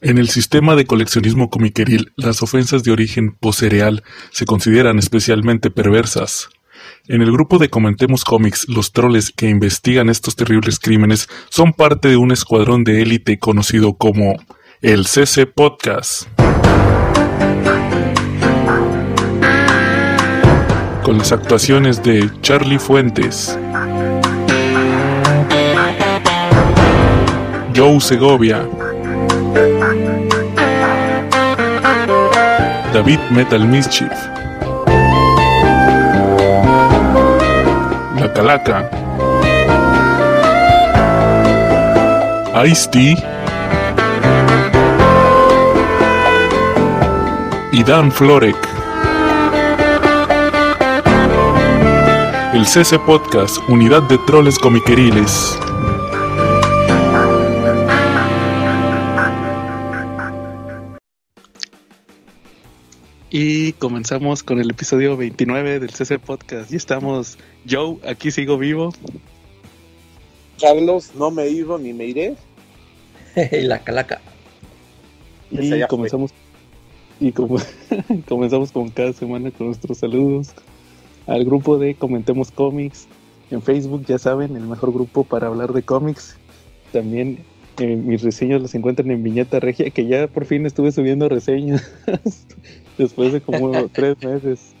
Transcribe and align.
En 0.00 0.16
el 0.16 0.28
sistema 0.28 0.76
de 0.76 0.86
coleccionismo 0.86 1.50
comiqueril, 1.50 2.12
las 2.14 2.40
ofensas 2.40 2.84
de 2.84 2.92
origen 2.92 3.32
poscereal 3.32 4.04
se 4.30 4.46
consideran 4.46 4.96
especialmente 4.96 5.72
perversas. 5.72 6.50
En 7.08 7.20
el 7.20 7.32
grupo 7.32 7.58
de 7.58 7.68
Comentemos 7.68 8.24
Comics, 8.24 8.68
los 8.68 8.92
troles 8.92 9.32
que 9.32 9.48
investigan 9.48 10.08
estos 10.08 10.36
terribles 10.36 10.78
crímenes 10.78 11.28
son 11.48 11.72
parte 11.72 12.06
de 12.06 12.16
un 12.16 12.30
escuadrón 12.30 12.84
de 12.84 13.02
élite 13.02 13.40
conocido 13.40 13.94
como 13.94 14.36
el 14.82 15.04
CC 15.04 15.46
Podcast. 15.46 16.28
Con 21.02 21.18
las 21.18 21.32
actuaciones 21.32 22.04
de 22.04 22.30
Charlie 22.40 22.78
Fuentes, 22.78 23.58
Joe 27.74 28.00
Segovia, 28.00 28.68
David 32.92 33.20
Metal 33.30 33.66
Mischief, 33.66 34.12
La 38.20 38.32
Calaca, 38.32 38.88
Ice-T 42.66 43.16
y 47.72 47.82
Dan 47.84 48.12
Florek. 48.12 48.56
El 52.52 52.66
CC 52.66 52.98
Podcast, 52.98 53.58
unidad 53.68 54.02
de 54.04 54.18
troles 54.18 54.58
comiqueriles. 54.58 55.58
Y 63.30 63.74
comenzamos 63.74 64.42
con 64.42 64.58
el 64.58 64.70
episodio 64.70 65.14
29 65.18 65.80
del 65.80 65.90
CC 65.90 66.18
Podcast. 66.18 66.72
Y 66.72 66.76
estamos, 66.76 67.36
Joe, 67.68 67.98
aquí 68.08 68.30
sigo 68.30 68.56
vivo. 68.56 68.94
Carlos, 70.58 71.12
no 71.14 71.30
me 71.30 71.42
he 71.42 71.50
ido 71.50 71.76
ni 71.76 71.92
me 71.92 72.06
iré. 72.06 72.36
la 73.52 73.80
calaca. 73.80 74.22
Y 75.50 75.82
comenzamos, 75.88 76.30
y 77.20 77.32
como, 77.32 77.58
comenzamos 78.28 78.72
como 78.72 78.90
cada 78.92 79.12
semana 79.12 79.50
con 79.50 79.66
nuestros 79.66 79.98
saludos 79.98 80.54
al 81.26 81.44
grupo 81.44 81.78
de 81.78 81.94
Comentemos 81.94 82.50
Cómics. 82.50 83.08
En 83.50 83.60
Facebook, 83.60 84.06
ya 84.06 84.18
saben, 84.18 84.56
el 84.56 84.62
mejor 84.64 84.90
grupo 84.90 85.24
para 85.24 85.48
hablar 85.48 85.74
de 85.74 85.82
cómics. 85.82 86.38
También 86.92 87.44
eh, 87.78 87.94
mis 87.94 88.22
reseñas 88.22 88.60
las 88.60 88.74
encuentran 88.74 89.10
en 89.10 89.22
Viñeta 89.22 89.60
Regia, 89.60 89.90
que 89.90 90.06
ya 90.06 90.26
por 90.26 90.46
fin 90.46 90.66
estuve 90.66 90.90
subiendo 90.90 91.28
reseñas. 91.28 91.92
después 92.98 93.32
de 93.32 93.40
como 93.40 93.88
tres 93.92 94.22
meses. 94.22 94.74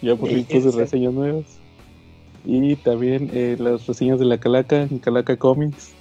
Ya 0.00 0.16
por 0.16 0.30
fin 0.30 0.44
puse 0.44 0.70
reseñas 0.70 1.12
nuevas. 1.12 1.44
Y 2.44 2.76
también 2.76 3.30
eh, 3.32 3.56
las 3.58 3.86
reseñas 3.86 4.18
de 4.18 4.24
la 4.24 4.38
Calaca 4.38 4.82
en 4.82 4.98
Calaca 4.98 5.36
Comics. 5.36 5.92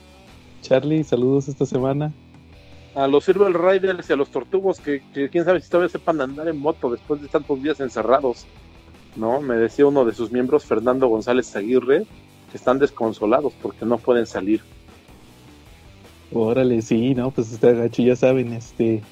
Charlie, 0.61 1.03
saludos 1.03 1.47
esta 1.47 1.66
semana. 1.66 2.11
A 2.95 3.08
los 3.08 3.25
Silver 3.25 3.53
Riders 3.53 4.09
y 4.09 4.14
a 4.14 4.16
los 4.16 4.30
Tortugos 4.30 4.80
que, 4.80 5.02
quién 5.31 5.45
sabe 5.45 5.61
si 5.61 5.69
todavía 5.69 5.89
sepan 5.89 6.21
andar 6.21 6.47
en 6.47 6.58
moto 6.58 6.91
después 6.91 7.21
de 7.21 7.27
tantos 7.27 7.61
días 7.61 7.80
encerrados. 7.80 8.45
¿No? 9.16 9.41
Me 9.41 9.55
decía 9.55 9.86
uno 9.86 10.05
de 10.05 10.14
sus 10.14 10.31
miembros, 10.31 10.66
Fernando 10.66 11.08
González 11.08 11.55
Aguirre, 11.55 12.05
que 12.52 12.58
están 12.58 12.80
desconsolados 12.80 13.53
porque 13.61 13.86
no 13.86 13.97
pueden 13.97 14.25
salir. 14.25 14.61
Órale, 16.31 16.81
sí, 16.81 17.14
no, 17.14 17.30
pues 17.30 17.52
este 17.52 17.73
gacho, 17.73 18.02
ya 18.02 18.16
saben, 18.16 18.53
este, 18.53 19.03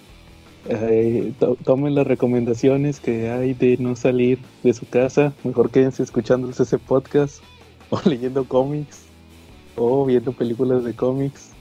eh, 0.69 1.33
tomen 1.63 1.95
las 1.95 2.05
recomendaciones 2.05 2.99
que 2.99 3.29
hay 3.29 3.53
de 3.53 3.77
no 3.77 3.95
salir 3.95 4.39
de 4.63 4.73
su 4.73 4.87
casa. 4.87 5.33
Mejor 5.43 5.71
quédense 5.71 6.03
escuchando 6.03 6.49
ese 6.49 6.77
podcast 6.77 7.41
o 7.89 7.99
leyendo 8.05 8.45
cómics 8.45 9.05
o 9.75 10.05
viendo 10.05 10.33
películas 10.33 10.83
de 10.83 10.93
cómics. 10.93 11.51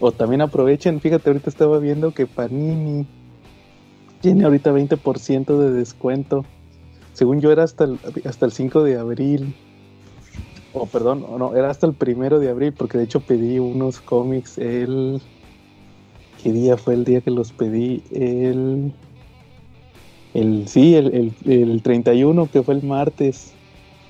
O 0.00 0.12
también 0.12 0.42
aprovechen, 0.42 1.00
fíjate, 1.00 1.30
ahorita 1.30 1.50
estaba 1.50 1.78
viendo 1.78 2.12
que 2.12 2.26
Panini 2.26 3.06
tiene 4.20 4.44
ahorita 4.44 4.72
20% 4.72 5.58
de 5.58 5.72
descuento. 5.72 6.44
Según 7.12 7.40
yo 7.40 7.50
era 7.50 7.64
hasta 7.64 7.84
el, 7.84 7.98
hasta 8.24 8.46
el 8.46 8.52
5 8.52 8.84
de 8.84 8.96
abril. 8.96 9.54
O 10.72 10.86
perdón, 10.86 11.26
no, 11.38 11.56
era 11.56 11.70
hasta 11.70 11.86
el 11.86 11.94
primero 11.94 12.38
de 12.38 12.50
abril 12.50 12.72
porque 12.72 12.98
de 12.98 13.04
hecho 13.04 13.20
pedí 13.20 13.58
unos 13.58 14.00
cómics 14.00 14.58
el... 14.58 15.20
¿Qué 16.42 16.52
día 16.52 16.76
fue 16.76 16.94
el 16.94 17.04
día 17.04 17.20
que 17.20 17.30
los 17.30 17.52
pedí? 17.52 18.02
El. 18.12 18.92
el 20.34 20.68
sí, 20.68 20.94
el, 20.94 21.34
el, 21.44 21.82
31, 21.82 22.48
que 22.50 22.62
fue 22.62 22.74
el 22.74 22.82
martes. 22.82 23.52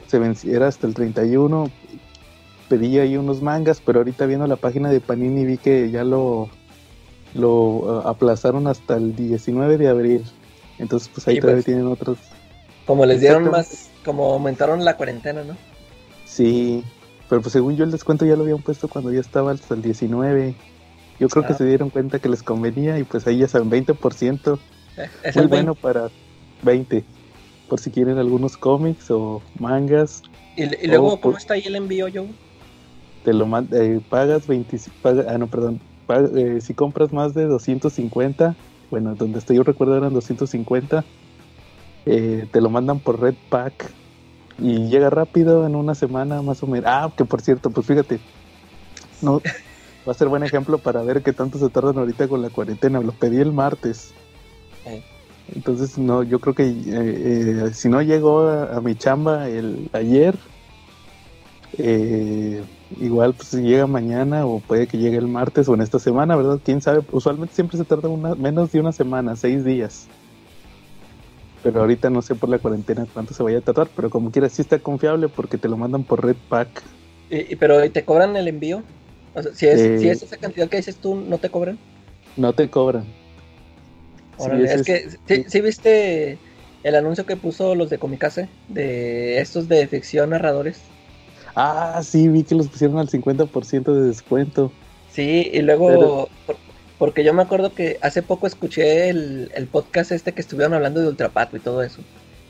Se 0.07 0.19
venciera 0.19 0.69
hasta 0.69 0.87
el 0.87 0.95
31. 0.95 1.71
Pedí 2.69 2.99
ahí 2.99 3.17
unos 3.17 3.43
mangas, 3.43 3.81
pero 3.85 4.01
ahorita 4.01 4.27
viendo 4.27 4.47
la 4.47 4.57
página 4.57 4.91
de 4.91 5.01
Panini 5.01 5.47
vi 5.47 5.57
que 5.57 5.91
ya 5.91 6.05
lo, 6.05 6.51
lo 7.35 8.03
aplazaron 8.07 8.67
hasta 8.67 8.97
el 8.97 9.17
19 9.17 9.79
de 9.79 9.89
abril. 9.89 10.25
Entonces, 10.79 11.09
pues 11.13 11.27
ahí 11.29 11.41
todavía 11.41 11.57
pues, 11.57 11.65
tienen 11.65 11.87
otros. 11.87 12.19
Como 12.87 13.07
les 13.07 13.21
dieron 13.21 13.51
más, 13.51 13.91
como 14.05 14.33
aumentaron 14.33 14.85
la 14.85 14.97
cuarentena, 14.97 15.45
¿no? 15.45 15.57
Sí, 16.27 16.85
pero 17.29 17.41
pues 17.41 17.53
según 17.53 17.77
yo 17.77 17.85
el 17.85 17.91
descuento 17.91 18.25
ya 18.27 18.37
lo 18.37 18.43
habían 18.43 18.63
puesto 18.63 18.89
cuando 18.89 19.13
ya 19.13 19.21
estaba 19.21 19.53
hasta 19.53 19.75
el 19.75 19.83
19. 19.83 20.55
Yo 21.19 21.29
creo 21.29 21.47
que 21.47 21.55
se 21.55 21.65
dieron 21.65 21.91
cuenta 21.91 22.21
que 22.21 22.29
les 22.29 22.43
convenía 22.43 22.99
y 22.99 23.05
pues 23.05 23.27
ahí 23.27 23.39
ya 23.39 23.49
saben, 23.49 23.71
20%. 23.71 24.59
Eh, 24.97 25.11
es 25.25 25.37
muy 25.37 25.47
bueno 25.47 25.75
para 25.75 26.11
20. 26.63 27.05
Por 27.69 27.81
si 27.81 27.91
quieren 27.91 28.19
algunos 28.19 28.57
cómics 28.57 29.11
o 29.11 29.43
mangas. 29.59 30.23
¿Y, 30.57 30.87
luego 30.87 31.21
cómo 31.21 31.37
está 31.37 31.55
ahí 31.55 31.63
el 31.67 31.77
envío, 31.77 32.09
yo? 32.09 32.27
Te 33.25 33.33
lo 33.33 33.47
eh, 33.73 34.01
pagas 34.09 34.47
20, 34.47 34.77
ah 35.05 35.39
no, 35.39 35.49
perdón, 35.49 35.81
eh, 36.37 36.61
si 36.61 36.73
compras 36.73 37.13
más 37.13 37.35
de 37.35 37.45
250, 37.45 38.57
bueno, 38.91 39.15
donde 39.17 39.41
estoy 39.41 39.57
yo 39.57 39.65
recuerdo 39.65 39.97
eran 39.97 40.15
250, 40.15 41.05
te 42.05 42.61
lo 42.61 42.71
mandan 42.71 43.01
por 43.01 43.21
Red 43.21 43.35
Pack 43.51 43.93
y 44.59 44.89
llega 44.89 45.11
rápido 45.11 45.67
en 45.67 45.77
una 45.77 45.95
semana 45.95 46.43
más 46.43 46.63
o 46.63 46.67
menos. 46.67 46.87
Ah, 46.89 47.13
que 47.15 47.25
por 47.25 47.43
cierto, 47.43 47.71
pues 47.71 47.87
fíjate, 47.87 48.19
no, 49.21 49.43
va 50.09 50.13
a 50.13 50.15
ser 50.15 50.29
buen 50.29 50.43
ejemplo 50.43 50.79
para 50.79 51.03
ver 51.03 51.23
qué 51.23 51.35
tanto 51.35 51.59
se 51.59 51.69
tardan 51.69 51.99
ahorita 51.99 52.29
con 52.29 52.41
la 52.41 52.49
cuarentena. 52.49 53.01
Lo 53.01 53.13
pedí 53.13 53.41
el 53.41 53.53
martes. 53.53 54.15
Entonces, 55.55 55.99
no, 55.99 56.23
yo 56.23 56.39
creo 56.41 56.55
que 56.55 56.65
eh, 56.65 56.75
eh, 56.87 57.71
si 57.75 57.91
no 57.91 58.01
llegó 58.01 58.49
a, 58.49 58.81
mi 58.81 58.95
chamba 58.95 59.49
el 59.49 59.91
ayer, 59.93 60.35
eh, 61.77 62.63
igual 62.99 63.35
pues 63.35 63.53
llega 63.53 63.87
mañana 63.87 64.47
o 64.47 64.61
puede 64.61 64.87
que 64.87 64.97
llegue 64.97 65.19
el 65.19 65.29
martes 65.29 65.69
o 65.69 65.75
en 65.75 65.83
esta 65.83 65.99
semana, 65.99 66.37
¿verdad? 66.37 66.59
Quién 66.65 66.81
sabe, 66.81 67.03
usualmente 67.13 67.55
siempre 67.55 67.77
se 67.77 67.85
tarda 67.85 68.09
una, 68.09 68.35
menos 68.35 68.73
de 68.73 68.81
una 68.81 68.93
semana, 68.93 69.37
seis 69.37 69.63
días. 69.63 70.07
Pero 71.63 71.81
ahorita 71.81 72.09
no 72.09 72.23
sé 72.23 72.35
por 72.35 72.49
la 72.49 72.59
cuarentena 72.59 73.07
cuánto 73.13 73.35
se 73.35 73.43
vaya 73.43 73.59
a 73.59 73.63
tardar, 73.63 73.89
pero 73.95 74.09
como 74.09 74.31
quieras 74.31 74.53
sí 74.53 74.63
está 74.63 74.79
confiable 74.79 75.29
porque 75.29 75.59
te 75.59 75.69
lo 75.69 75.77
mandan 75.77 76.05
por 76.05 76.25
Red 76.25 76.37
Pack. 76.49 76.83
¿Y, 77.31 77.57
pero 77.57 77.91
te 77.91 78.05
cobran 78.05 78.37
el 78.37 78.49
envío? 78.49 78.83
Si, 79.55 79.67
es, 79.67 80.01
si 80.01 80.09
es 80.09 80.23
esa 80.23 80.37
cantidad 80.37 80.69
que 80.69 80.79
dices 80.79 80.97
tú, 80.97 81.15
¿no 81.15 81.39
te 81.39 81.51
cobran? 81.51 81.79
No 82.37 82.53
te 82.53 82.69
cobran. 82.69 83.05
es, 84.39 84.83
que, 84.83 85.45
¿sí, 85.49 85.61
viste 85.61 86.39
el 86.85 86.95
anuncio 86.95 87.27
que 87.27 87.37
puso 87.37 87.75
los 87.75 87.91
de 87.91 87.99
Comicase? 87.99 88.49
De 88.69 89.41
estos 89.41 89.69
de 89.69 89.87
ficción 89.89 90.31
narradores. 90.31 90.81
Ah, 91.55 92.01
sí, 92.05 92.29
vi 92.29 92.45
que 92.45 92.55
los 92.55 92.69
pusieron 92.69 92.99
al 92.99 93.09
50% 93.09 93.93
de 93.93 94.03
descuento. 94.07 94.71
Sí, 95.11 95.51
y 95.53 95.63
luego, 95.63 96.29
porque 96.99 97.25
yo 97.25 97.35
me 97.35 97.43
acuerdo 97.43 97.75
que 97.75 97.99
hace 98.03 98.23
poco 98.23 98.47
escuché 98.47 99.09
el, 99.09 99.69
podcast 99.73 100.13
este 100.13 100.33
que 100.33 100.41
estuvieron 100.41 100.75
hablando 100.75 101.01
de 101.01 101.09
Ultrapato 101.09 101.57
y 101.57 101.61
todo 101.61 101.83
eso. 101.83 102.03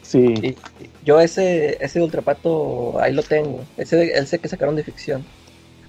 Sí. 0.03 0.35
Y 0.43 0.57
yo 1.05 1.21
ese, 1.21 1.79
ese 1.81 2.03
Ultrapato 2.03 3.01
ahí 3.01 3.15
lo 3.15 3.23
tengo, 3.23 3.65
ese, 3.79 4.13
ese 4.19 4.39
que 4.39 4.49
sacaron 4.49 4.77
de 4.77 4.85
ficción. 4.85 5.25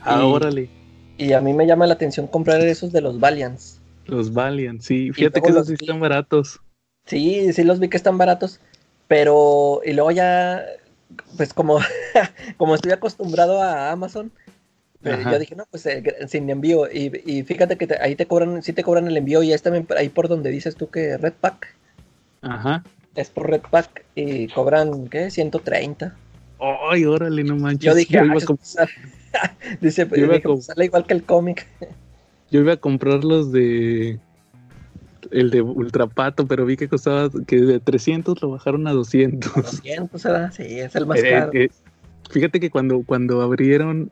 Ah, 0.01 0.23
órale. 0.25 0.69
Y 1.19 1.33
a 1.33 1.41
mí 1.41 1.53
me 1.53 1.67
llama 1.67 1.85
la 1.85 1.95
atención 1.95 2.27
comprar 2.27 2.61
esos 2.61 2.93
de 2.93 3.01
los 3.01 3.19
Valiants. 3.19 3.81
Los 4.05 4.31
Valiants, 4.31 4.85
sí. 4.85 5.11
Fíjate 5.11 5.41
que 5.41 5.49
esos 5.49 5.67
sí 5.67 5.73
están 5.73 5.99
baratos. 5.99 6.61
Sí, 7.05 7.51
sí 7.51 7.63
los 7.63 7.79
vi 7.79 7.89
que 7.89 7.97
están 7.97 8.17
baratos. 8.17 8.61
Pero, 9.09 9.81
y 9.85 9.91
luego 9.91 10.11
ya, 10.11 10.63
pues 11.35 11.53
como, 11.53 11.79
como 12.57 12.73
estoy 12.73 12.93
acostumbrado 12.93 13.61
a 13.61 13.91
Amazon, 13.91 14.31
pues 15.01 15.25
yo 15.25 15.39
dije, 15.39 15.55
no, 15.57 15.65
pues 15.69 15.85
eh, 15.87 16.03
sin 16.29 16.49
envío. 16.49 16.89
Y, 16.89 17.43
fíjate 17.43 17.77
que 17.77 17.93
ahí 17.99 18.15
te 18.15 18.25
cobran, 18.25 18.63
sí 18.63 18.71
te 18.71 18.83
cobran 18.83 19.07
el 19.07 19.17
envío 19.17 19.43
y 19.43 19.51
es 19.51 19.61
también 19.61 19.85
ahí 19.97 20.07
por 20.07 20.29
donde 20.29 20.51
dices 20.51 20.77
tú 20.77 20.89
que 20.89 21.17
Red 21.17 21.33
Pack. 21.33 21.75
Ajá. 22.41 22.83
Es 23.15 23.29
por 23.29 23.49
Red 23.49 23.63
Pack 23.69 24.05
y 24.15 24.47
cobran, 24.47 25.09
¿qué? 25.09 25.31
130. 25.31 26.15
Ay, 26.89 27.03
órale, 27.03 27.43
no 27.43 27.57
manches. 27.57 27.85
Yo 27.85 27.93
dije, 27.93 28.19
ah, 28.19 28.33
Dice, 29.81 30.05
pues, 30.05 30.65
sale 30.65 30.85
igual 30.85 31.05
que 31.05 31.13
el 31.13 31.23
cómic. 31.23 31.67
Yo 32.51 32.61
iba 32.61 32.73
a 32.73 32.77
comprar 32.77 33.23
los 33.23 33.51
de 33.51 34.19
el 35.31 35.51
de 35.51 35.61
Ultrapato, 35.61 36.47
pero 36.47 36.65
vi 36.65 36.77
que 36.77 36.87
costaba 36.87 37.29
que 37.45 37.57
de 37.57 37.79
300 37.79 38.41
lo 38.41 38.51
bajaron 38.51 38.87
a 38.87 38.93
200. 38.93 39.53
200 39.53 40.25
era, 40.25 40.51
sí, 40.51 40.63
es 40.63 40.95
el 40.95 41.05
más 41.05 41.19
eh, 41.19 41.29
caro. 41.29 41.51
Eh, 41.53 41.69
fíjate 42.29 42.59
que 42.59 42.69
cuando, 42.69 43.03
cuando 43.05 43.41
abrieron 43.41 44.11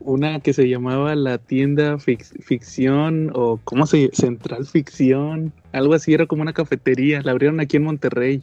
una 0.00 0.40
que 0.40 0.52
se 0.52 0.68
llamaba 0.68 1.14
la 1.14 1.38
tienda 1.38 1.98
ficción 1.98 3.30
o 3.34 3.58
cómo 3.64 3.86
se 3.86 4.10
central 4.12 4.66
ficción 4.66 5.52
algo 5.72 5.94
así 5.94 6.12
era 6.12 6.26
como 6.26 6.42
una 6.42 6.52
cafetería 6.52 7.22
la 7.22 7.30
abrieron 7.30 7.58
aquí 7.60 7.78
en 7.78 7.84
Monterrey 7.84 8.40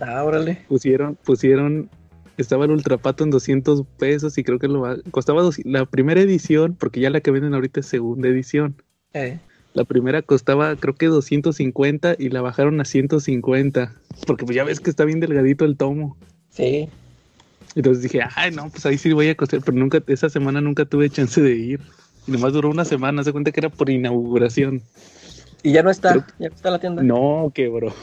ah 0.00 0.22
órale 0.22 0.58
pusieron 0.68 1.16
pusieron 1.24 1.88
estaba 2.36 2.64
el 2.64 2.70
ultrapato 2.70 3.24
en 3.24 3.30
200 3.30 3.84
pesos 3.98 4.38
y 4.38 4.44
creo 4.44 4.58
que 4.58 4.68
lo 4.68 4.84
costaba 5.10 5.48
la 5.64 5.84
primera 5.86 6.20
edición 6.20 6.76
porque 6.78 7.00
ya 7.00 7.10
la 7.10 7.20
que 7.20 7.30
venden 7.30 7.54
ahorita 7.54 7.80
es 7.80 7.86
segunda 7.86 8.28
edición 8.28 8.76
eh. 9.12 9.38
la 9.74 9.84
primera 9.84 10.22
costaba 10.22 10.76
creo 10.76 10.94
que 10.94 11.06
250 11.06 12.16
y 12.18 12.30
la 12.30 12.40
bajaron 12.40 12.80
a 12.80 12.84
150 12.84 13.94
porque 14.26 14.44
pues 14.44 14.56
ya 14.56 14.64
ves 14.64 14.80
que 14.80 14.90
está 14.90 15.04
bien 15.04 15.20
delgadito 15.20 15.64
el 15.64 15.76
tomo 15.76 16.16
sí 16.50 16.88
entonces 17.74 18.02
dije, 18.02 18.20
ay, 18.34 18.50
no, 18.50 18.68
pues 18.68 18.84
ahí 18.86 18.98
sí 18.98 19.12
voy 19.12 19.28
a 19.28 19.36
coser, 19.36 19.60
pero 19.64 19.76
nunca, 19.76 20.02
esa 20.06 20.28
semana 20.28 20.60
nunca 20.60 20.84
tuve 20.84 21.08
chance 21.08 21.40
de 21.40 21.54
ir. 21.54 21.80
Y 22.26 22.32
nomás 22.32 22.52
duró 22.52 22.70
una 22.70 22.84
semana, 22.84 23.24
se 23.24 23.32
cuenta 23.32 23.50
que 23.50 23.60
era 23.60 23.70
por 23.70 23.90
inauguración. 23.90 24.82
Y 25.62 25.72
ya 25.72 25.82
no 25.82 25.90
está, 25.90 26.26
ya 26.38 26.48
está 26.48 26.70
la 26.70 26.78
tienda. 26.78 27.02
No, 27.02 27.50
quebró. 27.54 27.94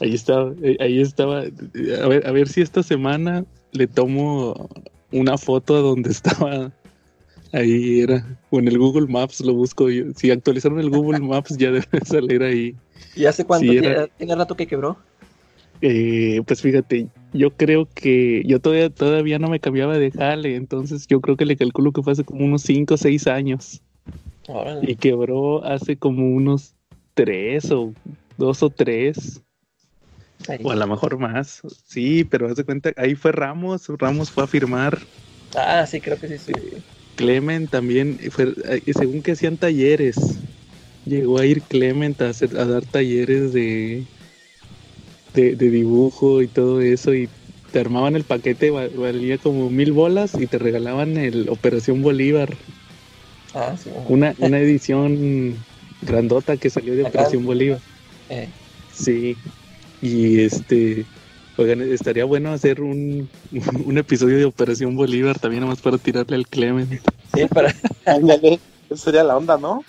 Ahí 0.00 0.14
estaba, 0.14 0.52
eh, 0.62 0.76
ahí 0.80 1.00
estaba. 1.00 1.40
A 1.40 2.08
ver, 2.08 2.26
a 2.26 2.32
ver 2.32 2.48
si 2.48 2.60
esta 2.60 2.82
semana 2.82 3.44
le 3.72 3.86
tomo 3.86 4.68
una 5.10 5.38
foto 5.38 5.76
a 5.76 5.80
donde 5.80 6.10
estaba. 6.10 6.72
Ahí 7.52 8.00
era. 8.00 8.38
O 8.50 8.58
en 8.58 8.68
el 8.68 8.78
Google 8.78 9.08
Maps 9.08 9.40
lo 9.40 9.54
busco 9.54 9.90
yo. 9.90 10.04
Si 10.16 10.30
actualizaron 10.30 10.80
el 10.80 10.90
Google 10.90 11.20
Maps 11.20 11.56
ya 11.58 11.70
debe 11.70 12.04
salir 12.04 12.42
ahí. 12.42 12.74
¿Y 13.14 13.26
hace 13.26 13.44
cuánto 13.44 13.70
tiene 14.16 14.34
rato 14.34 14.56
que 14.56 14.66
quebró? 14.66 14.96
Eh, 15.84 16.40
pues 16.46 16.62
fíjate, 16.62 17.08
yo 17.32 17.50
creo 17.50 17.88
que 17.92 18.44
yo 18.46 18.60
todavía, 18.60 18.88
todavía 18.88 19.38
no 19.40 19.48
me 19.48 19.58
cambiaba 19.58 19.98
de 19.98 20.12
jale, 20.12 20.54
entonces 20.54 21.08
yo 21.08 21.20
creo 21.20 21.36
que 21.36 21.44
le 21.44 21.56
calculo 21.56 21.90
que 21.90 22.04
fue 22.04 22.12
hace 22.12 22.22
como 22.22 22.44
unos 22.44 22.62
5 22.62 22.94
o 22.94 22.96
6 22.96 23.26
años. 23.26 23.82
Y 24.82 24.96
quebró 24.96 25.64
hace 25.64 25.96
como 25.96 26.28
unos 26.28 26.74
3 27.14 27.70
o 27.72 27.92
2 28.38 28.62
o 28.62 28.70
3. 28.70 29.42
O 30.62 30.70
a 30.70 30.76
lo 30.76 30.86
mejor 30.86 31.18
más. 31.18 31.62
Sí, 31.86 32.24
pero 32.24 32.46
haz 32.46 32.56
de 32.56 32.64
cuenta, 32.64 32.92
ahí 32.96 33.14
fue 33.14 33.32
Ramos, 33.32 33.88
Ramos 33.98 34.30
fue 34.30 34.44
a 34.44 34.46
firmar. 34.46 34.98
Ah, 35.54 35.86
sí, 35.86 36.00
creo 36.00 36.18
que 36.18 36.28
sí, 36.28 36.38
sí. 36.38 36.52
Clement 37.16 37.70
también, 37.70 38.18
fue, 38.30 38.54
según 38.94 39.22
que 39.22 39.32
hacían 39.32 39.58
talleres, 39.58 40.38
llegó 41.04 41.38
a 41.38 41.46
ir 41.46 41.62
Clement 41.62 42.20
a, 42.22 42.30
hacer, 42.30 42.56
a 42.58 42.64
dar 42.64 42.84
talleres 42.86 43.52
de, 43.52 44.06
de, 45.34 45.54
dibujo 45.56 46.42
y 46.42 46.48
todo 46.48 46.80
eso 46.80 47.14
y 47.14 47.28
te 47.70 47.80
armaban 47.80 48.16
el 48.16 48.24
paquete, 48.24 48.70
valía 48.70 49.38
como 49.38 49.70
mil 49.70 49.92
bolas 49.92 50.34
y 50.38 50.46
te 50.46 50.58
regalaban 50.58 51.16
el 51.16 51.48
Operación 51.48 52.02
Bolívar. 52.02 52.56
Ah, 53.54 53.74
una, 54.08 54.34
una 54.38 54.58
edición 54.58 55.64
grandota 56.00 56.56
que 56.56 56.70
salió 56.70 56.94
de 56.94 57.04
Operación 57.04 57.44
Bolívar. 57.44 57.80
Eh. 58.28 58.48
Sí, 58.90 59.36
y 60.02 60.40
este, 60.40 61.06
oigan, 61.56 61.80
estaría 61.80 62.24
bueno 62.24 62.52
hacer 62.52 62.80
un, 62.80 63.28
un 63.86 63.98
episodio 63.98 64.36
de 64.36 64.44
Operación 64.44 64.96
Bolívar 64.96 65.38
también, 65.38 65.62
nomás 65.62 65.80
para 65.80 65.96
tirarle 65.96 66.36
al 66.36 66.46
Clement. 66.46 67.00
Sí, 67.34 67.46
para. 67.46 67.74
Eso 68.90 69.04
sería 69.04 69.24
la 69.24 69.38
onda, 69.38 69.56
¿no? 69.56 69.82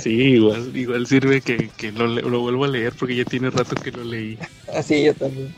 Sí, 0.00 0.10
igual, 0.10 0.76
igual 0.76 1.06
sirve 1.06 1.40
que, 1.40 1.70
lo, 1.92 2.08
lo, 2.08 2.40
vuelvo 2.40 2.64
a 2.64 2.68
leer 2.68 2.92
porque 2.98 3.14
ya 3.14 3.24
tiene 3.24 3.50
rato 3.50 3.76
que 3.76 3.92
lo 3.92 4.02
leí. 4.02 4.36
Así, 4.74 5.04
yo 5.04 5.14
también. 5.14 5.54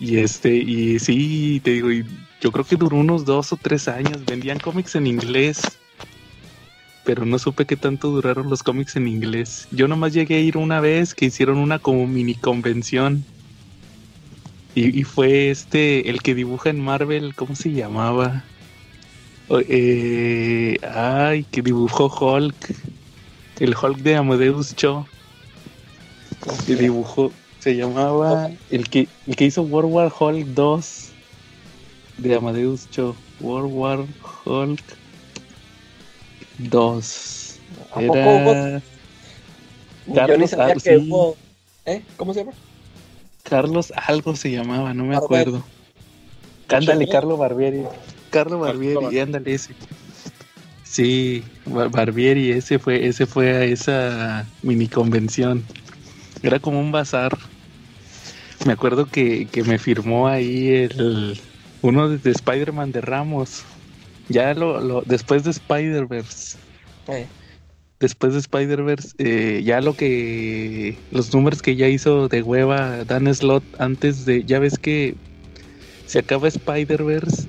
Y 0.00 0.18
este, 0.18 0.52
y 0.52 0.98
sí, 0.98 1.60
te 1.62 1.70
digo, 1.70 1.88
yo 2.40 2.50
creo 2.50 2.64
que 2.64 2.74
duró 2.74 2.96
unos 2.96 3.24
dos 3.24 3.52
o 3.52 3.56
tres 3.56 3.86
años. 3.86 4.24
Vendían 4.24 4.58
cómics 4.58 4.96
en 4.96 5.06
inglés, 5.06 5.60
pero 7.04 7.24
no 7.24 7.38
supe 7.38 7.66
qué 7.66 7.76
tanto 7.76 8.08
duraron 8.08 8.48
los 8.48 8.62
cómics 8.62 8.96
en 8.96 9.08
inglés. 9.08 9.68
Yo 9.70 9.88
nomás 9.88 10.12
llegué 10.12 10.36
a 10.36 10.40
ir 10.40 10.56
una 10.56 10.80
vez 10.80 11.14
que 11.14 11.26
hicieron 11.26 11.58
una 11.58 11.78
como 11.78 12.06
mini 12.06 12.34
convención. 12.34 13.24
Y, 14.74 14.98
y 14.98 15.04
fue 15.04 15.50
este, 15.50 16.08
el 16.08 16.22
que 16.22 16.34
dibuja 16.34 16.70
en 16.70 16.80
Marvel, 16.80 17.34
¿cómo 17.34 17.54
se 17.54 17.72
llamaba? 17.72 18.44
Eh, 19.68 20.78
ay, 20.82 21.44
que 21.50 21.60
dibujó 21.60 22.06
Hulk 22.06 22.74
el 23.62 23.76
Hulk 23.80 23.98
de 23.98 24.16
Amadeus 24.16 24.74
Cho. 24.74 25.06
Que 26.66 26.74
dibujó, 26.74 27.30
se 27.60 27.76
llamaba 27.76 28.50
el 28.70 28.88
que, 28.88 29.06
el 29.28 29.36
que 29.36 29.44
hizo 29.44 29.62
World 29.62 29.92
War 29.92 30.12
Hulk 30.18 30.46
2 30.48 31.08
de 32.18 32.34
Amadeus 32.34 32.90
Cho. 32.90 33.14
World 33.40 33.72
War 33.72 34.04
Hulk 34.44 34.82
2. 36.58 37.58
Era 37.96 38.82
Carlos 40.14 40.52
algo, 40.54 41.36
¿Eh? 41.86 42.02
¿Cómo 42.16 42.34
se 42.34 42.40
llama? 42.40 42.52
Carlos 43.42 43.92
algo 43.96 44.36
se 44.36 44.50
llamaba, 44.50 44.94
no 44.94 45.04
me 45.04 45.16
acuerdo. 45.16 45.64
Ándale, 46.68 47.08
Carlos 47.08 47.38
Barbieri. 47.38 47.82
Carlos 48.30 48.60
Barbieri, 48.60 49.18
ándale 49.18 49.54
ese. 49.54 49.74
Sí, 50.84 51.42
Barbieri, 51.66 52.50
ese 52.50 52.78
fue, 52.78 53.06
ese 53.06 53.26
fue 53.26 53.50
a 53.50 53.64
esa 53.64 54.46
mini 54.62 54.88
convención. 54.88 55.64
Era 56.42 56.58
como 56.58 56.80
un 56.80 56.92
bazar. 56.92 57.36
Me 58.66 58.72
acuerdo 58.72 59.06
que, 59.06 59.48
me 59.66 59.78
firmó 59.78 60.28
ahí 60.28 60.68
el 60.68 61.40
uno 61.82 62.08
de, 62.08 62.30
Spider-Man 62.30 62.92
de 62.92 63.00
Ramos. 63.00 63.64
Ya 64.28 64.54
lo, 64.54 65.02
después 65.02 65.44
de 65.44 65.50
Spider-Verse. 65.50 66.58
Eh. 67.08 67.26
Después 68.00 68.32
de 68.32 68.40
Spider-Verse, 68.40 69.14
eh, 69.18 69.62
ya 69.64 69.80
lo 69.80 69.94
que. 69.94 70.96
Los 71.10 71.32
números 71.32 71.62
que 71.62 71.76
ya 71.76 71.88
hizo 71.88 72.28
de 72.28 72.42
hueva 72.42 73.04
Dan 73.04 73.32
Slot 73.32 73.62
antes 73.78 74.24
de. 74.24 74.44
Ya 74.44 74.58
ves 74.58 74.78
que 74.78 75.14
se 76.06 76.18
acaba 76.18 76.48
Spider-Verse 76.48 77.46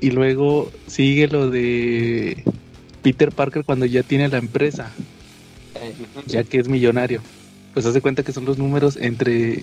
y 0.00 0.10
luego 0.10 0.70
sigue 0.86 1.28
lo 1.28 1.50
de 1.50 2.42
Peter 3.02 3.30
Parker 3.32 3.64
cuando 3.64 3.86
ya 3.86 4.02
tiene 4.02 4.28
la 4.28 4.38
empresa, 4.38 4.90
ya 6.26 6.44
que 6.44 6.58
es 6.58 6.68
millonario. 6.68 7.20
Pues 7.72 7.86
hace 7.86 8.00
cuenta 8.00 8.22
que 8.22 8.32
son 8.32 8.44
los 8.44 8.58
números 8.58 8.96
entre 8.96 9.62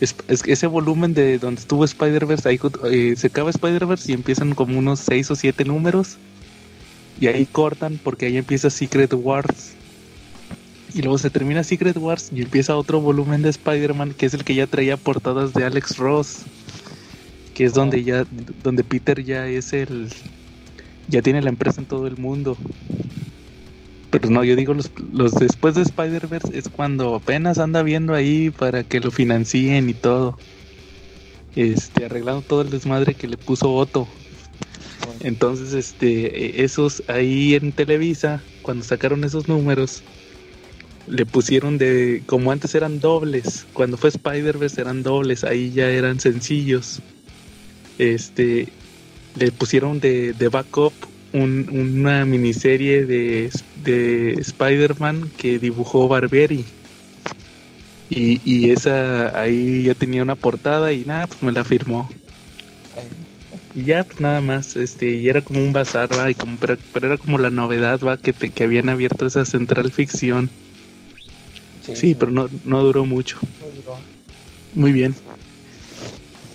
es, 0.00 0.14
ese 0.28 0.66
volumen 0.66 1.14
de 1.14 1.38
donde 1.38 1.60
estuvo 1.60 1.84
Spider-Verse, 1.84 2.48
ahí 2.48 2.60
eh, 2.90 3.14
se 3.16 3.26
acaba 3.26 3.50
Spider-Verse 3.50 4.10
y 4.10 4.14
empiezan 4.14 4.54
como 4.54 4.78
unos 4.78 5.00
6 5.00 5.30
o 5.30 5.36
7 5.36 5.64
números. 5.64 6.16
Y 7.20 7.26
ahí 7.26 7.46
cortan 7.46 8.00
porque 8.02 8.26
ahí 8.26 8.38
empieza 8.38 8.70
Secret 8.70 9.12
Wars. 9.12 9.74
Y 10.94 11.02
luego 11.02 11.18
se 11.18 11.30
termina 11.30 11.62
Secret 11.62 11.96
Wars 11.98 12.30
y 12.34 12.42
empieza 12.42 12.76
otro 12.76 13.00
volumen 13.00 13.42
de 13.42 13.50
Spider-Man 13.50 14.14
que 14.14 14.26
es 14.26 14.34
el 14.34 14.44
que 14.44 14.54
ya 14.54 14.66
traía 14.66 14.96
portadas 14.96 15.52
de 15.52 15.64
Alex 15.64 15.98
Ross 15.98 16.38
que 17.60 17.66
es 17.66 17.74
donde 17.74 18.02
ya 18.02 18.26
donde 18.62 18.82
Peter 18.82 19.22
ya 19.22 19.46
es 19.46 19.72
el 19.72 20.08
ya 21.08 21.20
tiene 21.20 21.42
la 21.42 21.50
empresa 21.50 21.80
en 21.80 21.86
todo 21.86 22.06
el 22.06 22.16
mundo. 22.16 22.56
Pero 24.10 24.30
no, 24.30 24.42
yo 24.42 24.56
digo 24.56 24.74
los, 24.74 24.90
los 25.12 25.32
después 25.34 25.74
de 25.74 25.82
Spider-Verse 25.82 26.56
es 26.58 26.68
cuando 26.68 27.14
apenas 27.14 27.58
anda 27.58 27.82
viendo 27.82 28.14
ahí 28.14 28.50
para 28.50 28.82
que 28.82 29.00
lo 29.00 29.10
financien 29.10 29.88
y 29.88 29.94
todo. 29.94 30.36
Este, 31.54 32.04
arreglando 32.04 32.42
todo 32.42 32.62
el 32.62 32.70
desmadre 32.70 33.14
que 33.14 33.28
le 33.28 33.36
puso 33.36 33.72
Otto. 33.72 34.08
Entonces, 35.20 35.72
este, 35.72 36.62
esos 36.64 37.02
ahí 37.08 37.54
en 37.54 37.72
Televisa, 37.72 38.42
cuando 38.62 38.84
sacaron 38.84 39.24
esos 39.24 39.48
números, 39.48 40.02
le 41.06 41.26
pusieron 41.26 41.78
de, 41.78 42.22
como 42.26 42.52
antes 42.52 42.74
eran 42.74 43.00
dobles, 43.00 43.66
cuando 43.72 43.96
fue 43.96 44.10
Spider-Verse 44.10 44.80
eran 44.80 45.02
dobles, 45.02 45.44
ahí 45.44 45.70
ya 45.72 45.88
eran 45.88 46.20
sencillos 46.20 47.02
este 48.00 48.66
le 49.36 49.52
pusieron 49.52 50.00
de, 50.00 50.32
de 50.32 50.48
backup 50.48 50.92
una 51.32 52.24
miniserie 52.24 53.06
de, 53.06 53.50
de 53.82 54.32
Spider-Man 54.34 55.30
que 55.36 55.58
dibujó 55.58 56.08
Barbieri. 56.08 56.64
Y, 58.08 58.40
y, 58.44 58.70
esa 58.70 59.40
ahí 59.40 59.84
ya 59.84 59.94
tenía 59.94 60.22
una 60.22 60.34
portada 60.34 60.92
y 60.92 61.04
nada, 61.04 61.28
pues 61.28 61.42
me 61.42 61.52
la 61.52 61.62
firmó. 61.62 62.08
Y 63.74 63.84
ya, 63.84 64.02
pues 64.02 64.20
nada 64.20 64.40
más, 64.40 64.74
este, 64.74 65.10
y 65.10 65.28
era 65.28 65.42
como 65.42 65.60
un 65.60 65.72
bazar, 65.72 66.08
va, 66.18 66.28
y 66.28 66.34
como, 66.34 66.56
pero, 66.56 66.76
era 66.94 67.16
como 67.18 67.38
la 67.38 67.50
novedad, 67.50 68.00
va, 68.00 68.16
que, 68.16 68.32
que 68.32 68.64
habían 68.64 68.88
abierto 68.88 69.26
esa 69.26 69.44
central 69.44 69.92
ficción. 69.92 70.50
Sí, 71.94 72.16
pero 72.16 72.32
no, 72.32 72.48
no 72.64 72.82
duró 72.82 73.04
mucho. 73.04 73.38
Muy 74.74 74.92
bien. 74.92 75.14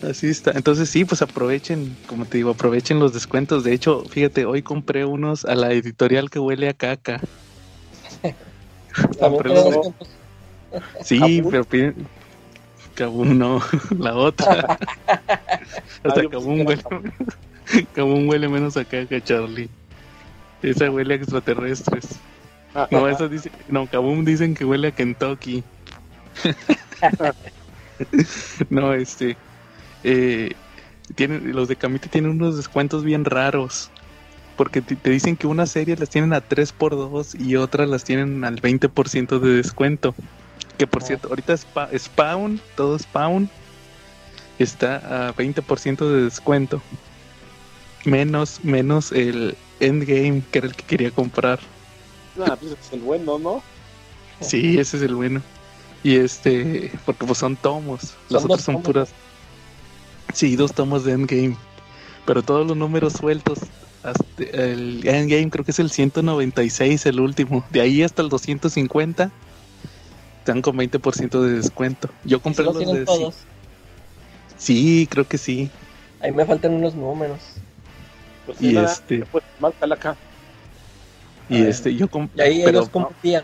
Así 0.09 0.29
está. 0.29 0.51
Entonces 0.51 0.89
sí, 0.89 1.05
pues 1.05 1.21
aprovechen, 1.21 1.95
como 2.07 2.25
te 2.25 2.37
digo, 2.37 2.51
aprovechen 2.51 2.99
los 2.99 3.13
descuentos. 3.13 3.63
De 3.63 3.73
hecho, 3.73 4.03
fíjate, 4.05 4.45
hoy 4.45 4.61
compré 4.61 5.05
unos 5.05 5.45
a 5.45 5.55
la 5.55 5.71
editorial 5.71 6.29
que 6.29 6.39
huele 6.39 6.69
a 6.69 6.73
caca. 6.73 7.21
Sí, 11.03 11.41
pero 11.49 11.63
piden. 11.63 12.07
Kabum 12.95 13.37
no, 13.37 13.61
la 13.99 14.15
otra. 14.15 14.77
Hasta 16.03 16.29
Kabum 16.29 16.65
huele. 16.65 16.83
Kabum 17.93 18.27
huele 18.27 18.47
menos 18.47 18.75
acá 18.77 19.05
que 19.05 19.21
Charlie. 19.21 19.69
Esa 20.61 20.89
huele 20.89 21.13
a 21.13 21.17
extraterrestres. 21.17 22.19
No, 22.91 23.07
eso 23.07 23.29
dice. 23.29 23.51
No, 23.69 23.87
Kabum 23.87 24.25
dicen 24.25 24.53
que 24.53 24.65
huele 24.65 24.89
a 24.89 24.91
Kentucky. 24.91 25.63
no, 28.69 28.93
este. 28.93 29.37
Eh, 30.07 30.51
tienen, 31.15 31.51
los 31.53 31.67
de 31.67 31.75
Camite 31.75 32.09
tienen 32.09 32.31
unos 32.31 32.55
descuentos 32.55 33.03
bien 33.03 33.25
raros. 33.25 33.89
Porque 34.55 34.81
te, 34.81 35.09
dicen 35.09 35.35
que 35.35 35.47
una 35.47 35.65
serie 35.65 35.97
las 35.97 36.09
tienen 36.09 36.31
a 36.31 36.47
3x2 36.47 37.37
y 37.41 37.57
otras 37.57 37.89
las 37.89 38.05
tienen 38.05 38.45
al 38.45 38.61
20% 38.61 39.39
de 39.39 39.49
descuento. 39.49 40.15
Que 40.77 40.87
por 40.87 41.03
cierto, 41.03 41.27
ahorita 41.29 41.57
Spawn, 41.97 42.61
todo 42.75 42.97
Spawn, 42.97 43.49
está 44.59 45.27
a 45.27 45.35
20% 45.35 46.07
de 46.07 46.23
descuento. 46.23 46.81
Menos, 48.05 48.59
menos 48.63 49.11
el 49.11 49.57
Endgame, 49.79 50.43
que 50.51 50.59
era 50.59 50.67
el 50.67 50.75
que 50.75 50.83
quería 50.83 51.11
comprar. 51.11 51.59
Ah, 52.39 52.55
pues 52.59 52.73
es 52.73 52.93
el 52.93 53.01
bueno, 53.01 53.39
¿no? 53.39 53.63
Sí, 54.41 54.77
ese 54.77 54.97
es 54.97 55.03
el 55.03 55.15
bueno. 55.15 55.41
Y 56.03 56.17
este, 56.17 56.91
porque 57.05 57.25
pues 57.25 57.39
son 57.39 57.55
tomos. 57.55 58.13
Los 58.29 58.45
otros 58.45 58.61
son 58.61 58.81
puras. 58.83 59.09
Sí, 60.33 60.55
dos 60.55 60.73
tomos 60.73 61.03
de 61.03 61.13
Endgame. 61.13 61.57
Pero 62.25 62.41
todos 62.43 62.67
los 62.67 62.75
números 62.75 63.13
sueltos. 63.13 63.59
Hasta 64.03 64.43
el 64.43 65.07
Endgame 65.07 65.49
creo 65.49 65.65
que 65.65 65.71
es 65.71 65.79
el 65.79 65.89
196, 65.89 67.05
el 67.05 67.19
último. 67.19 67.65
De 67.71 67.81
ahí 67.81 68.03
hasta 68.03 68.21
el 68.21 68.29
250 68.29 69.31
están 70.39 70.61
con 70.61 70.77
20% 70.77 71.41
de 71.41 71.53
descuento. 71.53 72.09
Yo 72.23 72.39
compré 72.39 72.65
los, 72.65 72.77
de. 72.77 73.03
Todos? 73.03 73.35
Sí, 74.57 75.07
creo 75.09 75.27
que 75.27 75.37
sí. 75.37 75.71
Ahí 76.21 76.31
me 76.31 76.45
faltan 76.45 76.73
unos 76.73 76.93
números. 76.93 77.39
Pues 78.45 78.61
y 78.61 78.77
este. 78.77 79.25
Pues, 79.31 79.43
acá. 79.91 80.15
Y 81.49 81.63
este, 81.63 81.95
yo 81.95 82.07
compré. 82.07 82.37
Y 82.37 82.47
ahí 82.47 82.63
ellos 82.63 82.89
competían. 82.89 83.43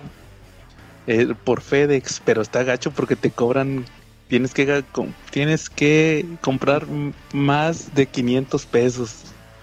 Eh, 1.08 1.34
por 1.44 1.62
FedEx, 1.62 2.22
pero 2.24 2.44
está 2.44 2.64
gacho 2.64 2.92
porque 2.92 3.16
te 3.16 3.32
cobran 3.32 3.86
tienes 4.32 4.54
que 4.54 4.82
tienes 5.30 5.70
que 5.70 6.26
comprar 6.40 6.88
más 7.34 7.94
de 7.94 8.06
500 8.06 8.66
pesos. 8.66 9.14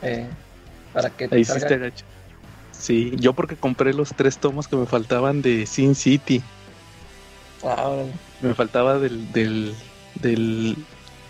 Eh, 0.02 0.28
para 0.92 1.08
que 1.08 1.26
te 1.26 1.36
Ahí 1.36 1.44
sí 1.46 1.58
gacho. 1.58 2.04
Sí, 2.70 3.12
yo 3.16 3.32
porque 3.32 3.56
compré 3.56 3.94
los 3.94 4.10
tres 4.10 4.36
tomos 4.36 4.68
que 4.68 4.76
me 4.76 4.84
faltaban 4.84 5.40
de 5.40 5.64
Sin 5.64 5.94
City. 5.94 6.42
Ah, 7.64 8.04
me 8.42 8.52
faltaba 8.52 8.98
del, 8.98 9.32
del, 9.32 9.74
del 10.16 10.76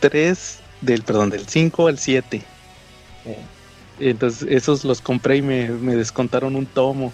3, 0.00 0.58
del, 0.80 1.02
perdón, 1.04 1.30
del 1.30 1.46
5 1.46 1.86
al 1.86 1.98
7. 2.00 2.42
Entonces 4.00 4.48
esos 4.50 4.84
los 4.84 5.00
compré 5.00 5.36
y 5.36 5.42
me, 5.42 5.68
me 5.68 5.94
descontaron 5.94 6.56
un 6.56 6.66
tomo 6.66 7.12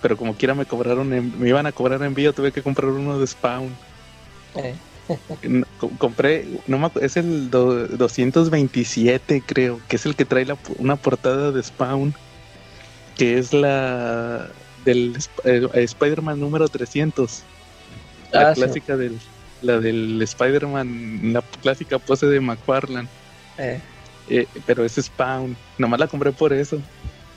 pero 0.00 0.16
como 0.16 0.34
quiera 0.34 0.54
me 0.54 0.64
cobraron, 0.64 1.08
me 1.08 1.48
iban 1.48 1.66
a 1.66 1.72
cobrar 1.72 2.02
envío, 2.04 2.32
tuve 2.32 2.52
que 2.52 2.62
comprar 2.62 2.90
uno 2.90 3.18
de 3.18 3.26
Spawn. 3.26 3.74
Eh. 4.54 4.74
Compré, 5.98 6.46
no 6.66 6.78
me 6.78 6.90
es 7.00 7.16
el 7.16 7.50
227 7.50 9.42
creo, 9.46 9.80
que 9.88 9.96
es 9.96 10.06
el 10.06 10.14
que 10.14 10.24
trae 10.24 10.44
la, 10.44 10.56
una 10.78 10.96
portada 10.96 11.50
de 11.52 11.62
Spawn, 11.62 12.14
que 13.16 13.38
es 13.38 13.52
la 13.52 14.48
del 14.84 15.16
eh, 15.44 15.68
Spider-Man 15.74 16.40
número 16.40 16.68
300. 16.68 17.42
La 18.32 18.50
ah, 18.50 18.54
clásica 18.54 18.96
del 18.96 19.18
la 19.62 19.80
del 19.80 20.20
Spider-Man, 20.22 21.32
la 21.32 21.42
clásica 21.62 21.98
pose 21.98 22.26
de 22.26 22.40
McFarlane. 22.40 23.08
Eh. 23.58 23.80
pero 24.66 24.84
es 24.84 24.94
Spawn, 24.94 25.56
nomás 25.78 26.00
la 26.00 26.06
compré 26.06 26.32
por 26.32 26.52
eso. 26.52 26.80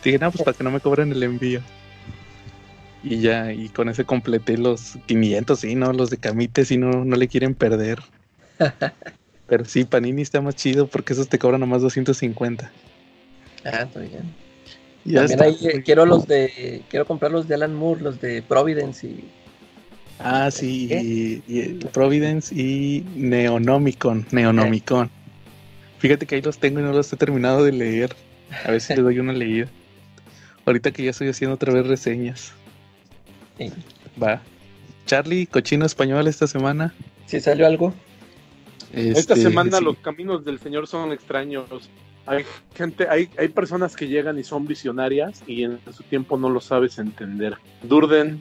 Dije, 0.03 0.19
no, 0.19 0.31
pues 0.31 0.43
para 0.43 0.55
que 0.55 0.63
no 0.63 0.71
me 0.71 0.79
cobren 0.79 1.11
el 1.11 1.23
envío. 1.23 1.61
Y 3.03 3.19
ya, 3.19 3.51
y 3.51 3.69
con 3.69 3.89
ese 3.89 4.05
completé 4.05 4.57
los 4.57 4.97
500, 5.07 5.59
sí, 5.59 5.75
¿no? 5.75 5.91
Los 5.91 6.09
de 6.09 6.17
Camite, 6.17 6.65
sí, 6.65 6.77
no, 6.77 7.03
no 7.03 7.15
le 7.15 7.27
quieren 7.27 7.55
perder. 7.55 7.99
Pero 9.47 9.65
sí, 9.65 9.83
Panini 9.83 10.21
está 10.21 10.39
más 10.39 10.55
chido 10.55 10.87
porque 10.87 11.13
esos 11.13 11.27
te 11.27 11.37
cobran 11.37 11.59
nomás 11.59 11.81
250. 11.81 12.71
Ah, 13.65 13.81
está 13.83 13.99
bien. 13.99 14.33
Ya 15.03 15.27
También 15.27 15.41
ahí 15.41 15.57
eh, 15.63 15.81
quiero 15.83 16.05
los 16.05 16.27
de, 16.27 16.83
quiero 16.89 17.05
comprar 17.05 17.31
los 17.31 17.47
de 17.47 17.55
Alan 17.55 17.75
Moore, 17.75 18.01
los 18.01 18.21
de 18.21 18.41
Providence 18.43 19.07
y... 19.07 19.25
Ah, 20.19 20.51
sí, 20.51 21.41
y, 21.47 21.73
Providence 21.91 22.53
y 22.55 23.03
Neonomicon, 23.15 24.27
Neonomicon. 24.31 25.09
Fíjate 25.97 26.27
que 26.27 26.35
ahí 26.35 26.41
los 26.41 26.59
tengo 26.59 26.79
y 26.79 26.83
no 26.83 26.93
los 26.93 27.11
he 27.11 27.17
terminado 27.17 27.63
de 27.65 27.71
leer. 27.71 28.15
A 28.63 28.71
ver 28.71 28.79
si 28.79 28.93
le 28.95 29.01
doy 29.01 29.19
una 29.19 29.33
leída. 29.33 29.67
Ahorita 30.65 30.91
que 30.91 31.03
ya 31.03 31.09
estoy 31.09 31.27
haciendo 31.27 31.55
otra 31.55 31.73
vez 31.73 31.87
reseñas. 31.87 32.53
Va. 34.21 34.41
Charlie, 35.05 35.47
cochino 35.47 35.85
español 35.85 36.27
esta 36.27 36.47
semana. 36.47 36.93
¿Sí 37.25 37.39
salió 37.39 37.65
algo? 37.65 37.93
esta 38.93 39.35
este, 39.35 39.47
semana 39.47 39.79
los 39.79 39.97
caminos 39.99 40.43
del 40.43 40.59
Señor 40.59 40.87
son 40.87 41.11
extraños. 41.11 41.65
Hay 42.25 42.45
gente, 42.75 43.07
hay, 43.09 43.29
hay 43.37 43.47
personas 43.47 43.95
que 43.95 44.07
llegan 44.07 44.37
y 44.37 44.43
son 44.43 44.67
visionarias 44.67 45.41
y 45.47 45.63
en 45.63 45.79
su 45.91 46.03
tiempo 46.03 46.37
no 46.37 46.49
lo 46.49 46.61
sabes 46.61 46.99
entender. 46.99 47.57
Durden, 47.83 48.39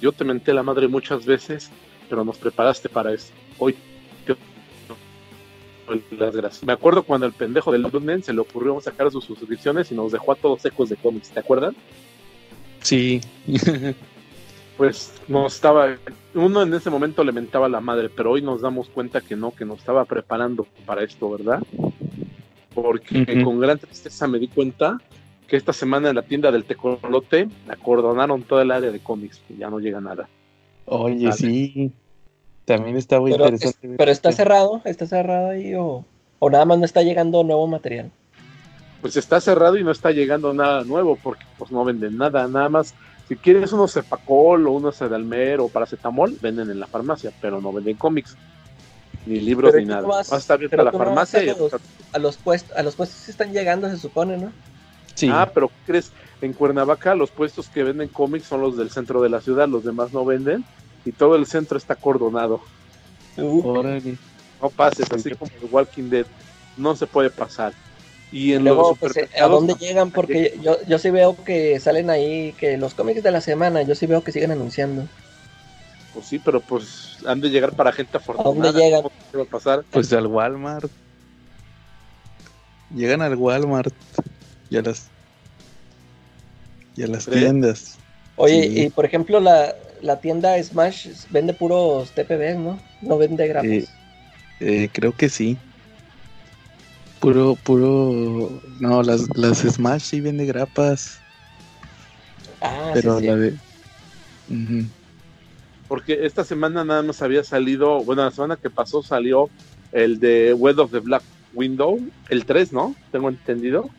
yo 0.00 0.12
te 0.12 0.24
menté 0.24 0.52
la 0.52 0.62
madre 0.62 0.86
muchas 0.86 1.24
veces, 1.24 1.70
pero 2.08 2.24
nos 2.24 2.38
preparaste 2.38 2.88
para 2.88 3.12
eso. 3.12 3.32
Hoy 3.58 3.74
las 6.18 6.34
gracias. 6.34 6.64
Me 6.64 6.72
acuerdo 6.72 7.02
cuando 7.04 7.26
el 7.26 7.32
pendejo 7.32 7.72
del 7.72 7.82
Durden 7.82 8.22
se 8.22 8.32
le 8.32 8.40
ocurrió 8.40 8.80
sacar 8.80 9.10
sus 9.10 9.24
suscripciones 9.24 9.90
y 9.92 9.94
nos 9.94 10.12
dejó 10.12 10.32
a 10.32 10.34
todos 10.34 10.62
secos 10.62 10.88
de 10.88 10.96
cómics, 10.96 11.30
¿te 11.30 11.40
acuerdan? 11.40 11.76
Sí. 12.80 13.20
pues 14.76 15.12
no 15.28 15.46
estaba, 15.46 15.96
uno 16.34 16.62
en 16.62 16.74
ese 16.74 16.90
momento 16.90 17.24
le 17.24 17.32
mentaba 17.32 17.68
la 17.68 17.80
madre, 17.80 18.08
pero 18.08 18.32
hoy 18.32 18.42
nos 18.42 18.60
damos 18.60 18.88
cuenta 18.88 19.20
que 19.20 19.36
no, 19.36 19.52
que 19.52 19.64
nos 19.64 19.78
estaba 19.78 20.04
preparando 20.04 20.66
para 20.84 21.02
esto, 21.02 21.30
¿verdad? 21.30 21.62
Porque 22.74 23.42
con 23.42 23.58
gran 23.58 23.78
tristeza 23.78 24.26
me 24.26 24.38
di 24.38 24.48
cuenta 24.48 24.98
que 25.46 25.56
esta 25.56 25.72
semana 25.72 26.10
en 26.10 26.16
la 26.16 26.22
tienda 26.22 26.50
del 26.50 26.64
Tecolote 26.64 27.48
acordonaron 27.68 28.42
toda 28.42 28.62
el 28.62 28.70
área 28.70 28.90
de 28.90 29.00
cómics, 29.00 29.40
y 29.48 29.56
ya 29.56 29.70
no 29.70 29.78
llega 29.78 30.00
nada. 30.00 30.28
Oye, 30.84 31.32
sí, 31.32 31.92
también 32.64 32.96
está 32.96 33.18
muy 33.18 33.32
interesante. 33.32 33.94
pero 33.96 34.10
está 34.10 34.30
cerrado, 34.32 34.82
está 34.84 35.06
cerrado 35.06 35.50
ahí 35.50 35.74
o, 35.74 36.04
o 36.38 36.50
nada 36.50 36.64
más 36.64 36.78
no 36.78 36.84
está 36.84 37.02
llegando 37.02 37.44
nuevo 37.44 37.66
material. 37.66 38.10
Pues 39.00 39.16
está 39.16 39.40
cerrado 39.40 39.78
y 39.78 39.84
no 39.84 39.90
está 39.90 40.10
llegando 40.10 40.52
nada 40.52 40.84
nuevo 40.84 41.16
porque 41.22 41.44
pues 41.58 41.70
no 41.70 41.84
venden 41.84 42.18
nada, 42.18 42.46
nada 42.48 42.68
más 42.68 42.94
si 43.28 43.36
quieres 43.36 43.72
unos 43.72 43.92
Cepacol 43.92 44.66
o 44.66 44.72
unos 44.72 44.96
Sedalmer 44.96 45.60
o 45.60 45.68
paracetamol, 45.68 46.36
venden 46.40 46.70
en 46.70 46.78
la 46.78 46.86
farmacia, 46.86 47.32
pero 47.40 47.60
no 47.60 47.72
venden 47.72 47.96
cómics, 47.96 48.36
ni 49.26 49.40
libros 49.40 49.74
ni 49.74 49.84
nada. 49.84 50.06
Vas, 50.06 50.32
a 50.32 50.36
estar 50.36 50.54
abierta 50.54 50.82
la 50.82 50.92
farmacia 50.92 51.42
y 51.42 51.48
a 51.48 52.18
los, 52.18 52.36
puestos, 52.36 52.76
a 52.76 52.82
los 52.82 52.94
puestos 52.94 53.18
se 53.18 53.30
están 53.32 53.52
llegando, 53.52 53.90
se 53.90 53.98
supone, 53.98 54.36
¿no? 54.36 54.52
Sí. 55.14 55.28
Ah, 55.32 55.50
pero 55.52 55.70
¿crees? 55.86 56.12
En 56.40 56.52
Cuernavaca 56.52 57.14
los 57.14 57.30
puestos 57.30 57.68
que 57.68 57.82
venden 57.82 58.08
cómics 58.08 58.46
son 58.46 58.60
los 58.60 58.76
del 58.76 58.90
centro 58.90 59.22
de 59.22 59.30
la 59.30 59.40
ciudad, 59.40 59.66
los 59.68 59.84
demás 59.84 60.12
no 60.12 60.24
venden 60.24 60.64
y 61.04 61.12
todo 61.12 61.36
el 61.36 61.46
centro 61.46 61.78
está 61.78 61.94
cordonado. 61.94 62.60
No 63.36 64.70
pases, 64.70 65.10
así 65.10 65.34
como 65.34 65.50
el 65.60 65.68
Walking 65.70 66.10
Dead, 66.10 66.26
no 66.76 66.96
se 66.96 67.06
puede 67.06 67.30
pasar. 67.30 67.72
Y 68.36 68.52
en 68.52 68.64
Luego, 68.64 68.94
pues, 68.96 69.16
eh, 69.16 69.30
¿a 69.40 69.46
dónde 69.46 69.72
llegan? 69.80 70.10
Porque 70.10 70.58
yo, 70.60 70.76
yo 70.86 70.98
sí 70.98 71.08
veo 71.08 71.42
que 71.42 71.80
salen 71.80 72.10
ahí, 72.10 72.52
que 72.52 72.76
los 72.76 72.92
cómics 72.92 73.22
de 73.22 73.30
la 73.30 73.40
semana, 73.40 73.80
yo 73.80 73.94
sí 73.94 74.04
veo 74.04 74.22
que 74.22 74.30
siguen 74.30 74.50
anunciando. 74.50 75.08
Pues 76.12 76.26
sí, 76.26 76.38
pero 76.38 76.60
pues 76.60 77.16
han 77.24 77.40
de 77.40 77.48
llegar 77.48 77.72
para 77.72 77.92
gente 77.92 78.18
afortunada. 78.18 78.68
¿A 78.68 78.72
dónde 78.72 78.78
llegan? 78.78 79.02
¿Qué 79.32 79.38
va 79.38 79.44
a 79.44 79.46
pasar? 79.46 79.84
Pues 79.90 80.12
al 80.12 80.26
Walmart. 80.26 80.90
Llegan 82.94 83.22
al 83.22 83.36
Walmart 83.36 83.94
y 84.68 84.76
a 84.76 84.82
las, 84.82 85.08
y 86.94 87.04
a 87.04 87.06
las 87.06 87.24
tiendas. 87.24 87.96
Oye, 88.36 88.66
y 88.66 88.90
por 88.90 89.06
ejemplo, 89.06 89.40
la, 89.40 89.74
la 90.02 90.20
tienda 90.20 90.62
Smash 90.62 91.08
vende 91.30 91.54
puros 91.54 92.12
TPB, 92.12 92.58
¿no? 92.58 92.78
No 93.00 93.16
vende 93.16 93.48
grapas. 93.48 93.70
Eh, 93.70 93.86
eh, 94.60 94.90
creo 94.92 95.16
que 95.16 95.30
sí. 95.30 95.56
Puro, 97.26 97.56
puro. 97.56 98.62
No, 98.78 99.02
las, 99.02 99.36
las 99.36 99.58
Smash 99.58 100.02
sí 100.02 100.20
vende 100.20 100.46
grapas. 100.46 101.18
Ah, 102.60 102.92
pero 102.94 103.18
la 103.18 103.34
de. 103.34 103.56
Porque 105.88 106.24
esta 106.24 106.44
semana 106.44 106.84
nada 106.84 107.02
más 107.02 107.22
había 107.22 107.42
salido. 107.42 108.04
Bueno, 108.04 108.22
la 108.22 108.30
semana 108.30 108.54
que 108.54 108.70
pasó 108.70 109.02
salió 109.02 109.50
el 109.90 110.20
de 110.20 110.54
Web 110.54 110.78
of 110.78 110.92
the 110.92 111.00
Black 111.00 111.24
Window, 111.52 111.98
el 112.28 112.44
3, 112.44 112.72
¿no? 112.72 112.94
Tengo 113.10 113.28
entendido. 113.28 113.90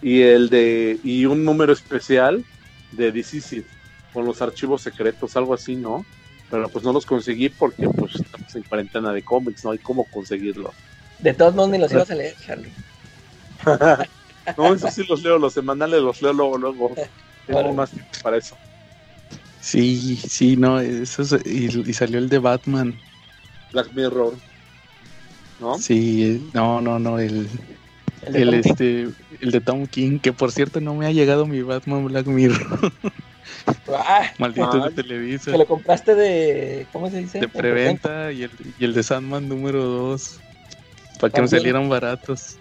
Y 0.00 0.22
el 0.22 0.48
de. 0.48 1.00
Y 1.04 1.26
un 1.26 1.44
número 1.44 1.74
especial 1.74 2.46
de 2.92 3.12
DC 3.12 3.62
con 4.14 4.24
los 4.24 4.40
archivos 4.40 4.80
secretos, 4.80 5.36
algo 5.36 5.52
así, 5.52 5.76
¿no? 5.76 6.06
Pero 6.50 6.70
pues 6.70 6.82
no 6.82 6.94
los 6.94 7.04
conseguí 7.04 7.50
porque 7.50 7.90
pues 7.90 8.14
estamos 8.14 8.54
en 8.54 8.62
cuarentena 8.62 9.12
de 9.12 9.22
cómics, 9.22 9.62
no 9.66 9.72
hay 9.72 9.78
cómo 9.78 10.04
conseguirlo. 10.04 10.72
De 11.22 11.32
todos 11.32 11.54
modos 11.54 11.70
ni 11.70 11.78
los 11.78 11.92
ibas 11.92 12.10
a 12.10 12.14
leer, 12.14 12.34
Charlie. 12.44 12.72
no, 14.58 14.74
eso 14.74 14.90
sí 14.90 15.04
los 15.08 15.22
leo, 15.22 15.38
los 15.38 15.54
semanales 15.54 16.02
los 16.02 16.20
leo 16.20 16.32
luego, 16.32 16.58
luego. 16.58 16.94
Tengo 17.46 17.72
más 17.72 17.90
tiempo 17.90 18.10
para 18.22 18.36
eso. 18.36 18.56
Sí, 19.60 20.16
sí, 20.16 20.56
no, 20.56 20.80
eso 20.80 21.22
es, 21.22 21.32
y, 21.46 21.66
y, 21.88 21.92
salió 21.92 22.18
el 22.18 22.28
de 22.28 22.40
Batman. 22.40 22.98
Black 23.72 23.92
Mirror. 23.92 24.34
¿No? 25.60 25.78
Sí, 25.78 26.50
no, 26.52 26.80
no, 26.80 26.98
no, 26.98 27.20
el, 27.20 27.48
el, 28.22 28.32
de, 28.32 28.42
el 28.42 28.54
este, 28.54 29.08
el 29.40 29.50
de 29.52 29.60
Tom 29.60 29.86
King, 29.86 30.18
que 30.18 30.32
por 30.32 30.50
cierto 30.50 30.80
no 30.80 30.94
me 30.94 31.06
ha 31.06 31.12
llegado 31.12 31.46
mi 31.46 31.62
Batman 31.62 32.06
Black 32.06 32.26
Mirror. 32.26 32.92
Ah, 33.88 34.32
Maldito 34.38 34.80
de 34.80 34.90
Televisa. 34.90 35.52
Que 35.52 35.58
lo 35.58 35.66
compraste 35.66 36.16
de. 36.16 36.88
¿Cómo 36.92 37.08
se 37.08 37.18
dice? 37.18 37.38
De 37.38 37.48
preventa 37.48 38.32
y 38.32 38.42
el, 38.42 38.50
y 38.80 38.84
el 38.84 38.94
de 38.94 39.04
Sandman 39.04 39.48
número 39.48 39.84
2. 39.84 40.40
Para 41.22 41.32
que 41.32 41.40
me 41.40 41.46
salieran 41.46 41.88
baratos. 41.88 42.56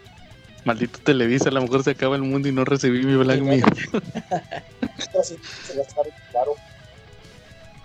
Maldito 0.65 0.99
Televisa, 0.99 1.49
a 1.49 1.51
lo 1.51 1.63
mejor 1.63 1.83
se 1.83 1.89
acaba 1.89 2.15
el 2.15 2.21
mundo 2.21 2.47
y 2.47 2.51
no 2.51 2.63
recibí 2.63 3.03
mi 3.03 3.15
Black 3.15 3.41
Mirror. 3.41 3.73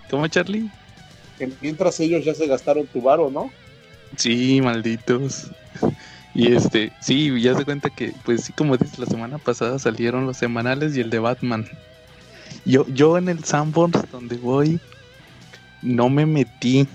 ¿Cómo, 0.07 0.27
Charlie? 0.27 0.69
Que 1.39 1.51
mientras 1.61 1.99
ellos 1.99 2.23
ya 2.23 2.35
se 2.35 2.45
gastaron 2.45 2.85
tu 2.85 3.01
varo, 3.01 3.31
¿no? 3.31 3.51
Sí, 4.17 4.61
malditos. 4.61 5.47
Y 6.35 6.53
este, 6.53 6.93
sí, 7.01 7.41
ya 7.41 7.55
se 7.55 7.65
cuenta 7.65 7.89
que, 7.89 8.13
pues 8.23 8.43
sí, 8.43 8.53
como 8.53 8.77
dices, 8.77 8.99
la 8.99 9.07
semana 9.07 9.39
pasada 9.39 9.79
salieron 9.79 10.27
los 10.27 10.37
semanales 10.37 10.95
y 10.95 11.01
el 11.01 11.09
de 11.09 11.17
Batman. 11.17 11.67
Yo, 12.65 12.85
yo 12.89 13.17
en 13.17 13.29
el 13.29 13.43
Sanborns 13.43 14.11
donde 14.11 14.37
voy, 14.37 14.79
no 15.81 16.09
me 16.09 16.27
metí, 16.27 16.87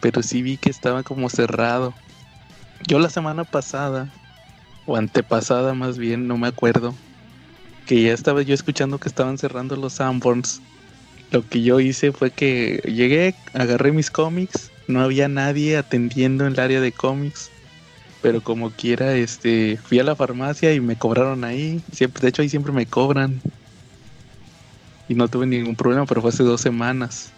pero 0.00 0.20
sí 0.24 0.42
vi 0.42 0.56
que 0.56 0.70
estaba 0.70 1.04
como 1.04 1.28
cerrado. 1.30 1.94
Yo 2.86 2.98
la 2.98 3.10
semana 3.10 3.44
pasada, 3.44 4.08
o 4.86 4.96
antepasada 4.96 5.74
más 5.74 5.98
bien, 5.98 6.26
no 6.28 6.38
me 6.38 6.48
acuerdo, 6.48 6.94
que 7.86 8.02
ya 8.02 8.12
estaba 8.12 8.42
yo 8.42 8.54
escuchando 8.54 8.98
que 8.98 9.08
estaban 9.08 9.38
cerrando 9.38 9.76
los 9.76 9.94
Sanborns. 9.94 10.60
Lo 11.30 11.46
que 11.48 11.62
yo 11.62 11.80
hice 11.80 12.12
fue 12.12 12.30
que 12.30 12.82
llegué, 12.84 13.34
agarré 13.54 13.92
mis 13.92 14.10
cómics, 14.10 14.70
no 14.88 15.00
había 15.00 15.28
nadie 15.28 15.76
atendiendo 15.76 16.46
en 16.46 16.52
el 16.52 16.60
área 16.60 16.80
de 16.80 16.92
cómics 16.92 17.50
pero 18.26 18.42
como 18.42 18.70
quiera, 18.70 19.14
este, 19.14 19.76
fui 19.76 20.00
a 20.00 20.02
la 20.02 20.16
farmacia 20.16 20.74
y 20.74 20.80
me 20.80 20.96
cobraron 20.96 21.44
ahí. 21.44 21.80
Siempre, 21.92 22.22
de 22.22 22.28
hecho, 22.28 22.42
ahí 22.42 22.48
siempre 22.48 22.72
me 22.72 22.84
cobran. 22.84 23.40
Y 25.08 25.14
no 25.14 25.28
tuve 25.28 25.46
ningún 25.46 25.76
problema, 25.76 26.06
pero 26.06 26.20
fue 26.20 26.30
hace 26.30 26.42
dos 26.42 26.60
semanas. 26.60 27.30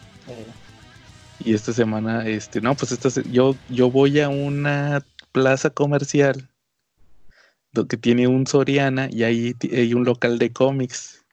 Y 1.45 1.53
esta 1.53 1.75
semana, 1.75 2.27
este, 2.27 2.63
no, 2.63 2.75
pues 2.75 2.93
esta, 2.93 3.11
yo, 3.31 3.55
yo 3.69 3.91
voy 3.91 4.19
a 4.21 4.31
una 4.31 5.05
plaza 5.39 5.71
comercial 5.71 6.49
que 7.87 7.97
tiene 7.97 8.27
un 8.27 8.47
Soriana 8.47 9.09
y 9.11 9.23
ahí 9.23 9.55
hay 9.73 9.95
un 9.95 10.05
local 10.05 10.39
de 10.39 10.53
cómics. 10.53 11.25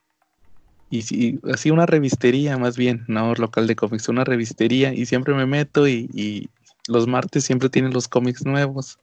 Y, 0.88 1.40
así 1.52 1.70
una 1.70 1.86
revistería 1.86 2.56
más 2.58 2.76
bien, 2.76 3.04
no 3.08 3.34
local 3.34 3.66
de 3.66 3.74
cómics, 3.74 4.08
una 4.08 4.22
revistería 4.22 4.94
y 4.94 5.06
siempre 5.06 5.34
me 5.34 5.46
meto 5.46 5.88
y, 5.88 6.48
los 6.88 7.08
martes 7.08 7.42
siempre 7.42 7.68
tienen 7.68 7.92
los 7.92 8.06
cómics 8.06 8.46
nuevos. 8.46 9.00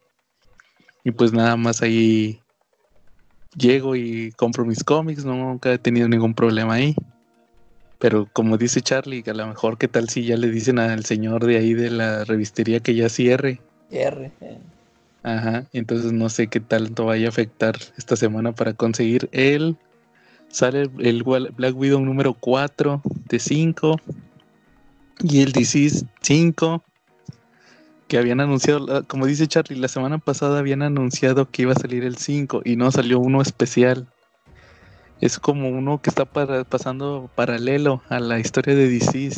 Y 1.03 1.11
pues 1.11 1.33
nada 1.33 1.57
más 1.57 1.81
ahí 1.81 2.39
llego 3.57 3.97
y 3.97 4.31
compro 4.37 4.63
mis 4.63 4.85
cómics, 4.85 5.25
no, 5.25 5.35
nunca 5.35 5.73
he 5.73 5.77
tenido 5.77 6.07
ningún 6.07 6.33
problema 6.33 6.75
ahí. 6.75 6.95
Pero 7.99 8.29
como 8.31 8.57
dice 8.57 8.79
Charlie, 8.79 9.21
a 9.27 9.33
lo 9.33 9.47
mejor 9.47 9.77
qué 9.77 9.89
tal 9.89 10.07
si 10.07 10.23
ya 10.23 10.37
le 10.37 10.49
dicen 10.49 10.79
al 10.79 11.03
señor 11.03 11.45
de 11.45 11.57
ahí 11.57 11.73
de 11.73 11.89
la 11.89 12.23
revistería 12.23 12.79
que 12.79 12.95
ya 12.95 13.09
cierre. 13.09 13.59
Cierre. 13.89 14.31
Eh. 14.39 14.57
Ajá, 15.23 15.65
entonces 15.71 16.11
no 16.11 16.29
sé 16.29 16.47
qué 16.47 16.59
tanto 16.59 17.05
vaya 17.05 17.27
a 17.27 17.29
afectar 17.29 17.77
esta 17.97 18.15
semana 18.15 18.51
para 18.51 18.73
conseguir 18.73 19.29
el... 19.31 19.77
Sale 20.49 20.87
el 20.99 21.23
Black 21.23 21.75
Widow 21.75 21.99
número 21.99 22.35
4 22.35 23.01
de 23.27 23.39
5 23.39 23.99
y 25.23 25.41
el 25.41 25.51
Disease 25.51 26.05
5 26.21 26.83
que 28.07 28.19
habían 28.19 28.39
anunciado, 28.39 29.03
como 29.07 29.25
dice 29.25 29.47
Charlie, 29.47 29.79
la 29.79 29.87
semana 29.87 30.19
pasada 30.19 30.59
habían 30.59 30.83
anunciado 30.83 31.49
que 31.49 31.63
iba 31.63 31.71
a 31.71 31.79
salir 31.79 32.03
el 32.03 32.17
5 32.17 32.61
y 32.63 32.75
no 32.75 32.91
salió 32.91 33.17
uno 33.17 33.41
especial. 33.41 34.07
Es 35.21 35.39
como 35.39 35.69
uno 35.69 35.99
que 35.99 36.11
está 36.11 36.25
pasando 36.25 37.31
paralelo 37.33 38.03
a 38.09 38.19
la 38.19 38.37
historia 38.39 38.75
de 38.75 38.89
DC. 38.89 39.31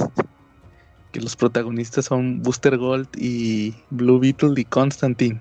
Que 1.13 1.21
los 1.21 1.37
protagonistas 1.37 2.05
son 2.05 2.41
Booster 2.41 2.77
Gold 2.77 3.07
y 3.15 3.73
Blue 3.91 4.19
Beetle 4.19 4.59
y 4.59 4.65
Constantine. 4.65 5.39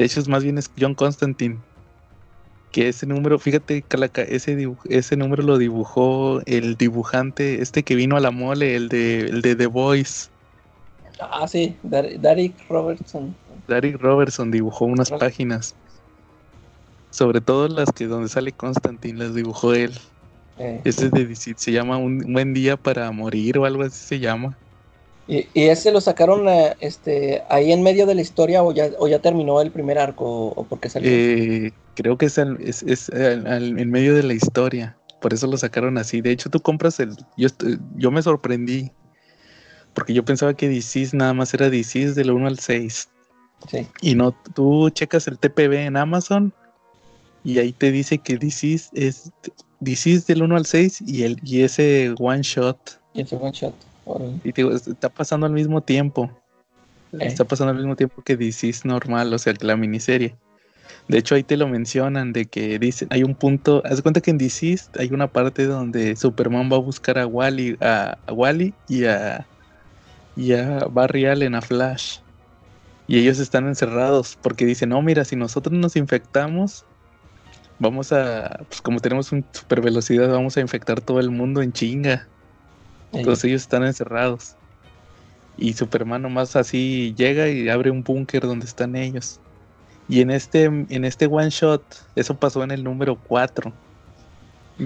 De 0.00 0.06
hecho, 0.06 0.18
es 0.18 0.28
más 0.28 0.42
bien 0.42 0.56
es 0.56 0.70
John 0.80 0.94
Constantine. 0.94 1.58
Que 2.72 2.88
ese 2.88 3.04
número, 3.04 3.38
fíjate, 3.38 3.82
Calaca, 3.82 4.22
ese, 4.22 4.56
ese 4.88 5.14
número 5.14 5.42
lo 5.42 5.58
dibujó 5.58 6.40
el 6.46 6.76
dibujante, 6.76 7.60
este 7.60 7.82
que 7.82 7.96
vino 7.96 8.16
a 8.16 8.20
la 8.20 8.30
mole, 8.30 8.76
el 8.76 8.88
de, 8.88 9.26
el 9.26 9.42
de 9.42 9.56
The 9.56 9.66
Voice. 9.66 10.30
Ah, 11.20 11.46
sí, 11.46 11.76
Derek 11.82 12.54
Robertson. 12.70 13.36
Derek 13.68 14.00
Robertson 14.00 14.50
dibujó 14.50 14.86
unas 14.86 15.10
páginas. 15.10 15.74
Sobre 17.10 17.42
todo 17.42 17.68
las 17.68 17.92
que 17.92 18.06
donde 18.06 18.30
sale 18.30 18.52
Constantine, 18.52 19.18
las 19.18 19.34
dibujó 19.34 19.74
él. 19.74 19.92
Eh. 20.56 20.80
Ese 20.84 21.10
de 21.10 21.36
se 21.36 21.72
llama 21.72 21.98
Un 21.98 22.20
buen 22.32 22.54
día 22.54 22.78
para 22.78 23.12
morir 23.12 23.58
o 23.58 23.66
algo 23.66 23.82
así 23.82 23.98
se 23.98 24.18
llama. 24.18 24.56
¿Y, 25.28 25.46
ese 25.54 25.92
lo 25.92 26.00
sacaron 26.00 26.48
eh, 26.48 26.74
este, 26.80 27.42
ahí 27.48 27.70
en 27.70 27.82
medio 27.82 28.04
de 28.06 28.16
la 28.16 28.20
historia 28.20 28.64
o 28.64 28.72
ya, 28.72 28.90
o 28.98 29.06
ya 29.06 29.20
terminó 29.20 29.60
el 29.60 29.70
primer 29.70 29.98
arco 29.98 30.48
o 30.48 30.64
por 30.64 30.80
qué 30.80 30.88
salió? 30.88 31.08
Eh, 31.10 31.72
creo 31.94 32.18
que 32.18 32.26
es, 32.26 32.38
es, 32.38 33.10
en 33.14 33.90
medio 33.90 34.14
de 34.14 34.24
la 34.24 34.34
historia. 34.34 34.96
Por 35.20 35.32
eso 35.32 35.46
lo 35.46 35.56
sacaron 35.56 35.98
así. 35.98 36.20
De 36.20 36.32
hecho, 36.32 36.50
tú 36.50 36.60
compras 36.60 36.98
el... 36.98 37.14
Yo, 37.36 37.48
yo 37.96 38.10
me 38.10 38.22
sorprendí 38.22 38.90
porque 39.94 40.14
yo 40.14 40.24
pensaba 40.24 40.54
que 40.54 40.68
DC's 40.68 41.14
nada 41.14 41.34
más 41.34 41.52
era 41.54 41.68
DC's 41.68 42.14
del 42.14 42.30
1 42.30 42.46
al 42.46 42.58
6. 42.58 43.08
Sí. 43.70 43.86
Y 44.00 44.14
no, 44.14 44.34
tú 44.54 44.90
checas 44.90 45.26
el 45.28 45.38
TPB 45.38 45.74
en 45.74 45.96
Amazon 45.96 46.52
y 47.44 47.58
ahí 47.58 47.72
te 47.72 47.90
dice 47.90 48.18
que 48.18 48.38
DC's 48.38 48.90
es 48.94 49.30
DC's 49.80 50.26
del 50.26 50.42
1 50.42 50.56
al 50.56 50.66
6 50.66 51.02
y, 51.06 51.24
el, 51.24 51.40
y 51.42 51.62
ese 51.62 52.14
one 52.18 52.42
shot. 52.42 53.00
Y 53.14 53.22
ese 53.22 53.36
one 53.36 53.52
shot. 53.52 53.74
Y 54.44 54.52
digo, 54.52 54.72
está 54.72 55.08
pasando 55.08 55.46
al 55.46 55.52
mismo 55.52 55.82
tiempo. 55.82 56.30
Eh. 57.12 57.18
Está 57.20 57.44
pasando 57.44 57.70
al 57.70 57.76
mismo 57.76 57.96
tiempo 57.96 58.22
que 58.22 58.36
DC's 58.36 58.84
normal, 58.84 59.32
o 59.32 59.38
sea, 59.38 59.54
que 59.54 59.66
la 59.66 59.76
miniserie. 59.76 60.36
De 61.08 61.18
hecho, 61.18 61.34
ahí 61.34 61.42
te 61.42 61.56
lo 61.56 61.68
mencionan 61.68 62.32
de 62.32 62.46
que 62.46 62.78
dicen, 62.78 63.08
hay 63.10 63.22
un 63.22 63.34
punto, 63.34 63.82
haz 63.84 64.00
cuenta 64.02 64.20
que 64.20 64.30
en 64.30 64.38
DC's 64.38 64.90
hay 64.98 65.08
una 65.12 65.26
parte 65.26 65.66
donde 65.66 66.14
Superman 66.16 66.70
va 66.70 66.76
a 66.76 66.80
buscar 66.80 67.18
a 67.18 67.26
Wally, 67.26 67.76
a 67.80 68.16
Wally 68.30 68.74
y 68.88 69.04
a 69.04 69.46
y 70.36 70.52
a 70.52 70.86
Barry 70.90 71.26
Allen, 71.26 71.54
a 71.54 71.60
Flash. 71.60 72.18
Y 73.06 73.18
ellos 73.18 73.38
están 73.40 73.66
encerrados 73.66 74.38
porque 74.40 74.64
dicen, 74.64 74.90
no, 74.90 75.02
mira, 75.02 75.24
si 75.24 75.36
nosotros 75.36 75.74
nos 75.74 75.96
infectamos, 75.96 76.84
vamos 77.78 78.12
a, 78.12 78.60
pues 78.68 78.80
como 78.80 79.00
tenemos 79.00 79.32
un 79.32 79.44
super 79.52 79.80
velocidad, 79.80 80.28
vamos 80.28 80.56
a 80.56 80.60
infectar 80.60 81.00
todo 81.00 81.18
el 81.18 81.30
mundo 81.30 81.60
en 81.60 81.72
chinga. 81.72 82.28
Entonces 83.12 83.44
ellos 83.44 83.62
están 83.62 83.84
encerrados. 83.84 84.56
Y 85.56 85.74
Superman 85.74 86.22
nomás 86.22 86.56
así 86.56 87.14
llega 87.16 87.48
y 87.48 87.68
abre 87.68 87.90
un 87.90 88.02
búnker 88.02 88.42
donde 88.42 88.66
están 88.66 88.96
ellos. 88.96 89.40
Y 90.08 90.20
en 90.20 90.30
este, 90.30 90.64
en 90.64 91.04
este 91.04 91.26
one 91.26 91.50
shot, 91.50 91.82
eso 92.16 92.34
pasó 92.34 92.64
en 92.64 92.70
el 92.70 92.82
número 92.82 93.16
4 93.16 93.72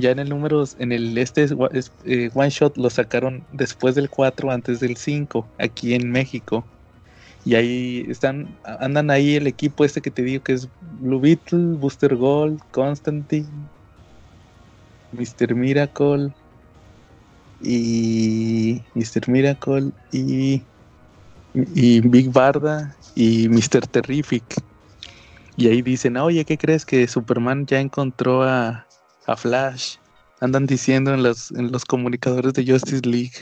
ya 0.01 0.11
en 0.11 0.19
el 0.19 0.29
número, 0.29 0.65
en 0.79 0.93
el 0.93 1.17
este 1.19 1.47
eh, 2.05 2.31
One 2.35 2.51
Shot 2.51 2.77
lo 2.77 2.91
sacaron 2.91 3.45
después 3.53 3.95
del 3.95 4.11
4, 4.11 4.51
antes 4.51 4.81
del 4.81 4.97
5, 4.97 5.47
aquí 5.59 5.95
en 5.95 6.11
México. 6.11 6.65
Y 7.45 7.55
ahí 7.55 8.07
están, 8.09 8.57
andan 8.65 9.11
ahí 9.11 9.37
el 9.37 9.47
equipo 9.47 9.85
este 9.85 10.01
que 10.01 10.11
te 10.11 10.23
digo 10.23 10.43
que 10.43 10.55
es 10.55 10.69
Blue 11.01 11.21
Beetle, 11.21 11.77
Booster 11.77 12.17
Gold, 12.17 12.61
Constantine, 12.71 13.47
Mr. 15.13 15.55
Miracle 15.55 16.33
y 17.65 18.83
Mr. 18.95 19.29
Miracle 19.29 19.91
y, 20.13 20.63
y 21.55 22.01
Big 22.01 22.31
Barda 22.31 22.95
y 23.15 23.49
Mr. 23.49 23.87
Terrific. 23.87 24.45
Y 25.57 25.69
ahí 25.69 25.83
dicen, 25.83 26.17
oye, 26.17 26.45
¿qué 26.45 26.59
crees 26.59 26.85
que 26.85 27.07
Superman 27.07 27.67
ya 27.67 27.81
encontró 27.81 28.43
a, 28.43 28.87
a 29.27 29.37
Flash. 29.37 29.97
Andan 30.41 30.67
diciendo 30.67 31.15
en 31.15 31.23
los, 31.23 31.51
en 31.53 31.73
los 31.73 31.85
comunicadores 31.85 32.53
de 32.55 32.67
Justice 32.67 33.03
League. 33.05 33.33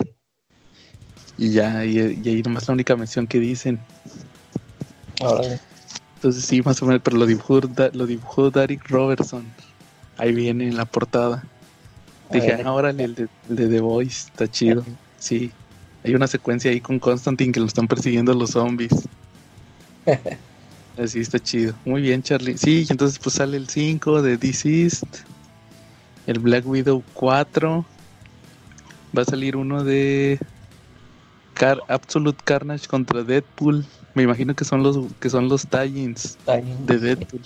Y 1.39 1.51
ya, 1.51 1.85
y, 1.85 1.99
ahí 1.99 2.43
nomás 2.43 2.69
la 2.69 2.75
única 2.75 2.95
mención 2.97 3.27
que 3.27 3.41
dicen. 3.41 3.81
Entonces 6.17 6.45
sí, 6.45 6.63
más 6.63 6.81
o 6.83 6.87
menos, 6.87 7.03
pero 7.03 7.17
lo 7.17 7.27
dibujó, 7.27 7.61
lo 7.93 8.07
dibujó 8.07 8.51
Derek 8.51 8.89
Robertson. 8.89 9.45
Ahí 10.19 10.33
viene 10.33 10.69
en 10.69 10.77
la 10.77 10.85
portada. 10.85 11.45
Dije, 12.33 12.63
ahora 12.65 12.91
el 12.91 13.15
de, 13.15 13.29
The 13.49 13.81
Voice 13.81 14.29
está 14.29 14.51
chido. 14.51 14.85
Sí, 15.19 15.53
hay 16.05 16.15
una 16.15 16.27
secuencia 16.27 16.71
ahí 16.71 16.81
con 16.81 16.99
Constantine 16.99 17.53
que 17.53 17.61
lo 17.61 17.67
están 17.67 17.87
persiguiendo 17.87 18.35
los 18.35 18.51
zombies. 18.51 18.93
Así 20.99 21.21
está 21.21 21.39
chido. 21.39 21.75
Muy 21.85 22.03
bien, 22.03 22.23
Charlie. 22.23 22.59
Sí, 22.59 22.87
entonces 22.89 23.19
pues 23.19 23.37
sale 23.37 23.57
el 23.57 23.69
5 23.69 24.23
de 24.23 24.37
Deceased. 24.37 25.09
El 26.27 26.39
Black 26.39 26.67
Widow 26.67 27.03
4. 27.15 27.85
Va 29.17 29.23
a 29.23 29.25
salir 29.25 29.57
uno 29.57 29.85
de 29.85 30.39
Car 31.55 31.81
Absolute 31.89 32.41
Carnage 32.45 32.89
contra 32.89 33.23
Deadpool. 33.23 33.85
Me 34.15 34.23
imagino 34.25 34.55
que 34.55 34.65
son 34.65 34.83
los 34.83 34.99
que 35.21 35.31
son 35.31 35.49
los 35.49 35.67
tie-ins 35.67 36.37
de 36.87 36.99
Deadpool. 36.99 37.43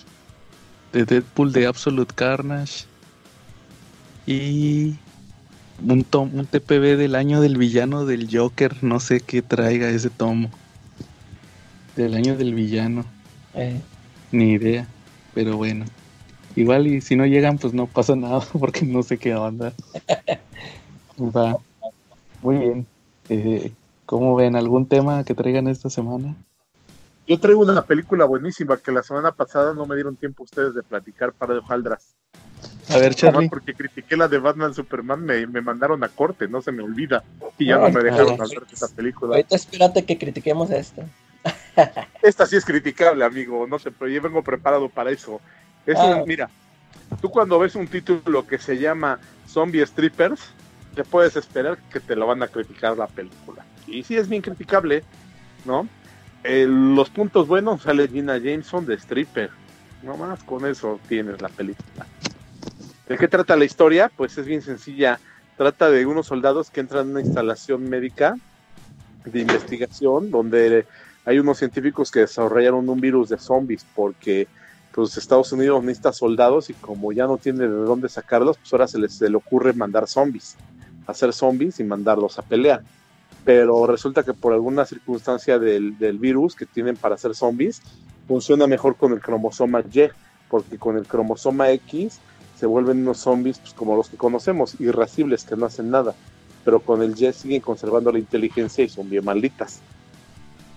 De 0.92 1.05
Deadpool 1.05 1.53
de 1.53 1.66
Absolute 1.66 2.14
Carnage. 2.14 2.87
Y 4.27 4.97
un, 5.87 6.05
tom, 6.05 6.31
un 6.35 6.47
TPB 6.47 6.97
del 6.97 7.15
año 7.15 7.41
del 7.41 7.57
villano 7.57 8.05
del 8.05 8.29
Joker. 8.31 8.83
No 8.83 9.01
sé 9.01 9.21
qué 9.21 9.43
traiga 9.43 9.89
ese 9.89 10.11
tomo. 10.11 10.51
Del 11.95 12.15
año 12.15 12.37
del 12.37 12.55
villano. 12.55 13.05
Eh. 13.55 13.81
Ni 14.33 14.53
idea. 14.53 14.87
Pero 15.35 15.57
bueno. 15.57 15.85
Igual 16.57 16.87
y 16.87 17.01
si 17.01 17.17
no 17.17 17.27
llegan, 17.27 17.59
pues 17.59 17.75
no 17.75 17.87
pasa 17.87 18.17
nada 18.17 18.41
porque 18.59 18.85
no 18.85 19.03
sé 19.03 19.19
qué 19.19 19.35
onda. 19.35 19.73
Va. 21.19 21.57
Muy 22.43 22.59
bien. 22.59 22.87
Eh, 23.29 23.73
¿Cómo 24.07 24.35
ven? 24.37 24.57
¿Algún 24.57 24.87
tema 24.87 25.25
que 25.25 25.35
traigan 25.35 25.69
esta 25.69 25.91
semana? 25.91 26.35
Yo 27.27 27.41
traigo 27.41 27.62
una 27.62 27.83
película 27.83 28.25
buenísima 28.25 28.77
que 28.77 28.93
la 28.93 29.03
semana 29.03 29.33
pasada 29.33 29.75
no 29.75 29.85
me 29.85 29.97
dieron 29.97 30.15
tiempo 30.15 30.45
ustedes 30.45 30.75
de 30.75 30.83
platicar 30.83 31.33
para 31.33 31.55
de 31.55 31.59
hojaldras. 31.59 32.15
A 32.88 32.99
ver, 32.99 33.14
Charlie. 33.14 33.49
Porque 33.49 33.75
critiqué 33.75 34.16
la 34.16 34.29
de 34.29 34.38
Batman 34.38 34.75
Superman, 34.75 35.25
me, 35.25 35.46
mandaron 35.61 36.03
a 36.05 36.09
corte, 36.09 36.49
no 36.49 36.62
se 36.62 36.72
me 36.72 36.83
olvida. 36.83 37.25
Y 37.59 37.66
ya 37.66 37.79
no, 37.79 37.90
me 37.90 38.03
dejaron 38.03 38.40
hablar 38.40 38.66
de 38.66 38.75
esa 38.75 38.88
película. 38.88 39.37
Ahorita 39.37 39.57
espérate 39.57 40.05
que 40.05 40.18
critiquemos 40.18 40.70
esta. 40.70 41.05
esta 42.22 42.46
sí 42.46 42.57
es 42.57 42.64
criticable, 42.64 43.25
amigo. 43.25 43.66
No 43.66 43.79
sé, 43.79 43.90
pero 43.90 44.11
yo 44.11 44.22
vengo 44.22 44.42
preparado 44.42 44.88
para 44.88 45.11
eso. 45.11 45.40
eso 45.85 46.01
ah. 46.01 46.25
Mira, 46.27 46.49
tú 47.20 47.31
cuando 47.31 47.59
ves 47.59 47.75
un 47.75 47.88
título 47.88 48.46
que 48.46 48.59
se 48.59 48.79
llama 48.79 49.18
Zombie 49.49 49.85
Strippers, 49.85 50.40
te 50.94 51.05
puedes 51.05 51.37
esperar 51.37 51.79
que 51.92 52.01
te 52.01 52.16
lo 52.16 52.27
van 52.27 52.42
a 52.42 52.49
criticar 52.49 52.96
la 52.96 53.07
película 53.07 53.64
y 53.87 54.03
sí 54.03 54.16
es 54.16 54.29
bien 54.29 54.42
criticable, 54.42 55.03
¿no? 55.64 55.88
los 56.49 57.11
puntos 57.11 57.49
buenos 57.49 57.83
sale 57.83 58.07
Gina 58.07 58.38
Jameson 58.38 58.87
de 58.87 58.94
Stripper. 58.94 59.51
más 60.16 60.44
con 60.44 60.64
eso 60.64 61.01
tienes 61.09 61.42
la 61.42 61.49
película. 61.49 62.07
¿De 63.09 63.16
qué 63.16 63.29
trata 63.29 63.57
la 63.57 63.64
historia? 63.64 64.11
Pues 64.16 64.37
es 64.38 64.47
bien 64.47 64.62
sencilla. 64.62 65.21
Trata 65.57 65.90
de 65.90 66.07
unos 66.07 66.27
soldados 66.27 66.71
que 66.71 66.81
entran 66.81 67.07
en 67.07 67.11
una 67.12 67.21
instalación 67.21 67.88
médica 67.88 68.37
de 69.25 69.40
investigación 69.40 70.31
donde 70.31 70.87
hay 71.25 71.38
unos 71.38 71.59
científicos 71.59 72.11
que 72.11 72.21
desarrollaron 72.21 72.88
un 72.88 73.01
virus 73.01 73.29
de 73.29 73.38
zombies 73.38 73.85
porque 73.95 74.47
pues 74.92 75.16
Estados 75.16 75.53
Unidos 75.53 75.83
necesita 75.83 76.12
soldados 76.12 76.71
y 76.71 76.75
como 76.75 77.12
ya 77.12 77.27
no 77.27 77.37
tiene 77.37 77.61
de 77.61 77.69
dónde 77.69 78.09
sacarlos, 78.09 78.57
pues 78.59 78.73
ahora 78.73 78.87
se 78.87 78.99
les, 78.99 79.14
se 79.14 79.29
le 79.29 79.37
ocurre 79.37 79.73
mandar 79.73 80.07
zombies, 80.07 80.57
hacer 81.07 81.33
zombies 81.33 81.81
y 81.81 81.85
mandarlos 81.85 82.38
a 82.38 82.42
pelear 82.42 82.83
pero 83.47 83.87
resulta 83.87 84.25
que 84.25 84.35
por 84.35 84.53
alguna 84.53 84.85
circunstancia 84.85 85.61
del, 85.61 85.92
virus 86.19 86.57
que 86.57 86.66
tienen 86.66 86.97
para 86.97 87.14
hacer 87.14 87.33
zombies, 87.33 87.81
funciona 88.27 88.66
mejor 88.66 88.97
con 88.97 89.12
el 89.12 89.21
cromosoma 89.21 89.83
Y, 89.83 90.09
porque 90.51 90.79
con 90.79 90.97
el 90.97 91.07
cromosoma 91.07 91.71
X 91.71 92.19
se 92.57 92.66
vuelven 92.66 93.03
unos 93.03 93.19
zombies 93.19 93.59
pues, 93.59 93.75
como 93.75 93.97
los 93.97 94.09
que 94.09 94.16
conocemos, 94.16 94.81
irascibles, 94.81 95.45
que 95.45 95.57
no 95.57 95.66
hacen 95.66 95.90
nada, 95.90 96.14
pero 96.64 96.81
con 96.81 97.03
el 97.03 97.21
Y 97.21 97.33
siguen 97.33 97.61
conservando 97.61 98.11
la 98.11 98.19
inteligencia 98.19 98.85
y 98.85 98.88
son 98.88 99.09
bien 99.09 99.25
malditas. 99.25 99.81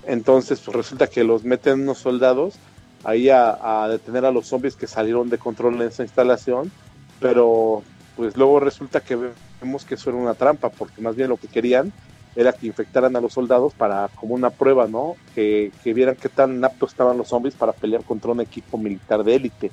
Entonces, 0.06 0.60
pues 0.60 0.76
resulta 0.76 1.08
que 1.08 1.24
los 1.24 1.44
meten 1.44 1.82
unos 1.82 2.00
soldados 2.00 2.56
ahí 3.04 3.30
a, 3.30 3.88
detener 3.90 4.26
a 4.26 4.32
los 4.32 4.48
zombies 4.48 4.76
que 4.76 4.88
salieron 4.88 5.30
de 5.30 5.38
control 5.38 5.76
en 5.76 5.84
esa 5.84 6.04
instalación, 6.04 6.72
pero 7.20 7.84
pues 8.16 8.36
luego 8.36 8.60
resulta 8.60 9.00
que 9.00 9.18
vemos 9.62 9.86
que 9.86 9.96
eso 9.96 10.10
era 10.10 10.20
una 10.20 10.34
trampa, 10.34 10.70
porque 10.70 11.02
más 11.02 11.16
bien 11.16 11.30
lo 11.30 11.38
que 11.38 11.48
querían 11.48 11.94
era 12.36 12.54
que 12.54 12.68
infectaran 12.68 13.16
a 13.16 13.22
los 13.22 13.34
soldados 13.34 13.74
para 13.74 14.10
como 14.16 14.36
una 14.36 14.50
prueba, 14.50 14.88
¿no? 14.88 15.16
Que, 15.34 15.72
vieran 15.86 16.16
qué 16.16 16.30
tan 16.30 16.64
aptos 16.64 16.92
estaban 16.92 17.18
los 17.18 17.30
zombies 17.30 17.56
para 17.56 17.72
pelear 17.72 18.04
contra 18.04 18.32
un 18.32 18.42
equipo 18.42 18.78
militar 18.78 19.24
de 19.24 19.36
élite. 19.36 19.72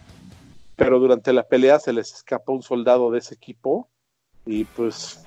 Pero 0.77 0.99
durante 0.99 1.33
la 1.33 1.49
pelea 1.49 1.79
se 1.79 1.93
les 1.93 2.13
escapa 2.13 2.53
un 2.53 2.63
soldado 2.63 3.11
de 3.11 3.19
ese 3.19 3.35
equipo 3.35 3.89
y 4.45 4.65
pues 4.65 5.25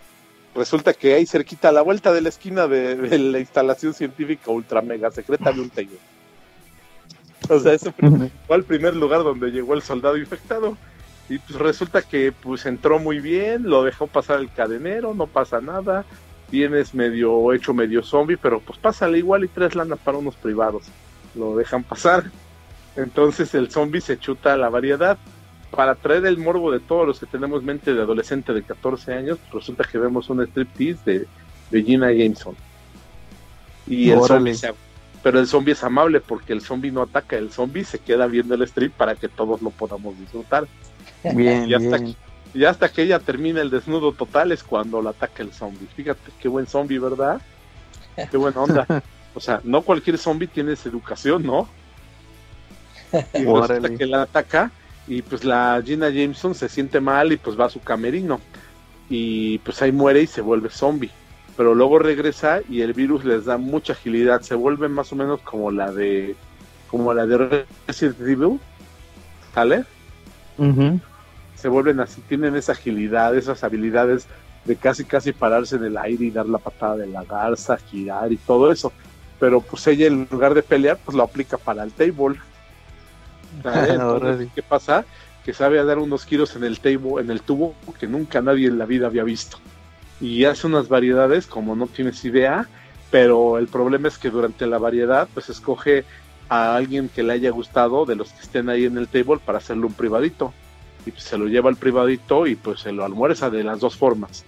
resulta 0.56 0.94
que 0.94 1.14
ahí 1.16 1.26
cerquita 1.26 1.70
a 1.70 1.72
la 1.72 1.82
vuelta 1.82 2.14
de 2.14 2.22
la 2.22 2.30
esquina 2.30 2.68
de, 2.68 2.96
la 3.18 3.40
instalación 3.40 3.94
científica 3.94 4.52
ultra 4.52 4.82
mega 4.82 5.12
secreta 5.12 5.52
de 5.52 5.62
un 5.62 5.70
taller. 5.70 6.00
O 7.50 7.60
sea, 7.60 7.74
ese 7.74 7.92
fue 7.92 8.58
el 8.58 8.64
primer 8.64 8.96
lugar 8.96 9.24
donde 9.24 9.50
llegó 9.50 9.74
el 9.74 9.82
soldado 9.82 10.18
infectado. 10.18 10.78
Y 11.30 11.38
pues 11.38 11.60
resulta 11.60 12.02
que 12.02 12.32
pues 12.32 12.66
entró 12.66 12.98
muy 13.00 13.20
bien, 13.20 13.70
lo 13.70 13.84
dejó 13.84 14.08
pasar 14.08 14.40
el 14.40 14.52
cadenero, 14.52 15.14
no 15.14 15.28
pasa 15.28 15.62
nada, 15.62 16.04
vienes 16.52 16.96
medio 16.96 17.54
hecho 17.54 17.74
medio 17.74 18.02
zombie, 18.02 18.38
pero 18.38 18.60
pues 18.60 18.80
pásale 18.80 19.20
igual 19.20 19.44
y 19.44 19.48
tres 19.48 19.76
lana 19.76 19.96
para 19.96 20.18
unos 20.18 20.36
privados. 20.36 20.84
Lo 21.36 21.56
dejan 21.56 21.84
pasar. 21.84 22.32
Entonces 22.96 23.54
el 23.54 23.72
zombie 23.72 24.02
se 24.02 24.18
chuta 24.18 24.54
a 24.54 24.58
la 24.58 24.70
variedad. 24.70 25.18
Para 25.72 25.96
traer 25.96 26.26
el 26.26 26.38
morbo 26.38 26.72
de 26.72 26.80
todos 26.80 27.06
los 27.06 27.20
que 27.20 27.26
tenemos 27.26 27.64
mente 27.64 27.94
de 27.94 28.02
adolescente 28.02 28.54
de 28.54 28.64
14 28.64 29.14
años, 29.14 29.38
resulta 29.54 29.84
que 29.84 29.98
vemos 29.98 30.30
un 30.30 30.42
striptease 30.42 31.00
de, 31.06 31.28
de 31.70 31.84
Gina 31.84 32.12
Jameson. 32.12 32.56
Y 33.88 34.10
el 34.12 34.22
zombie 34.22 34.56
pero 35.22 35.40
el 35.40 35.48
zombie 35.48 35.74
es 35.74 35.84
amable 35.84 36.22
porque 36.22 36.54
el 36.54 36.62
zombie 36.62 36.92
no 36.92 37.02
ataca, 37.02 37.38
el 37.38 37.52
zombie 37.52 37.84
se 37.84 38.00
queda 38.00 38.28
viendo 38.28 38.56
el 38.56 38.62
strip 38.64 38.94
para 38.94 39.16
que 39.16 39.28
todos 39.28 39.62
lo 39.62 39.70
podamos 39.70 40.18
disfrutar. 40.18 40.68
Bien, 41.36 41.68
y 41.68 41.74
hasta 41.74 41.98
bien. 41.98 42.16
Y 42.54 42.64
hasta 42.64 42.90
que 42.90 43.04
ella 43.04 43.20
termina 43.20 43.62
el 43.62 43.70
desnudo 43.70 44.14
total 44.14 44.52
es 44.52 44.64
cuando 44.64 45.02
la 45.02 45.12
ataca 45.12 45.44
el 45.44 45.52
zombie. 45.54 45.88
Fíjate 45.96 46.32
qué 46.42 46.48
buen 46.48 46.66
zombie, 46.66 46.98
¿verdad? 46.98 47.42
Qué 48.32 48.38
buena 48.38 48.62
onda. 48.62 48.86
O 49.36 49.40
sea, 49.40 49.62
no 49.64 49.84
cualquier 49.84 50.18
zombie 50.18 50.48
tiene 50.48 50.74
esa 50.74 50.90
educación, 50.90 51.44
¿no? 51.44 51.70
Y 53.34 53.46
hasta 53.48 53.96
que 53.96 54.08
la 54.08 54.24
ataca 54.24 54.72
y 55.10 55.24
pues 55.24 55.44
la 55.44 55.82
Gina 55.84 56.10
Jameson 56.10 56.54
se 56.54 56.70
siente 56.70 57.02
mal 57.02 57.32
y 57.32 57.38
pues 57.38 57.60
va 57.60 57.66
a 57.66 57.70
su 57.70 57.82
camerino. 57.82 58.40
Y 59.10 59.58
pues 59.58 59.82
ahí 59.82 59.92
muere 59.92 60.22
y 60.22 60.28
se 60.28 60.42
vuelve 60.42 60.70
zombie. 60.70 61.10
Pero 61.58 61.74
luego 61.74 61.98
regresa 61.98 62.62
y 62.70 62.82
el 62.82 62.94
virus 62.94 63.26
les 63.26 63.46
da 63.46 63.58
mucha 63.58 63.94
agilidad. 63.94 64.42
Se 64.42 64.54
vuelve 64.54 64.88
más 64.88 65.12
o 65.12 65.16
menos 65.16 65.42
como 65.42 65.72
la 65.72 65.92
de 65.92 66.36
como 66.92 67.12
la 67.14 67.26
de 67.26 67.66
Resident 67.88 68.22
Evil. 68.22 68.60
¿Sale? 69.54 69.84
se 71.56 71.68
vuelven 71.70 72.00
así, 72.00 72.22
tienen 72.22 72.56
esa 72.56 72.74
agilidad, 72.74 73.36
esas 73.36 73.64
habilidades 73.64 74.28
de 74.66 74.76
casi 74.76 75.04
casi 75.06 75.32
pararse 75.32 75.78
en 75.78 75.86
el 75.86 75.98
aire 75.98 76.26
y 76.26 76.32
dar 76.32 76.48
la 76.48 76.58
patada 76.58 76.98
de 76.98 77.08
la 77.08 77.24
garza, 77.24 77.78
girar 77.78 78.32
y 78.32 78.38
todo 78.38 78.72
eso. 78.72 78.94
Pero 79.40 79.62
pues 79.62 79.88
ella 79.88 80.08
en 80.08 80.28
lugar 80.30 80.54
de 80.54 80.64
pelear, 80.64 81.00
pues 81.04 81.18
lo 81.18 81.24
aplica 81.24 81.58
para 81.58 81.84
el 81.84 81.92
table. 81.92 82.38
¿Qué 84.56 84.64
pasa? 84.64 85.06
Que 85.44 85.54
sabe 85.54 85.84
dar 85.84 85.98
unos 85.98 86.26
giros 86.26 86.56
en 86.56 86.64
el 86.64 86.80
table, 86.80 87.22
en 87.22 87.32
el 87.32 87.42
tubo 87.42 87.76
que 88.00 88.08
nunca 88.08 88.42
nadie 88.42 88.68
en 88.68 88.78
la 88.78 88.86
vida 88.86 89.08
había 89.08 89.24
visto. 89.24 89.58
Y 90.22 90.46
hace 90.46 90.68
unas 90.68 90.90
variedades 90.90 91.48
como 91.48 91.76
no 91.76 91.88
tienes 91.88 92.24
idea, 92.26 92.68
pero 93.12 93.58
el 93.58 93.68
problema 93.68 94.08
es 94.08 94.18
que 94.18 94.30
durante 94.30 94.68
la 94.68 94.78
variedad 94.78 95.28
pues 95.34 95.50
escoge 95.50 96.04
a 96.50 96.76
alguien 96.76 97.10
que 97.10 97.24
le 97.24 97.34
haya 97.34 97.52
gustado 97.52 98.06
de 98.06 98.16
los 98.16 98.32
que 98.32 98.42
estén 98.42 98.70
ahí 98.70 98.86
en 98.86 98.98
el 98.98 99.08
table 99.08 99.40
para 99.44 99.60
hacerle 99.60 99.86
un 99.86 99.94
privadito 99.94 100.54
y 101.06 101.12
se 101.20 101.38
lo 101.38 101.48
lleva 101.48 101.70
al 101.70 101.76
privadito 101.76 102.48
y 102.48 102.56
pues 102.56 102.82
se 102.82 102.92
lo 102.92 103.06
almuerza 103.06 103.50
de 103.50 103.64
las 103.64 103.80
dos 103.80 103.96
formas. 103.96 104.44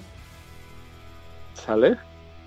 ¿Sale? 1.54 1.98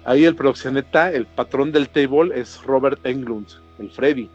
Ahí 0.05 0.25
el 0.25 0.35
proxeneta, 0.35 1.11
el 1.13 1.27
patrón 1.27 1.73
del 1.73 1.89
table 1.89 2.39
es 2.39 2.63
Robert 2.63 3.05
Englund, 3.07 3.49
el 3.79 3.91
Freddy. 3.91 4.29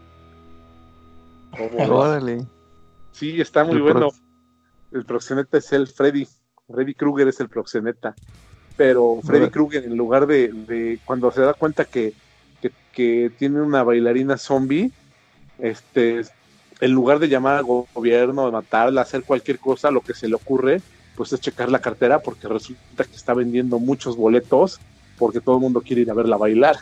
Órale. 1.88 2.46
Sí, 3.12 3.40
está 3.40 3.64
muy 3.64 3.80
bueno. 3.80 4.10
El 4.92 5.04
proxeneta 5.04 5.58
es 5.58 5.72
el 5.72 5.86
Freddy. 5.86 6.26
Freddy 6.68 6.94
Krueger 6.94 7.28
es 7.28 7.40
el 7.40 7.48
proxeneta. 7.48 8.14
Pero 8.76 9.18
Freddy 9.22 9.50
Krueger, 9.50 9.84
en 9.84 9.96
lugar 9.96 10.26
de, 10.26 10.98
cuando 11.04 11.30
se 11.30 11.42
da 11.42 11.54
cuenta 11.54 11.84
que, 11.84 12.14
que, 12.62 12.72
que, 12.92 13.30
tiene 13.38 13.60
una 13.60 13.82
bailarina 13.82 14.38
zombie, 14.38 14.90
este 15.58 16.22
en 16.80 16.92
lugar 16.92 17.18
de 17.18 17.28
llamar 17.28 17.56
al 17.56 17.64
gobierno, 17.64 18.46
de 18.46 18.52
matarla, 18.52 19.02
hacer 19.02 19.22
cualquier 19.24 19.58
cosa, 19.58 19.90
lo 19.90 20.00
que 20.00 20.14
se 20.14 20.28
le 20.28 20.34
ocurre, 20.34 20.80
pues 21.14 21.32
es 21.32 21.40
checar 21.40 21.70
la 21.70 21.80
cartera 21.80 22.20
porque 22.20 22.48
resulta 22.48 23.04
que 23.04 23.16
está 23.16 23.34
vendiendo 23.34 23.78
muchos 23.78 24.16
boletos 24.16 24.80
porque 25.18 25.40
todo 25.40 25.56
el 25.56 25.60
mundo 25.60 25.82
quiere 25.82 26.02
ir 26.02 26.10
a 26.10 26.14
verla 26.14 26.38
bailar. 26.38 26.76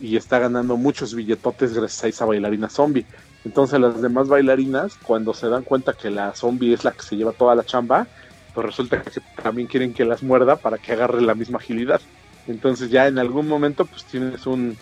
Y 0.00 0.16
está 0.16 0.38
ganando 0.38 0.76
muchos 0.76 1.14
billetotes 1.14 1.74
gracias 1.74 2.04
a 2.04 2.08
esa 2.08 2.24
bailarina 2.24 2.68
zombie. 2.68 3.06
Entonces 3.44 3.78
las 3.80 4.02
demás 4.02 4.28
bailarinas, 4.28 4.98
cuando 5.02 5.32
se 5.32 5.48
dan 5.48 5.62
cuenta 5.62 5.92
que 5.92 6.10
la 6.10 6.34
zombie 6.34 6.74
es 6.74 6.84
la 6.84 6.92
que 6.92 7.02
se 7.02 7.16
lleva 7.16 7.32
toda 7.32 7.54
la 7.54 7.64
chamba, 7.64 8.06
pues 8.54 8.66
resulta 8.66 9.02
que 9.02 9.20
también 9.42 9.68
quieren 9.68 9.94
que 9.94 10.04
las 10.04 10.22
muerda 10.22 10.56
para 10.56 10.78
que 10.78 10.92
agarre 10.92 11.20
la 11.22 11.34
misma 11.34 11.58
agilidad. 11.58 12.00
Entonces 12.48 12.90
ya 12.90 13.06
en 13.06 13.18
algún 13.18 13.46
momento 13.48 13.84
pues 13.84 14.04
tienes 14.04 14.46
un, 14.46 14.76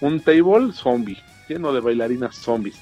un 0.00 0.20
table 0.20 0.72
zombie, 0.72 1.22
lleno 1.48 1.72
de 1.72 1.80
bailarinas 1.80 2.36
zombies, 2.36 2.76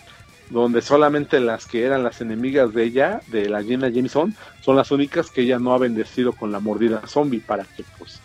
donde 0.51 0.81
solamente 0.81 1.41
las 1.41 1.67
que 1.67 1.85
eran 1.85 2.03
las 2.03 2.21
enemigas 2.21 2.73
de 2.73 2.85
ella, 2.85 3.21
de 3.29 3.49
la 3.49 3.63
Jenna 3.63 3.89
Jameson, 3.89 4.35
son 4.61 4.77
las 4.77 4.91
únicas 4.91 5.31
que 5.31 5.43
ella 5.43 5.59
no 5.59 5.75
ha 5.75 5.79
bendecido 5.79 6.33
con 6.33 6.51
la 6.51 6.61
mordida 6.61 7.03
zombie 7.07 7.41
para 7.41 7.65
que 7.65 7.85
pues 7.99 8.21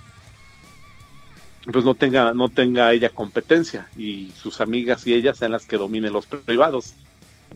pues 1.72 1.86
no 1.86 1.96
tenga 1.96 2.34
no 2.34 2.50
tenga 2.50 2.92
ella 2.92 3.10
competencia 3.10 3.88
y 3.98 4.32
sus 4.32 4.60
amigas 4.60 5.08
y 5.08 5.14
ellas 5.14 5.38
sean 5.38 5.52
las 5.52 5.66
que 5.66 5.78
dominen 5.78 6.14
los 6.14 6.26
privados, 6.26 6.94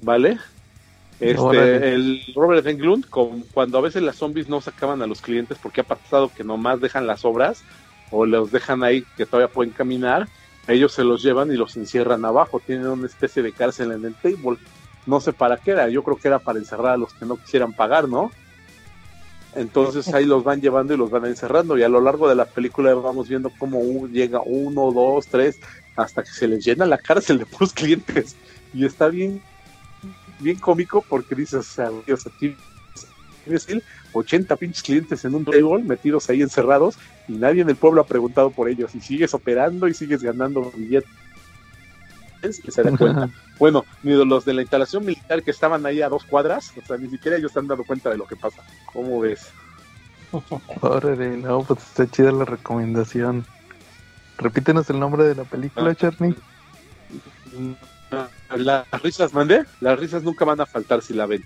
¿vale? 0.02 0.38
Este, 1.20 1.94
el 1.94 2.22
Robert 2.36 2.66
Englund, 2.68 3.10
con, 3.10 3.42
cuando 3.54 3.80
a 3.80 3.82
veces 3.82 4.04
las 4.04 4.18
zombies 4.18 4.50
no 4.50 4.62
sacaban 4.62 5.02
a 5.02 5.08
los 5.08 5.22
clientes 5.22 5.58
porque 5.62 5.82
ha 5.82 5.84
pasado 5.84 6.32
que 6.36 6.44
nomás 6.44 6.80
dejan 6.80 7.08
las 7.08 7.26
obras 7.26 7.64
o 8.12 8.26
los 8.26 8.52
dejan 8.52 8.84
ahí 8.84 9.04
que 9.18 9.26
todavía 9.26 9.52
pueden 9.52 9.74
caminar, 9.74 10.28
ellos 10.68 10.94
se 10.94 11.04
los 11.04 11.24
llevan 11.24 11.52
y 11.52 11.56
los 11.56 11.76
encierran 11.76 12.24
abajo, 12.24 12.62
tienen 12.66 12.88
una 12.88 13.08
especie 13.08 13.42
de 13.42 13.52
cárcel 13.52 13.92
en 13.92 14.06
el 14.06 14.14
table. 14.14 14.58
No 15.06 15.20
sé 15.20 15.34
para 15.34 15.58
qué 15.58 15.72
era, 15.72 15.90
yo 15.90 16.04
creo 16.04 16.18
que 16.18 16.28
era 16.28 16.40
para 16.40 16.60
encerrar 16.60 16.94
a 16.94 16.98
los 16.98 17.14
que 17.14 17.26
no 17.26 17.38
quisieran 17.38 17.74
pagar, 17.74 18.08
¿no? 18.08 18.32
Entonces 19.58 20.14
ahí 20.14 20.26
los 20.26 20.44
van 20.44 20.62
llevando 20.62 20.94
y 20.94 20.98
los 20.98 21.10
van 21.10 21.26
encerrando 21.26 21.78
y 21.78 21.84
a 21.84 21.90
lo 21.90 22.00
largo 22.00 22.30
de 22.30 22.36
la 22.36 22.46
película 22.46 22.94
vamos 22.94 23.28
viendo 23.28 23.52
cómo 23.58 24.08
llega 24.08 24.40
uno, 24.46 24.92
dos, 24.92 25.28
tres, 25.28 25.60
hasta 25.96 26.24
que 26.24 26.30
se 26.30 26.48
les 26.48 26.64
llena 26.64 26.86
la 26.86 27.00
cárcel 27.00 27.40
de 27.40 27.46
puros 27.46 27.74
clientes. 27.74 28.36
Y 28.74 28.86
está 28.86 29.08
bien 29.08 29.42
bien 30.40 30.60
cómico 30.60 31.04
porque 31.08 31.36
dices, 31.36 31.60
o 31.60 31.64
sea, 31.64 31.92
Dios, 32.06 32.28
aquí 32.28 32.56
tienes 33.44 33.68
80 34.14 34.56
pinches 34.58 34.84
clientes 34.84 35.26
en 35.26 35.36
un 35.36 35.46
table 35.46 35.84
metidos 35.84 36.30
ahí 36.30 36.42
encerrados 36.42 36.98
y 37.28 37.34
nadie 37.34 37.62
en 37.62 37.70
el 37.70 37.76
pueblo 37.76 38.02
ha 38.02 38.06
preguntado 38.06 38.52
por 38.52 38.70
ellos 38.70 38.94
y 38.94 39.02
sigues 39.02 39.34
operando 39.34 39.88
y 39.88 39.94
sigues 39.94 40.22
ganando 40.22 40.72
billetes 40.76 41.10
se 42.42 42.82
cuenta. 42.98 43.30
bueno, 43.60 43.86
ni 44.04 44.14
los 44.14 44.46
de 44.46 44.54
la 44.54 44.62
instalación 44.62 45.06
militar 45.06 45.44
que 45.44 45.52
estaban 45.52 45.86
ahí 45.86 46.02
a 46.02 46.10
dos 46.10 46.24
cuadras, 46.24 46.74
o 46.78 46.86
sea, 46.86 46.98
ni 46.98 47.10
siquiera 47.10 47.38
ellos 47.38 47.52
se 47.52 47.60
han 47.60 47.68
dado 47.68 47.84
cuenta 47.84 48.10
de 48.10 48.18
lo 48.18 48.26
que 48.26 48.36
pasa. 48.36 48.64
¿Cómo 48.92 49.20
ves? 49.20 49.52
Órale, 50.82 51.38
no, 51.38 51.64
pues 51.64 51.80
está 51.80 52.10
chida 52.10 52.32
la 52.32 52.46
recomendación. 52.46 53.46
Repítenos 54.38 54.90
el 54.90 55.00
nombre 55.00 55.24
de 55.24 55.36
la 55.36 55.44
película, 55.44 55.92
ah. 55.92 55.96
Charlie. 55.96 56.36
Las 58.56 58.86
risas, 59.02 59.34
mandé. 59.34 59.66
Las 59.82 60.00
risas 60.00 60.24
nunca 60.24 60.46
van 60.46 60.62
a 60.62 60.66
faltar 60.66 61.02
si 61.02 61.14
la 61.14 61.26
ven. 61.26 61.44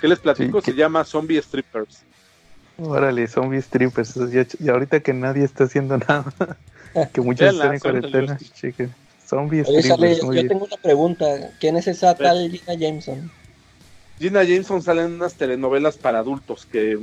¿Qué 0.00 0.08
les 0.08 0.18
platico? 0.18 0.60
Se 0.60 0.74
llama 0.74 1.04
Zombie 1.04 1.40
Strippers. 1.40 2.02
Órale, 2.78 3.28
Zombie 3.28 3.62
Strippers. 3.62 4.18
Y 4.58 4.68
ahorita 4.68 5.00
que 5.00 5.12
nadie 5.12 5.44
está 5.44 5.64
haciendo 5.64 5.98
nada, 6.08 6.24
que 7.12 7.20
muchos 7.20 7.52
están 7.52 7.74
en 7.74 7.80
cuarentena, 7.80 8.38
chequen. 8.54 8.92
Yo 9.32 10.48
tengo 10.48 10.64
una 10.64 10.76
pregunta. 10.76 11.50
¿Quién 11.58 11.76
es 11.76 11.86
esa 11.88 12.14
tal 12.14 12.50
Gina 12.50 12.74
Jameson? 12.74 13.30
Gina 14.18 14.44
Jameson 14.44 14.82
sale 14.82 15.02
en 15.02 15.14
unas 15.14 15.34
telenovelas 15.34 15.96
para 15.96 16.18
adultos 16.18 16.66
que, 16.66 16.98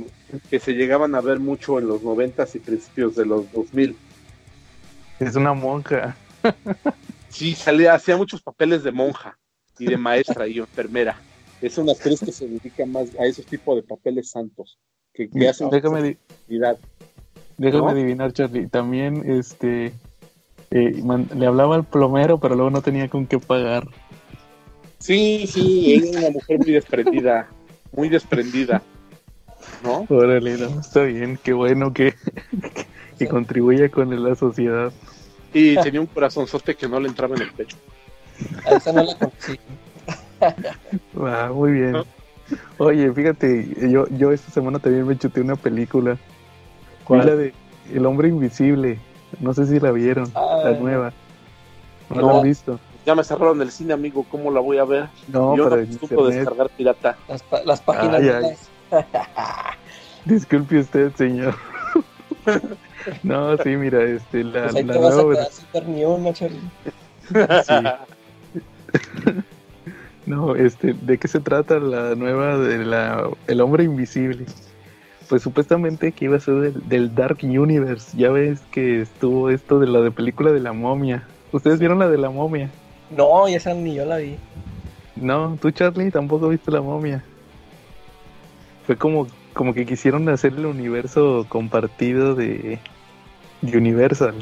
que 0.48 0.60
se 0.60 0.72
llegaban 0.72 1.14
a 1.14 1.20
ver 1.20 1.38
mucho 1.38 1.78
en 1.78 1.88
los 1.88 2.02
noventas 2.02 2.54
y 2.54 2.60
principios 2.60 3.16
de 3.16 3.26
los 3.26 3.50
2000. 3.52 3.96
Es 5.18 5.36
una 5.36 5.52
monja. 5.52 6.16
Sí, 7.30 7.54
salía, 7.54 7.94
hacía 7.94 8.16
muchos 8.16 8.42
papeles 8.42 8.82
de 8.82 8.90
monja 8.90 9.38
y 9.78 9.86
de 9.86 9.96
maestra 9.96 10.48
y 10.48 10.58
enfermera. 10.58 11.16
Es 11.62 11.78
una 11.78 11.92
actriz 11.92 12.20
que 12.20 12.32
se 12.32 12.48
dedica 12.48 12.84
más 12.86 13.08
a 13.18 13.24
esos 13.24 13.46
tipos 13.46 13.76
de 13.76 13.82
papeles 13.82 14.30
santos, 14.30 14.78
que, 15.14 15.30
hacen 15.48 15.70
déjame, 15.70 16.18
déjame 17.56 17.90
adivinar, 17.92 18.32
Charlie. 18.32 18.66
También 18.66 19.22
este 19.30 19.92
eh, 20.70 21.02
le 21.36 21.46
hablaba 21.46 21.74
al 21.74 21.84
plomero, 21.84 22.38
pero 22.38 22.54
luego 22.54 22.70
no 22.70 22.82
tenía 22.82 23.08
con 23.08 23.26
qué 23.26 23.38
pagar. 23.38 23.86
Sí, 24.98 25.46
sí, 25.46 25.94
es 25.94 26.16
una 26.16 26.30
mujer 26.30 26.58
muy 26.58 26.72
desprendida, 26.72 27.48
muy 27.92 28.08
desprendida. 28.08 28.82
¿No? 29.82 30.06
Órale, 30.08 30.58
no, 30.58 30.80
está 30.80 31.02
bien, 31.02 31.38
qué 31.42 31.52
bueno 31.52 31.92
que, 31.92 32.14
que 33.18 33.28
contribuye 33.28 33.90
con 33.90 34.22
la 34.22 34.34
sociedad. 34.34 34.92
Y 35.52 35.76
tenía 35.76 36.00
un 36.00 36.06
corazonzote 36.06 36.76
que 36.76 36.86
no 36.86 37.00
le 37.00 37.08
entraba 37.08 37.34
en 37.34 37.42
el 37.42 37.52
pecho. 37.52 37.76
A 38.64 38.76
esa 38.76 38.92
no 38.92 39.02
la 39.02 39.14
conocí. 39.14 39.58
Ah, 41.22 41.50
muy 41.54 41.72
bien. 41.72 41.96
Oye, 42.78 43.12
fíjate, 43.12 43.90
yo, 43.90 44.08
yo 44.08 44.32
esta 44.32 44.50
semana 44.50 44.78
también 44.78 45.06
me 45.06 45.18
chuté 45.18 45.42
una 45.42 45.54
película. 45.54 46.16
¿Cuál? 47.04 47.26
la 47.26 47.36
de 47.36 47.52
El 47.92 48.06
Hombre 48.06 48.28
Invisible. 48.28 48.98
No 49.38 49.54
sé 49.54 49.66
si 49.66 49.78
la 49.78 49.92
vieron, 49.92 50.30
la 50.34 50.72
nueva. 50.72 51.12
No, 52.08 52.20
la 52.20 52.38
han 52.38 52.42
visto. 52.42 52.80
Ya 53.06 53.14
me 53.14 53.24
cerraron 53.24 53.62
el 53.62 53.70
cine, 53.70 53.94
amigo. 53.94 54.26
¿Cómo 54.30 54.50
la 54.50 54.60
voy 54.60 54.78
a 54.78 54.84
ver? 54.84 55.08
No, 55.28 55.56
yo 55.56 55.70
pero 55.70 55.86
no 56.10 56.26
descargar 56.26 56.68
pirata. 56.70 57.16
Las, 57.28 57.44
las 57.64 57.80
páginas. 57.80 58.68
Disculpe 60.24 60.80
usted, 60.80 61.12
señor. 61.14 61.54
No, 63.22 63.56
sí, 63.58 63.70
mira, 63.76 64.02
este, 64.02 64.44
la, 64.44 64.68
pues 64.68 64.84
la 64.84 64.94
nueva... 64.94 65.48
no, 70.26 70.54
este, 70.54 70.92
¿de 70.92 71.18
qué 71.18 71.28
se 71.28 71.40
trata 71.40 71.78
la 71.78 72.14
nueva 72.14 72.58
de 72.58 72.84
la 72.84 73.30
El 73.46 73.60
Hombre 73.60 73.84
Invisible? 73.84 74.44
Pues 75.30 75.42
supuestamente 75.44 76.10
que 76.10 76.24
iba 76.24 76.36
a 76.36 76.40
ser 76.40 76.72
del, 76.72 77.14
Dark 77.14 77.38
Universe. 77.44 78.16
Ya 78.16 78.30
ves 78.30 78.58
que 78.72 79.02
estuvo 79.02 79.48
esto 79.48 79.78
de 79.78 79.86
la 79.86 80.00
de 80.00 80.10
película 80.10 80.50
de 80.50 80.58
la 80.58 80.72
momia. 80.72 81.22
¿Ustedes 81.52 81.78
vieron 81.78 82.00
la 82.00 82.08
de 82.08 82.18
la 82.18 82.30
momia? 82.30 82.68
No, 83.10 83.46
esa 83.46 83.72
ni 83.72 83.94
yo 83.94 84.04
la 84.04 84.16
vi. 84.16 84.36
No, 85.14 85.56
tú 85.62 85.70
Charlie 85.70 86.10
tampoco 86.10 86.48
viste 86.48 86.72
la 86.72 86.80
momia. 86.80 87.22
Fue 88.86 88.96
como 88.96 89.28
como 89.52 89.72
que 89.72 89.86
quisieron 89.86 90.28
hacer 90.28 90.54
el 90.54 90.66
universo 90.66 91.46
compartido 91.48 92.34
de, 92.34 92.80
Universal. 93.62 94.34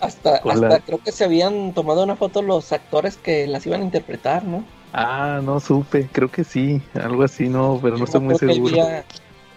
Hasta, 0.00 0.36
hasta 0.36 0.80
creo 0.80 0.98
que 0.98 1.10
se 1.10 1.24
habían 1.24 1.72
tomado 1.72 2.04
una 2.04 2.14
foto 2.14 2.40
los 2.40 2.72
actores 2.72 3.16
que 3.16 3.48
las 3.48 3.66
iban 3.66 3.80
a 3.80 3.84
interpretar, 3.84 4.44
¿no? 4.44 4.64
Ah, 4.92 5.40
no 5.42 5.58
supe, 5.58 6.08
creo 6.12 6.30
que 6.30 6.44
sí, 6.44 6.82
algo 6.94 7.24
así, 7.24 7.48
no, 7.48 7.80
pero 7.82 7.96
no 7.96 8.04
estoy 8.04 8.20
muy 8.20 8.36
seguro. 8.36 8.76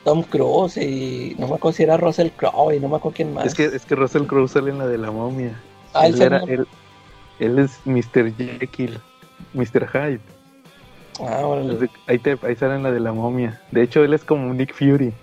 Tom 0.04 0.24
Cruise 0.24 0.78
y 0.78 1.36
no 1.38 1.48
me 1.48 1.56
acuerdo 1.56 1.78
si 1.78 1.84
era 1.84 1.98
Russell 1.98 2.30
Crowe 2.36 2.76
y 2.76 2.80
no 2.80 2.90
me 2.90 2.98
acuerdo 2.98 3.16
quién 3.16 3.34
más. 3.34 3.46
Es 3.46 3.56
que, 3.56 3.66
es 3.66 3.86
que 3.86 3.96
Russell 3.96 4.26
Crowe 4.26 4.48
sale 4.48 4.72
en 4.72 4.78
la 4.78 4.88
de 4.88 4.98
la 4.98 5.12
momia. 5.12 5.60
Ah, 5.94 6.08
él, 6.08 6.22
era, 6.22 6.40
él, 6.44 6.68
él 7.40 7.60
es 7.60 7.80
Mr. 7.86 8.34
Jekyll, 8.36 9.00
Mr. 9.54 9.88
Hyde. 9.88 10.22
Ah, 11.22 11.44
ahí, 12.08 12.20
te, 12.20 12.38
ahí 12.42 12.56
sale 12.56 12.82
la 12.82 12.92
de 12.92 13.00
la 13.00 13.14
momia. 13.14 13.62
De 13.72 13.84
hecho, 13.84 14.04
él 14.04 14.14
es 14.14 14.24
como 14.24 14.54
Nick 14.54 14.74
Fury. 14.74 15.14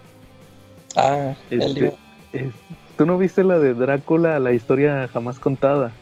Ah, 0.97 1.35
este, 1.51 1.95
¿Tú 2.97 3.07
no 3.07 3.19
viste 3.19 3.45
la 3.45 3.59
de 3.59 3.75
Drácula, 3.75 4.38
la 4.38 4.53
historia 4.53 5.09
jamás 5.09 5.38
contada? 5.38 5.93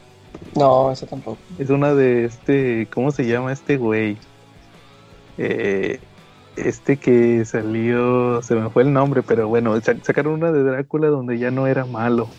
No, 0.55 0.91
eso 0.91 1.05
tampoco. 1.05 1.37
Es 1.57 1.69
una 1.69 1.93
de 1.93 2.25
este, 2.25 2.87
¿cómo 2.93 3.11
se 3.11 3.25
llama 3.25 3.51
este 3.51 3.77
güey? 3.77 4.17
Eh, 5.37 5.99
este 6.67 6.97
que 6.97 7.45
salió, 7.45 8.41
se 8.41 8.55
me 8.55 8.69
fue 8.69 8.83
el 8.83 8.93
nombre, 8.93 9.23
pero 9.23 9.47
bueno, 9.47 9.79
sacaron 9.81 10.33
una 10.33 10.51
de 10.51 10.63
Drácula 10.63 11.07
donde 11.07 11.37
ya 11.37 11.51
no 11.51 11.67
era 11.67 11.85
malo, 11.85 12.29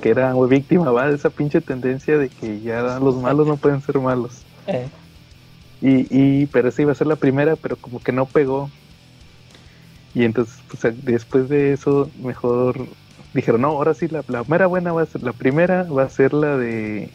que 0.00 0.10
era 0.10 0.34
víctima, 0.48 0.90
va, 0.90 1.08
de 1.08 1.16
esa 1.16 1.30
pinche 1.30 1.60
tendencia 1.60 2.18
de 2.18 2.28
que 2.28 2.60
ya 2.60 2.82
los 2.98 3.16
malos 3.16 3.46
no 3.46 3.56
pueden 3.56 3.80
ser 3.82 3.98
malos. 3.98 4.42
Eh. 4.66 4.88
Y, 5.80 6.06
y, 6.10 6.46
pero 6.46 6.68
esa 6.68 6.82
iba 6.82 6.92
a 6.92 6.94
ser 6.94 7.06
la 7.06 7.16
primera, 7.16 7.56
pero 7.56 7.76
como 7.76 8.00
que 8.00 8.12
no 8.12 8.26
pegó. 8.26 8.70
Y 10.14 10.24
entonces, 10.24 10.56
pues, 10.68 11.04
después 11.04 11.48
de 11.48 11.72
eso, 11.72 12.10
mejor 12.22 12.76
dijeron, 13.34 13.62
no, 13.62 13.68
ahora 13.68 13.94
sí, 13.94 14.08
la, 14.08 14.22
la 14.28 14.44
mera 14.44 14.66
buena 14.66 14.92
va 14.92 15.02
a 15.02 15.06
ser, 15.06 15.22
la 15.22 15.32
primera 15.32 15.84
va 15.84 16.04
a 16.04 16.08
ser 16.08 16.34
la 16.34 16.56
de 16.56 17.10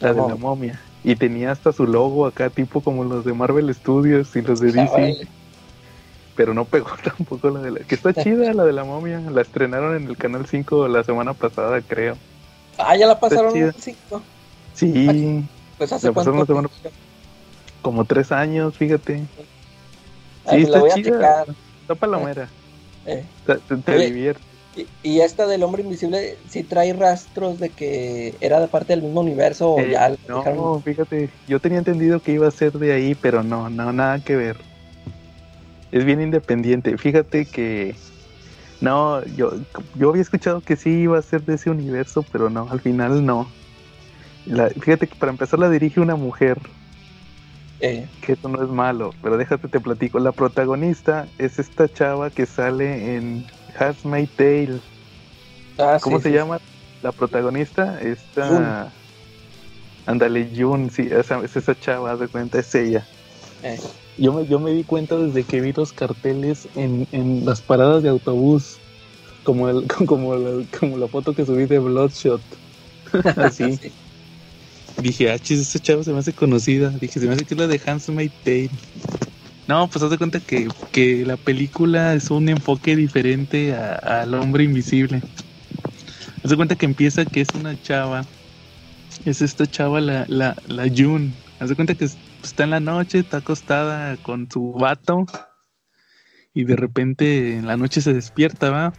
la 0.00 0.14
de 0.14 0.20
la 0.20 0.36
momia. 0.36 0.80
Y 1.04 1.16
tenía 1.16 1.52
hasta 1.52 1.72
su 1.72 1.86
logo 1.86 2.26
acá, 2.26 2.50
tipo 2.50 2.80
como 2.80 3.04
los 3.04 3.24
de 3.24 3.34
Marvel 3.34 3.72
Studios 3.74 4.34
y 4.34 4.42
los 4.42 4.58
de 4.58 4.72
DC. 4.72 5.28
Pero 6.34 6.54
no 6.54 6.64
pegó 6.64 6.90
tampoco 7.04 7.50
la 7.50 7.60
de 7.60 7.70
la... 7.70 7.80
Que 7.80 7.94
está 7.94 8.12
chida 8.22 8.52
la 8.54 8.64
de 8.64 8.72
la 8.72 8.84
momia. 8.84 9.20
La 9.20 9.42
estrenaron 9.42 9.96
en 9.96 10.08
el 10.08 10.16
Canal 10.16 10.46
5 10.46 10.88
la 10.88 11.04
semana 11.04 11.34
pasada, 11.34 11.80
creo. 11.82 12.16
Ah, 12.78 12.96
ya 12.96 13.06
la 13.06 13.20
pasaron 13.20 13.54
en 13.56 13.64
el 13.64 13.74
5. 13.74 14.22
Sí. 14.74 15.44
Pues 15.78 15.92
hace 15.92 16.10
como 17.84 18.06
tres 18.06 18.32
años, 18.32 18.74
fíjate. 18.76 19.26
Sí, 20.48 20.56
está 20.56 20.82
chida. 20.94 21.44
Está 21.82 21.94
palomera. 21.94 22.48
Eh. 23.04 23.22
Te, 23.84 23.98
divierte. 23.98 24.42
Y, 25.02 25.20
esta 25.20 25.46
del 25.46 25.62
hombre 25.62 25.82
invisible 25.82 26.36
sí 26.48 26.64
trae 26.64 26.92
rastros 26.92 27.60
de 27.60 27.70
que 27.70 28.34
era 28.40 28.60
de 28.60 28.68
parte 28.68 28.92
del 28.92 29.02
mismo 29.02 29.20
universo 29.20 29.78
eh, 29.78 29.90
ya 29.92 30.16
No, 30.28 30.80
fíjate, 30.80 31.30
yo 31.46 31.60
tenía 31.60 31.78
entendido 31.78 32.20
que 32.20 32.32
iba 32.32 32.48
a 32.48 32.50
ser 32.50 32.72
de 32.72 32.92
ahí, 32.92 33.14
pero 33.14 33.42
no, 33.42 33.70
no, 33.70 33.92
nada 33.92 34.18
que 34.18 34.36
ver. 34.36 34.56
Es 35.92 36.04
bien 36.04 36.20
independiente. 36.20 36.98
Fíjate 36.98 37.46
que 37.46 37.94
No, 38.80 39.24
yo, 39.36 39.52
yo 39.94 40.10
había 40.10 40.22
escuchado 40.22 40.60
que 40.60 40.76
sí 40.76 40.90
iba 40.90 41.18
a 41.18 41.22
ser 41.22 41.42
de 41.42 41.54
ese 41.54 41.70
universo, 41.70 42.24
pero 42.32 42.50
no, 42.50 42.68
al 42.70 42.80
final 42.80 43.24
no. 43.24 43.48
La, 44.46 44.68
fíjate 44.68 45.06
que 45.06 45.14
para 45.14 45.30
empezar 45.30 45.58
la 45.58 45.70
dirige 45.70 46.00
una 46.00 46.16
mujer. 46.16 46.58
Eh, 47.80 48.06
Que 48.22 48.32
eso 48.32 48.48
no 48.48 48.62
es 48.62 48.68
malo, 48.68 49.10
pero 49.22 49.36
déjate 49.36 49.68
te 49.68 49.78
platico. 49.78 50.18
La 50.18 50.32
protagonista 50.32 51.28
es 51.38 51.58
esta 51.58 51.88
chava 51.88 52.30
que 52.30 52.46
sale 52.46 53.16
en 53.16 53.46
Handmaid's 53.78 54.34
Tale. 54.36 54.82
ah, 55.78 55.98
¿Cómo 56.00 56.20
sí, 56.20 56.20
se 56.20 56.30
sí, 56.30 56.32
llama 56.32 56.60
la 57.02 57.12
protagonista? 57.12 58.00
Esta. 58.00 58.44
Jun. 58.48 58.92
Ándale, 60.06 60.50
Jun, 60.54 60.90
sí, 60.90 61.08
esa, 61.10 61.40
es 61.44 61.56
esa 61.56 61.78
chava, 61.78 62.12
haz 62.12 62.20
de 62.20 62.28
cuenta, 62.28 62.58
es 62.58 62.74
ella. 62.74 63.10
eh, 63.62 63.82
Yo 64.16 64.32
me, 64.32 64.46
yo 64.46 64.60
me 64.60 64.72
di 64.72 64.84
cuenta 64.84 65.16
desde 65.18 65.46
que 65.46 65.60
vi 65.60 65.72
los 65.72 65.92
carteles 65.92 66.68
en, 66.74 67.08
en 67.12 67.44
las 67.44 67.62
paradas 67.62 68.02
de 68.02 68.10
autobús, 68.10 68.82
como, 69.42 69.68
el, 69.68 69.86
como, 70.06 70.36
la, 70.36 70.66
como 70.78 70.98
la 70.98 71.08
foto 71.08 71.34
que 71.34 71.46
subí 71.46 71.66
de 71.66 71.78
Bloodshot. 71.80 72.44
Así. 73.36 73.80
sí. 73.80 73.94
Dije, 74.96 75.30
ah, 75.30 75.38
chis, 75.38 75.60
esa 75.60 75.80
chava 75.80 76.04
se 76.04 76.12
me 76.12 76.20
hace 76.20 76.34
conocida. 76.34 76.90
Dije, 77.00 77.20
se 77.20 77.26
me 77.28 77.34
hace 77.34 77.46
que 77.46 77.54
es 77.54 77.58
la 77.60 77.66
de 77.68 77.80
Handmaid's 77.84 78.36
Tale. 78.42 78.70
No, 79.66 79.88
pues 79.88 80.02
haz 80.02 80.10
de 80.10 80.18
cuenta 80.18 80.40
que, 80.40 80.68
que 80.92 81.24
la 81.24 81.36
película 81.36 82.14
es 82.14 82.30
un 82.30 82.48
enfoque 82.48 82.96
diferente 82.96 83.74
al 83.74 84.34
hombre 84.34 84.64
invisible. 84.64 85.22
Haz 86.42 86.50
de 86.50 86.56
cuenta 86.56 86.76
que 86.76 86.84
empieza 86.84 87.24
que 87.24 87.40
es 87.40 87.48
una 87.54 87.80
chava. 87.80 88.22
Es 89.24 89.40
esta 89.40 89.66
chava 89.66 90.00
la, 90.00 90.26
la, 90.28 90.54
la 90.66 90.84
June. 90.94 91.32
Haz 91.60 91.70
de 91.70 91.76
cuenta 91.76 91.94
que 91.94 92.04
es- 92.04 92.18
está 92.42 92.64
en 92.64 92.70
la 92.70 92.80
noche, 92.80 93.18
está 93.20 93.38
acostada 93.38 94.16
con 94.18 94.50
su 94.50 94.72
vato. 94.72 95.24
Y 96.52 96.64
de 96.64 96.76
repente 96.76 97.56
en 97.56 97.66
la 97.66 97.76
noche 97.76 98.00
se 98.00 98.12
despierta, 98.12 98.70
va. 98.70 98.92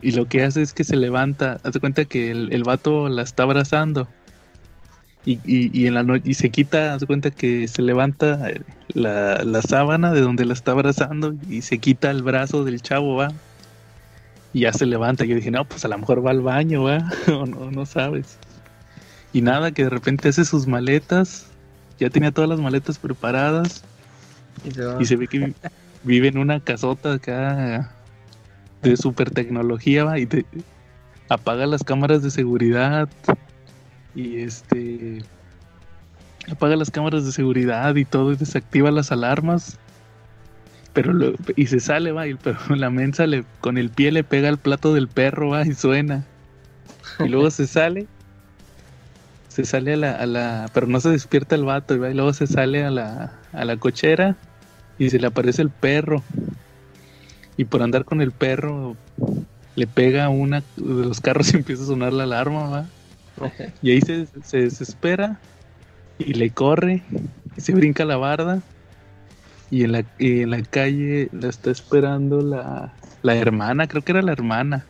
Y 0.00 0.12
lo 0.12 0.26
que 0.26 0.42
hace 0.42 0.62
es 0.62 0.72
que 0.72 0.84
se 0.84 0.96
levanta. 0.96 1.58
Haz 1.62 1.72
de 1.74 1.80
cuenta 1.80 2.04
que 2.04 2.30
el, 2.30 2.52
el 2.52 2.64
vato 2.64 3.08
la 3.08 3.22
está 3.22 3.44
abrazando. 3.44 4.08
Y, 5.26 5.40
y, 5.44 5.70
y 5.72 5.86
en 5.86 5.94
la 5.94 6.02
noche 6.02 6.22
y 6.26 6.34
se 6.34 6.50
quita, 6.50 6.94
haz 6.94 7.00
de 7.00 7.06
cuenta 7.06 7.30
que 7.30 7.66
se 7.66 7.80
levanta 7.80 8.50
eh, 8.50 8.60
la, 8.92 9.42
la 9.42 9.62
sábana 9.62 10.12
de 10.12 10.20
donde 10.20 10.44
la 10.44 10.52
está 10.52 10.72
abrazando 10.72 11.34
y 11.48 11.62
se 11.62 11.78
quita 11.78 12.10
el 12.10 12.22
brazo 12.22 12.64
del 12.64 12.82
chavo, 12.82 13.16
va. 13.16 13.32
Y 14.52 14.60
ya 14.60 14.72
se 14.72 14.84
levanta. 14.86 15.24
Yo 15.24 15.34
dije, 15.34 15.50
no, 15.50 15.64
pues 15.64 15.84
a 15.84 15.88
lo 15.88 15.98
mejor 15.98 16.24
va 16.24 16.30
al 16.30 16.42
baño, 16.42 16.82
va. 16.84 17.10
o 17.28 17.46
no, 17.46 17.70
no 17.70 17.86
sabes. 17.86 18.36
Y 19.32 19.40
nada, 19.40 19.72
que 19.72 19.84
de 19.84 19.90
repente 19.90 20.28
hace 20.28 20.44
sus 20.44 20.66
maletas. 20.66 21.46
Ya 21.98 22.10
tenía 22.10 22.30
todas 22.30 22.50
las 22.50 22.60
maletas 22.60 22.98
preparadas. 22.98 23.82
Y. 24.64 25.02
Y 25.02 25.06
se 25.06 25.16
ve 25.16 25.26
que 25.26 25.38
vi- 25.38 25.54
vive 26.04 26.28
en 26.28 26.38
una 26.38 26.60
casota 26.60 27.14
acá 27.14 27.90
de 28.82 28.96
super 28.98 29.30
tecnología, 29.30 30.04
va, 30.04 30.18
y 30.18 30.26
te 30.26 30.44
apaga 31.30 31.66
las 31.66 31.82
cámaras 31.82 32.22
de 32.22 32.30
seguridad. 32.30 33.08
Y 34.14 34.38
este 34.38 35.22
apaga 36.50 36.76
las 36.76 36.90
cámaras 36.90 37.24
de 37.24 37.32
seguridad 37.32 37.94
y 37.96 38.04
todo 38.04 38.32
y 38.32 38.36
desactiva 38.36 38.90
las 38.90 39.12
alarmas. 39.12 39.78
Pero 40.92 41.34
y 41.56 41.66
se 41.66 41.80
sale, 41.80 42.12
va, 42.12 42.26
y 42.28 42.34
pero 42.34 42.58
la 42.76 42.90
mensa 42.90 43.26
le, 43.26 43.44
con 43.60 43.78
el 43.78 43.90
pie 43.90 44.12
le 44.12 44.24
pega 44.24 44.48
al 44.48 44.58
plato 44.58 44.94
del 44.94 45.08
perro, 45.08 45.50
va, 45.50 45.66
y 45.66 45.74
suena. 45.74 46.24
Y 47.18 47.28
luego 47.28 47.50
se 47.50 47.66
sale. 47.66 48.06
Se 49.48 49.64
sale 49.64 49.94
a 49.94 49.96
la, 49.96 50.12
a 50.12 50.26
la. 50.26 50.70
Pero 50.72 50.86
no 50.86 51.00
se 51.00 51.10
despierta 51.10 51.54
el 51.54 51.64
vato, 51.64 51.98
¿va? 51.98 52.10
y 52.10 52.14
luego 52.14 52.32
se 52.32 52.46
sale 52.46 52.84
a 52.84 52.90
la, 52.90 53.32
a 53.52 53.64
la 53.64 53.76
cochera 53.76 54.36
y 54.98 55.10
se 55.10 55.18
le 55.18 55.26
aparece 55.26 55.62
el 55.62 55.70
perro. 55.70 56.22
Y 57.56 57.64
por 57.64 57.82
andar 57.82 58.04
con 58.04 58.20
el 58.20 58.32
perro 58.32 58.96
le 59.76 59.86
pega 59.86 60.24
a 60.24 60.28
una 60.28 60.60
de 60.76 61.04
los 61.04 61.20
carros 61.20 61.52
y 61.52 61.56
empieza 61.58 61.84
a 61.84 61.86
sonar 61.86 62.12
la 62.12 62.24
alarma, 62.24 62.68
¿va? 62.68 62.86
Y 63.82 63.90
ahí 63.90 64.00
se, 64.00 64.26
se 64.42 64.58
desespera 64.58 65.38
y 66.18 66.34
le 66.34 66.50
corre 66.50 67.02
y 67.56 67.60
se 67.60 67.72
brinca 67.72 68.04
la 68.04 68.16
barda. 68.16 68.62
Y 69.70 69.84
en 69.84 69.92
la, 69.92 70.04
en 70.18 70.50
la 70.50 70.62
calle 70.62 71.28
la 71.32 71.48
está 71.48 71.70
esperando 71.70 72.40
la, 72.40 72.92
la 73.22 73.34
hermana, 73.36 73.88
creo 73.88 74.02
que 74.02 74.12
era 74.12 74.22
la 74.22 74.32
hermana. 74.32 74.84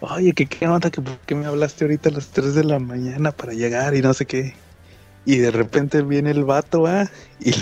Oye, 0.00 0.32
¿qué, 0.32 0.46
qué 0.46 0.66
onda? 0.68 0.90
¿Que 0.90 1.00
¿Por 1.00 1.18
qué 1.20 1.34
me 1.34 1.46
hablaste 1.46 1.84
ahorita 1.84 2.10
a 2.10 2.12
las 2.12 2.28
3 2.28 2.54
de 2.54 2.64
la 2.64 2.78
mañana 2.78 3.32
para 3.32 3.52
llegar 3.52 3.94
y 3.94 4.02
no 4.02 4.14
sé 4.14 4.26
qué? 4.26 4.54
Y 5.24 5.38
de 5.38 5.50
repente 5.50 6.02
viene 6.02 6.30
el 6.30 6.44
vato, 6.44 6.82
va, 6.82 7.10
y 7.40 7.52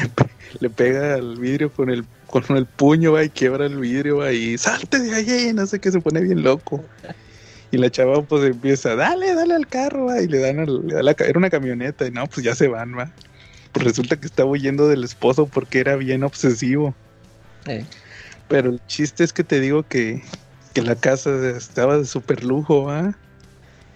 le 0.60 0.70
pega 0.70 1.14
al 1.14 1.38
vidrio 1.38 1.72
con 1.72 1.88
el, 1.90 2.04
con 2.26 2.44
el 2.56 2.66
puño, 2.66 3.12
va, 3.12 3.24
y 3.24 3.30
quiebra 3.30 3.66
el 3.66 3.78
vidrio, 3.78 4.18
va, 4.18 4.32
y 4.32 4.58
salte 4.58 4.98
de 4.98 5.14
ahí, 5.14 5.52
no 5.54 5.66
sé 5.66 5.80
qué, 5.80 5.90
se 5.90 6.00
pone 6.00 6.20
bien 6.20 6.42
loco. 6.42 6.84
Y 7.74 7.76
la 7.76 7.90
chava 7.90 8.22
pues 8.22 8.44
empieza, 8.44 8.94
dale, 8.94 9.34
dale 9.34 9.52
al 9.52 9.66
carro, 9.66 10.04
va, 10.04 10.20
y 10.20 10.28
le 10.28 10.38
dan 10.38 10.60
al, 10.60 10.86
le 10.86 10.94
da 10.94 11.02
la 11.02 11.10
era 11.10 11.36
una 11.36 11.50
camioneta, 11.50 12.06
y 12.06 12.12
no, 12.12 12.24
pues 12.28 12.44
ya 12.44 12.54
se 12.54 12.68
van, 12.68 12.96
va. 12.96 13.10
Pues 13.72 13.84
resulta 13.84 14.14
que 14.14 14.28
estaba 14.28 14.48
huyendo 14.48 14.86
del 14.86 15.02
esposo 15.02 15.46
porque 15.46 15.80
era 15.80 15.96
bien 15.96 16.22
obsesivo. 16.22 16.94
Eh, 17.66 17.84
Pero 18.46 18.70
el 18.70 18.80
chiste 18.86 19.24
es 19.24 19.32
que 19.32 19.42
te 19.42 19.58
digo 19.58 19.82
que, 19.82 20.22
que 20.72 20.82
la 20.82 20.94
casa 20.94 21.32
estaba 21.48 21.98
de 21.98 22.04
super 22.04 22.44
lujo, 22.44 22.84
¿va? 22.84 23.18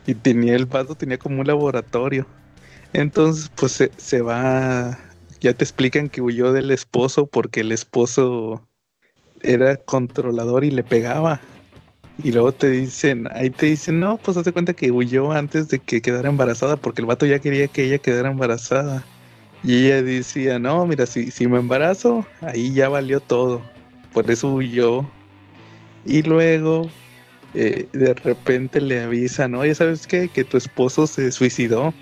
Y 0.09 0.15
tenía 0.15 0.57
el 0.57 0.67
vato, 0.67 0.97
tenía 0.97 1.19
como 1.19 1.41
un 1.41 1.47
laboratorio. 1.47 2.27
Entonces, 2.93 3.49
pues 3.55 3.71
se, 3.71 3.93
se 3.97 4.23
va. 4.23 4.99
Ya 5.41 5.55
te 5.55 5.63
explican 5.63 6.09
que 6.09 6.21
huyó 6.21 6.53
del 6.53 6.73
esposo 6.73 7.29
porque 7.29 7.61
el 7.61 7.71
esposo 7.71 8.67
era 9.41 9.77
controlador 9.77 10.65
y 10.65 10.73
le 10.73 10.83
pegaba. 10.83 11.41
Y 12.21 12.33
luego 12.33 12.53
te 12.55 12.69
dicen, 12.71 13.29
ahí 13.33 13.51
te 13.51 13.67
dicen, 13.67 14.01
no, 14.01 14.21
pues 14.21 14.37
hace 14.37 14.53
cuenta 14.53 14.75
que 14.75 14.91
huyó 14.91 15.31
antes 15.33 15.69
de 15.69 15.83
que 15.85 16.03
quedara 16.03 16.29
embarazada 16.29 16.81
porque 16.81 17.01
el 17.03 17.07
vato 17.07 17.27
ya 17.27 17.39
quería 17.41 17.69
que 17.69 17.85
ella 17.85 18.01
quedara 18.01 18.31
embarazada. 18.31 19.09
Y 19.63 19.87
ella 19.87 20.03
decía, 20.03 20.59
no, 20.59 20.85
mira, 20.87 21.07
si, 21.07 21.31
si 21.31 21.47
me 21.49 21.59
embarazo, 21.59 22.29
ahí 22.41 22.75
ya 22.75 22.89
valió 22.89 23.21
todo. 23.23 23.73
Por 24.11 24.31
eso 24.33 24.53
huyó. 24.53 25.17
Y 26.05 26.23
luego, 26.25 26.99
eh, 27.55 27.91
de 27.93 28.15
repente 28.15 28.81
le 28.83 29.03
avisan, 29.03 29.55
oye, 29.57 29.75
¿sabes 29.75 30.07
qué? 30.07 30.31
Que 30.33 30.45
tu 30.45 30.57
esposo 30.59 31.07
se 31.09 31.33
suicidó 31.33 32.01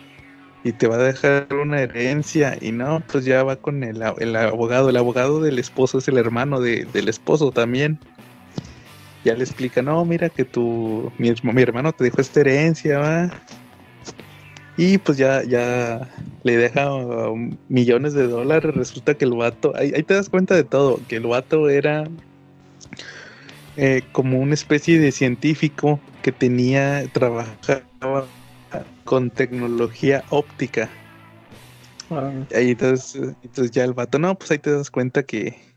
y 0.62 0.74
te 0.74 0.88
va 0.88 0.96
a 0.96 0.98
dejar 0.98 1.48
una 1.55 1.83
herencia. 1.83 2.57
Y 2.61 2.72
no, 2.72 3.07
pues 3.07 3.24
ya 3.26 3.44
va 3.44 3.57
con 3.61 3.85
el, 3.85 4.02
el 4.18 4.37
abogado. 4.37 4.90
El 4.90 4.96
abogado 4.98 5.40
del 5.42 5.59
esposo 5.61 5.98
es 5.98 6.09
el 6.09 6.18
hermano 6.18 6.61
de- 6.61 6.87
del 6.87 7.09
esposo 7.09 7.52
también. 7.52 8.00
Ya 9.26 9.34
le 9.34 9.42
explica, 9.42 9.82
no, 9.82 10.04
mira 10.04 10.30
que 10.30 10.44
tu, 10.44 11.12
mi, 11.18 11.34
mi 11.42 11.62
hermano 11.62 11.92
te 11.92 12.04
dejó 12.04 12.20
esta 12.20 12.38
herencia, 12.42 13.00
va. 13.00 13.42
Y 14.76 14.98
pues 14.98 15.18
ya, 15.18 15.42
ya 15.42 16.08
le 16.44 16.56
deja 16.56 16.94
um, 16.94 17.56
millones 17.66 18.14
de 18.14 18.28
dólares. 18.28 18.72
Resulta 18.76 19.16
que 19.16 19.24
el 19.24 19.32
vato, 19.34 19.74
ahí, 19.74 19.92
ahí 19.96 20.04
te 20.04 20.14
das 20.14 20.28
cuenta 20.28 20.54
de 20.54 20.62
todo, 20.62 21.04
que 21.08 21.16
el 21.16 21.26
vato 21.26 21.68
era 21.68 22.04
eh, 23.74 24.02
como 24.12 24.38
una 24.38 24.54
especie 24.54 25.00
de 25.00 25.10
científico 25.10 26.00
que 26.22 26.30
tenía, 26.30 27.08
trabajaba 27.08 28.30
con 29.02 29.32
tecnología 29.32 30.24
óptica. 30.30 30.88
ah, 32.10 32.32
Ahí 32.54 32.70
entonces, 32.70 33.36
entonces 33.42 33.72
ya 33.72 33.82
el 33.82 33.92
vato, 33.92 34.20
no, 34.20 34.38
pues 34.38 34.52
ahí 34.52 34.58
te 34.60 34.70
das 34.70 34.88
cuenta 34.92 35.24
que, 35.24 35.75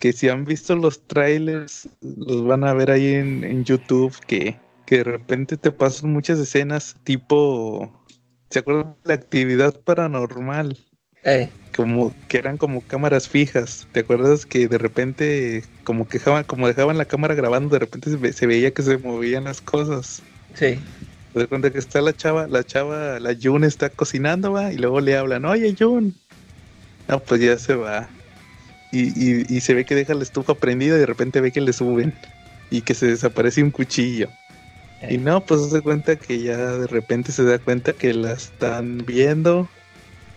que 0.00 0.12
si 0.14 0.28
han 0.30 0.44
visto 0.46 0.76
los 0.76 1.06
trailers, 1.06 1.90
los 2.02 2.44
van 2.46 2.64
a 2.64 2.74
ver 2.74 2.90
ahí 2.92 3.14
en, 3.14 3.44
en 3.44 3.64
YouTube, 3.64 4.16
que, 4.26 4.60
que 4.86 4.98
de 4.98 5.04
repente 5.04 5.58
te 5.58 5.72
pasan 5.72 6.12
muchas 6.12 6.38
escenas 6.40 6.96
tipo, 7.04 8.04
¿se 8.50 8.60
acuerdan 8.60 8.94
de 9.04 9.08
la 9.10 9.14
actividad 9.14 9.80
paranormal? 9.82 10.78
Como 11.74 12.16
que 12.28 12.38
eran 12.38 12.58
como 12.58 12.86
cámaras 12.86 13.28
fijas. 13.28 13.88
¿Te 13.92 14.00
acuerdas 14.00 14.46
que 14.46 14.68
de 14.68 14.78
repente, 14.78 15.64
como 15.84 16.08
que 16.08 16.18
dejaban, 16.18 16.44
como 16.44 16.68
dejaban 16.68 16.98
la 16.98 17.06
cámara 17.06 17.34
grabando, 17.34 17.74
de 17.74 17.80
repente 17.80 18.10
se, 18.10 18.16
ve- 18.16 18.32
se 18.32 18.46
veía 18.46 18.72
que 18.74 18.82
se 18.82 18.98
movían 18.98 19.44
las 19.44 19.60
cosas? 19.62 20.24
sí. 20.54 20.84
Das 21.34 21.48
cuenta 21.48 21.72
que 21.72 21.78
está 21.80 22.00
la 22.02 22.12
chava, 22.14 22.46
la 22.46 22.62
chava, 22.62 23.18
la 23.18 23.34
Jun 23.40 23.64
está 23.64 23.90
cocinando, 23.90 24.52
va, 24.52 24.72
y 24.72 24.76
luego 24.76 25.00
le 25.00 25.16
hablan, 25.16 25.44
oye 25.44 25.74
Jun. 25.76 26.14
No, 27.08 27.22
pues 27.22 27.40
ya 27.42 27.58
se 27.58 27.74
va. 27.74 28.19
Y, 28.92 29.08
y, 29.08 29.46
y 29.48 29.60
se 29.60 29.74
ve 29.74 29.84
que 29.84 29.94
deja 29.94 30.14
la 30.14 30.22
estufa 30.22 30.54
prendida 30.54 30.96
y 30.96 31.00
de 31.00 31.06
repente 31.06 31.40
ve 31.40 31.52
que 31.52 31.60
le 31.60 31.72
suben. 31.72 32.14
Y 32.70 32.82
que 32.82 32.94
se 32.94 33.06
desaparece 33.06 33.62
un 33.62 33.70
cuchillo. 33.70 34.28
Y 35.02 35.14
eh, 35.14 35.18
no, 35.18 35.44
pues 35.44 35.62
se 35.62 35.76
da 35.76 35.80
cuenta 35.80 36.16
que 36.16 36.40
ya 36.40 36.56
de 36.56 36.86
repente 36.86 37.32
se 37.32 37.44
da 37.44 37.58
cuenta 37.58 37.92
que 37.92 38.12
la 38.12 38.32
están 38.32 38.98
viendo. 38.98 39.68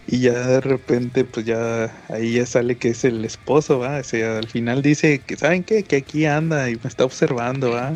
Y 0.07 0.19
ya 0.19 0.47
de 0.47 0.61
repente, 0.61 1.23
pues 1.23 1.45
ya 1.45 1.91
ahí 2.09 2.33
ya 2.33 2.45
sale 2.45 2.75
que 2.75 2.89
es 2.89 3.03
el 3.05 3.23
esposo, 3.23 3.79
va. 3.79 3.99
O 3.99 4.03
sea, 4.03 4.37
al 4.37 4.47
final 4.47 4.81
dice 4.81 5.19
que, 5.19 5.37
¿saben 5.37 5.63
qué? 5.63 5.83
Que 5.83 5.97
aquí 5.97 6.25
anda 6.25 6.69
y 6.69 6.75
me 6.75 6.89
está 6.89 7.05
observando, 7.05 7.71
va. 7.71 7.93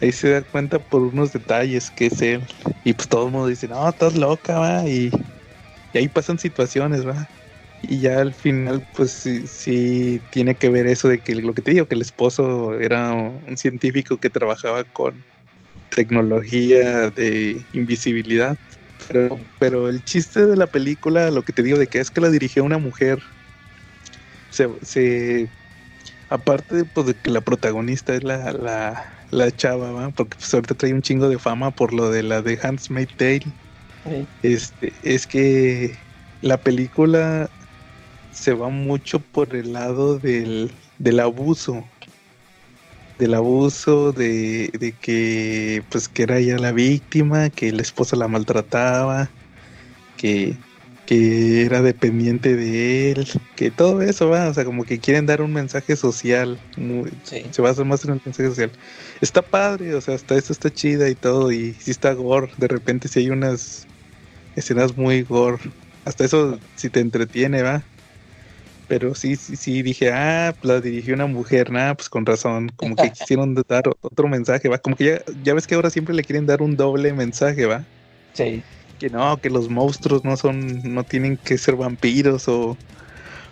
Ahí 0.00 0.12
se 0.12 0.30
da 0.30 0.42
cuenta 0.42 0.78
por 0.78 1.02
unos 1.02 1.32
detalles 1.32 1.90
que 1.90 2.06
es 2.06 2.22
él. 2.22 2.42
Y 2.84 2.92
pues 2.94 3.08
todo 3.08 3.26
el 3.26 3.32
mundo 3.32 3.48
dice, 3.48 3.68
no, 3.68 3.88
estás 3.88 4.16
loca, 4.16 4.58
va. 4.58 4.88
Y, 4.88 5.10
y 5.92 5.98
ahí 5.98 6.08
pasan 6.08 6.38
situaciones, 6.38 7.06
va. 7.06 7.28
Y 7.80 8.00
ya 8.00 8.20
al 8.20 8.34
final, 8.34 8.86
pues 8.92 9.12
sí, 9.12 9.46
sí, 9.46 10.20
tiene 10.30 10.56
que 10.56 10.68
ver 10.68 10.86
eso 10.86 11.08
de 11.08 11.22
que 11.22 11.36
lo 11.36 11.54
que 11.54 11.62
te 11.62 11.70
digo, 11.72 11.86
que 11.86 11.94
el 11.94 12.02
esposo 12.02 12.74
era 12.74 13.12
un 13.12 13.56
científico 13.56 14.18
que 14.18 14.30
trabajaba 14.30 14.84
con 14.84 15.24
tecnología 15.90 17.10
de 17.10 17.68
invisibilidad. 17.72 18.58
Pero, 19.08 19.38
pero 19.58 19.88
el 19.88 20.02
chiste 20.04 20.46
de 20.46 20.56
la 20.56 20.66
película, 20.66 21.30
lo 21.30 21.44
que 21.44 21.52
te 21.52 21.62
digo 21.62 21.78
de 21.78 21.88
que 21.88 22.00
es 22.00 22.10
que 22.10 22.20
la 22.20 22.30
dirigió 22.30 22.64
una 22.64 22.78
mujer, 22.78 23.20
se, 24.50 24.68
se 24.82 25.50
aparte 26.28 26.84
pues, 26.86 27.06
de 27.06 27.14
que 27.18 27.30
la 27.30 27.42
protagonista 27.42 28.14
es 28.14 28.24
la, 28.24 28.52
la, 28.52 29.04
la 29.30 29.50
chava, 29.52 29.92
¿va? 29.92 30.10
porque 30.10 30.36
pues 30.38 30.52
ahorita 30.54 30.74
trae 30.74 30.94
un 30.94 31.02
chingo 31.02 31.28
de 31.28 31.38
fama 31.38 31.70
por 31.72 31.94
lo 31.94 32.10
de 32.10 32.22
la 32.22 32.42
de 32.42 32.58
Handmaid's 32.62 33.16
Tale. 33.16 33.56
Este, 34.42 34.94
es 35.02 35.26
que 35.26 35.98
la 36.40 36.62
película 36.62 37.50
se 38.38 38.54
va 38.54 38.68
mucho 38.68 39.20
por 39.20 39.54
el 39.56 39.72
lado 39.72 40.18
del, 40.18 40.70
del 40.98 41.20
abuso. 41.20 41.84
Del 43.18 43.34
abuso, 43.34 44.12
de, 44.12 44.68
de, 44.78 44.92
que 44.92 45.82
pues 45.90 46.08
que 46.08 46.22
era 46.22 46.38
ella 46.38 46.56
la 46.58 46.70
víctima, 46.70 47.50
que 47.50 47.72
la 47.72 47.82
esposa 47.82 48.14
la 48.14 48.28
maltrataba, 48.28 49.28
que, 50.16 50.56
que 51.04 51.62
era 51.62 51.82
dependiente 51.82 52.54
de 52.54 53.10
él, 53.10 53.28
que 53.56 53.72
todo 53.72 54.02
eso 54.02 54.28
va, 54.28 54.48
o 54.48 54.54
sea, 54.54 54.64
como 54.64 54.84
que 54.84 55.00
quieren 55.00 55.26
dar 55.26 55.42
un 55.42 55.52
mensaje 55.52 55.96
social, 55.96 56.60
muy, 56.76 57.10
se 57.24 57.60
basa 57.60 57.82
más 57.82 58.04
en 58.04 58.12
el 58.12 58.20
mensaje 58.24 58.50
social. 58.50 58.70
Está 59.20 59.42
padre, 59.42 59.96
o 59.96 60.00
sea, 60.00 60.14
hasta 60.14 60.36
eso 60.36 60.52
está 60.52 60.72
chida 60.72 61.08
y 61.08 61.16
todo, 61.16 61.50
y 61.50 61.72
si 61.72 61.90
está 61.90 62.12
gore, 62.12 62.52
de 62.56 62.68
repente 62.68 63.08
si 63.08 63.18
hay 63.18 63.30
unas 63.30 63.88
escenas 64.54 64.96
muy 64.96 65.22
gore, 65.22 65.58
hasta 66.04 66.24
eso 66.24 66.60
si 66.76 66.88
te 66.88 67.00
entretiene, 67.00 67.62
va. 67.62 67.82
Pero 68.88 69.14
sí, 69.14 69.36
sí, 69.36 69.56
sí, 69.56 69.82
dije, 69.82 70.10
ah, 70.12 70.54
pues 70.58 70.64
la 70.64 70.80
dirigió 70.80 71.14
una 71.14 71.26
mujer, 71.26 71.70
nada, 71.70 71.94
pues 71.94 72.08
con 72.08 72.24
razón, 72.24 72.70
como 72.74 72.96
que 72.96 73.12
quisieron 73.12 73.54
dar 73.68 73.84
otro 74.00 74.28
mensaje, 74.28 74.68
va, 74.68 74.78
como 74.78 74.96
que 74.96 75.04
ya, 75.04 75.22
ya 75.42 75.52
ves 75.54 75.66
que 75.66 75.74
ahora 75.74 75.90
siempre 75.90 76.14
le 76.14 76.24
quieren 76.24 76.46
dar 76.46 76.62
un 76.62 76.74
doble 76.74 77.12
mensaje, 77.12 77.66
va. 77.66 77.84
Sí. 78.32 78.62
Que 78.98 79.10
no, 79.10 79.36
que 79.36 79.50
los 79.50 79.68
monstruos 79.68 80.24
no 80.24 80.38
son, 80.38 80.94
no 80.94 81.04
tienen 81.04 81.36
que 81.36 81.58
ser 81.58 81.76
vampiros 81.76 82.48
o, 82.48 82.78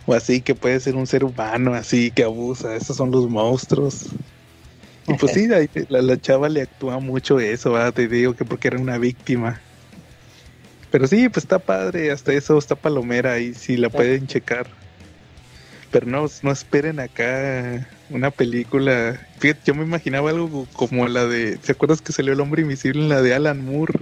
o 0.06 0.14
así, 0.14 0.40
que 0.40 0.54
puede 0.54 0.80
ser 0.80 0.96
un 0.96 1.06
ser 1.06 1.22
humano 1.22 1.74
así 1.74 2.10
que 2.10 2.24
abusa, 2.24 2.74
esos 2.74 2.96
son 2.96 3.10
los 3.10 3.28
monstruos. 3.28 4.06
Y 5.06 5.14
pues 5.14 5.32
sí, 5.32 5.46
la, 5.46 6.02
la 6.02 6.20
chava 6.20 6.48
le 6.48 6.62
actúa 6.62 6.98
mucho 6.98 7.38
eso, 7.40 7.72
va, 7.72 7.92
te 7.92 8.08
digo 8.08 8.34
que 8.34 8.46
porque 8.46 8.68
era 8.68 8.78
una 8.78 8.96
víctima. 8.96 9.60
Pero 10.90 11.06
sí, 11.06 11.28
pues 11.28 11.44
está 11.44 11.58
padre, 11.58 12.10
hasta 12.10 12.32
eso 12.32 12.56
está 12.56 12.74
palomera 12.74 13.38
y 13.38 13.52
si 13.52 13.76
la 13.76 13.90
pueden 13.90 14.26
checar. 14.26 14.66
Pero 15.90 16.06
no, 16.06 16.26
no 16.42 16.50
esperen 16.50 17.00
acá 17.00 17.88
una 18.10 18.30
película. 18.30 19.20
Fíjate, 19.38 19.60
yo 19.66 19.74
me 19.74 19.84
imaginaba 19.84 20.30
algo 20.30 20.66
como 20.72 21.06
la 21.06 21.26
de. 21.26 21.58
¿Se 21.62 21.72
acuerdas 21.72 22.00
que 22.00 22.12
salió 22.12 22.32
el 22.32 22.40
hombre 22.40 22.62
invisible 22.62 23.02
en 23.02 23.08
la 23.08 23.22
de 23.22 23.34
Alan 23.34 23.64
Moore? 23.64 24.00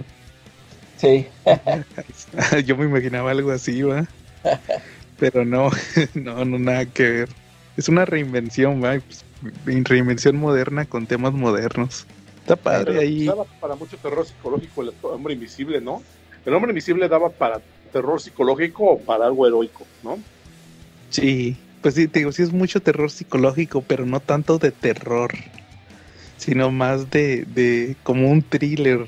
Sí. 0.97 1.27
yo 2.65 2.77
me 2.77 2.85
imaginaba 2.85 3.31
algo 3.31 3.51
así, 3.51 3.81
va. 3.81 4.07
Pero 5.19 5.45
no, 5.45 5.69
no, 6.13 6.45
no, 6.45 6.59
nada 6.59 6.85
que 6.85 7.09
ver. 7.09 7.29
Es 7.77 7.89
una 7.89 8.05
reinvención, 8.05 8.83
va. 8.83 8.99
Pues, 8.99 9.23
reinvención 9.65 10.37
moderna 10.37 10.85
con 10.85 11.05
temas 11.05 11.33
modernos. 11.33 12.05
Está 12.39 12.55
padre 12.55 12.99
ahí. 12.99 13.29
Para 13.59 13.75
mucho 13.75 13.97
terror 13.97 14.25
psicológico 14.25 14.81
el 14.81 14.93
hombre 15.01 15.33
invisible, 15.33 15.81
¿no? 15.81 16.01
El 16.45 16.53
hombre 16.53 16.71
invisible 16.71 17.07
daba 17.07 17.29
para 17.29 17.59
terror 17.91 18.21
psicológico 18.21 18.83
o 18.83 18.99
para 18.99 19.25
algo 19.25 19.47
heroico, 19.47 19.85
¿no? 20.03 20.19
Sí, 21.09 21.57
pues 21.85 21.93
sí, 21.93 22.07
te 22.07 22.17
digo, 22.17 22.31
sí 22.31 22.41
es 22.41 22.51
mucho 22.51 22.81
terror 22.81 23.11
psicológico, 23.11 23.83
pero 23.83 24.07
no 24.07 24.19
tanto 24.19 24.57
de 24.57 24.71
terror, 24.71 25.35
sino 26.35 26.71
más 26.71 27.11
de, 27.11 27.45
de 27.45 27.95
como 28.01 28.31
un 28.31 28.41
thriller. 28.41 29.05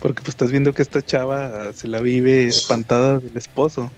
Porque 0.00 0.22
pues 0.22 0.30
estás 0.30 0.50
viendo 0.50 0.72
que 0.72 0.80
esta 0.80 1.04
chava 1.04 1.74
se 1.74 1.86
la 1.86 2.00
vive 2.00 2.46
espantada 2.46 3.18
del 3.18 3.36
esposo. 3.36 3.92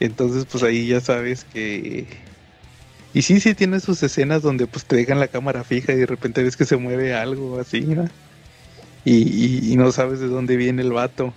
Entonces 0.00 0.46
pues 0.50 0.64
ahí 0.64 0.88
ya 0.88 1.00
sabes 1.00 1.44
que... 1.44 2.08
Y 3.14 3.22
sí, 3.22 3.38
sí 3.38 3.54
tiene 3.54 3.78
sus 3.78 4.02
escenas 4.02 4.42
donde 4.42 4.66
pues 4.66 4.84
te 4.84 4.96
dejan 4.96 5.20
la 5.20 5.28
cámara 5.28 5.62
fija 5.62 5.92
y 5.92 5.98
de 5.98 6.06
repente 6.06 6.42
ves 6.42 6.56
que 6.56 6.64
se 6.64 6.76
mueve 6.76 7.14
algo 7.14 7.60
así, 7.60 7.82
¿no? 7.82 8.08
y, 9.04 9.76
no 9.76 9.92
sabes 9.92 10.18
de 10.18 10.26
dónde 10.26 10.56
viene 10.56 10.82
el 10.82 10.90
vato 10.90 11.32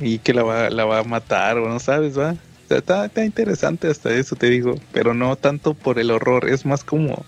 y 0.00 0.20
que 0.20 0.32
la 0.32 0.42
va, 0.42 0.70
la 0.70 0.86
va 0.86 1.00
a 1.00 1.04
matar 1.04 1.58
o 1.58 1.68
no 1.68 1.78
sabes, 1.80 2.18
va. 2.18 2.34
Está, 2.76 3.06
está, 3.06 3.24
interesante 3.24 3.88
hasta 3.88 4.10
eso, 4.12 4.36
te 4.36 4.48
digo, 4.50 4.74
pero 4.92 5.14
no 5.14 5.36
tanto 5.36 5.74
por 5.74 5.98
el 5.98 6.10
horror, 6.10 6.48
es 6.48 6.66
más 6.66 6.84
como, 6.84 7.24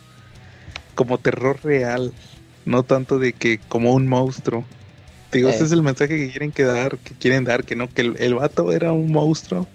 como 0.95 1.18
terror 1.18 1.59
real, 1.62 2.12
no 2.64 2.82
tanto 2.82 3.18
de 3.18 3.32
que 3.32 3.59
como 3.59 3.93
un 3.93 4.09
monstruo. 4.09 4.64
Te 5.30 5.38
digo, 5.38 5.51
ese 5.51 5.64
es 5.64 5.72
el 5.72 5.82
mensaje 5.82 6.16
que 6.16 6.30
quieren 6.30 6.51
que 6.51 6.64
dar, 6.64 6.99
que 6.99 7.14
quieren 7.14 7.45
dar, 7.45 7.64
que 7.64 7.76
no, 7.76 7.88
que 7.88 8.03
el, 8.03 8.16
el 8.18 8.34
vato 8.34 8.72
era 8.72 8.93
un 8.93 9.12
monstruo, 9.12 9.66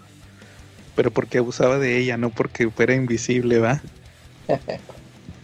pero 0.95 1.11
porque 1.11 1.37
abusaba 1.37 1.79
de 1.79 1.97
ella, 1.97 2.17
no 2.17 2.29
porque 2.29 2.69
fuera 2.69 2.93
invisible, 2.93 3.59
va. 3.59 3.81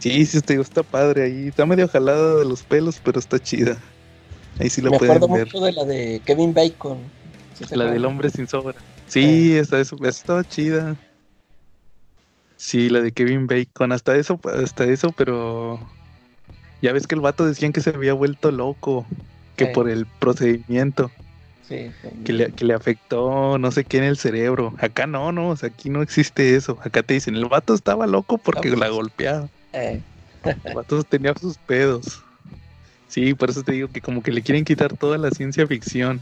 Sí, 0.02 0.26
sí, 0.26 0.42
te 0.42 0.54
digo, 0.54 0.64
está 0.64 0.82
padre 0.82 1.26
ahí, 1.26 1.50
está 1.50 1.68
medio 1.68 1.88
jalada 1.88 2.38
de 2.38 2.46
los 2.46 2.64
pelos, 2.64 3.00
pero 3.04 3.20
está 3.20 3.38
chida. 3.38 3.78
Ahí 4.60 4.68
sí 4.68 4.82
lo 4.82 4.90
Me 4.90 4.98
pueden 4.98 5.18
acuerdo 5.18 5.28
mucho 5.28 5.60
de 5.60 5.72
la 5.74 5.86
de 5.86 6.22
Kevin 6.26 6.56
Bacon. 6.56 6.98
¿Sí 7.54 7.66
se 7.66 7.78
La 7.78 7.86
del 7.86 8.04
hombre 8.06 8.32
sin 8.32 8.48
sobra. 8.48 8.74
Sí, 9.12 9.58
esa, 9.58 9.80
eso, 9.82 9.98
estaba 10.06 10.44
chida. 10.46 10.96
Sí, 12.56 12.90
la 12.90 13.02
de 13.02 13.12
Kevin 13.12 13.46
Bacon, 13.46 13.92
hasta 13.92 14.16
eso, 14.16 14.40
hasta 14.46 14.86
eso, 14.86 15.10
pero 15.18 15.80
ya 16.82 16.94
ves 16.94 17.08
que 17.08 17.16
el 17.16 17.22
vato 17.22 17.46
decían 17.46 17.74
que 17.74 17.82
se 17.82 17.90
había 17.90 18.14
vuelto 18.14 18.52
loco, 18.52 19.06
que 19.58 19.66
Sí. 19.66 19.72
por 19.74 19.90
el 19.90 20.06
procedimiento, 20.20 21.12
Sí, 21.64 21.92
que 22.24 22.32
le, 22.32 22.54
que 22.54 22.64
le 22.64 22.74
afectó 22.74 23.58
no 23.58 23.72
sé 23.72 23.84
qué 23.84 23.98
en 23.98 24.06
el 24.06 24.18
cerebro. 24.18 24.74
Acá 24.80 25.08
no, 25.08 25.34
no, 25.34 25.50
o 25.50 25.56
sea, 25.58 25.68
aquí 25.70 25.90
no 25.90 26.02
existe 26.02 26.56
eso. 26.56 26.80
Acá 26.82 27.04
te 27.04 27.16
dicen, 27.16 27.36
el 27.36 27.46
vato 27.48 27.74
estaba 27.74 28.08
loco 28.08 28.38
porque 28.38 28.70
No, 28.70 28.78
la 28.78 28.90
golpeaba. 28.90 29.50
Eh, 29.74 30.02
El 30.64 30.74
vato 30.74 31.04
tenía 31.04 31.34
sus 31.36 31.58
pedos. 31.58 32.22
Sí, 33.08 33.34
por 33.34 33.50
eso 33.50 33.64
te 33.64 33.74
digo 33.74 33.90
que 33.90 34.00
como 34.00 34.24
que 34.24 34.32
le 34.32 34.42
quieren 34.42 34.64
quitar 34.64 34.96
toda 34.96 35.18
la 35.18 35.32
ciencia 35.32 35.68
ficción. 35.68 36.22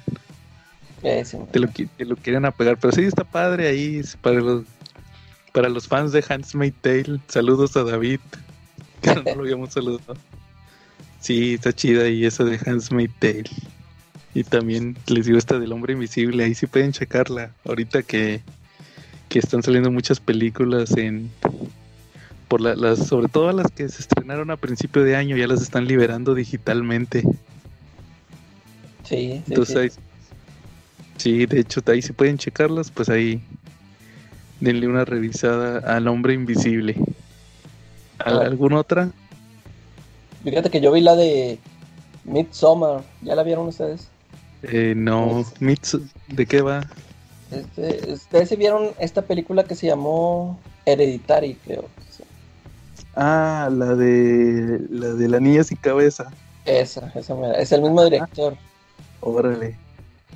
Eh, 1.03 1.23
sí. 1.25 1.37
te 1.51 1.59
lo, 1.59 1.67
te 1.69 2.05
lo 2.05 2.15
quieren 2.15 2.45
apegar. 2.45 2.77
Pero 2.77 2.93
sí 2.93 3.03
está 3.03 3.23
padre 3.23 3.67
ahí 3.67 4.01
para 4.21 4.39
los, 4.39 4.63
para 5.53 5.69
los 5.69 5.87
fans 5.87 6.11
de 6.11 6.23
Handmaid's 6.27 6.75
Tale. 6.81 7.19
Saludos 7.27 7.75
a 7.77 7.83
David, 7.83 8.19
que 9.01 9.15
no 9.15 9.23
lo 9.35 9.41
habíamos 9.41 9.73
saludado. 9.73 10.15
Sí, 11.19 11.55
está 11.55 11.73
chida 11.73 12.07
y 12.07 12.25
eso 12.25 12.45
de 12.45 12.59
Handmaid's 12.65 13.13
Tale. 13.19 13.43
Y 14.33 14.43
también 14.43 14.95
les 15.07 15.25
digo 15.25 15.37
esta 15.37 15.57
del 15.59 15.71
hombre 15.71 15.93
invisible, 15.93 16.43
ahí 16.43 16.53
sí 16.55 16.67
pueden 16.67 16.91
checarla. 16.91 17.51
Ahorita 17.65 18.03
que, 18.03 18.41
que 19.27 19.39
están 19.39 19.63
saliendo 19.63 19.89
muchas 19.91 20.19
películas 20.19 20.91
en 20.97 21.31
por 22.47 22.61
la- 22.61 22.75
las 22.75 23.07
sobre 23.07 23.27
todo 23.27 23.51
las 23.51 23.71
que 23.71 23.87
se 23.89 24.01
estrenaron 24.01 24.49
a 24.49 24.57
principio 24.57 25.03
de 25.03 25.15
año 25.15 25.35
ya 25.37 25.45
las 25.47 25.61
están 25.61 25.87
liberando 25.87 26.33
digitalmente. 26.35 27.21
Sí, 29.03 29.41
sí, 29.43 29.43
Entonces 29.47 29.75
sí. 29.75 29.79
ahí, 29.81 29.91
sí, 31.19 31.45
de 31.45 31.59
hecho 31.59 31.81
ahí 31.85 32.01
si 32.01 32.11
pueden 32.13 32.37
checarlas, 32.37 32.89
pues 32.89 33.09
ahí 33.09 33.41
denle 34.59 34.87
una 34.87 35.05
revisada 35.05 35.95
al 35.95 36.07
hombre 36.07 36.33
invisible. 36.33 36.95
¿Al- 38.17 38.39
Ah. 38.41 38.45
¿Alguna 38.45 38.79
otra? 38.79 39.11
Fíjate 40.43 40.69
que 40.69 40.81
yo 40.81 40.91
vi 40.91 41.01
la 41.01 41.15
de 41.15 41.59
Midsommar. 42.25 43.03
¿Ya 43.21 43.35
la 43.35 43.43
vieron 43.43 43.67
ustedes? 43.67 44.07
Eh, 44.63 44.93
no, 44.95 45.45
Mitsu, 45.59 46.01
¿de 46.27 46.45
qué 46.45 46.61
va? 46.61 46.81
Este, 47.51 48.11
ustedes 48.11 48.49
sí 48.49 48.55
vieron 48.57 48.89
esta 48.99 49.21
película 49.21 49.63
que 49.63 49.75
se 49.75 49.87
llamó 49.87 50.59
Hereditary, 50.85 51.55
creo. 51.65 51.85
Sí. 52.11 52.23
Ah, 53.15 53.69
la 53.71 53.95
de 53.95 54.81
la 54.89 55.07
de 55.13 55.27
la 55.29 55.39
niña 55.39 55.63
sin 55.63 55.77
cabeza. 55.77 56.29
Esa, 56.65 57.11
esa 57.15 57.35
mera. 57.35 57.53
es 57.57 57.71
el 57.71 57.81
mismo 57.81 58.03
director. 58.03 58.55
Órale. 59.21 59.75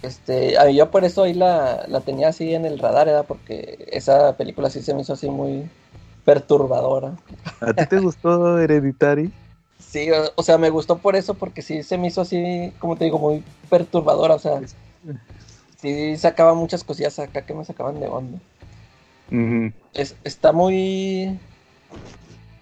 Este, 0.03 0.57
a 0.57 0.65
mí 0.65 0.75
yo 0.75 0.91
por 0.91 1.05
eso 1.05 1.23
ahí 1.23 1.33
la, 1.33 1.85
la 1.87 2.01
tenía 2.01 2.27
así 2.27 2.53
en 2.53 2.65
el 2.65 2.77
radar, 2.77 3.07
¿verdad? 3.07 3.25
Porque 3.27 3.87
esa 3.91 4.35
película 4.35 4.69
sí 4.69 4.81
se 4.81 4.93
me 4.93 5.01
hizo 5.01 5.13
así 5.13 5.29
muy 5.29 5.63
perturbadora. 6.25 7.13
¿A 7.61 7.73
ti 7.73 7.85
te 7.85 7.99
gustó 7.99 8.59
Hereditary? 8.59 9.31
Sí, 9.79 10.09
o, 10.09 10.31
o 10.35 10.43
sea, 10.43 10.57
me 10.57 10.69
gustó 10.71 10.97
por 10.97 11.15
eso, 11.15 11.35
porque 11.35 11.61
sí 11.61 11.83
se 11.83 11.97
me 11.97 12.07
hizo 12.07 12.21
así, 12.21 12.73
como 12.79 12.95
te 12.95 13.05
digo, 13.05 13.19
muy 13.19 13.43
perturbadora. 13.69 14.35
O 14.35 14.39
sea, 14.39 14.59
sí 15.79 16.17
sacaba 16.17 16.55
muchas 16.55 16.83
cosillas 16.83 17.19
acá 17.19 17.45
que 17.45 17.53
me 17.53 17.63
sacaban 17.63 17.99
de 17.99 18.07
onda. 18.07 18.39
Es, 19.93 20.15
está 20.23 20.51
muy. 20.51 21.37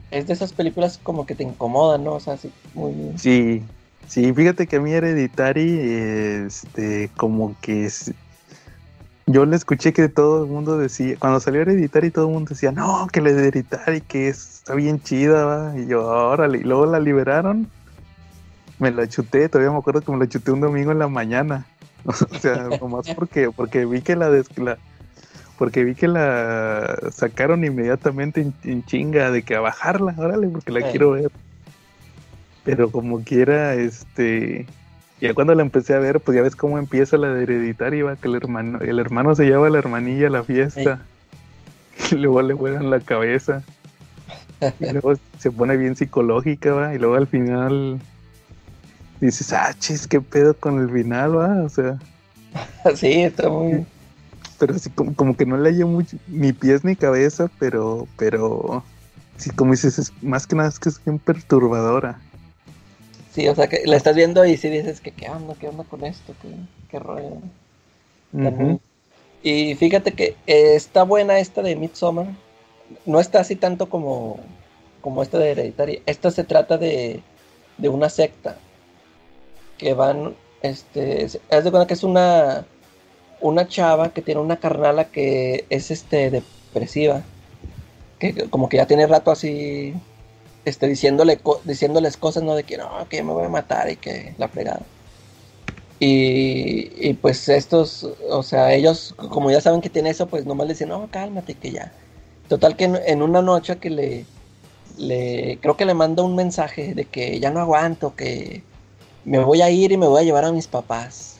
Es 0.09 0.27
de 0.27 0.33
esas 0.33 0.51
películas 0.51 0.99
como 1.01 1.25
que 1.25 1.35
te 1.35 1.43
incomodan, 1.43 2.03
¿no? 2.03 2.15
O 2.15 2.19
sea, 2.19 2.33
así, 2.33 2.51
muy. 2.73 2.93
Sí, 3.17 3.63
sí, 4.12 4.34
fíjate 4.34 4.68
que 4.68 4.76
a 4.78 4.82
mí 4.82 4.91
Hereditary, 4.91 5.80
este, 6.45 7.09
como 7.18 7.55
que 7.62 7.86
es- 7.86 8.14
Yo 9.28 9.45
le 9.45 9.55
escuché 9.55 9.93
que 9.93 10.09
todo 10.09 10.43
el 10.43 10.49
mundo 10.51 10.78
decía, 10.78 11.16
cuando 11.20 11.39
salió 11.39 11.62
Hereditary 11.62 12.12
todo 12.12 12.28
el 12.28 12.34
mundo 12.34 12.49
decía, 12.49 12.72
no, 12.72 13.07
que 13.14 13.22
la 13.22 13.30
Hereditary, 13.30 14.01
que 14.01 14.28
está 14.28 14.76
bien 14.76 14.99
chida, 15.01 15.45
¿va? 15.45 15.80
Y 15.80 15.88
yo, 15.88 16.05
órale, 16.05 16.57
y 16.57 16.64
luego 16.64 16.86
la 16.88 16.99
liberaron, 16.99 17.70
me 18.80 18.91
la 18.91 19.07
chuté, 19.07 19.47
todavía 19.47 19.72
me 19.72 19.78
acuerdo 19.78 20.01
que 20.01 20.12
me 20.12 20.18
la 20.18 20.28
chuté 20.28 20.51
un 20.51 20.62
domingo 20.62 20.91
en 20.91 20.99
la 20.99 21.07
mañana. 21.07 21.66
o 22.05 22.39
sea, 22.39 22.64
nomás 22.82 23.14
porque, 23.16 23.51
porque 23.51 23.86
vi 23.86 24.01
que 24.01 24.16
la, 24.16 24.30
porque 25.57 25.84
vi 25.84 25.93
que 25.93 26.07
la 26.07 26.97
sacaron 27.12 27.64
inmediatamente 27.64 28.51
en, 28.64 28.84
chinga 28.86 29.32
de 29.32 29.43
que 29.43 29.55
a 29.55 29.62
bajarla, 29.62 30.16
órale, 30.18 30.47
porque 30.49 30.72
la 30.72 30.82
quiero 30.89 31.12
ver. 31.12 31.32
Pero 32.64 32.91
como 32.91 33.24
quiera, 33.24 33.74
este, 33.74 34.68
ya 35.20 35.34
cuando 35.34 35.53
la 35.53 35.62
empecé 35.62 35.93
a 35.93 35.99
ver, 35.99 36.20
pues 36.20 36.36
ya 36.36 36.41
ves 36.41 36.55
cómo 36.55 36.80
empieza 36.80 37.18
la 37.18 37.30
de 37.30 37.43
hereditaria, 37.43 38.16
que 38.16 38.28
el 38.28 38.36
hermano, 38.36 38.80
el 38.80 38.99
hermano 38.99 39.36
se 39.36 39.45
lleva 39.45 39.68
a 39.68 39.70
la 39.70 39.78
hermanilla 39.78 40.28
a 40.28 40.32
la 40.32 40.43
fiesta. 40.43 41.01
Y 42.12 42.16
luego 42.18 42.41
le 42.41 42.55
juegan 42.55 42.89
la 42.89 42.99
cabeza. 42.99 43.64
y 44.80 44.91
luego 44.91 45.14
se 45.38 45.51
pone 45.51 45.78
bien 45.78 45.95
psicológica, 45.95 46.74
va, 46.74 46.95
y 46.95 46.97
luego 46.97 47.16
al 47.16 47.28
final 47.28 47.99
dices, 49.20 49.53
ah, 49.53 49.74
chis, 49.78 50.07
qué 50.07 50.22
pedo 50.22 50.55
con 50.55 50.80
el 50.80 50.89
final, 50.89 51.38
va, 51.38 51.64
o 51.64 51.70
sea. 51.70 51.99
sí, 52.95 53.22
está 53.22 53.47
muy. 53.47 53.86
Pero 54.57 54.76
así 54.76 54.89
como, 54.89 55.16
como 55.16 55.38
que 55.38 55.45
no 55.45 55.57
le 55.57 55.70
haya 55.70 55.86
mucho, 55.86 56.18
ni 56.28 56.51
pies 56.53 56.84
ni 56.84 56.95
cabeza, 56.95 57.49
pero, 57.59 58.07
pero, 58.18 58.84
sí, 59.38 59.49
como 59.51 59.72
dices, 59.72 59.99
es, 59.99 60.14
más 60.24 60.45
que 60.45 60.55
nada 60.55 60.70
es 60.70 60.80
que 60.80 60.89
es 60.89 61.03
bien 61.03 61.20
perturbadora. 61.20 62.20
Sí, 63.32 63.47
o 63.47 63.55
sea, 63.55 63.67
que 63.67 63.84
la 63.86 63.95
estás 63.95 64.15
viendo 64.15 64.43
y 64.45 64.57
sí 64.57 64.69
dices 64.69 64.99
que 64.99 65.11
qué 65.11 65.29
onda, 65.29 65.55
qué 65.59 65.69
onda 65.69 65.84
con 65.86 66.03
esto, 66.03 66.34
qué, 66.41 66.49
qué 66.89 66.99
rollo. 66.99 67.38
Y 69.43 69.75
fíjate 69.75 70.11
que 70.11 70.36
está 70.45 71.03
buena 71.03 71.39
esta 71.39 71.61
de 71.61 71.75
Midsommar. 71.75 72.27
No 73.05 73.19
está 73.19 73.39
así 73.39 73.55
tanto 73.55 73.89
como, 73.89 74.39
como 74.99 75.23
esta 75.23 75.38
de 75.39 75.51
Hereditary. 75.51 76.03
Esta 76.05 76.29
se 76.29 76.43
trata 76.43 76.77
de, 76.77 77.21
de 77.77 77.89
una 77.89 78.09
secta 78.09 78.57
que 79.77 79.93
van, 79.93 80.36
este, 80.61 81.25
haz 81.49 81.63
de 81.63 81.71
cuenta 81.71 81.88
que 81.88 81.93
es 81.95 82.03
una, 82.03 82.65
una 83.39 83.67
chava 83.67 84.09
que 84.13 84.21
tiene 84.21 84.41
una 84.41 84.57
carnala 84.57 85.05
que 85.05 85.65
es, 85.69 85.89
este, 85.89 86.29
depresiva, 86.29 87.23
que 88.19 88.49
como 88.49 88.69
que 88.69 88.77
ya 88.77 88.86
tiene 88.86 89.07
rato 89.07 89.32
así 89.32 89.95
este, 90.66 90.88
diciéndole, 90.88 91.39
diciéndoles 91.64 92.18
cosas, 92.18 92.43
¿no? 92.43 92.55
De 92.55 92.64
que 92.64 92.78
no, 92.78 93.07
que 93.09 93.24
me 93.24 93.34
voy 93.34 93.45
a 93.45 93.49
matar 93.49 93.89
y 93.89 93.95
que 93.95 94.36
la 94.38 94.47
fregada. 94.47 94.82
Y, 95.99 97.09
y, 97.09 97.14
pues 97.14 97.47
estos, 97.47 98.07
o 98.30 98.41
sea, 98.41 98.74
ellos, 98.74 99.14
como 99.30 99.51
ya 99.51 99.62
saben 99.62 99.82
que 99.82 99.89
tiene 99.89 100.09
eso, 100.09 100.28
pues 100.28 100.45
nomás 100.45 100.68
le 100.68 100.74
dicen, 100.74 100.89
no, 100.89 101.07
cálmate, 101.12 101.53
que 101.53 101.72
ya. 101.72 101.91
Total 102.47 102.76
que 102.76 102.86
en, 102.86 103.22
una 103.22 103.41
noche 103.41 103.78
que 103.78 103.89
le, 103.89 104.26
le, 104.97 105.59
creo 105.62 105.78
que 105.78 105.86
le 105.86 105.93
manda 105.93 106.24
un 106.24 106.36
mensaje 106.36 106.95
de 106.95 107.05
que 107.05 107.39
ya 107.39 107.51
no 107.51 107.59
aguanto, 107.59 108.16
que 108.16 108.64
me 109.26 109.39
voy 109.39 109.62
a 109.62 109.70
ir 109.70 109.91
y 109.91 109.97
me 109.97 110.07
voy 110.07 110.22
a 110.22 110.26
llevar 110.26 110.45
a 110.45 110.51
mis 110.51 110.68
papás. 110.68 111.38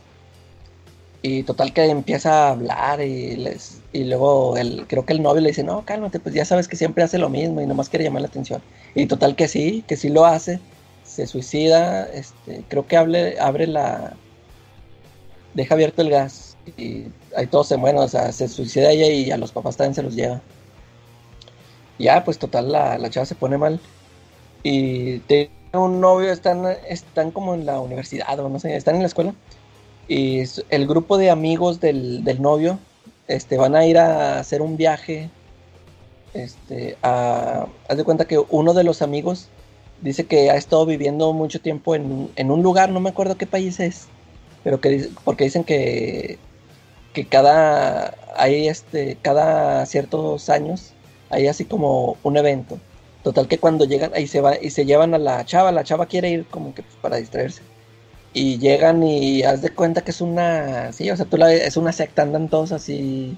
Y 1.24 1.44
total 1.44 1.74
que 1.74 1.86
empieza 1.86 2.48
a 2.48 2.52
hablar 2.52 3.02
y 3.02 3.36
les 3.38 3.81
y 3.94 4.06
luego 4.06 4.58
el, 4.58 4.86
creo 4.88 5.06
que 5.06 5.14
el 5.14 5.22
novio 5.22 5.42
le 5.42 5.50
dice, 5.50 5.64
no, 5.64 5.86
cálmate, 5.86 6.20
pues 6.20 6.36
ya 6.36 6.46
sabes 6.46 6.68
que 6.68 6.76
siempre 6.76 7.04
hace 7.04 7.18
lo 7.18 7.30
mismo 7.30 7.62
y 7.62 7.68
nomás 7.68 7.90
quiere 7.90 8.06
llamar 8.06 8.22
la 8.22 8.28
atención. 8.30 8.62
Y 8.96 9.06
total 9.08 9.36
que 9.36 9.48
sí, 9.48 9.84
que 9.88 9.98
sí 9.98 10.10
lo 10.10 10.26
hace, 10.26 10.60
se 11.04 11.28
suicida, 11.28 12.06
este, 12.06 12.64
creo 12.70 12.88
que 12.88 12.98
abre, 12.98 13.40
abre 13.40 13.68
la... 13.68 14.16
deja 15.54 15.74
abierto 15.76 16.02
el 16.02 16.10
gas 16.10 16.58
y 16.78 17.06
ahí 17.36 17.48
todos 17.48 17.68
se 17.68 17.78
mueren, 17.78 18.02
o 18.02 18.08
sea, 18.08 18.32
se 18.32 18.48
suicida 18.48 18.92
ella 18.92 19.08
y 19.08 19.32
a 19.32 19.38
los 19.38 19.52
papás 19.52 19.78
también 19.78 19.96
se 19.96 20.04
los 20.04 20.16
lleva. 20.16 20.42
Ya, 22.00 22.24
pues 22.24 22.40
total, 22.40 22.72
la, 22.72 22.98
la 22.98 23.10
chava 23.10 23.26
se 23.26 23.36
pone 23.36 23.58
mal 23.58 23.80
y 24.64 25.20
tiene 25.20 25.50
un 25.74 26.02
novio, 26.02 26.32
están, 26.32 26.66
están 26.88 27.32
como 27.32 27.54
en 27.54 27.66
la 27.66 27.80
universidad 27.80 28.40
o 28.40 28.50
no 28.50 28.60
sé, 28.60 28.76
están 28.76 28.96
en 28.96 29.02
la 29.02 29.08
escuela 29.08 29.34
y 30.08 30.44
el 30.70 30.88
grupo 30.88 31.18
de 31.18 31.30
amigos 31.30 31.80
del, 31.80 32.24
novio 32.42 32.80
este, 33.36 33.58
van 33.58 33.76
a 33.76 33.86
ir 33.86 33.98
a 33.98 34.40
hacer 34.40 34.62
un 34.62 34.78
viaje. 34.78 35.30
Este, 36.34 36.98
a, 37.04 37.68
haz 37.90 37.98
de 37.98 38.04
cuenta 38.04 38.26
que 38.26 38.40
uno 38.50 38.74
de 38.74 38.84
los 38.84 39.02
amigos 39.02 39.50
dice 40.02 40.26
que 40.26 40.50
ha 40.50 40.56
estado 40.56 40.86
viviendo 40.86 41.34
mucho 41.34 41.60
tiempo 41.60 41.96
en, 41.96 42.52
un 42.52 42.64
lugar, 42.64 42.90
no 42.90 43.00
me 43.00 43.10
acuerdo 43.10 43.38
qué 43.38 43.46
país 43.46 43.80
es, 43.80 44.08
pero 44.64 44.80
que 44.82 45.10
porque 45.24 45.44
dicen 45.44 45.64
que, 45.64 46.40
que 47.14 47.26
cada, 47.26 48.16
hay 48.36 48.68
este, 48.68 49.18
cada 49.22 49.86
ciertos 49.86 50.50
años 50.50 50.94
hay 51.30 51.48
así 51.48 51.66
como 51.66 52.18
un 52.24 52.38
evento. 52.38 52.80
Total 53.24 53.48
que 53.48 53.60
cuando 53.60 53.86
llegan 53.86 54.12
ahí 54.16 54.28
se 54.28 54.42
va 54.42 54.58
y 54.60 54.72
se 54.72 54.86
llevan 54.86 55.14
a 55.14 55.20
la 55.20 55.46
chava, 55.46 55.72
la 55.72 55.84
chava 55.84 56.08
quiere 56.08 56.30
ir 56.30 56.46
como 56.48 56.74
que 56.74 56.82
pues, 56.82 56.96
para 57.02 57.18
distraerse 57.18 57.62
y 58.34 58.58
llegan 58.60 59.04
y 59.04 59.44
haz 59.44 59.62
de 59.62 59.72
cuenta 59.72 60.02
que 60.02 60.12
es 60.12 60.22
una, 60.22 60.94
sí, 60.94 61.10
o 61.12 61.18
sea, 61.18 61.26
tú 61.26 61.38
la, 61.38 61.54
es 61.54 61.78
una 61.78 61.92
secta, 61.92 62.22
andan 62.22 62.50
todos 62.50 62.72
así 62.72 63.38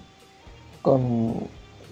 con 0.81 1.47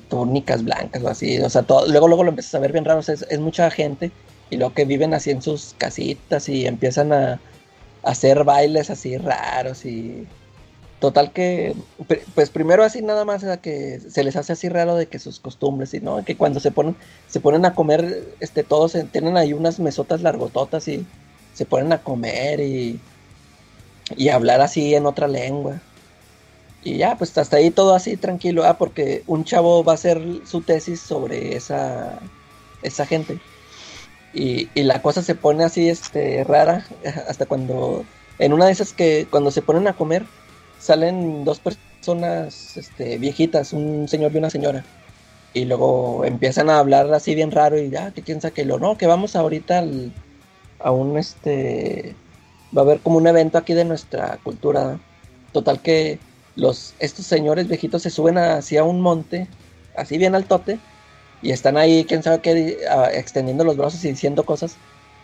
túnicas 0.09 0.63
blancas 0.63 1.03
o 1.03 1.07
así, 1.09 1.39
o 1.39 1.49
sea, 1.49 1.63
todo, 1.63 1.87
luego 1.87 2.07
luego 2.07 2.23
lo 2.23 2.29
empiezas 2.29 2.55
a 2.55 2.59
ver 2.59 2.73
bien 2.73 2.85
raro, 2.85 3.01
sea, 3.01 3.15
es, 3.15 3.39
mucha 3.39 3.71
gente 3.71 4.11
y 4.49 4.57
luego 4.57 4.73
que 4.73 4.85
viven 4.85 5.13
así 5.13 5.31
en 5.31 5.41
sus 5.41 5.75
casitas 5.77 6.49
y 6.49 6.67
empiezan 6.67 7.13
a, 7.13 7.39
hacer 8.03 8.43
bailes 8.43 8.89
así 8.89 9.17
raros 9.17 9.85
y 9.85 10.27
total 10.99 11.31
que 11.31 11.75
pues 12.33 12.49
primero 12.49 12.83
así 12.83 13.01
nada 13.01 13.25
más 13.25 13.45
que 13.59 13.99
se 13.99 14.23
les 14.23 14.35
hace 14.35 14.53
así 14.53 14.69
raro 14.69 14.95
de 14.95 15.07
que 15.07 15.19
sus 15.19 15.39
costumbres 15.39 15.93
y 15.93 15.99
no 15.99 16.25
que 16.25 16.35
cuando 16.35 16.59
se 16.59 16.71
ponen 16.71 16.95
se 17.27 17.39
ponen 17.39 17.63
a 17.63 17.75
comer 17.75 18.23
este 18.39 18.63
todos 18.63 18.97
tienen 19.11 19.37
ahí 19.37 19.53
unas 19.53 19.79
mesotas 19.79 20.21
largototas 20.21 20.87
y 20.87 21.05
se 21.53 21.65
ponen 21.65 21.93
a 21.93 22.01
comer 22.01 22.59
y, 22.59 22.99
y 24.15 24.29
hablar 24.29 24.61
así 24.61 24.95
en 24.95 25.05
otra 25.05 25.27
lengua. 25.27 25.81
Y 26.83 26.97
ya, 26.97 27.15
pues 27.17 27.37
hasta 27.37 27.57
ahí 27.57 27.69
todo 27.69 27.93
así 27.93 28.17
tranquilo, 28.17 28.65
ah, 28.65 28.77
porque 28.77 29.23
un 29.27 29.43
chavo 29.43 29.83
va 29.83 29.93
a 29.93 29.95
hacer 29.95 30.21
su 30.45 30.61
tesis 30.61 30.99
sobre 30.99 31.55
esa, 31.55 32.19
esa 32.81 33.05
gente. 33.05 33.39
Y, 34.33 34.69
y, 34.73 34.83
la 34.83 35.01
cosa 35.01 35.21
se 35.21 35.35
pone 35.35 35.63
así 35.63 35.89
este, 35.89 36.43
rara, 36.43 36.85
hasta 37.27 37.45
cuando, 37.45 38.05
en 38.39 38.53
una 38.53 38.65
de 38.65 38.71
esas 38.71 38.93
que 38.93 39.27
cuando 39.29 39.51
se 39.51 39.61
ponen 39.61 39.87
a 39.87 39.93
comer, 39.93 40.25
salen 40.79 41.43
dos 41.43 41.59
personas 41.59 42.77
este, 42.77 43.17
viejitas, 43.19 43.73
un 43.73 44.07
señor 44.07 44.31
y 44.33 44.37
una 44.37 44.49
señora. 44.49 44.83
Y 45.53 45.65
luego 45.65 46.23
empiezan 46.25 46.69
a 46.69 46.79
hablar 46.79 47.13
así 47.13 47.35
bien 47.35 47.51
raro 47.51 47.77
y 47.77 47.89
ya, 47.89 48.11
que 48.11 48.23
quién 48.23 48.39
que 48.39 48.65
lo, 48.65 48.79
no, 48.79 48.97
que 48.97 49.05
vamos 49.05 49.35
ahorita 49.35 49.79
al, 49.79 50.13
a 50.83 50.91
un 50.91 51.17
este 51.17 52.15
va 52.75 52.81
a 52.81 52.85
haber 52.85 52.99
como 52.99 53.17
un 53.17 53.27
evento 53.27 53.57
aquí 53.57 53.73
de 53.73 53.85
nuestra 53.85 54.37
cultura. 54.43 54.99
Total 55.51 55.81
que 55.81 56.19
los 56.55 56.93
estos 56.99 57.25
señores 57.25 57.67
viejitos 57.67 58.03
se 58.03 58.09
suben 58.09 58.37
hacia 58.37 58.83
un 58.83 59.01
monte, 59.01 59.47
así 59.95 60.17
bien 60.17 60.35
altote, 60.35 60.79
y 61.41 61.51
están 61.51 61.77
ahí, 61.77 62.05
quién 62.05 62.23
sabe 62.23 62.39
qué, 62.39 62.77
extendiendo 63.13 63.63
los 63.63 63.77
brazos 63.77 64.03
y 64.05 64.09
diciendo 64.09 64.45
cosas, 64.45 64.75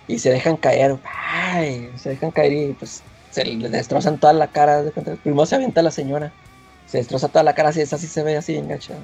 y 0.08 0.20
se 0.20 0.30
dejan 0.30 0.58
caer, 0.58 0.98
se 1.96 2.10
dejan 2.10 2.32
caer 2.32 2.54
y 2.54 2.74
pues 2.74 3.04
se 3.32 3.46
les 3.46 3.72
destrozan 3.72 4.20
toda 4.20 4.34
la 4.34 4.48
cara. 4.48 4.84
Primero 5.24 5.46
se 5.46 5.56
avienta 5.56 5.82
la 5.82 5.92
señora, 5.92 6.32
se 6.88 6.98
destroza 6.98 7.28
toda 7.28 7.44
la 7.44 7.56
cara, 7.56 7.70
así 7.70 7.82
es 7.82 7.94
así 7.94 8.08
se 8.08 8.24
ve 8.24 8.38
así 8.38 8.56
enganchado. 8.56 9.00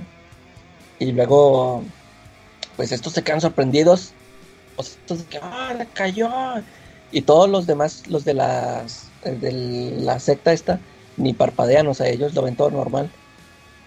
Y 1.00 1.12
luego, 1.12 1.84
pues 2.76 2.92
estos 2.92 3.14
se 3.14 3.24
quedan 3.24 3.42
sorprendidos 3.42 4.14
entonces, 4.78 5.28
¡ah, 5.42 5.86
cayó! 5.94 6.30
Y 7.12 7.22
todos 7.22 7.50
los 7.50 7.68
demás, 7.68 8.08
los 8.08 8.26
de, 8.26 8.34
las, 8.34 9.10
de 9.24 9.52
la 10.00 10.20
secta 10.20 10.52
esta, 10.52 10.80
ni 11.18 11.34
parpadean, 11.34 11.88
o 11.88 11.94
sea, 11.94 12.08
ellos 12.08 12.34
lo 12.34 12.42
ven 12.42 12.56
todo 12.56 12.72
normal. 12.72 13.10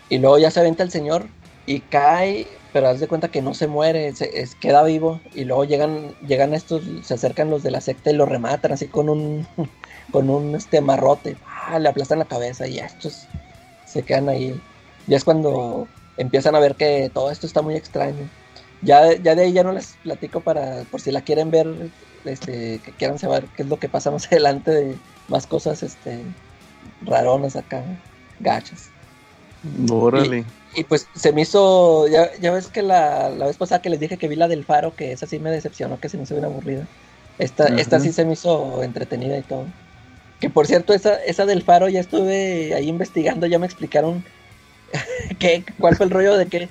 Y 0.08 0.18
luego 0.18 0.38
ya 0.38 0.50
se 0.50 0.60
aventa 0.60 0.82
el 0.82 0.90
señor 0.90 1.26
y 1.66 1.80
cae, 1.80 2.46
pero 2.72 2.88
haz 2.88 3.00
de 3.00 3.08
cuenta 3.08 3.28
que 3.28 3.42
no 3.42 3.54
se 3.54 3.66
muere, 3.66 4.14
se, 4.14 4.48
queda 4.60 4.84
vivo. 4.84 5.20
Y 5.34 5.44
luego 5.44 5.64
llegan, 5.64 6.14
llegan 6.26 6.54
estos, 6.54 6.82
se 7.02 7.14
acercan 7.14 7.50
los 7.50 7.62
de 7.62 7.72
la 7.72 7.80
secta 7.80 8.10
y 8.10 8.14
lo 8.14 8.26
rematan 8.26 8.72
así 8.72 8.86
con 8.86 9.08
un, 9.08 9.46
con 10.12 10.30
un 10.30 10.54
este 10.54 10.80
marrote. 10.80 11.36
¡Ah! 11.46 11.78
Le 11.80 11.88
aplastan 11.88 12.20
la 12.20 12.26
cabeza 12.26 12.68
y 12.68 12.78
estos 12.78 13.26
se 13.86 14.02
quedan 14.02 14.28
ahí. 14.28 14.60
Ya 15.08 15.16
es 15.16 15.24
cuando 15.24 15.88
empiezan 16.16 16.54
a 16.54 16.60
ver 16.60 16.76
que 16.76 17.10
todo 17.12 17.30
esto 17.30 17.46
está 17.46 17.62
muy 17.62 17.74
extraño. 17.74 18.28
Ya, 18.82 19.14
ya 19.14 19.34
de 19.34 19.42
ahí 19.42 19.52
ya 19.52 19.64
no 19.64 19.72
les 19.72 19.96
platico 20.02 20.40
para, 20.40 20.84
por 20.90 21.00
si 21.00 21.10
la 21.10 21.22
quieren 21.22 21.50
ver, 21.50 21.66
este, 22.24 22.80
que 22.84 22.92
quieran 22.92 23.18
saber 23.18 23.46
qué 23.56 23.62
es 23.62 23.68
lo 23.68 23.78
que 23.78 23.88
pasa 23.88 24.10
más 24.12 24.26
adelante 24.26 24.70
de 24.70 24.96
más 25.28 25.46
cosas, 25.46 25.82
este, 25.82 26.22
raronas 27.02 27.56
acá, 27.56 27.82
gachas. 28.40 28.90
Órale. 29.90 30.44
Y, 30.74 30.84
pues 30.84 31.08
se 31.14 31.32
me 31.32 31.40
hizo, 31.40 32.06
ya, 32.06 32.30
ya 32.38 32.52
ves 32.52 32.68
que 32.68 32.82
la, 32.82 33.30
la, 33.30 33.46
vez 33.46 33.56
pasada 33.56 33.80
que 33.80 33.88
les 33.88 33.98
dije 33.98 34.18
que 34.18 34.28
vi 34.28 34.36
la 34.36 34.46
del 34.46 34.64
faro, 34.64 34.94
que 34.94 35.12
esa 35.12 35.26
sí 35.26 35.38
me 35.38 35.50
decepcionó, 35.50 35.98
que 35.98 36.08
se 36.08 36.18
me 36.18 36.24
hizo 36.24 36.34
bien 36.34 36.44
aburrida. 36.44 36.86
Esta, 37.38 37.66
esta 37.66 37.98
sí 38.00 38.12
se 38.12 38.24
me 38.24 38.34
hizo 38.34 38.82
entretenida 38.82 39.36
y 39.38 39.42
todo. 39.42 39.66
Que 40.40 40.50
por 40.50 40.66
cierto, 40.66 40.92
esa, 40.92 41.14
esa 41.24 41.46
del 41.46 41.62
faro 41.62 41.88
ya 41.88 42.00
estuve 42.00 42.74
ahí 42.74 42.88
investigando, 42.88 43.46
ya 43.46 43.58
me 43.58 43.66
explicaron 43.66 44.24
qué, 45.38 45.64
cuál 45.78 45.96
fue 45.96 46.06
el 46.06 46.12
rollo 46.12 46.36
de 46.36 46.46
que, 46.46 46.68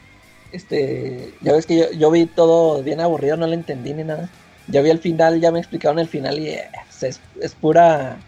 este, 0.55 1.37
ya 1.41 1.53
ves 1.53 1.65
que 1.65 1.77
yo, 1.77 1.91
yo 1.91 2.11
vi 2.11 2.27
todo 2.27 2.83
bien 2.83 2.99
aburrido, 3.01 3.37
no 3.37 3.47
le 3.47 3.55
entendí 3.55 3.93
ni 3.93 4.03
nada. 4.03 4.33
Ya 4.67 4.81
vi 4.81 4.89
el 4.89 4.99
final, 4.99 5.39
ya 5.41 5.51
me 5.51 5.59
explicaron 5.59 5.99
el 5.99 6.07
final 6.09 6.39
y 6.39 6.49
eh, 6.49 6.71
es, 7.01 7.23
es 7.41 7.55
pura, 7.55 8.25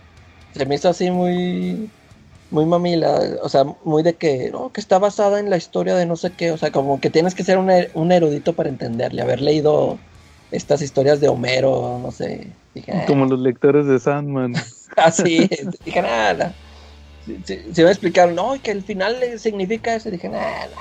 se 0.51 0.65
me 0.65 0.75
hizo 0.75 0.89
así 0.89 1.11
muy, 1.11 1.91
muy 2.49 2.65
mamila, 2.65 3.19
o 3.41 3.49
sea, 3.49 3.63
muy 3.83 4.03
de 4.03 4.17
que, 4.17 4.51
no, 4.51 4.71
que 4.71 4.81
está 4.81 4.99
basada 4.99 5.39
en 5.39 5.49
la 5.49 5.57
historia 5.57 5.95
de 5.95 6.05
no 6.05 6.15
sé 6.15 6.35
qué, 6.35 6.51
o 6.51 6.57
sea, 6.57 6.71
como 6.71 6.99
que 7.01 7.09
tienes 7.09 7.35
que 7.35 7.43
ser 7.43 7.57
un, 7.57 7.69
er- 7.69 7.91
un 7.95 8.11
erudito 8.11 8.55
para 8.55 8.69
entenderle, 8.69 9.21
haber 9.21 9.41
leído 9.41 9.99
estas 10.51 10.81
historias 10.81 11.19
de 11.19 11.29
Homero, 11.29 11.99
no 11.99 12.11
sé. 12.11 12.57
Dije, 12.73 12.93
"Ah". 12.93 13.05
Como 13.07 13.25
los 13.25 13.39
lectores 13.39 13.85
de 13.87 13.99
Sandman. 13.99 14.53
Así, 14.97 15.49
dije, 15.83 16.01
nada. 16.01 16.57
Si, 17.19 17.43
si- 17.43 17.73
si 17.73 17.83
me 17.83 17.89
explicaron, 17.91 18.35
no, 18.35 18.61
que 18.61 18.71
el 18.71 18.83
final 18.83 19.17
significa 19.39 19.95
eso, 19.95 20.09
dije, 20.11 20.29
nada. 20.29 20.75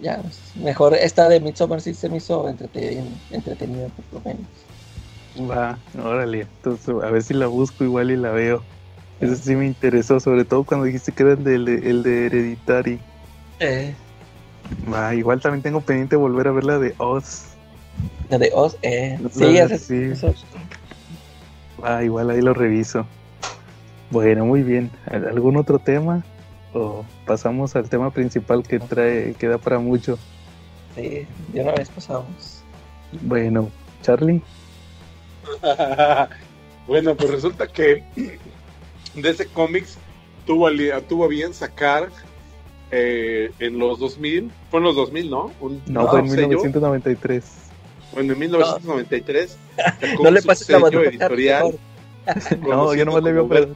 Ya, 0.00 0.22
mejor 0.56 0.94
esta 0.94 1.28
de 1.28 1.40
Midsommar 1.40 1.80
sí 1.80 1.94
se 1.94 2.08
me 2.08 2.18
hizo 2.18 2.48
entretenida, 2.48 3.04
entretenida 3.30 3.88
por 3.88 4.04
lo 4.12 4.20
menos. 4.20 4.46
Va, 5.50 5.78
órale. 5.98 6.42
Entonces, 6.42 6.94
a 7.02 7.10
ver 7.10 7.22
si 7.22 7.34
la 7.34 7.46
busco 7.46 7.84
igual 7.84 8.10
y 8.10 8.16
la 8.16 8.30
veo. 8.30 8.64
Eso 9.20 9.36
sí 9.36 9.54
me 9.56 9.66
interesó, 9.66 10.20
sobre 10.20 10.44
todo 10.44 10.64
cuando 10.64 10.86
dijiste 10.86 11.12
que 11.12 11.22
era 11.22 11.32
el 11.32 11.44
de, 11.64 11.74
el 11.90 12.02
de 12.02 12.26
Hereditary. 12.26 13.00
Eh, 13.60 13.94
Va, 14.92 15.14
igual 15.14 15.40
también 15.40 15.62
tengo 15.62 15.80
pendiente 15.80 16.16
volver 16.16 16.48
a 16.48 16.52
ver 16.52 16.64
la 16.64 16.78
de 16.78 16.94
Oz. 16.98 17.44
la 18.28 18.38
de 18.38 18.50
Oz, 18.52 18.76
eh. 18.82 19.18
Sí, 19.30 19.78
sí. 19.78 20.02
eso- 20.12 20.34
Va, 21.82 22.02
igual 22.04 22.30
ahí 22.30 22.40
lo 22.40 22.54
reviso. 22.54 23.06
Bueno, 24.10 24.44
muy 24.44 24.62
bien. 24.62 24.90
¿Al- 25.06 25.26
¿Algún 25.28 25.56
otro 25.56 25.78
tema? 25.78 26.24
¿O 26.74 27.04
pasamos 27.24 27.76
al 27.76 27.88
tema 27.88 28.10
principal 28.10 28.62
que 28.62 28.80
trae, 28.80 29.34
que 29.34 29.46
da 29.46 29.58
para 29.58 29.78
mucho? 29.78 30.18
sí, 30.94 31.26
de 31.52 31.62
una 31.62 31.72
vez 31.72 31.88
pasamos. 31.88 32.62
Bueno, 33.22 33.70
Charlie. 34.02 34.42
bueno, 36.86 37.14
pues 37.14 37.30
resulta 37.30 37.66
que 37.66 38.02
de 39.14 39.30
ese 39.30 39.46
cómics 39.46 39.98
tuvo, 40.46 40.68
tuvo 41.08 41.28
bien 41.28 41.54
sacar 41.54 42.08
eh, 42.90 43.50
en 43.58 43.78
los 43.78 43.98
2000, 43.98 44.50
fue 44.70 44.78
en 44.78 44.84
los 44.84 44.96
2000, 44.96 45.30
¿no? 45.30 45.52
Un, 45.60 45.82
No, 45.86 46.08
fue 46.08 46.20
en 46.20 46.30
sello. 46.30 46.48
1993. 46.48 47.44
Bueno, 48.12 48.32
en 48.32 48.38
1993. 48.38 49.58
sacó 49.76 50.22
No 50.24 50.30
le 50.30 50.42
pases 50.42 50.68
la 50.68 50.78
batuta, 50.78 51.08
editorial. 51.08 51.78
No, 52.66 52.94
yo 52.94 53.04
nomás 53.04 53.22
le 53.22 53.32
preguntar. 53.32 53.68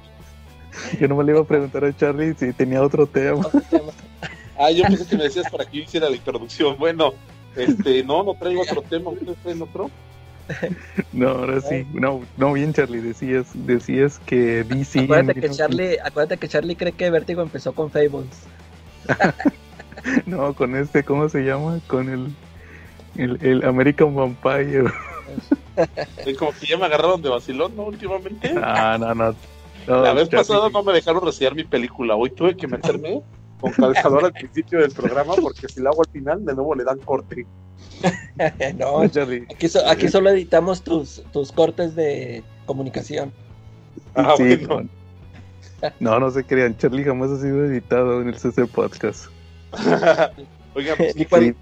Yo 1.01 1.09
nomás 1.09 1.27
le 1.27 1.33
iba 1.33 1.41
a 1.41 1.45
preguntar 1.45 1.85
a 1.85 1.97
Charlie 1.97 2.35
si 2.35 2.53
tenía 2.53 2.83
otro 2.83 3.07
tema. 3.07 3.41
Otro 3.41 3.61
tema. 3.63 3.93
Ah, 4.59 4.71
yo 4.71 4.83
pensé 4.85 5.07
que 5.07 5.17
me 5.17 5.25
decías 5.25 5.51
para 5.51 5.65
que 5.65 5.79
yo 5.79 5.83
hiciera 5.85 6.09
la 6.11 6.17
introducción. 6.17 6.77
Bueno, 6.79 7.15
este, 7.57 8.03
no, 8.03 8.23
no 8.25 8.35
traigo 8.35 8.63
otro 8.63 8.83
tema. 8.83 9.11
¿Ustedes 9.11 9.37
traen 9.43 9.63
otro? 9.63 9.91
No, 11.13 11.29
ahora 11.29 11.61
sí. 11.61 11.87
No, 11.93 12.23
no 12.37 12.53
bien, 12.53 12.73
Charlie. 12.73 13.01
Decías, 13.01 13.47
decías 13.55 14.19
que 14.21 14.65
DC. 14.65 15.01
acuérdate, 15.01 15.41
que 15.41 15.51
Charlie, 15.51 15.99
acuérdate 16.03 16.39
que 16.39 16.49
Charlie 16.49 16.77
cree 16.77 16.93
que 16.93 17.11
Vértigo 17.11 17.43
empezó 17.43 17.73
con 17.73 17.91
Fables. 17.91 18.27
No, 20.27 20.55
con 20.55 20.77
este, 20.77 21.03
¿cómo 21.03 21.29
se 21.29 21.41
llama? 21.43 21.81
Con 21.87 22.09
el, 22.09 22.35
el, 23.17 23.45
el 23.45 23.65
American 23.65 24.15
Vampire. 24.15 24.85
Como 26.39 26.53
que 26.53 26.67
ya 26.67 26.79
me 26.79 26.87
agarraron 26.87 27.21
de 27.21 27.29
vacilón, 27.29 27.77
¿no? 27.77 27.85
Últimamente. 27.85 28.55
Ah, 28.63 28.97
no, 28.99 29.15
no. 29.15 29.35
No, 29.89 30.03
La 30.03 30.13
vez 30.13 30.29
pasada 30.29 30.69
no 30.71 30.83
me 30.83 30.93
dejaron 30.93 31.25
reseñar 31.25 31.55
mi 31.55 31.65
película. 31.65 32.15
Hoy 32.15 32.31
tuve 32.31 32.57
que 32.57 32.67
meterme 32.69 33.23
con 33.61 33.73
calzador 33.73 34.25
al 34.27 34.33
principio 34.33 34.81
del 34.81 34.91
programa 34.93 35.35
porque 35.35 35.67
si 35.69 35.81
lo 35.81 35.91
hago 35.91 36.03
al 36.03 36.11
final, 36.13 36.45
de 36.45 36.55
nuevo 36.55 36.75
le 36.75 36.85
dan 36.85 36.99
corte. 36.99 37.47
no, 38.79 39.07
Charlie. 39.09 39.47
aquí, 39.53 39.69
so- 39.69 39.87
aquí 39.89 40.09
solo 40.09 40.31
editamos 40.31 40.83
tus, 40.83 41.23
tus 41.33 41.51
cortes 41.53 41.95
de 41.97 42.43
comunicación. 42.67 43.33
Ah, 44.15 44.35
Sí, 44.37 44.57
bueno. 44.57 44.89
no. 45.81 45.91
No, 46.01 46.21
no 46.21 46.31
se 46.31 46.45
crean. 46.45 46.77
Charlie 46.77 47.05
jamás 47.05 47.31
ha 47.31 47.41
sido 47.41 47.65
editado 47.65 48.21
en 48.21 48.29
el 48.29 48.37
CC 48.39 48.67
Podcast. 48.67 49.27
Oigan, 50.75 50.97
pues, 50.97 51.15
cuando- 51.29 51.55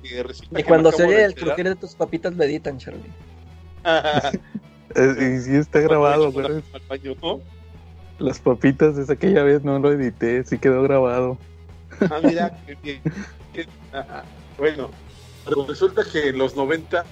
Y 0.58 0.62
cuando 0.64 0.90
se 0.92 1.04
oye 1.04 1.24
el 1.24 1.34
crujir 1.34 1.68
de 1.68 1.76
tus 1.76 1.94
papitas, 1.94 2.34
lo 2.34 2.42
editan, 2.44 2.78
Charlie. 2.78 3.10
Y 4.96 5.40
sí 5.40 5.54
está 5.56 5.80
grabado, 5.80 6.32
güey. 6.32 6.62
Las 8.18 8.38
papitas 8.38 8.96
de 9.06 9.12
aquella 9.12 9.42
vez 9.42 9.62
no 9.64 9.78
lo 9.78 9.92
edité, 9.92 10.42
sí 10.44 10.58
quedó 10.58 10.82
grabado. 10.82 11.38
Ah, 12.00 12.20
mira, 12.22 12.56
qué 12.66 12.76
bien. 12.82 13.00
Qué- 13.52 13.66
ajá. 13.92 14.24
Bueno, 14.58 14.90
pero 15.44 15.66
resulta 15.66 16.02
que 16.10 16.28
en 16.28 16.38
los 16.38 16.56
90 16.56 17.04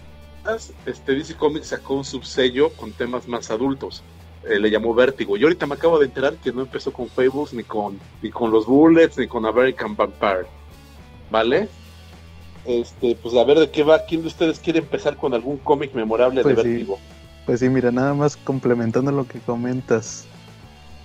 este 0.87 1.15
DC 1.15 1.37
Comics 1.37 1.69
sacó 1.69 1.95
un 1.95 2.05
subsello 2.05 2.71
con 2.71 2.93
temas 2.93 3.29
más 3.29 3.51
adultos. 3.51 4.03
Eh, 4.49 4.59
le 4.59 4.71
llamó 4.71 4.95
Vértigo. 4.95 5.37
Y 5.37 5.43
ahorita 5.43 5.67
me 5.67 5.75
acabo 5.75 5.99
de 5.99 6.07
enterar 6.07 6.35
que 6.35 6.53
no 6.53 6.63
empezó 6.63 6.93
con 6.93 7.09
Fables, 7.09 7.55
ni 7.55 7.63
con, 7.65 7.99
ni 8.23 8.31
con 8.31 8.51
los 8.51 8.67
Bullets, 8.67 9.17
ni 9.17 9.27
con 9.27 9.47
American 9.47 9.97
Vampire. 9.97 10.47
¿Vale? 11.31 11.69
Este, 12.67 13.15
pues 13.23 13.35
a 13.37 13.45
ver 13.45 13.59
de 13.59 13.71
qué 13.71 13.83
va. 13.83 14.05
¿Quién 14.07 14.21
de 14.23 14.29
ustedes 14.29 14.59
quiere 14.59 14.81
empezar 14.81 15.17
con 15.17 15.33
algún 15.35 15.57
cómic 15.59 15.95
memorable 15.95 16.43
Pues 16.43 16.57
de 16.57 16.63
sí. 16.63 16.69
Vértigo? 16.69 16.99
Pues 17.47 17.61
sí, 17.61 17.69
mira, 17.69 17.91
nada 17.91 18.13
más 18.15 18.37
complementando 18.37 19.13
lo 19.13 19.27
que 19.27 19.39
comentas. 19.41 20.27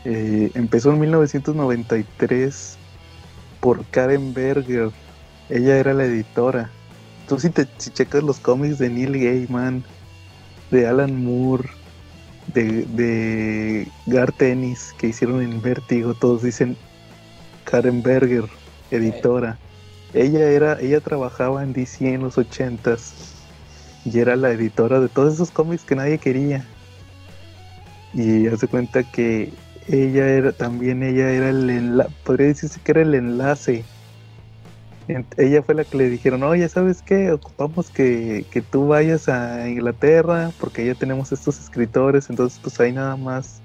Eh, 0.05 0.51
empezó 0.53 0.91
en 0.91 0.99
1993 0.99 2.77
por 3.59 3.85
Karen 3.87 4.33
Berger. 4.33 4.91
Ella 5.49 5.77
era 5.77 5.93
la 5.93 6.05
editora. 6.05 6.69
Tú 7.27 7.39
si, 7.39 7.49
te, 7.49 7.67
si 7.77 7.91
checas 7.91 8.23
los 8.23 8.39
cómics 8.39 8.79
de 8.79 8.89
Neil 8.89 9.19
Gaiman, 9.19 9.83
de 10.71 10.87
Alan 10.87 11.23
Moore, 11.23 11.69
de, 12.53 12.85
de 12.85 13.87
Garth 14.07 14.41
Ennis 14.41 14.93
que 14.97 15.07
hicieron 15.07 15.41
en 15.41 15.61
Vértigo, 15.61 16.13
todos 16.13 16.43
dicen 16.43 16.75
Karen 17.65 18.01
Berger, 18.01 18.45
editora. 18.91 19.57
Ella 20.13 20.49
era, 20.49 20.79
ella 20.79 21.01
trabajaba 21.01 21.61
en 21.61 21.73
DC 21.73 22.13
en 22.13 22.21
los 22.21 22.37
ochentas 22.37 23.35
y 24.05 24.19
era 24.19 24.35
la 24.35 24.51
editora 24.51 24.99
de 24.99 25.09
todos 25.09 25.35
esos 25.35 25.51
cómics 25.51 25.83
que 25.83 25.95
nadie 25.95 26.17
quería. 26.17 26.65
Y 28.13 28.47
hace 28.47 28.67
cuenta 28.67 29.03
que 29.03 29.53
ella 29.89 30.27
era 30.29 30.53
también 30.53 31.03
ella 31.03 31.29
era 31.31 31.49
el 31.49 31.69
enlace, 31.69 32.15
podría 32.23 32.47
decirse 32.47 32.81
que 32.81 32.91
era 32.91 33.01
el 33.01 33.15
enlace. 33.15 33.91
En- 35.07 35.27
Ella 35.37 35.63
fue 35.63 35.73
la 35.75 35.85
que 35.85 35.97
le 35.97 36.09
dijeron, 36.09 36.43
oye, 36.43 36.69
¿sabes 36.69 37.01
qué? 37.01 37.31
Ocupamos 37.31 37.89
que, 37.91 38.47
que 38.51 38.61
tú 38.61 38.87
vayas 38.87 39.27
a 39.27 39.67
Inglaterra 39.69 40.53
porque 40.57 40.85
ya 40.85 40.95
tenemos 40.95 41.31
estos 41.31 41.59
escritores, 41.59 42.29
entonces 42.29 42.59
pues 42.59 42.79
ahí 42.79 42.93
nada 42.93 43.17
más 43.17 43.63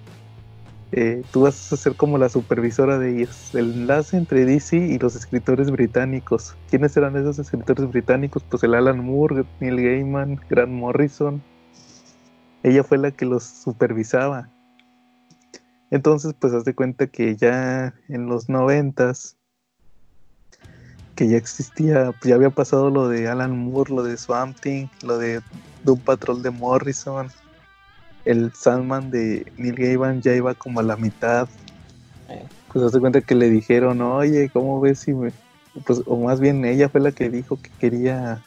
eh, 0.93 1.27
tú 1.31 1.43
vas 1.43 1.73
a 1.73 1.77
ser 1.79 1.97
como 1.97 2.19
la 2.19 2.29
supervisora 2.31 2.99
de 2.99 3.13
ellos, 3.23 3.55
el 3.55 3.73
enlace 3.73 4.17
entre 4.19 4.47
DC 4.47 4.77
y 4.79 4.99
los 4.99 5.17
escritores 5.17 5.71
británicos. 5.71 6.59
¿Quiénes 6.69 6.97
eran 6.97 7.17
esos 7.17 7.39
escritores 7.41 7.89
británicos? 7.89 8.45
Pues 8.45 8.63
el 8.65 8.75
Alan 8.75 9.01
Moore, 9.05 9.47
Neil 9.61 9.77
Gaiman, 9.83 10.37
Grant 10.49 10.73
Morrison. 10.73 11.47
Ella 12.65 12.83
fue 12.83 12.99
la 12.99 13.13
que 13.13 13.27
los 13.27 13.45
supervisaba. 13.45 14.54
Entonces, 15.95 16.35
pues 16.37 16.53
haz 16.53 16.65
de 16.65 16.75
cuenta 16.75 17.07
que 17.07 17.37
ya 17.37 17.95
en 18.09 18.27
los 18.27 18.49
noventas, 18.49 19.37
que 21.15 21.29
ya 21.29 21.37
existía, 21.37 22.11
pues 22.11 22.25
ya 22.25 22.35
había 22.35 22.51
pasado 22.51 22.91
lo 22.91 23.09
de 23.09 23.29
Alan 23.29 23.57
Moore, 23.57 23.95
lo 23.95 24.03
de 24.03 24.17
Swamp 24.17 24.59
Thing, 24.59 24.89
lo 25.05 25.19
de 25.19 25.41
Doom 25.85 26.01
Patrol 26.01 26.43
de 26.43 26.51
Morrison, 26.51 27.29
el 28.25 28.53
Sandman 28.55 29.13
de 29.13 29.47
Neil 29.57 29.77
Gaiman 29.77 30.21
ya 30.21 30.35
iba 30.35 30.53
como 30.55 30.81
a 30.81 30.83
la 30.83 30.97
mitad. 30.97 31.49
Eh. 32.29 32.45
Pues 32.73 32.85
haz 32.85 32.91
de 32.91 32.99
cuenta 32.99 33.21
que 33.21 33.37
le 33.37 33.49
dijeron, 33.49 34.03
oye, 34.03 34.51
¿cómo 34.53 34.81
ves 34.81 34.99
si 34.99 35.15
me... 35.15 35.31
Pues, 35.87 36.03
o 36.07 36.17
más 36.17 36.41
bien 36.41 36.65
ella 36.65 36.89
fue 36.89 37.03
la 37.03 37.13
que 37.13 37.31
dijo 37.31 37.57
que 37.63 37.71
quería... 37.79 38.43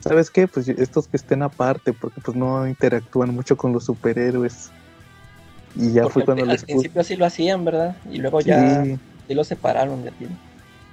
¿Sabes 0.00 0.28
qué? 0.28 0.48
Pues 0.48 0.66
estos 0.66 1.06
que 1.06 1.18
estén 1.18 1.44
aparte, 1.44 1.92
porque 1.92 2.20
pues 2.20 2.36
no 2.36 2.66
interactúan 2.66 3.32
mucho 3.32 3.56
con 3.56 3.72
los 3.72 3.84
superhéroes. 3.84 4.72
Y 5.74 5.92
ya 5.94 6.06
Porque 6.06 6.22
fue 6.24 6.24
cuando 6.24 6.44
al 6.46 6.46
les 6.46 6.64
principio 6.64 7.02
sí 7.04 7.16
lo 7.16 7.24
hacían, 7.26 7.64
¿verdad? 7.64 8.00
Y 8.04 8.18
luego 8.18 8.40
ya 8.40 8.54
Sí, 8.54 9.00
sí 9.26 9.34
lo 9.34 9.44
separaron 9.44 10.02
de 10.02 10.12
ti. 10.12 10.40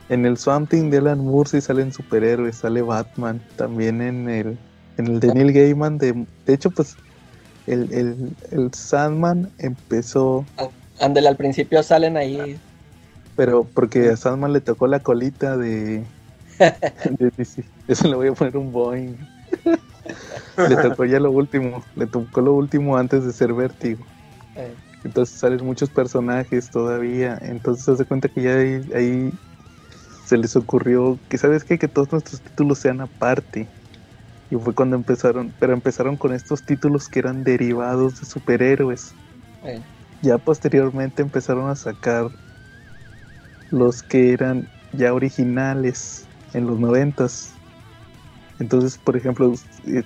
en 0.08 0.26
el 0.26 0.38
Swamp 0.38 0.70
Thing 0.70 0.90
de 0.90 0.98
Alan 1.00 1.20
Moore 1.20 1.50
sí 1.50 1.62
salen 1.62 1.92
superhéroes, 1.92 2.58
sale 2.60 2.82
Batman, 2.82 3.48
también 3.56 4.02
en 4.02 4.30
el, 4.30 4.60
en 4.98 5.08
el 5.08 5.20
de 5.20 5.32
Neil 5.32 5.52
Gaiman, 5.54 5.98
de, 5.98 6.28
de 6.46 6.54
hecho 6.54 6.72
pues 6.72 7.00
el, 7.66 7.94
el, 7.94 8.38
el 8.52 8.72
Sandman 8.74 9.54
empezó, 9.58 10.52
Ándale, 11.00 11.28
al 11.30 11.38
principio 11.38 11.82
salen 11.84 12.18
ahí. 12.18 12.60
pero 13.36 13.72
porque 13.74 14.10
a 14.10 14.18
Sandman 14.18 14.54
le 14.54 14.62
tocó 14.62 14.88
la 14.88 15.02
colita 15.02 15.58
de, 15.58 16.14
de 17.04 17.32
DC, 17.38 17.72
eso 17.88 18.08
le 18.10 18.16
voy 18.16 18.28
a 18.30 18.34
poner 18.34 18.58
un 18.58 18.72
Boeing, 18.72 19.18
le 20.66 20.78
tocó 20.78 21.06
ya 21.06 21.20
lo 21.20 21.32
último, 21.32 21.86
le 21.96 22.08
tocó 22.08 22.42
lo 22.42 22.54
último 22.54 22.98
antes 22.98 23.26
de 23.26 23.34
ser 23.34 23.54
Vértigo. 23.54 24.06
Eh, 24.56 24.78
Entonces 25.04 25.38
salen 25.38 25.66
muchos 25.66 25.92
personajes 25.92 26.70
todavía. 26.72 27.38
Entonces 27.42 27.86
se 27.86 27.92
hace 27.94 28.06
cuenta 28.06 28.30
que 28.30 28.42
ya 28.44 28.56
ahí, 28.58 28.82
ahí 28.96 29.32
se 29.90 30.38
les 30.38 30.56
ocurrió 30.56 31.22
que, 31.30 31.38
¿sabes 31.40 31.66
qué? 31.66 31.78
Que 31.80 31.90
todos 31.90 32.12
nuestros 32.12 32.42
títulos 32.44 32.80
sean 32.80 33.02
aparte. 33.02 33.72
Y 34.50 34.58
fue 34.58 34.76
cuando 34.76 34.96
empezaron, 34.98 35.56
pero 35.60 35.74
empezaron 35.74 36.18
con 36.18 36.34
estos 36.34 36.64
títulos 36.66 37.10
que 37.10 37.20
eran 37.20 37.44
derivados 37.44 38.16
de 38.22 38.28
superhéroes. 38.28 39.18
Eh, 39.64 39.86
Ya 40.20 40.40
posteriormente 40.40 41.22
empezaron 41.22 41.70
a 41.70 41.76
sacar 41.78 42.30
los 43.70 44.04
que 44.04 44.32
eran 44.34 44.70
ya 44.92 45.14
originales 45.14 46.30
en 46.54 46.66
los 46.68 46.80
noventas. 46.80 47.62
Entonces, 48.60 48.98
por 49.00 49.18
ejemplo, 49.18 49.54
eh, 49.86 50.04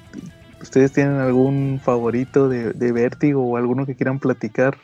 ¿ustedes 0.61 0.93
tienen 0.93 1.15
algún 1.19 1.79
favorito 1.83 2.49
de, 2.49 2.73
de 2.73 2.91
Vértigo 2.91 3.43
o 3.45 3.57
alguno 3.57 3.85
que 3.85 3.95
quieran 3.95 4.19
platicar? 4.19 4.77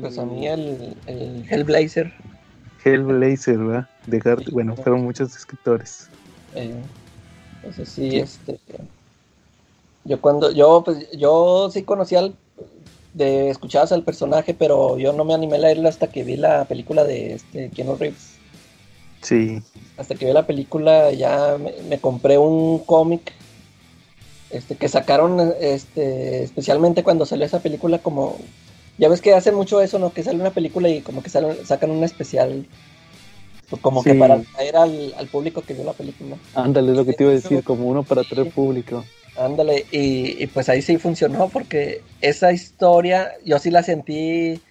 pues 0.00 0.18
a 0.18 0.24
mí 0.24 0.46
el, 0.46 0.96
el 1.06 1.44
Hellblazer. 1.48 2.12
Hellblazer, 2.84 3.58
¿verdad? 3.58 3.86
De 4.06 4.20
Gart- 4.20 4.50
bueno, 4.50 4.74
fueron 4.76 5.02
muchos 5.04 5.34
escritores. 5.36 6.08
Eh, 6.54 6.74
ese 7.68 7.86
sí, 7.86 8.16
este. 8.18 8.58
Yo 10.04 10.20
cuando. 10.20 10.50
Yo, 10.50 10.82
pues, 10.84 11.10
yo 11.16 11.70
sí 11.70 11.82
conocía 11.82 12.18
al. 12.20 12.34
De 13.14 13.48
escuchabas 13.48 13.92
al 13.92 14.02
personaje, 14.02 14.54
pero 14.54 14.98
yo 14.98 15.12
no 15.12 15.24
me 15.24 15.34
animé 15.34 15.54
a 15.54 15.60
leerlo 15.60 15.88
hasta 15.88 16.08
que 16.08 16.24
vi 16.24 16.36
la 16.36 16.64
película 16.64 17.04
de 17.04 17.34
este 17.34 17.70
Keanu 17.70 17.94
Reeves. 17.94 18.34
Sí, 19.22 19.62
Hasta 19.96 20.16
que 20.16 20.26
vi 20.26 20.32
la 20.32 20.44
película 20.48 21.12
ya 21.12 21.56
me, 21.56 21.72
me 21.88 22.00
compré 22.00 22.38
un 22.38 22.80
cómic 22.80 23.32
este 24.56 24.76
que 24.76 24.88
sacaron 24.88 25.52
este 25.60 26.42
especialmente 26.44 27.02
cuando 27.02 27.26
salió 27.26 27.44
esa 27.46 27.60
película 27.60 27.98
como 27.98 28.36
ya 28.98 29.08
ves 29.08 29.20
que 29.20 29.34
hacen 29.34 29.54
mucho 29.54 29.80
eso, 29.80 29.98
¿no? 29.98 30.12
Que 30.12 30.22
sale 30.22 30.38
una 30.40 30.52
película 30.52 30.88
y 30.88 31.00
como 31.02 31.22
que 31.22 31.30
sale- 31.30 31.64
sacan 31.64 31.90
un 31.90 32.04
especial 32.04 32.64
pues, 33.68 33.82
como 33.82 34.02
que 34.04 34.14
para 34.14 34.34
atraer 34.34 34.76
al, 34.76 35.14
al 35.18 35.26
público 35.28 35.62
que 35.62 35.74
vio 35.74 35.84
la 35.84 35.92
película. 35.92 36.36
ándale, 36.54 36.92
es 36.92 36.96
lo 36.98 37.04
que 37.04 37.12
te 37.12 37.24
iba 37.24 37.32
a 37.32 37.34
decir, 37.34 37.62
como 37.62 37.88
uno 37.88 38.02
para 38.04 38.22
atraer 38.22 38.50
público. 38.52 39.04
Ándale, 39.36 39.84
y, 39.90 40.42
y 40.42 40.46
pues 40.46 40.68
ahí 40.68 40.80
sí 40.80 40.96
funcionó 40.96 41.48
porque 41.48 42.02
esa 42.20 42.52
historia 42.52 43.32
yo 43.44 43.58
sí 43.58 43.70
la 43.70 43.82
sentí 43.82 44.62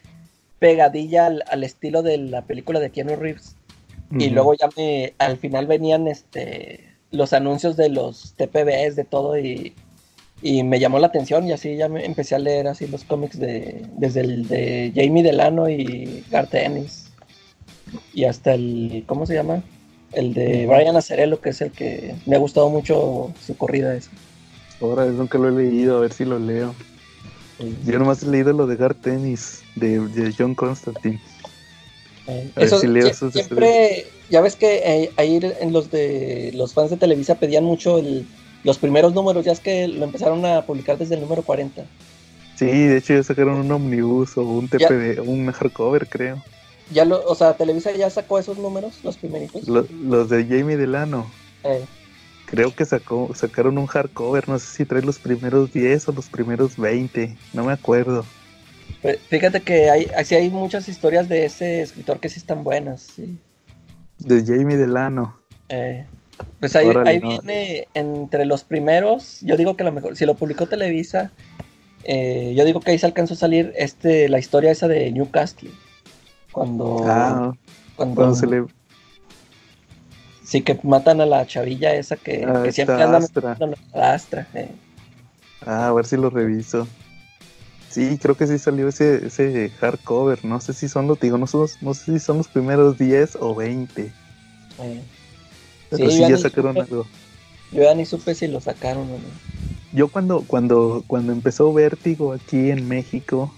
pegadilla 0.59 1.25
al, 1.25 1.43
al 1.49 1.63
estilo 1.63 2.01
de 2.01 2.17
la 2.17 2.43
película 2.43 2.79
de 2.79 2.91
Keanu 2.91 3.15
Reeves. 3.17 3.57
Y 4.17 4.29
luego 4.29 4.53
ya 4.53 4.69
me, 4.77 5.13
al 5.17 5.37
final 5.37 5.67
venían 5.67 6.07
este 6.07 6.92
los 7.13 7.31
anuncios 7.31 7.77
de 7.77 7.89
los 7.89 8.33
TPBs, 8.35 8.95
de 8.97 9.05
todo, 9.05 9.37
y, 9.37 9.73
y 10.41 10.63
me 10.63 10.79
llamó 10.79 10.99
la 10.99 11.07
atención 11.07 11.47
y 11.47 11.53
así 11.53 11.77
ya 11.77 11.87
me 11.87 12.05
empecé 12.05 12.35
a 12.35 12.39
leer 12.39 12.67
así 12.67 12.87
los 12.87 13.05
cómics 13.05 13.39
de, 13.39 13.85
desde 13.97 14.21
el 14.21 14.47
de 14.47 14.91
Jamie 14.93 15.23
Delano 15.23 15.69
y 15.69 16.25
Garth 16.29 16.53
Ennis. 16.55 17.11
Y 18.13 18.25
hasta 18.25 18.55
el, 18.55 19.03
¿cómo 19.07 19.25
se 19.25 19.35
llama? 19.35 19.63
El 20.11 20.33
de 20.33 20.65
Brian 20.67 20.95
Acerello, 20.95 21.39
que 21.39 21.51
es 21.51 21.61
el 21.61 21.71
que 21.71 22.15
me 22.25 22.35
ha 22.35 22.39
gustado 22.39 22.69
mucho 22.69 23.31
su 23.45 23.55
corrida 23.55 23.95
esa. 23.95 24.11
Ahora 24.81 25.05
nunca 25.05 25.37
lo 25.37 25.47
he 25.49 25.63
leído, 25.63 25.97
a 25.97 26.01
ver 26.01 26.11
si 26.11 26.25
lo 26.25 26.39
leo. 26.39 26.75
Yo 27.85 27.99
nomás 27.99 28.23
he 28.23 28.27
leído 28.27 28.51
lo 28.51 28.67
de 28.67 28.75
Gar 28.75 28.95
Tennis, 28.95 29.61
de, 29.75 29.99
de 29.99 30.33
John 30.37 30.55
Constantine. 30.55 31.21
Eh, 32.27 32.51
A 32.55 32.59
ver 32.59 32.67
eso 32.67 32.79
si 32.79 32.87
leo 32.87 33.07
esos 33.07 33.31
siempre, 33.33 34.05
ya 34.33 34.41
ves 34.41 34.55
que 34.55 34.81
eh, 34.83 35.11
ahí 35.15 35.39
en 35.59 35.71
los 35.71 35.91
de 35.91 36.51
los 36.55 36.73
fans 36.73 36.89
de 36.89 36.97
Televisa 36.97 37.35
pedían 37.35 37.63
mucho 37.63 37.99
el, 37.99 38.25
los 38.63 38.79
primeros 38.79 39.13
números, 39.13 39.45
ya 39.45 39.51
es 39.51 39.59
que 39.59 39.87
lo 39.87 40.03
empezaron 40.03 40.43
a 40.43 40.65
publicar 40.65 40.97
desde 40.97 41.13
el 41.15 41.21
número 41.21 41.43
40. 41.43 41.85
Sí, 42.55 42.65
de 42.65 42.97
hecho 42.97 43.13
ya 43.13 43.21
sacaron 43.21 43.59
un 43.59 43.71
omnibus 43.71 44.35
o 44.37 44.41
un 44.41 44.67
TPD, 44.67 45.19
un 45.21 45.51
hardcover 45.51 46.07
creo. 46.07 46.41
Ya 46.91 47.05
lo, 47.05 47.23
o 47.25 47.35
sea, 47.35 47.53
Televisa 47.53 47.91
ya 47.91 48.09
sacó 48.09 48.39
esos 48.39 48.57
números, 48.57 49.01
los 49.03 49.17
primeritos. 49.17 49.67
Lo- 49.67 49.87
los 50.03 50.29
de 50.29 50.45
Jamie 50.45 50.77
Delano. 50.77 51.29
Eh, 51.63 51.85
Creo 52.47 52.73
que 52.75 52.85
sacó, 52.85 53.29
sacaron 53.35 53.77
un 53.77 53.85
hardcover, 53.85 54.49
no 54.49 54.57
sé 54.57 54.65
si 54.77 54.85
trae 54.85 55.03
los 55.03 55.19
primeros 55.19 55.71
10 55.71 56.07
o 56.07 56.11
los 56.11 56.27
primeros 56.27 56.75
20, 56.77 57.35
no 57.53 57.65
me 57.65 57.73
acuerdo. 57.73 58.25
fíjate 59.29 59.61
que 59.61 59.89
hay, 59.91 60.07
así 60.17 60.33
hay 60.35 60.49
muchas 60.49 60.89
historias 60.89 61.29
de 61.29 61.45
ese 61.45 61.81
escritor 61.81 62.19
que 62.19 62.29
sí 62.29 62.39
están 62.39 62.63
buenas. 62.63 63.01
sí. 63.15 63.37
De 64.19 64.43
Jamie 64.45 64.77
Delano. 64.77 65.37
Eh, 65.69 66.05
pues 66.59 66.75
ahí, 66.75 66.87
Órale, 66.87 67.09
ahí 67.09 67.19
no. 67.19 67.29
viene 67.29 67.87
entre 67.93 68.45
los 68.45 68.63
primeros, 68.63 69.39
yo 69.41 69.57
digo 69.57 69.75
que 69.75 69.83
lo 69.83 69.91
mejor, 69.91 70.15
si 70.15 70.25
lo 70.25 70.35
publicó 70.35 70.67
Televisa, 70.67 71.31
eh, 72.03 72.53
yo 72.55 72.65
digo 72.65 72.79
que 72.79 72.91
ahí 72.91 72.99
se 72.99 73.05
alcanzó 73.05 73.33
a 73.33 73.37
salir 73.37 73.73
este, 73.75 74.27
la 74.29 74.39
historia 74.39 74.71
esa 74.71 74.87
de 74.87 75.11
Newcastle. 75.11 75.71
Cuando, 76.51 77.01
Ah, 77.05 77.53
cuando, 77.95 78.15
cuando 78.15 78.35
se 78.35 78.45
le... 78.47 78.65
sí 80.43 80.61
que 80.61 80.79
matan 80.83 81.21
a 81.21 81.25
la 81.25 81.45
chavilla 81.47 81.93
esa 81.95 82.15
que, 82.15 82.45
Ah, 82.47 82.61
que 82.63 82.71
siempre 82.71 83.01
anda 83.01 83.17
a 83.17 83.97
la 83.97 84.13
Astra. 84.13 84.47
eh. 84.53 84.69
Ah, 85.65 85.87
a 85.87 85.93
ver 85.93 86.05
si 86.05 86.17
lo 86.17 86.29
reviso. 86.29 86.87
Sí, 87.93 88.17
creo 88.17 88.35
que 88.35 88.47
sí 88.47 88.57
salió 88.57 88.87
ese, 88.87 89.27
ese 89.27 89.69
hardcover. 89.79 90.43
No 90.43 90.59
sé 90.59 90.73
si 90.73 90.89
son 90.89 91.05
los, 91.07 91.19
digo, 91.19 91.37
no, 91.37 91.45
son 91.45 91.61
los- 91.61 91.79
no 91.81 91.93
sé 91.93 92.13
si 92.13 92.19
son 92.19 92.37
los 92.39 92.47
primeros 92.47 92.97
10 92.97 93.37
o 93.39 93.53
20. 93.53 94.11
Eh, 94.79 95.03
Pero 95.91 96.09
Sí, 96.09 96.17
sí, 96.17 96.27
ya 96.27 96.37
sacaron 96.37 96.73
supe. 96.75 96.81
algo. 96.81 97.05
Yo 97.71 97.83
ya 97.83 97.93
ni 97.93 98.05
supe 98.05 98.33
si 98.33 98.47
lo 98.47 98.59
sacaron 98.61 99.03
o 99.03 99.17
no. 99.19 99.23
Yo 99.91 100.07
cuando, 100.07 100.43
cuando, 100.47 101.03
cuando 101.05 101.33
empezó 101.33 101.71
Vértigo 101.71 102.33
aquí 102.33 102.71
en 102.71 102.87
México, 102.87 103.53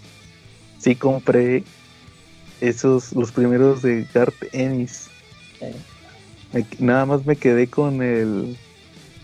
sí 0.79 0.95
compré 0.95 1.63
esos, 2.59 3.13
los 3.13 3.31
primeros 3.31 3.81
de 3.81 4.05
Garth 4.13 4.35
Ennis. 4.51 5.07
Eh, 5.61 5.73
Me- 6.51 6.65
nada 6.79 7.05
más 7.05 7.25
me 7.25 7.37
quedé 7.37 7.67
con 7.69 8.01
el, 8.03 8.57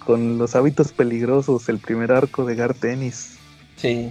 con 0.05 0.37
los 0.37 0.55
hábitos 0.55 0.93
peligrosos, 0.93 1.67
el 1.67 1.79
primer 1.79 2.13
arco 2.13 2.45
de 2.45 2.55
Garth 2.55 2.83
Ennis. 2.85 3.35
sí, 3.75 4.09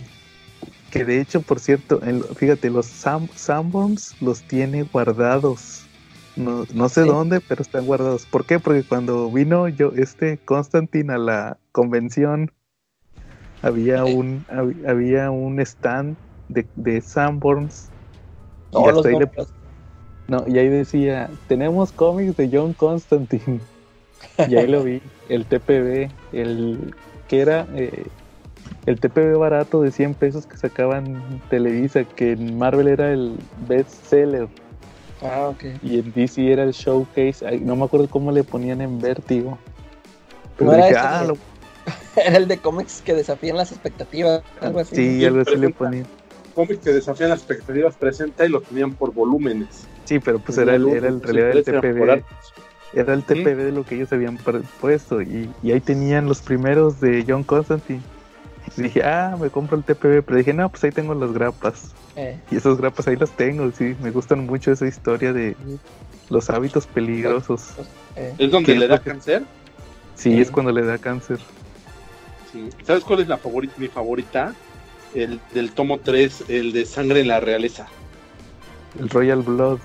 Que 0.91 1.05
de 1.05 1.21
hecho, 1.21 1.43
por 1.43 1.61
cierto, 1.61 2.03
en- 2.03 2.23
fíjate, 2.37 2.71
los 2.71 2.87
Sam, 2.87 3.29
Sanborns 3.35 4.17
los 4.21 4.45
tiene 4.45 4.83
guardados. 4.83 5.89
No, 6.37 6.65
no 6.75 6.89
sé 6.89 7.03
Sí. 7.03 7.09
dónde, 7.09 7.41
pero 7.41 7.63
están 7.63 7.87
guardados. 7.87 8.27
¿Por 8.27 8.47
qué? 8.47 8.59
Porque 8.61 8.85
cuando 8.85 9.31
vino 9.31 9.69
yo, 9.69 9.93
este 9.97 10.39
Constantine 10.45 11.13
a 11.15 11.19
la 11.19 11.59
convención, 11.73 12.53
había 13.63 14.05
Sí. 14.05 14.13
un, 14.13 14.45
hab- 14.47 14.89
había 14.89 15.31
un 15.31 15.61
stand 15.61 16.19
de, 16.49 16.69
de 16.75 17.01
Sanborns. 17.01 17.93
Y 18.73 18.77
los 18.77 18.97
hasta 18.97 19.09
ahí 19.09 19.17
le- 19.17 19.31
no, 20.29 20.45
y 20.47 20.59
ahí 20.59 20.69
decía, 20.69 21.31
tenemos 21.47 21.93
cómics 21.93 22.37
de 22.37 22.49
John 22.53 22.75
Constantine. 22.75 23.61
Y 24.51 24.57
ahí 24.57 24.67
lo 24.67 24.83
vi, 24.85 25.01
el 25.29 25.47
TPB, 25.47 26.11
el 26.33 26.91
que 27.27 27.41
era 27.41 27.67
eh, 27.75 28.13
el 28.87 28.99
TPB 28.99 29.37
barato 29.39 29.83
de 29.83 29.91
100 29.91 30.15
pesos 30.15 30.47
que 30.47 30.57
sacaban 30.57 31.41
Televisa, 31.51 32.05
que 32.05 32.33
en 32.33 32.57
Marvel 32.59 32.89
era 32.89 33.13
el 33.13 33.37
best 33.69 33.91
seller 34.07 34.49
Ah, 35.23 35.49
ok. 35.49 35.65
y 35.83 35.99
en 35.99 36.13
DC 36.13 36.51
era 36.51 36.63
el 36.63 36.73
showcase. 36.73 37.47
Ay, 37.47 37.61
no 37.61 37.77
me 37.77 37.85
acuerdo 37.85 38.09
cómo 38.09 38.33
le 38.33 38.43
ponían 38.43 38.81
en 38.81 39.01
Vértigo. 39.01 39.59
Pero 40.57 40.71
¿No 40.71 40.77
era 40.77 40.87
dije, 40.87 40.99
ese 40.99 41.07
ah, 41.07 41.21
de- 41.23 41.29
lo- 41.29 41.37
Era 42.17 42.37
el 42.39 42.49
de 42.49 42.59
cómics 42.59 43.03
que 43.03 43.15
desafían 43.15 43.57
las 43.57 43.71
expectativas, 43.73 44.43
algo 44.61 44.81
así. 44.81 44.97
sí, 44.97 45.25
algo 45.25 45.41
así 45.43 45.57
le 45.57 45.71
ponían. 45.71 46.07
Cómic 46.55 46.81
que 46.81 46.91
desafían 46.91 47.31
las 47.31 47.41
expectativas 47.41 47.97
presenta 47.97 48.45
y 48.45 48.49
lo 48.49 48.61
tenían 48.61 48.95
por 48.95 49.13
volúmenes. 49.15 49.87
Sí, 50.05 50.19
pero 50.19 50.39
pues 50.41 50.59
era 50.59 50.75
el, 50.75 50.89
era 50.89 51.09
el 51.09 51.15
en 51.15 51.23
realidad 51.23 51.51
el 51.53 51.65
TPB. 51.65 52.25
Era 52.93 53.15
el 53.15 53.23
TPB 53.25 53.57
de 53.57 53.73
lo 53.73 53.85
que 53.85 53.95
ellos 53.95 54.13
habían 54.13 54.37
pu- 54.39 54.63
puesto 54.81 55.23
y, 55.23 55.49
y 55.63 55.71
ahí 55.73 55.81
tenían 55.81 56.27
los 56.27 56.41
primeros 56.43 56.99
de 57.01 57.25
John 57.27 57.45
Constantine. 57.45 58.03
Y 58.77 58.83
dije, 58.83 59.03
ah, 59.03 59.37
me 59.41 59.51
compro 59.51 59.77
el 59.77 59.85
TPB, 59.85 60.23
pero 60.23 60.37
dije, 60.37 60.53
no, 60.53 60.69
pues 60.69 60.85
ahí 60.85 60.91
tengo 60.93 61.15
las 61.15 61.33
grapas. 61.33 61.93
Eh, 62.17 62.39
Y 62.51 62.57
esas 62.57 62.77
grapas 62.77 63.07
ahí 63.09 63.17
las 63.17 63.31
tengo, 63.31 63.71
sí, 63.73 63.97
me 64.01 64.11
gustan 64.11 64.47
mucho 64.47 64.73
esa 64.73 64.87
historia 64.87 65.33
de 65.33 65.57
los 66.29 66.51
hábitos 66.51 66.87
peligrosos. 66.87 67.73
eh, 68.17 68.35
¿Es 68.39 68.51
donde 68.51 68.73
¿Qué 68.73 68.79
le 68.79 68.85
es 68.87 68.91
da 68.91 68.99
que- 68.99 69.11
cáncer? 69.11 69.43
Sí, 70.15 70.33
Sí. 70.35 70.41
es 70.41 70.51
cuando 70.51 70.73
le 70.73 70.83
da 70.85 70.99
cáncer. 70.99 71.39
Sí. 72.53 72.69
¿Sabes 72.85 73.05
cuál 73.05 73.21
es 73.21 73.29
la 73.29 73.39
favorita, 73.39 73.75
mi 73.79 73.89
favorita? 73.89 74.55
El 75.15 75.41
del 75.55 75.73
tomo 75.73 75.99
3, 75.99 76.45
el 76.49 76.73
de 76.73 76.85
sangre 76.85 77.21
en 77.21 77.29
la 77.29 77.41
realeza. 77.41 77.87
El 78.99 79.09
Royal 79.09 79.43
Blood. 79.43 79.79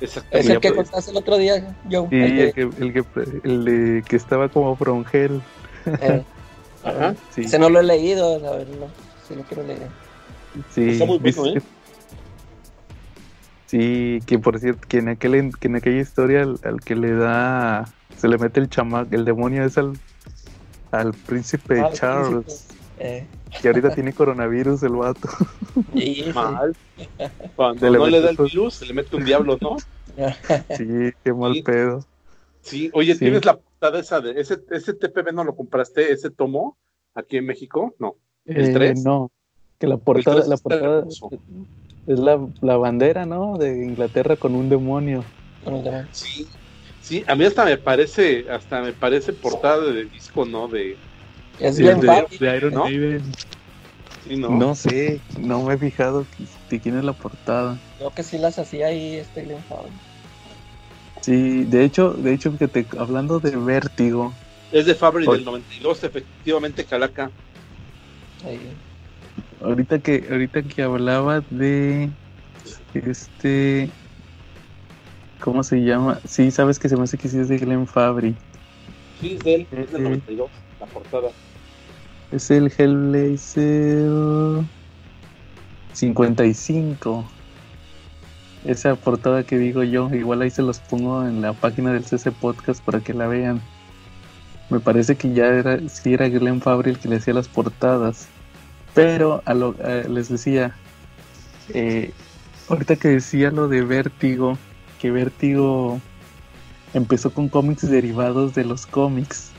Es 0.00 0.16
Exactamente. 0.16 0.52
el 0.52 0.60
que 0.60 0.74
contaste 0.74 1.10
el 1.10 1.16
otro 1.16 1.36
día, 1.38 1.74
Joe. 1.90 2.08
Sí, 2.08 2.16
el 2.16 2.52
que, 2.54 2.60
el 2.62 2.92
que, 2.92 3.04
el 3.42 3.64
de- 3.64 4.02
que 4.08 4.16
estaba 4.16 4.48
como 4.48 4.76
Frongel. 4.76 5.42
eh, 6.00 6.22
Ajá. 6.84 7.14
Sí, 7.34 7.42
Ese 7.42 7.58
no 7.58 7.68
lo 7.70 7.80
he 7.80 7.82
leído, 7.84 8.34
a 8.46 8.56
ver, 8.56 8.68
no. 8.68 8.86
Sí, 9.26 9.34
lo 9.34 9.42
quiero 9.42 9.62
leer. 9.64 9.88
sí. 10.74 10.90
Está 10.90 11.04
muy 11.04 11.18
bueno. 11.18 11.46
¿eh? 11.46 11.62
Sí, 13.66 14.20
que 14.26 14.38
por 14.38 14.58
cierto, 14.58 14.86
que 14.88 14.98
en, 14.98 15.08
aquel, 15.08 15.52
que 15.58 15.68
en 15.68 15.76
aquella 15.76 16.00
historia 16.00 16.42
al, 16.42 16.58
al 16.64 16.80
que 16.80 16.94
le 16.96 17.12
da, 17.14 17.84
se 18.16 18.26
le 18.28 18.38
mete 18.38 18.60
el 18.60 18.70
chamaco, 18.70 19.14
el 19.14 19.24
demonio 19.26 19.62
es 19.64 19.76
al, 19.76 19.92
al 20.90 21.12
príncipe 21.12 21.80
Ah, 21.80 21.90
Charles. 21.92 22.44
príncipe. 22.44 22.74
Eh, 23.00 23.26
Que 23.60 23.68
ahorita 23.68 23.94
tiene 23.94 24.12
coronavirus 24.14 24.82
el 24.84 24.92
vato. 24.94 25.28
sí. 25.94 26.24
Mal. 26.34 26.74
Cuando 27.56 27.86
Se 27.86 27.92
no 27.98 28.06
le 28.06 28.20
da 28.22 28.30
el 28.30 28.36
virus, 28.38 28.74
se 28.74 28.86
le 28.86 28.94
mete 28.94 29.14
un 29.16 29.24
diablo, 29.24 29.58
¿no? 29.60 29.76
Sí, 30.76 31.12
qué 31.22 31.32
mal 31.34 31.52
Sí. 31.54 31.62
pedo. 31.62 32.04
Sí, 32.62 32.90
oye, 32.94 33.12
Sí. 33.12 33.20
¿tienes 33.20 33.44
la 33.44 33.58
portada 33.78 34.00
esa 34.00 34.20
de 34.20 34.40
ese, 34.40 34.58
ese 34.70 34.94
TPB 34.94 35.32
no 35.32 35.44
lo 35.44 35.54
compraste, 35.54 36.12
ese 36.12 36.30
tomo 36.30 36.76
aquí 37.14 37.36
en 37.36 37.46
México? 37.46 37.94
No. 37.98 38.16
¿El 38.44 38.66
Eh, 38.70 38.72
tres? 38.72 39.04
No, 39.04 39.30
que 39.78 39.86
la 39.86 39.96
portada, 39.96 40.46
la 40.46 40.56
portada 40.56 41.04
es 42.06 42.18
la, 42.18 42.44
la 42.60 42.76
bandera, 42.76 43.24
¿no? 43.26 43.56
De 43.56 43.84
Inglaterra 43.84 44.36
con 44.36 44.54
un 44.54 44.68
demonio. 44.68 45.24
Sí. 46.12 46.46
Sí, 47.02 47.24
a 47.26 47.34
mí 47.34 47.44
hasta 47.44 47.64
me 47.64 47.78
parece, 47.78 48.50
hasta 48.50 48.82
me 48.82 48.92
parece 48.92 49.32
portada 49.32 49.80
de 49.80 50.04
disco, 50.06 50.44
¿no? 50.44 50.68
De, 50.68 50.96
Es 51.58 51.76
Sí, 51.76 51.82
Glenn 51.82 52.00
de, 52.00 52.26
de 52.38 52.56
Iron 52.56 52.74
¿no? 52.74 52.84
Maiden. 52.84 53.22
sí, 54.26 54.36
¿no? 54.36 54.50
No 54.50 54.74
sé, 54.74 55.20
no 55.40 55.62
me 55.62 55.74
he 55.74 55.78
fijado 55.78 56.26
de 56.68 56.80
quién 56.80 56.98
es 56.98 57.04
la 57.04 57.14
portada. 57.14 57.78
Creo 57.96 58.10
que 58.12 58.22
sí 58.22 58.36
las 58.36 58.58
hacía 58.58 58.88
ahí 58.88 59.14
este 59.16 59.42
Glenn 59.42 59.62
Fabry. 59.62 59.90
Sí, 61.28 61.64
de 61.66 61.84
hecho, 61.84 62.14
de 62.14 62.32
hecho, 62.32 62.56
que 62.56 62.68
te, 62.68 62.86
hablando 62.98 63.38
de 63.38 63.54
vértigo, 63.58 64.32
Es 64.70 64.86
de 64.86 64.94
Fabry 64.94 65.26
del 65.26 65.44
92, 65.44 66.02
efectivamente, 66.04 66.86
Calaca. 66.86 67.30
Ahí. 68.44 68.80
ahorita 69.60 70.00
que, 70.00 70.26
ahorita 70.30 70.62
que 70.64 70.82
hablaba 70.82 71.40
de 71.50 72.12
este 72.94 73.92
¿cómo 75.40 75.62
se 75.62 75.78
llama? 75.78 76.20
Sí, 76.24 76.50
sabes 76.50 76.78
que 76.78 76.88
se 76.88 76.96
me 76.96 77.04
hace 77.04 77.18
que 77.18 77.28
sí 77.28 77.38
es 77.38 77.48
de 77.48 77.58
Glenn 77.58 77.86
Fabry. 77.86 78.36
Sí, 79.20 79.34
es 79.34 79.40
de 79.44 79.54
él, 79.54 79.68
es 79.70 79.90
del 79.92 80.02
Eh, 80.02 80.04
92, 80.04 80.50
la 80.78 80.86
portada. 80.86 81.30
Es 82.30 82.50
el 82.50 82.72
Hellblazer 82.74 84.08
55. 85.92 87.37
Esa 88.68 88.94
portada 88.96 89.44
que 89.44 89.56
digo 89.56 89.82
yo, 89.82 90.10
igual 90.14 90.42
ahí 90.42 90.50
se 90.50 90.60
los 90.62 90.78
pongo 90.78 91.26
en 91.26 91.40
la 91.40 91.54
página 91.54 91.90
del 91.92 92.04
CC 92.04 92.30
Podcast 92.32 92.84
para 92.84 93.00
que 93.00 93.14
la 93.14 93.26
vean. 93.26 93.62
Me 94.68 94.78
parece 94.78 95.16
que 95.16 95.32
ya 95.32 95.46
era, 95.46 95.78
sí 95.88 96.12
era 96.12 96.28
Glenn 96.28 96.60
Fabry 96.60 96.90
el 96.90 96.98
que 96.98 97.08
le 97.08 97.16
hacía 97.16 97.32
las 97.32 97.48
portadas. 97.48 98.28
Pero 98.94 99.42
a 99.46 99.54
lo, 99.54 99.74
a- 99.82 100.06
les 100.08 100.28
decía, 100.28 100.76
eh, 101.72 102.12
ahorita 102.68 102.96
que 102.96 103.08
decía 103.08 103.50
lo 103.50 103.68
de 103.68 103.82
Vértigo, 103.82 104.58
que 105.00 105.10
Vértigo 105.10 105.98
empezó 106.92 107.30
con 107.32 107.48
cómics 107.48 107.88
derivados 107.88 108.54
de 108.54 108.64
los 108.64 108.84
cómics 108.84 109.50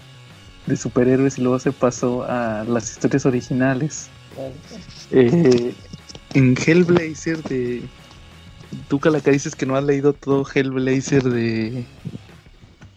de 0.68 0.78
superhéroes 0.78 1.39
y 1.39 1.41
luego 1.41 1.57
se 1.57 1.72
pasó 1.72 2.24
a 2.30 2.64
las 2.66 2.91
historias 2.91 3.26
originales. 3.26 4.07
Eh, 5.12 5.74
en 6.36 6.55
Hellblazer 6.64 7.41
de... 7.43 7.82
Tú, 8.88 9.00
Calaca, 9.00 9.32
dices 9.32 9.56
que 9.56 9.66
no 9.66 9.76
has 9.76 9.84
leído 9.84 10.14
todo 10.14 10.46
Hellblazer 10.46 11.24
de... 11.24 11.86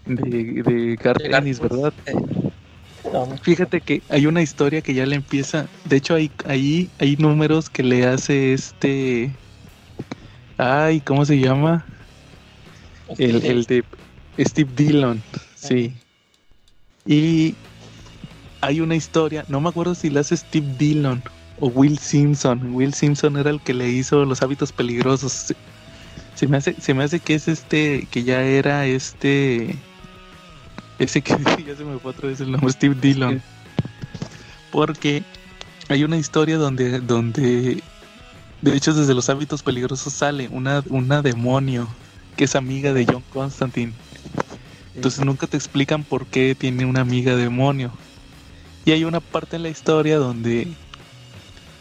De, 0.07 0.63
de. 0.63 0.99
¿verdad? 1.61 1.93
eh. 2.07 2.15
Fíjate 3.43 3.81
que 3.81 4.03
hay 4.09 4.27
una 4.27 4.43
historia 4.43 4.81
que 4.81 4.95
ya 4.95 5.07
le 5.07 5.17
empieza. 5.17 5.67
De 5.85 5.97
hecho, 5.97 6.15
hay, 6.15 6.31
ahí 6.47 6.89
hay 6.99 7.17
números 7.17 7.69
que 7.69 7.83
le 7.83 8.07
hace 8.07 8.53
este. 8.53 9.31
Ay, 10.57 11.01
¿cómo 11.01 11.25
se 11.25 11.39
llama? 11.39 11.85
El, 13.19 13.45
el 13.45 13.65
de 13.65 13.85
Steve 14.39 14.71
Dillon. 14.77 15.23
Sí. 15.55 15.95
Y 17.05 17.55
hay 18.61 18.81
una 18.81 18.95
historia. 18.95 19.45
No 19.49 19.61
me 19.61 19.69
acuerdo 19.69 19.95
si 19.95 20.09
la 20.11 20.21
hace 20.21 20.37
Steve 20.37 20.67
Dillon 20.79 21.23
o 21.59 21.69
Will 21.69 21.99
Simpson. 21.99 22.75
Will 22.75 22.95
Simpson 22.95 23.37
era 23.37 23.51
el 23.51 23.61
que 23.61 23.75
le 23.75 23.89
hizo 23.89 24.25
los 24.25 24.43
hábitos 24.43 24.73
peligrosos. 24.73 25.33
Se, 25.33 25.57
se 26.35 26.47
me 26.47 26.57
hace, 26.57 26.75
se 26.81 26.95
me 26.95 27.05
hace 27.05 27.21
que 27.21 27.35
es 27.35 27.49
este. 27.49 28.07
Que 28.11 28.25
ya 28.25 28.43
era 28.43 28.87
este. 28.87 29.77
Ese 30.99 31.23
que 31.23 31.33
ya 31.67 31.77
se 31.77 31.85
me 31.85 31.99
fue 31.99 32.11
otra 32.11 32.29
vez 32.29 32.41
el 32.41 32.53
nombre, 32.53 32.73
Steve 32.73 32.97
Dillon. 33.01 33.43
Porque 34.71 35.23
hay 35.89 36.05
una 36.05 36.17
historia 36.17 36.57
donde, 36.57 37.01
donde 37.01 37.83
de 38.63 38.77
hecho 38.77 38.95
desde 38.95 39.15
los 39.15 39.29
hábitos 39.29 39.63
peligrosos 39.63 40.13
sale 40.13 40.49
una, 40.49 40.83
una 40.89 41.21
demonio 41.21 41.89
que 42.37 42.45
es 42.45 42.57
amiga 42.57 42.93
de 42.93 43.05
John 43.05 43.23
Constantine. 43.33 43.93
Entonces 44.95 45.25
nunca 45.25 45.47
te 45.47 45.57
explican 45.57 46.05
por 46.05 46.27
qué 46.27 46.55
tiene 46.55 46.85
una 46.87 47.01
amiga 47.01 47.37
demonio. 47.37 47.93
Y 48.85 48.93
hay 48.93 49.05
una 49.05 49.21
parte 49.21 49.57
en 49.57 49.65
la 49.65 49.69
historia 49.69 50.19
donde 50.19 50.69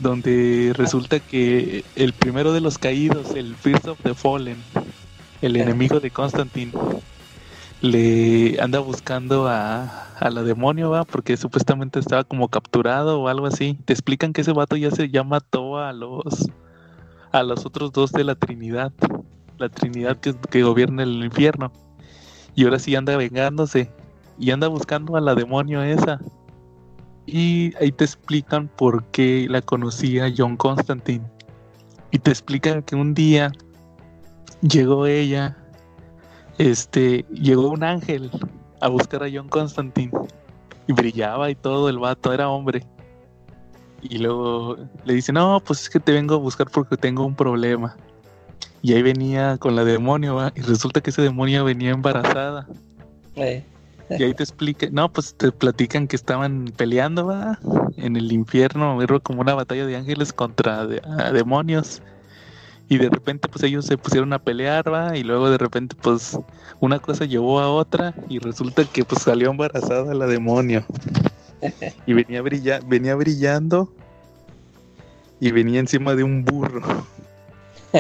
donde 0.01 0.73
resulta 0.75 1.19
que 1.19 1.85
el 1.95 2.13
primero 2.13 2.53
de 2.53 2.61
los 2.61 2.77
caídos, 2.77 3.35
el 3.35 3.55
First 3.55 3.87
of 3.87 3.99
the 4.03 4.13
Fallen, 4.13 4.57
el 5.41 5.55
enemigo 5.55 5.99
de 5.99 6.09
Constantine, 6.09 6.71
le 7.81 8.59
anda 8.61 8.79
buscando 8.79 9.47
a, 9.47 10.07
a 10.19 10.29
la 10.29 10.43
demonio, 10.43 10.89
va, 10.89 11.03
porque 11.03 11.37
supuestamente 11.37 11.99
estaba 11.99 12.23
como 12.23 12.49
capturado 12.49 13.21
o 13.21 13.27
algo 13.27 13.45
así. 13.45 13.77
Te 13.85 13.93
explican 13.93 14.33
que 14.33 14.41
ese 14.41 14.53
vato 14.53 14.75
ya 14.75 14.91
se 14.91 15.09
ya 15.09 15.23
mató 15.23 15.77
a 15.77 15.93
los 15.93 16.49
a 17.31 17.43
los 17.43 17.65
otros 17.65 17.91
dos 17.91 18.11
de 18.11 18.23
la 18.23 18.35
Trinidad, 18.35 18.91
la 19.57 19.69
Trinidad 19.69 20.17
que, 20.17 20.35
que 20.49 20.63
gobierna 20.63 21.03
el 21.03 21.23
infierno. 21.23 21.71
Y 22.55 22.65
ahora 22.65 22.79
sí 22.79 22.95
anda 22.95 23.15
vengándose 23.15 23.89
y 24.37 24.51
anda 24.51 24.67
buscando 24.67 25.15
a 25.15 25.21
la 25.21 25.35
demonio 25.35 25.81
esa. 25.81 26.19
Y 27.33 27.73
ahí 27.79 27.91
te 27.91 28.03
explican 28.03 28.67
por 28.67 29.05
qué 29.05 29.47
la 29.49 29.61
conocía 29.61 30.31
John 30.35 30.57
Constantine. 30.57 31.25
Y 32.11 32.19
te 32.19 32.29
explican 32.29 32.83
que 32.83 32.95
un 32.95 33.13
día 33.13 33.51
llegó 34.61 35.07
ella 35.07 35.57
este, 36.57 37.25
llegó 37.31 37.69
un 37.69 37.83
ángel 37.83 38.29
a 38.81 38.87
buscar 38.87 39.23
a 39.23 39.27
John 39.33 39.49
Constantine 39.49 40.11
y 40.87 40.93
brillaba 40.93 41.49
y 41.49 41.55
todo, 41.55 41.89
el 41.89 41.97
vato 41.97 42.33
era 42.33 42.49
hombre. 42.49 42.85
Y 44.03 44.19
luego 44.19 44.77
le 45.05 45.13
dice, 45.15 45.33
no, 45.33 45.59
pues 45.65 45.81
es 45.81 45.89
que 45.89 45.99
te 45.99 46.11
vengo 46.11 46.35
a 46.35 46.37
buscar 46.37 46.69
porque 46.69 46.97
tengo 46.97 47.25
un 47.25 47.35
problema. 47.35 47.95
Y 48.83 48.93
ahí 48.93 49.01
venía 49.01 49.57
con 49.57 49.75
la 49.75 49.83
demonio, 49.83 50.51
y 50.55 50.61
resulta 50.61 51.01
que 51.01 51.11
ese 51.11 51.21
demonio 51.23 51.63
venía 51.63 51.91
embarazada. 51.91 52.67
Eh, 53.35 53.63
Y 54.19 54.23
ahí 54.23 54.33
te 54.33 54.43
explica, 54.43 54.87
no, 54.91 55.11
pues 55.11 55.33
te 55.35 55.51
platican 55.51 56.07
que 56.07 56.15
estaban 56.15 56.65
peleando, 56.75 57.27
¿va? 57.27 57.59
En 57.97 58.15
el 58.15 58.31
infierno, 58.31 58.97
como 59.23 59.41
una 59.41 59.53
batalla 59.53 59.85
de 59.85 59.95
ángeles 59.95 60.33
contra 60.33 60.85
de- 60.85 61.01
a 61.17 61.31
demonios. 61.31 62.01
Y 62.89 62.97
de 62.97 63.09
repente, 63.09 63.47
pues 63.47 63.63
ellos 63.63 63.85
se 63.85 63.97
pusieron 63.97 64.33
a 64.33 64.39
pelear, 64.39 64.91
¿va? 64.91 65.15
Y 65.15 65.23
luego 65.23 65.49
de 65.49 65.57
repente, 65.57 65.95
pues 66.01 66.37
una 66.81 66.99
cosa 66.99 67.23
llevó 67.25 67.61
a 67.61 67.69
otra 67.71 68.13
y 68.27 68.39
resulta 68.39 68.83
que 68.83 69.05
pues 69.05 69.21
salió 69.21 69.49
embarazada 69.51 70.13
la 70.13 70.27
demonio. 70.27 70.85
Y 72.07 72.13
venía, 72.13 72.41
brilla 72.41 72.79
venía 72.87 73.13
brillando 73.13 73.87
y 75.39 75.51
venía 75.51 75.79
encima 75.79 76.15
de 76.15 76.23
un 76.23 76.43
burro. 76.43 76.81
Y 77.93 77.99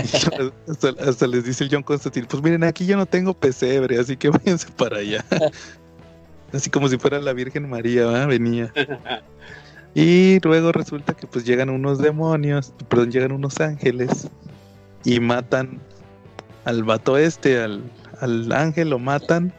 hasta, 0.71 0.89
hasta 1.05 1.27
les 1.27 1.43
dice 1.43 1.65
el 1.65 1.69
John 1.69 1.83
Constantine, 1.83 2.25
pues 2.25 2.41
miren, 2.41 2.63
aquí 2.63 2.85
yo 2.85 2.95
no 2.95 3.05
tengo 3.05 3.33
pesebre, 3.33 3.99
así 3.99 4.15
que 4.15 4.29
váyanse 4.29 4.67
para 4.71 4.99
allá. 4.99 5.23
Así 6.53 6.69
como 6.69 6.87
si 6.89 6.97
fuera 6.97 7.19
la 7.19 7.33
Virgen 7.33 7.69
María, 7.69 8.25
venía. 8.25 8.71
Y 9.93 10.39
luego 10.45 10.71
resulta 10.71 11.13
que 11.13 11.27
pues 11.27 11.43
llegan 11.45 11.69
unos 11.69 11.97
demonios, 11.97 12.71
perdón, 12.87 13.11
llegan 13.11 13.33
unos 13.33 13.59
ángeles 13.59 14.29
y 15.03 15.19
matan 15.19 15.81
al 16.63 16.85
vato 16.85 17.17
este, 17.17 17.61
al, 17.61 17.83
al 18.21 18.49
ángel, 18.53 18.89
lo 18.89 18.99
matan. 18.99 19.51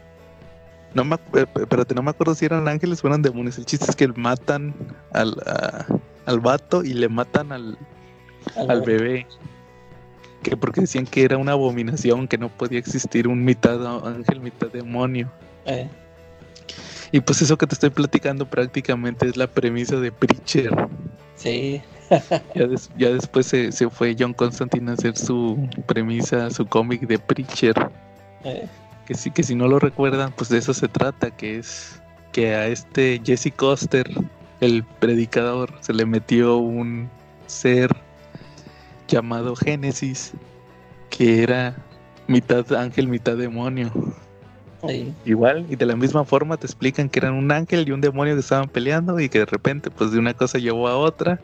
No 0.95 1.03
me, 1.05 1.17
eh, 1.35 1.45
espérate, 1.61 1.93
no 1.93 2.01
me 2.01 2.09
acuerdo 2.09 2.33
si 2.33 2.45
eran 2.45 2.67
ángeles 2.67 3.03
o 3.03 3.07
eran 3.07 3.21
demonios. 3.21 3.59
El 3.59 3.65
chiste 3.67 3.85
es 3.89 3.95
que 3.95 4.07
matan 4.07 4.73
al, 5.11 5.35
a- 5.45 5.85
al 6.25 6.39
vato 6.39 6.83
y 6.83 6.93
le 6.95 7.09
matan 7.09 7.51
al, 7.51 7.77
al 8.55 8.81
bebé. 8.81 9.27
Que 10.41 10.57
porque 10.57 10.81
decían 10.81 11.05
que 11.05 11.25
era 11.25 11.37
una 11.37 11.51
abominación, 11.51 12.27
que 12.27 12.39
no 12.39 12.49
podía 12.49 12.79
existir 12.79 13.27
un 13.27 13.45
mitad 13.45 14.07
ángel, 14.07 14.39
mitad 14.39 14.69
demonio. 14.69 15.31
eh, 15.65 15.87
Y 17.13 17.21
pues 17.21 17.41
eso 17.41 17.57
que 17.57 17.65
te 17.67 17.75
estoy 17.75 17.91
platicando 17.91 18.45
prácticamente 18.45 19.27
es 19.27 19.37
la 19.37 19.47
premisa 19.47 19.97
de 19.97 20.11
Preacher. 20.11 20.71
sí, 21.35 21.81
Ya, 22.55 22.67
des- 22.67 22.89
ya 22.97 23.09
después 23.11 23.45
se, 23.45 23.71
se 23.71 23.89
fue 23.89 24.15
John 24.19 24.33
Constantine 24.33 24.91
a 24.91 24.93
hacer 24.95 25.15
su 25.17 25.69
premisa, 25.87 26.49
su 26.49 26.65
cómic 26.67 27.01
de 27.07 27.19
Preacher. 27.19 27.75
eh, 28.43 28.67
Que 29.05 29.13
sí, 29.13 29.31
que 29.31 29.43
si 29.43 29.55
no 29.55 29.67
lo 29.67 29.79
recuerdan, 29.79 30.33
pues 30.35 30.49
de 30.49 30.57
eso 30.57 30.73
se 30.73 30.87
trata, 30.89 31.31
que 31.31 31.59
es 31.59 32.01
que 32.31 32.55
a 32.55 32.67
este 32.67 33.21
Jesse 33.23 33.53
Coster, 33.55 34.09
el 34.59 34.83
predicador, 34.83 35.71
se 35.81 35.93
le 35.93 36.05
metió 36.05 36.57
un 36.57 37.09
ser 37.45 37.95
llamado 39.07 39.55
Génesis, 39.55 40.33
que 41.11 41.43
era 41.43 41.75
mitad 42.27 42.73
ángel, 42.73 43.07
mitad 43.07 43.37
demonio. 43.37 43.91
Igual, 45.25 45.65
y 45.69 45.77
de 45.77 45.85
la 45.85 45.95
misma 45.95 46.25
forma 46.25 46.57
te 46.57 46.65
explican 46.65 47.07
que 47.07 47.19
eran 47.19 47.33
un 47.35 47.51
ángel 47.51 47.87
y 47.87 47.91
un 47.91 48.01
demonio 48.01 48.33
que 48.33 48.41
estaban 48.41 48.67
peleando 48.67 49.19
y 49.19 49.29
que 49.29 49.39
de 49.39 49.45
repente, 49.45 49.89
pues 49.89 50.11
de 50.11 50.19
una 50.19 50.33
cosa 50.33 50.57
llevó 50.57 50.87
a 50.87 50.97
otra. 50.97 51.39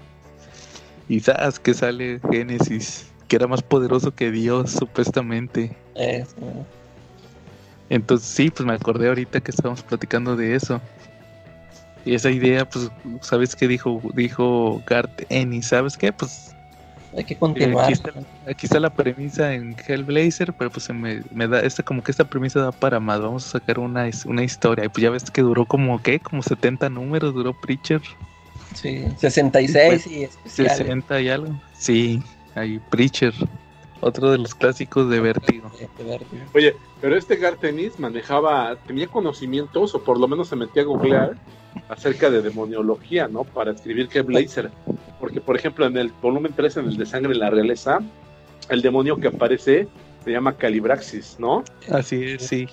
Y 1.08 1.22
sabes 1.22 1.60
que 1.60 1.74
sale 1.74 2.20
Génesis, 2.30 3.08
que 3.28 3.38
era 3.38 3.48
más 3.48 3.62
poderoso 3.62 4.14
que 4.14 4.30
Dios, 4.30 4.72
supuestamente. 4.72 5.76
Entonces, 7.90 8.28
sí, 8.28 8.50
pues 8.50 8.68
me 8.68 8.74
acordé 8.74 9.08
ahorita 9.08 9.40
que 9.40 9.52
estábamos 9.52 9.84
platicando 9.84 10.36
de 10.36 10.56
eso. 10.56 10.82
Y 12.06 12.16
esa 12.16 12.32
idea, 12.32 12.68
pues, 12.68 12.92
¿sabes 13.22 13.56
qué 13.56 13.68
dijo, 13.68 14.02
dijo 14.14 14.82
Garth 14.86 15.24
Ennis? 15.30 15.68
¿Sabes 15.68 15.98
qué? 15.98 16.12
Pues 16.12 16.49
Hay 17.18 17.24
que 17.24 17.36
continuar. 17.36 17.86
aquí, 17.86 17.94
está, 17.94 18.12
aquí 18.48 18.66
está 18.66 18.80
la 18.80 18.92
premisa 18.92 19.54
en 19.54 19.76
Hellblazer, 19.76 20.54
pero 20.54 20.70
pues 20.70 20.84
se 20.84 20.94
me, 20.94 21.24
me 21.32 21.48
da, 21.48 21.62
esta, 21.62 21.84
como 21.84 22.04
que 22.04 22.12
esta 22.12 22.30
premisa 22.30 22.60
da 22.60 22.72
para 22.72 23.00
más. 23.00 23.20
Vamos 23.20 23.48
a 23.48 23.60
sacar 23.60 23.80
una, 23.80 24.10
una 24.26 24.44
historia. 24.44 24.86
Y 24.86 24.90
pues 24.90 25.02
ya 25.02 25.10
ves 25.10 25.32
que 25.32 25.42
duró 25.42 25.66
como, 25.66 26.02
¿qué? 26.02 26.20
Como 26.20 26.44
70 26.44 26.90
números, 26.90 27.34
duró 27.34 27.60
Preacher. 27.60 28.02
Sí, 28.76 29.06
66 29.18 29.88
Pues, 29.88 30.08
y 30.08 30.24
especiales. 30.24 30.78
60 30.78 31.22
y 31.22 31.30
algo. 31.30 31.62
Sí, 31.74 32.22
ahí 32.56 32.80
Preacher. 32.90 33.34
Otro 34.02 34.32
de 34.32 34.38
los 34.38 34.56
clásicos 34.56 35.10
de 35.10 35.20
Vértigo. 35.20 35.70
Oye, 36.54 36.76
pero 37.02 37.18
este 37.18 37.36
Gartenis 37.36 38.00
manejaba, 38.00 38.78
tenía 38.88 39.08
conocimientos, 39.08 39.94
o 39.94 40.04
por 40.04 40.18
lo 40.20 40.28
menos 40.28 40.48
se 40.48 40.56
metía 40.56 40.84
a 40.84 40.86
googlear 40.86 41.36
acerca 41.90 42.30
de 42.30 42.42
demoniología, 42.42 43.28
¿no? 43.28 43.44
Para 43.44 43.72
escribir 43.72 44.10
Hellblazer. 44.14 44.70
Porque, 45.20 45.42
por 45.42 45.56
ejemplo, 45.56 45.86
en 45.86 45.98
el 45.98 46.12
volumen 46.22 46.54
3, 46.56 46.78
en 46.78 46.86
el 46.88 46.98
de 46.98 47.06
Sangre 47.06 47.34
en 47.34 47.40
la 47.40 47.50
Realeza, 47.50 48.00
el 48.70 48.82
demonio 48.82 49.18
que 49.18 49.28
aparece 49.28 49.88
se 50.24 50.32
llama 50.32 50.54
Calibraxis, 50.56 51.38
¿no? 51.40 51.64
Así 51.92 52.24
es, 52.24 52.44
sí. 52.48 52.68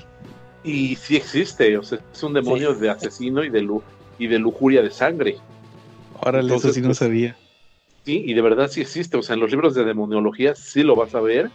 Y 0.64 0.96
sí 0.96 1.16
existe, 1.16 1.76
o 1.78 1.82
sea, 1.82 1.98
es 2.12 2.22
un 2.22 2.32
demonio 2.34 2.74
Sí. 2.74 2.80
de 2.80 2.90
asesino 2.90 3.44
y 3.44 3.50
de, 3.50 3.62
lu- 3.62 3.82
y 4.18 4.26
de 4.26 4.38
lujuria 4.38 4.82
de 4.82 4.90
sangre. 4.90 5.36
Órale, 6.20 6.40
Entonces, 6.44 6.70
eso 6.70 6.74
sí 6.74 6.80
no 6.80 6.88
pues, 6.88 6.98
sabía. 6.98 7.36
Sí, 8.04 8.22
y 8.26 8.34
de 8.34 8.40
verdad 8.42 8.68
sí 8.68 8.80
existe, 8.80 9.16
o 9.16 9.22
sea, 9.22 9.34
en 9.34 9.40
los 9.40 9.50
libros 9.50 9.74
de 9.74 9.84
demonología 9.84 10.54
sí 10.54 10.82
lo 10.82 10.96
vas 10.96 11.14
a 11.14 11.20
ver. 11.20 11.50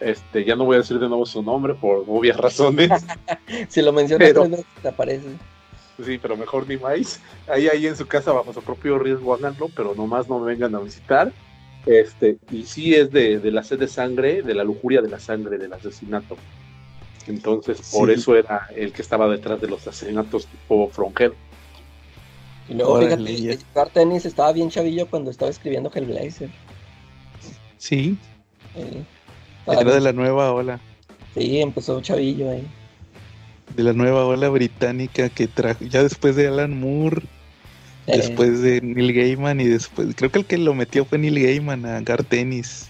Este, 0.00 0.44
ya 0.44 0.56
no 0.56 0.64
voy 0.66 0.76
a 0.76 0.80
decir 0.80 0.98
de 0.98 1.08
nuevo 1.08 1.24
su 1.24 1.42
nombre 1.42 1.74
por 1.74 2.04
obvias 2.06 2.36
razones. 2.36 2.90
Si 3.68 3.80
lo 3.82 3.92
mencionas 3.92 4.28
Pero- 4.28 4.46
te 4.82 4.88
aparece. 4.88 5.26
Sí, 6.04 6.18
pero 6.18 6.36
mejor 6.36 6.68
ni 6.68 6.76
más. 6.76 7.20
Ahí, 7.48 7.68
ahí 7.68 7.86
en 7.86 7.96
su 7.96 8.06
casa, 8.06 8.32
bajo 8.32 8.52
su 8.52 8.62
propio 8.62 8.98
riesgo, 8.98 9.34
háganlo, 9.34 9.68
pero 9.74 9.94
nomás 9.94 10.28
no 10.28 10.38
me 10.38 10.46
vengan 10.52 10.74
a 10.74 10.80
visitar. 10.80 11.32
Este, 11.86 12.36
y 12.50 12.64
sí 12.64 12.94
es 12.94 13.10
de, 13.10 13.38
de 13.38 13.50
la 13.50 13.62
sed 13.62 13.78
de 13.78 13.88
sangre, 13.88 14.42
de 14.42 14.54
la 14.54 14.64
lujuria 14.64 15.00
de 15.00 15.08
la 15.08 15.18
sangre, 15.20 15.56
del 15.56 15.72
asesinato. 15.72 16.36
Entonces, 17.28 17.80
por 17.92 18.08
Sí. 18.08 18.14
eso 18.20 18.36
era 18.36 18.66
el 18.74 18.92
que 18.92 19.02
estaba 19.02 19.28
detrás 19.28 19.60
de 19.60 19.68
los 19.68 19.86
asesinatos 19.86 20.46
tipo 20.46 20.88
Fronhead. 20.90 21.32
Y 22.68 22.74
luego, 22.74 22.94
Órale, 22.94 23.16
fíjate, 23.16 24.02
Ennis 24.02 24.26
estaba 24.26 24.52
bien 24.52 24.68
chavillo 24.70 25.06
cuando 25.06 25.30
estaba 25.30 25.50
escribiendo 25.50 25.90
Hellblazer. 25.94 26.50
Sí, 27.78 28.16
Eh, 28.74 29.02
era 29.66 29.84
de 29.84 30.00
la 30.00 30.12
nueva 30.12 30.52
ola. 30.52 30.80
Sí, 31.34 31.60
empezó 31.60 32.00
chavillo 32.00 32.50
ahí. 32.50 32.66
De 33.74 33.82
la 33.82 33.92
nueva 33.92 34.24
ola 34.24 34.48
británica 34.48 35.28
que 35.28 35.48
trajo. 35.48 35.84
Ya 35.84 36.02
después 36.02 36.36
de 36.36 36.48
Alan 36.48 36.78
Moore, 36.78 37.22
Eh, 38.06 38.16
después 38.18 38.62
de 38.62 38.80
Neil 38.80 39.12
Gaiman 39.12 39.60
y 39.60 39.64
después. 39.64 40.14
Creo 40.14 40.30
que 40.30 40.38
el 40.38 40.44
que 40.46 40.58
lo 40.58 40.74
metió 40.74 41.04
fue 41.04 41.18
Neil 41.18 41.42
Gaiman 41.42 41.84
a 41.84 42.00
Garth 42.00 42.32
Ennis. 42.32 42.86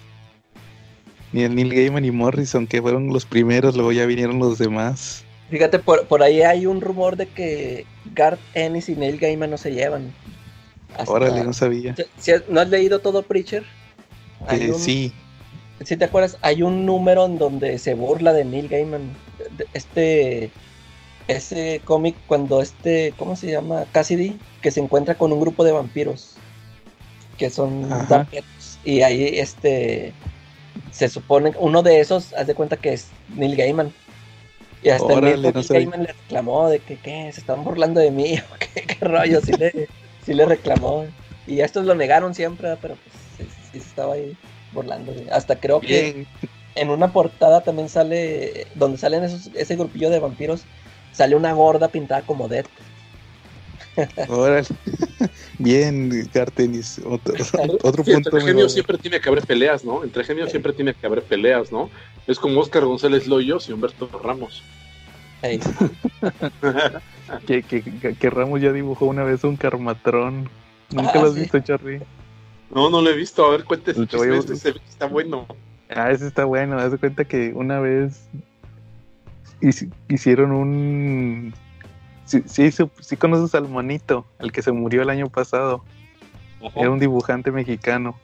Ni 1.32 1.42
el 1.42 1.54
Neil 1.54 1.74
Gaiman 1.74 2.04
y 2.04 2.10
Morrison, 2.10 2.66
que 2.66 2.80
fueron 2.82 3.08
los 3.12 3.24
primeros, 3.24 3.74
luego 3.74 3.92
ya 3.92 4.06
vinieron 4.06 4.38
los 4.38 4.58
demás. 4.58 5.24
Fíjate, 5.50 5.78
por, 5.78 6.06
por 6.06 6.22
ahí 6.22 6.42
hay 6.42 6.66
un 6.66 6.80
rumor 6.80 7.16
de 7.16 7.26
que 7.26 7.86
Garth 8.14 8.38
Ennis 8.54 8.88
y 8.88 8.94
Neil 8.96 9.18
Gaiman 9.18 9.50
no 9.50 9.56
se 9.58 9.72
llevan. 9.72 10.12
Hasta- 10.96 11.10
Órale, 11.10 11.42
no 11.44 11.52
sabía. 11.52 11.94
¿No 12.48 12.60
has 12.60 12.68
leído 12.68 12.98
todo 13.00 13.22
Preacher? 13.22 13.64
Eh, 14.50 14.70
un- 14.72 14.78
sí, 14.78 15.12
Si 15.84 15.96
te 15.96 16.04
acuerdas, 16.06 16.38
hay 16.42 16.62
un 16.62 16.86
número 16.86 17.26
en 17.26 17.36
donde 17.38 17.78
se 17.78 17.94
burla 17.94 18.32
de 18.32 18.44
Neil 18.44 18.68
Gaiman. 18.68 19.02
Este. 19.74 20.50
Ese 21.28 21.80
cómic, 21.84 22.16
cuando 22.26 22.62
este. 22.62 23.12
¿Cómo 23.18 23.36
se 23.36 23.50
llama? 23.50 23.84
Cassidy, 23.92 24.38
que 24.62 24.70
se 24.70 24.80
encuentra 24.80 25.16
con 25.16 25.32
un 25.32 25.40
grupo 25.40 25.64
de 25.64 25.72
vampiros. 25.72 26.34
Que 27.36 27.50
son 27.50 27.88
vampiros. 28.08 28.78
Y 28.84 29.02
ahí, 29.02 29.38
este. 29.38 30.12
Se 30.90 31.08
supone. 31.08 31.52
Uno 31.58 31.82
de 31.82 32.00
esos, 32.00 32.32
haz 32.34 32.46
de 32.46 32.54
cuenta 32.54 32.76
que 32.76 32.92
es 32.92 33.08
Neil 33.34 33.56
Gaiman. 33.56 33.92
Y 34.82 34.90
hasta 34.90 35.12
el 35.12 35.18
Órale, 35.18 35.36
mismo 35.36 35.52
no 35.52 35.60
Neil. 35.60 35.68
Gaiman 35.68 36.02
le 36.02 36.12
reclamó 36.12 36.68
de 36.68 36.78
que, 36.78 36.96
¿qué? 36.96 37.30
Se 37.32 37.40
están 37.40 37.64
burlando 37.64 38.00
de 38.00 38.10
mí. 38.10 38.38
¿o 38.52 38.58
¿Qué, 38.58 38.82
qué 38.82 39.04
rollo? 39.04 39.40
Sí 39.40 39.52
le, 39.52 39.88
sí 40.24 40.34
le 40.34 40.46
reclamó. 40.46 41.06
Y 41.46 41.60
estos 41.60 41.86
lo 41.86 41.94
negaron 41.94 42.34
siempre, 42.34 42.76
pero 42.80 42.96
pues 42.96 43.16
sí, 43.50 43.56
sí 43.72 43.80
se 43.80 43.88
estaba 43.88 44.14
ahí 44.14 44.36
burlando. 44.72 45.12
Hasta 45.32 45.56
creo 45.56 45.80
que 45.80 46.26
en 46.76 46.90
una 46.90 47.12
portada 47.12 47.62
también 47.62 47.88
sale, 47.88 48.66
donde 48.74 48.98
salen 48.98 49.24
esos, 49.24 49.50
ese 49.54 49.76
grupillo 49.76 50.10
de 50.10 50.18
vampiros, 50.18 50.64
sale 51.16 51.34
una 51.34 51.52
gorda 51.54 51.88
pintada 51.88 52.22
como 52.22 52.46
Death. 52.48 52.66
Órale. 54.28 54.66
Bien, 55.58 56.28
Garth 56.32 56.60
Ennis. 56.60 57.00
Otro, 57.04 57.34
otro 57.82 58.04
Sí, 58.04 58.12
punto. 58.12 58.28
entre 58.28 58.40
genios 58.42 58.72
siempre 58.74 58.98
tiene 58.98 59.20
que 59.20 59.28
haber 59.30 59.46
peleas, 59.46 59.84
¿no? 59.84 60.04
Entre 60.04 60.22
genios 60.22 60.50
siempre 60.50 60.72
tiene 60.74 60.92
que 60.92 61.06
haber 61.06 61.22
peleas, 61.22 61.72
¿no? 61.72 61.88
Es 62.26 62.38
como 62.38 62.60
Oscar 62.60 62.84
González 62.84 63.26
Loyos 63.26 63.68
y 63.68 63.72
Humberto 63.72 64.08
Ramos. 64.22 64.62
Que, 67.46 67.62
que, 67.62 67.82
que- 67.82 68.30
Ramos 68.30 68.60
ya 68.60 68.72
dibujó 68.72 69.06
una 69.06 69.24
vez 69.24 69.44
un 69.44 69.56
carmatrón. 69.56 70.48
Nunca 70.90 71.12
Ah, 71.14 71.18
lo 71.22 71.28
has 71.28 71.34
sí. 71.34 71.40
visto, 71.40 71.58
Charlie. 71.60 72.00
No, 72.74 72.88
no 72.90 73.00
lo 73.02 73.10
he 73.10 73.16
visto. 73.16 73.44
A 73.44 73.50
ver, 73.50 73.64
cuéntese. 73.64 74.06
Te 74.06 74.16
voy 74.16 74.28
a- 74.28 74.36
Este 74.38 74.54
está 74.88 75.06
bueno. 75.06 75.46
Ah, 75.88 76.10
ese 76.10 76.26
está 76.26 76.44
bueno. 76.44 76.78
Haz 76.78 76.92
de 76.92 76.98
cuenta 76.98 77.24
que 77.24 77.52
una 77.54 77.80
vez 77.80 78.28
hicieron 80.08 80.52
un. 80.52 81.54
Sí, 82.24 82.42
sí, 82.46 82.70
sí, 82.72 82.84
sí 83.00 83.16
conoces 83.16 83.54
al 83.54 83.68
monito, 83.68 84.26
el 84.38 84.50
que 84.52 84.62
se 84.62 84.72
murió 84.72 85.02
el 85.02 85.10
año 85.10 85.28
pasado. 85.28 85.84
Era 86.74 86.90
un 86.90 86.98
dibujante 86.98 87.52
mexicano, 87.52 88.16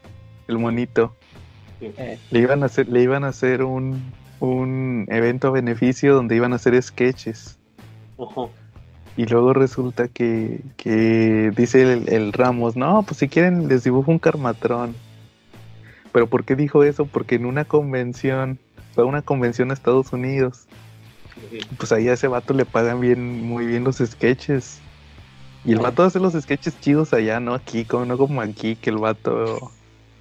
el 0.49 0.59
monito. 0.59 1.15
eh, 1.81 2.19
Le 2.31 2.41
iban 2.41 2.63
a 2.63 2.67
hacer, 2.67 2.89
le 2.89 3.03
iban 3.03 3.23
a 3.25 3.29
hacer 3.29 3.63
un, 3.63 4.03
un 4.41 5.07
evento 5.09 5.49
a 5.49 5.51
beneficio 5.53 6.15
donde 6.15 6.35
iban 6.35 6.53
a 6.53 6.57
hacer 6.57 6.81
sketches. 6.83 7.59
Ajá. 8.19 8.49
Y 9.17 9.27
luego 9.27 9.53
resulta 9.53 10.09
que, 10.09 10.63
que 10.77 11.53
dice 11.55 11.83
el, 11.83 12.09
el 12.09 12.33
Ramos, 12.33 12.77
no, 12.77 13.03
pues 13.03 13.19
si 13.19 13.29
quieren 13.29 13.69
les 13.69 13.85
dibujo 13.85 14.11
un 14.11 14.19
carmatrón. 14.19 14.97
Pero 16.13 16.27
¿por 16.27 16.45
qué 16.45 16.57
dijo 16.57 16.83
eso? 16.83 17.05
Porque 17.07 17.37
en 17.37 17.47
una 17.47 17.65
convención, 17.65 18.59
fue 18.95 19.05
a 19.05 19.07
una 19.07 19.23
convención 19.23 19.71
a 19.71 19.75
Estados 19.75 20.13
Unidos, 20.13 20.67
pues 21.79 21.93
ahí 21.93 22.09
a 22.09 22.15
ese 22.15 22.29
vato 22.29 22.55
le 22.55 22.65
pagan 22.65 23.01
bien, 23.01 23.43
muy 23.47 23.67
bien 23.67 23.85
los 23.85 23.97
sketches. 23.99 24.79
Y 25.65 25.73
el 25.73 25.79
vato 25.79 26.03
hace 26.03 26.19
los 26.19 26.33
sketches 26.35 26.79
chidos 26.81 27.13
allá, 27.13 27.39
no 27.41 27.55
aquí, 27.55 27.85
como, 27.85 28.05
no 28.05 28.19
como 28.19 28.41
aquí, 28.41 28.75
que 28.77 28.91
el 28.91 28.99
vato 28.99 29.71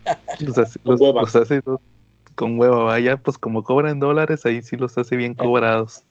los 0.39 0.57
hace, 0.57 0.79
los- 0.83 0.99
hueva. 1.01 1.21
los 1.21 1.35
hace 1.35 1.61
con 2.35 2.59
huevo. 2.59 2.89
Allá, 2.89 3.17
pues 3.17 3.37
como 3.37 3.63
cobran 3.63 3.99
dólares, 3.99 4.45
ahí 4.45 4.61
sí 4.61 4.77
los 4.77 4.97
hace 4.97 5.15
bien 5.15 5.35
Ah. 5.39 5.43
cobrados. 5.43 6.03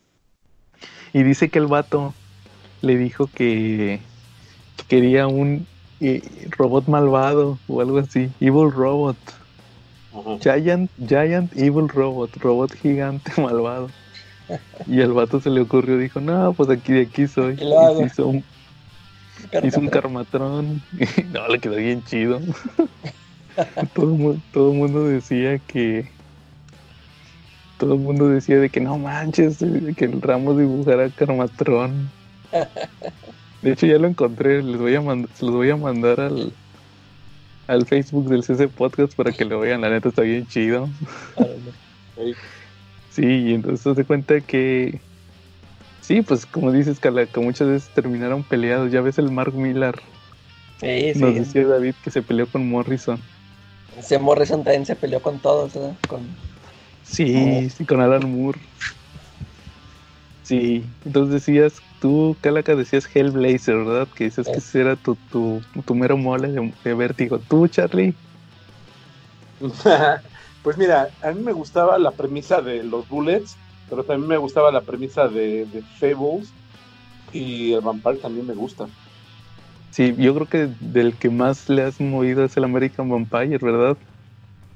Y 1.12 1.22
dice 1.22 1.48
que 1.48 1.58
el 1.58 1.66
vato 1.66 2.14
le 2.82 2.96
dijo 2.96 3.26
que, 3.28 4.00
que 4.76 4.84
quería 4.88 5.26
un 5.26 5.66
eh, 6.00 6.22
robot 6.56 6.86
malvado 6.88 7.58
o 7.68 7.80
algo 7.80 7.98
así, 7.98 8.30
Evil 8.40 8.70
Robot. 8.72 9.16
Ajá. 10.12 10.38
Giant, 10.58 10.90
Giant 11.06 11.52
Evil 11.56 11.88
Robot, 11.88 12.36
robot 12.38 12.72
gigante 12.74 13.30
malvado. 13.40 13.90
Y 14.86 15.00
al 15.00 15.12
vato 15.12 15.40
se 15.40 15.50
le 15.50 15.60
ocurrió, 15.60 15.98
dijo, 15.98 16.20
no, 16.20 16.52
pues 16.52 16.70
aquí 16.70 16.92
de 16.92 17.02
aquí 17.02 17.26
soy. 17.26 17.54
Y 17.54 18.04
hizo 18.04 18.28
un, 18.28 18.44
hizo 19.62 19.80
un 19.80 19.88
Carmatrón. 19.88 20.82
no, 21.32 21.48
le 21.48 21.58
quedó 21.58 21.76
bien 21.76 22.04
chido. 22.04 22.40
todo, 23.94 24.36
todo 24.52 24.72
mundo 24.72 25.04
decía 25.04 25.58
que... 25.58 26.08
Todo 27.78 27.94
el 27.94 28.00
mundo 28.00 28.28
decía 28.28 28.58
de 28.58 28.68
que 28.68 28.80
no 28.80 28.98
manches, 28.98 29.62
eh, 29.62 29.94
que 29.96 30.04
el 30.04 30.20
Ramos 30.20 30.58
dibujara 30.58 31.08
carmatrón. 31.08 32.10
De 33.62 33.72
hecho 33.72 33.86
ya 33.86 33.98
lo 33.98 34.06
encontré, 34.06 34.62
les 34.62 34.78
voy 34.78 34.94
a 34.94 35.00
se 35.34 35.44
los 35.44 35.54
voy 35.54 35.70
a 35.70 35.76
mandar 35.76 36.20
al, 36.20 36.52
al 37.66 37.86
Facebook 37.86 38.28
del 38.28 38.42
CC 38.42 38.68
Podcast 38.68 39.14
para 39.14 39.32
que 39.32 39.44
lo 39.44 39.60
vean, 39.60 39.82
la 39.82 39.90
neta 39.90 40.08
está 40.08 40.22
bien 40.22 40.46
chido. 40.46 40.88
Sí, 43.10 43.22
y 43.24 43.54
entonces 43.54 43.96
se 43.96 44.06
cuenta 44.06 44.40
que. 44.40 45.02
Sí, 46.00 46.22
pues 46.22 46.46
como 46.46 46.72
dices, 46.72 47.00
Cala, 47.00 47.26
que 47.26 47.40
muchas 47.40 47.68
veces 47.68 47.90
terminaron 47.94 48.44
peleados. 48.44 48.92
Ya 48.92 49.00
ves 49.02 49.18
el 49.18 49.30
Mark 49.30 49.54
Millar. 49.54 49.96
Sí, 50.80 51.14
Nos 51.14 51.34
sí. 51.34 51.38
decía 51.38 51.66
David 51.68 51.94
que 52.02 52.10
se 52.10 52.22
peleó 52.22 52.50
con 52.50 52.68
Morrison. 52.68 53.22
Ese 53.96 54.18
Morrison 54.18 54.64
también 54.64 54.84
se 54.84 54.96
peleó 54.96 55.22
con 55.22 55.38
todos, 55.40 55.74
¿verdad? 55.74 55.96
Con... 56.08 56.36
Sí, 57.02 57.68
sí, 57.70 57.84
con 57.86 58.00
Alan 58.00 58.30
Moore. 58.30 58.60
Sí, 60.42 60.96
entonces 61.04 61.34
decías, 61.34 61.82
tú, 61.98 62.38
Calaca, 62.42 62.74
decías 62.74 63.08
Hellblazer, 63.14 63.76
¿verdad? 63.76 64.08
Que 64.14 64.24
dices 64.24 64.48
que 64.48 64.58
ese 64.60 64.80
era 64.80 64.96
tu, 64.96 65.16
tu, 65.28 65.60
tu 65.86 65.94
mero 65.94 66.16
mole 66.16 66.48
de, 66.50 66.76
de 66.82 66.94
vértigo. 66.94 67.40
¿Tú, 67.42 67.68
Charlie? 67.68 68.18
pues 70.62 70.76
mira, 70.76 71.10
a 71.22 71.30
mí 71.32 71.42
me 71.42 71.52
gustaba 71.52 71.98
la 71.98 72.12
premisa 72.12 72.60
de 72.60 72.82
los 72.82 73.08
Bullets, 73.08 73.56
pero 73.88 74.04
también 74.04 74.28
me 74.28 74.36
gustaba 74.36 74.70
la 74.70 74.82
premisa 74.82 75.28
de, 75.28 75.66
de 75.66 75.82
Fables 75.98 76.52
y 77.32 77.72
el 77.72 77.80
Vampire 77.80 78.18
también 78.18 78.46
me 78.46 78.54
gusta. 78.54 78.86
Sí, 79.90 80.14
yo 80.16 80.34
creo 80.34 80.46
que 80.46 80.70
del 80.80 81.16
que 81.16 81.30
más 81.30 81.68
le 81.68 81.82
has 81.82 82.00
movido 82.00 82.44
es 82.44 82.56
el 82.56 82.64
American 82.64 83.08
Vampire, 83.08 83.58
¿verdad? 83.58 83.96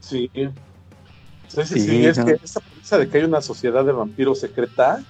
Sí. 0.01 0.31
Sí, 0.35 1.63
sí, 1.65 1.81
sí, 1.81 2.05
es 2.05 2.19
no. 2.19 2.27
que 2.27 2.39
esa 2.43 2.61
premisa 2.61 2.99
de 2.99 3.09
que 3.09 3.19
hay 3.19 3.25
una 3.25 3.41
sociedad 3.41 3.85
de 3.85 3.93
vampiros 3.93 4.41
secreta 4.41 5.01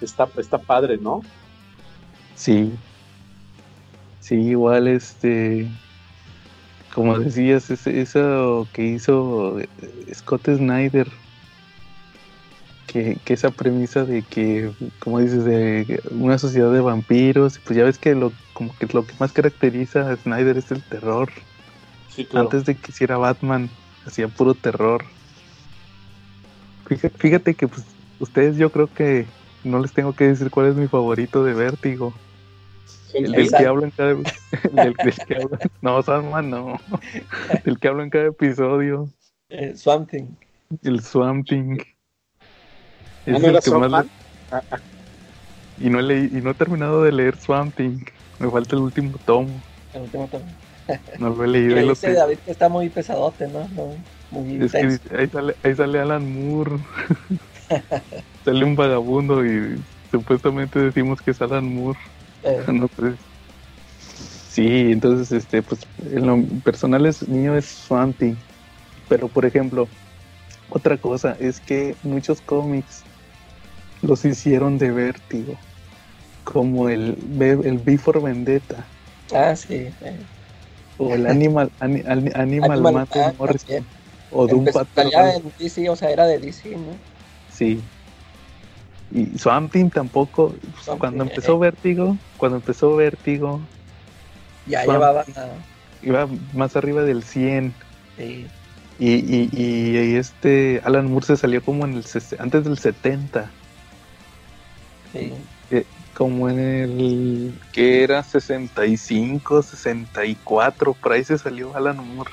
está, 0.00 0.28
está 0.38 0.58
padre, 0.58 0.96
¿no? 0.96 1.20
Sí. 2.34 2.72
Sí, 4.20 4.36
igual 4.36 4.88
este. 4.88 5.68
Como 6.94 7.18
decías, 7.18 7.70
eso 7.70 8.68
que 8.72 8.84
hizo 8.84 9.58
eh, 9.60 9.68
Scott 10.14 10.46
Snyder. 10.46 11.08
Que, 12.86 13.18
que 13.24 13.34
esa 13.34 13.50
premisa 13.50 14.04
de 14.04 14.22
que, 14.22 14.72
como 14.98 15.20
dices, 15.20 15.44
de 15.44 16.02
una 16.10 16.38
sociedad 16.38 16.72
de 16.72 16.80
vampiros, 16.80 17.60
pues 17.64 17.76
ya 17.76 17.84
ves 17.84 17.98
que 17.98 18.16
lo, 18.16 18.32
como 18.52 18.76
que 18.76 18.88
lo 18.92 19.06
que 19.06 19.14
más 19.20 19.32
caracteriza 19.32 20.10
a 20.10 20.16
Snyder 20.16 20.58
es 20.58 20.72
el 20.72 20.82
terror. 20.82 21.30
Sí, 22.08 22.24
claro. 22.24 22.46
Antes 22.46 22.64
de 22.64 22.74
que 22.74 22.90
hiciera 22.90 23.16
Batman, 23.16 23.70
hacía 24.04 24.26
puro 24.26 24.54
terror. 24.54 25.04
Fíjate, 26.86 27.16
fíjate 27.16 27.54
que 27.54 27.68
pues, 27.68 27.84
ustedes 28.18 28.56
yo 28.56 28.70
creo 28.70 28.92
que 28.92 29.26
no 29.62 29.78
les 29.78 29.92
tengo 29.92 30.12
que 30.12 30.24
decir 30.24 30.50
cuál 30.50 30.66
es 30.66 30.74
mi 30.74 30.88
favorito 30.88 31.44
de 31.44 31.54
Vértigo. 31.54 32.12
El 33.14 33.32
del 33.32 33.50
que 33.50 33.56
en 33.56 33.90
cada 33.90 34.10
el 34.10 34.24
del, 34.72 34.94
del 35.04 35.14
que 35.26 35.34
hablo- 35.36 35.58
No, 35.82 36.02
Sandman 36.02 36.50
no. 36.50 36.76
El 37.64 37.78
que 37.78 37.88
hablo 37.88 38.02
en 38.02 38.10
cada 38.10 38.26
episodio. 38.26 39.08
Eh, 39.48 39.74
Swamp 39.76 40.08
Thing. 40.10 40.26
El 40.82 41.00
Swamp 41.02 41.46
Thing. 41.48 41.78
¿Ah, 41.80 41.84
Es 43.26 43.32
no 43.32 43.36
el 43.38 43.42
que 43.44 43.52
más 43.52 43.64
Swamp 43.64 43.84
le- 44.04 44.10
y 45.86 45.90
no 45.90 45.98
he 46.00 46.02
leí- 46.02 46.30
y 46.38 46.40
no 46.42 46.50
he 46.50 46.54
terminado 46.54 47.02
de 47.02 47.12
leer 47.12 47.36
Swamp 47.36 47.74
Thing. 47.76 47.98
Me 48.38 48.50
falta 48.50 48.76
el 48.76 48.82
último 48.82 49.18
tomo. 49.24 49.60
El 49.94 50.02
último 50.02 50.28
tomo. 50.28 50.44
No 51.18 51.30
lo 51.30 51.44
he 51.44 51.48
leído. 51.48 51.80
Y 51.80 51.86
lo 51.86 51.94
sé. 51.94 52.12
David 52.14 52.38
que 52.44 52.50
está 52.50 52.68
muy 52.68 52.88
pesadote, 52.88 53.46
¿no? 53.48 53.66
No, 53.68 53.94
muy 54.30 54.64
Es 54.64 54.72
que 54.72 54.78
ahí 55.16 55.28
sale, 55.28 55.54
ahí 55.62 55.74
sale 55.74 55.98
Alan 56.00 56.32
Moore. 56.32 56.78
sale 58.44 58.64
un 58.64 58.74
vagabundo 58.76 59.44
y 59.44 59.78
supuestamente 60.10 60.78
decimos 60.78 61.20
que 61.22 61.30
es 61.32 61.40
Alan 61.42 61.64
Moore. 61.74 61.98
Eh, 62.42 62.64
No 62.68 62.88
sé. 62.88 63.14
Sí, 64.50 64.90
entonces, 64.90 65.30
este, 65.30 65.62
pues, 65.62 65.80
en 66.12 66.26
lo 66.26 66.42
personal 66.64 67.06
es 67.06 67.28
mío 67.28 67.56
es 67.56 67.66
Swamp 67.66 68.18
Thing. 68.18 68.34
Pero, 69.08 69.28
por 69.28 69.46
ejemplo, 69.46 69.86
otra 70.70 70.96
cosa 70.96 71.36
es 71.38 71.60
que 71.60 71.94
muchos 72.02 72.40
cómics 72.40 73.02
los 74.02 74.24
hicieron 74.24 74.78
de 74.78 74.90
vértigo. 74.90 75.56
Como 76.44 76.88
el, 76.88 77.16
el 77.40 77.78
B 77.78 77.96
for 77.96 78.20
Vendetta 78.20 78.84
ah, 79.32 79.54
sí. 79.54 79.74
eh. 79.74 80.16
o 80.98 81.14
el 81.14 81.26
Animal, 81.26 81.70
Ani- 81.78 82.02
Ani- 82.06 82.32
Animal, 82.34 82.80
Animal 82.80 82.80
Man 82.92 83.08
de 83.12 83.20
Man 83.20 83.34
Morrison 83.38 83.86
o 84.32 84.46
Doom 84.48 84.64
Patrol. 84.64 85.12
en 85.14 85.52
DC, 85.58 85.88
o 85.88 85.94
sea, 85.96 86.10
era 86.10 86.26
de 86.26 86.38
DC, 86.38 86.70
¿no? 86.70 86.96
Sí. 87.52 87.80
Y 89.12 89.38
Swamp 89.38 89.70
Thing 89.72 89.90
tampoco. 89.90 90.54
pues, 90.60 90.84
Swamp 90.84 91.00
cuando 91.00 91.22
Thing, 91.24 91.30
empezó 91.30 91.54
eh. 91.54 91.58
Vértigo, 91.58 92.16
cuando 92.36 92.56
empezó 92.56 92.96
Vértigo, 92.96 93.60
Ya 94.70 94.84
Swamp 94.84 95.00
llevaba. 95.00 95.24
iba 96.02 96.28
más 96.54 96.76
arriba 96.76 97.02
del 97.02 97.22
100. 97.22 97.74
sí, 98.16 98.46
Y, 98.98 99.48
y, 99.52 100.16
este 100.16 100.80
Alan 100.84 101.10
Moore 101.10 101.26
se 101.26 101.36
salió 101.36 101.62
como 101.62 101.84
en 101.84 101.94
el 101.94 102.04
antes 102.38 102.64
del 102.64 102.78
70, 102.78 103.50
sí. 105.12 105.32
como 106.14 106.48
en 106.50 106.58
el 106.60 107.54
que 107.72 108.02
era 108.04 108.22
65, 108.22 109.62
64, 109.62 110.92
por 110.94 111.12
ahí 111.12 111.24
se 111.24 111.38
salió 111.38 111.74
Alan 111.74 111.96
Moore. 112.14 112.30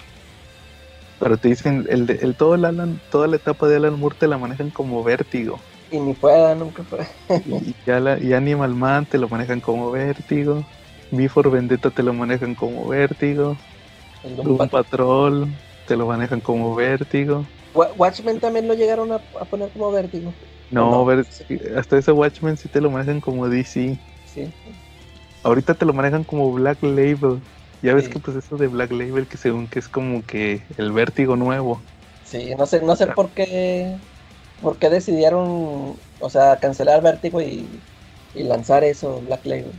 Pero 1.19 1.37
te 1.37 1.47
dicen, 1.47 1.87
el, 1.89 2.09
el 2.09 2.35
todo 2.35 2.55
el 2.55 2.65
Alan, 2.65 2.99
toda 3.09 3.27
la 3.27 3.37
etapa 3.37 3.67
de 3.67 3.77
Alan 3.77 3.99
Moore 3.99 4.15
te 4.19 4.27
la 4.27 4.37
manejan 4.37 4.69
como 4.69 5.03
vértigo. 5.03 5.59
Y 5.89 5.99
ni 5.99 6.13
fue, 6.13 6.55
nunca 6.55 6.83
fue. 6.83 7.07
Y, 7.45 7.73
ya 7.85 7.99
la, 7.99 8.19
y 8.19 8.33
Animal 8.33 8.75
Man 8.75 9.05
te 9.05 9.17
lo 9.17 9.29
manejan 9.29 9.61
como 9.61 9.89
vértigo. 9.91 10.65
Before 11.11 11.49
Vendetta 11.49 11.89
te 11.91 12.03
lo 12.03 12.13
manejan 12.13 12.55
como 12.55 12.87
vértigo. 12.87 13.57
Doom 14.23 14.67
Patrol. 14.69 15.47
Te 15.85 15.95
lo 15.95 16.05
manejan 16.07 16.41
como 16.41 16.75
vértigo. 16.75 17.45
Wa- 17.73 17.91
Watchmen 17.95 18.39
también 18.39 18.67
lo 18.67 18.73
llegaron 18.73 19.11
a, 19.11 19.15
a 19.39 19.45
poner 19.45 19.69
como 19.69 19.91
vértigo. 19.91 20.33
No, 20.69 20.91
No, 20.91 21.05
ver- 21.05 21.25
sí. 21.25 21.45
hasta 21.77 21.97
ese 21.97 22.11
Watchmen 22.11 22.57
sí 22.57 22.67
te 22.67 22.81
lo 22.81 22.91
manejan 22.91 23.21
como 23.21 23.47
DC. 23.47 23.97
Sí. 24.25 24.51
Ahorita 25.43 25.75
te 25.75 25.85
lo 25.85 25.93
manejan 25.93 26.23
como 26.23 26.51
Black 26.51 26.81
Label. 26.83 27.39
Ya 27.81 27.93
ves 27.93 28.05
Sí. 28.05 28.11
que 28.11 28.19
pues 28.19 28.35
eso 28.35 28.57
de 28.57 28.67
Black 28.67 28.91
Label 28.91 29.27
que 29.27 29.37
según 29.37 29.67
que 29.67 29.79
es 29.79 29.87
como 29.87 30.25
que 30.25 30.61
el 30.77 30.91
vértigo 30.91 31.35
nuevo. 31.35 31.79
Sí, 32.25 32.53
no 32.57 32.65
sé, 32.65 32.81
no 32.81 32.95
sé 32.97 33.07
por 33.07 33.29
qué, 33.29 33.95
por 34.61 34.77
qué 34.77 34.89
decidieron, 34.89 35.95
o 36.19 36.29
sea, 36.29 36.57
cancelar 36.57 37.01
Vértigo 37.01 37.39
y, 37.41 37.65
y 38.33 38.43
lanzar 38.43 38.83
eso, 38.83 39.21
Black 39.21 39.45
Label. 39.45 39.71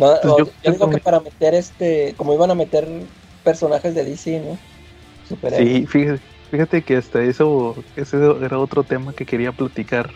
No, 0.00 0.16
Pues 0.22 0.34
yo 0.64 0.72
digo 0.72 0.90
que 0.90 0.98
para 0.98 1.20
meter 1.20 1.54
este, 1.54 2.14
como 2.16 2.32
iban 2.32 2.50
a 2.50 2.54
meter 2.54 2.88
personajes 3.44 3.94
de 3.94 4.04
DC, 4.04 4.40
¿no? 4.40 4.58
Superhéroes. 5.28 5.70
Sí, 5.80 5.86
fíjate, 5.86 6.22
fíjate 6.50 6.82
que 6.82 6.96
hasta 6.96 7.22
eso, 7.22 7.84
ese 7.96 8.16
era 8.16 8.58
otro 8.58 8.82
tema 8.84 9.12
que 9.12 9.26
quería 9.26 9.52
platicar. 9.52 10.10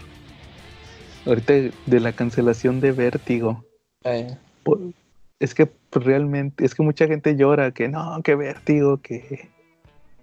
Ahorita 1.27 1.53
de 1.87 2.01
la 2.01 2.13
cancelación 2.13 2.81
de 2.81 2.93
vértigo. 2.93 3.65
Eh, 4.05 4.35
Por- 4.63 4.81
Es 5.39 5.55
que 5.55 5.69
realmente, 5.93 6.65
es 6.65 6.75
que 6.75 6.83
mucha 6.83 7.07
gente 7.07 7.37
llora 7.37 7.73
que 7.73 7.89
no, 7.89 8.23
que 8.23 8.35
vértigo, 8.37 8.99
que, 9.03 9.51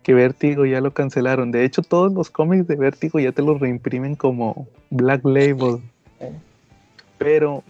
que 0.01 0.13
vértigo 0.15 0.65
ya 0.65 0.81
lo 0.81 0.91
cancelaron. 0.93 1.51
De 1.51 1.63
hecho, 1.65 1.83
todos 1.83 2.11
los 2.11 2.31
cómics 2.31 2.67
de 2.67 2.75
vértigo 2.77 3.19
ya 3.19 3.31
te 3.31 3.43
los 3.43 3.59
reimprimen 3.59 4.15
como 4.15 4.67
Black 4.89 5.23
Label. 5.23 5.81
eh, 6.19 6.31
Pero 7.19 7.63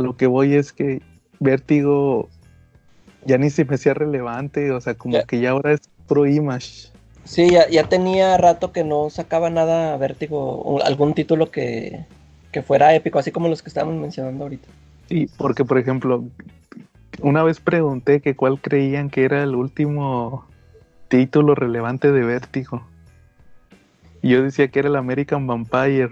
a 0.00 0.02
lo 0.02 0.16
que 0.16 0.26
voy 0.26 0.54
es 0.54 0.72
que 0.72 1.02
vértigo 1.38 2.28
ya 3.26 3.38
ni 3.38 3.50
se 3.50 3.64
me 3.64 3.74
hacía 3.74 3.94
relevante. 3.94 4.72
O 4.72 4.80
sea, 4.80 4.94
como 4.94 5.14
Ya. 5.14 5.24
que 5.24 5.40
ya 5.40 5.50
ahora 5.50 5.72
es 5.72 5.80
pro 6.08 6.26
image. 6.26 6.88
Sí, 7.24 7.50
ya, 7.50 7.68
ya 7.68 7.88
tenía 7.88 8.36
rato 8.38 8.72
que 8.72 8.82
no 8.82 9.10
sacaba 9.10 9.50
nada 9.50 9.96
Vértigo, 9.98 10.80
algún 10.82 11.14
título 11.14 11.50
que, 11.50 12.04
que 12.50 12.62
fuera 12.62 12.94
épico, 12.94 13.18
así 13.18 13.30
como 13.30 13.48
los 13.48 13.62
que 13.62 13.68
estábamos 13.68 14.00
mencionando 14.00 14.44
ahorita. 14.44 14.66
Sí, 15.08 15.28
porque 15.36 15.64
por 15.64 15.78
ejemplo, 15.78 16.24
una 17.20 17.42
vez 17.42 17.60
pregunté 17.60 18.20
que 18.20 18.34
cuál 18.34 18.60
creían 18.60 19.10
que 19.10 19.24
era 19.24 19.42
el 19.42 19.54
último 19.54 20.46
título 21.08 21.54
relevante 21.54 22.10
de 22.10 22.22
Vértigo. 22.24 22.82
Y 24.22 24.30
yo 24.30 24.42
decía 24.42 24.68
que 24.68 24.78
era 24.80 24.88
el 24.88 24.96
American 24.96 25.46
Vampire. 25.46 26.10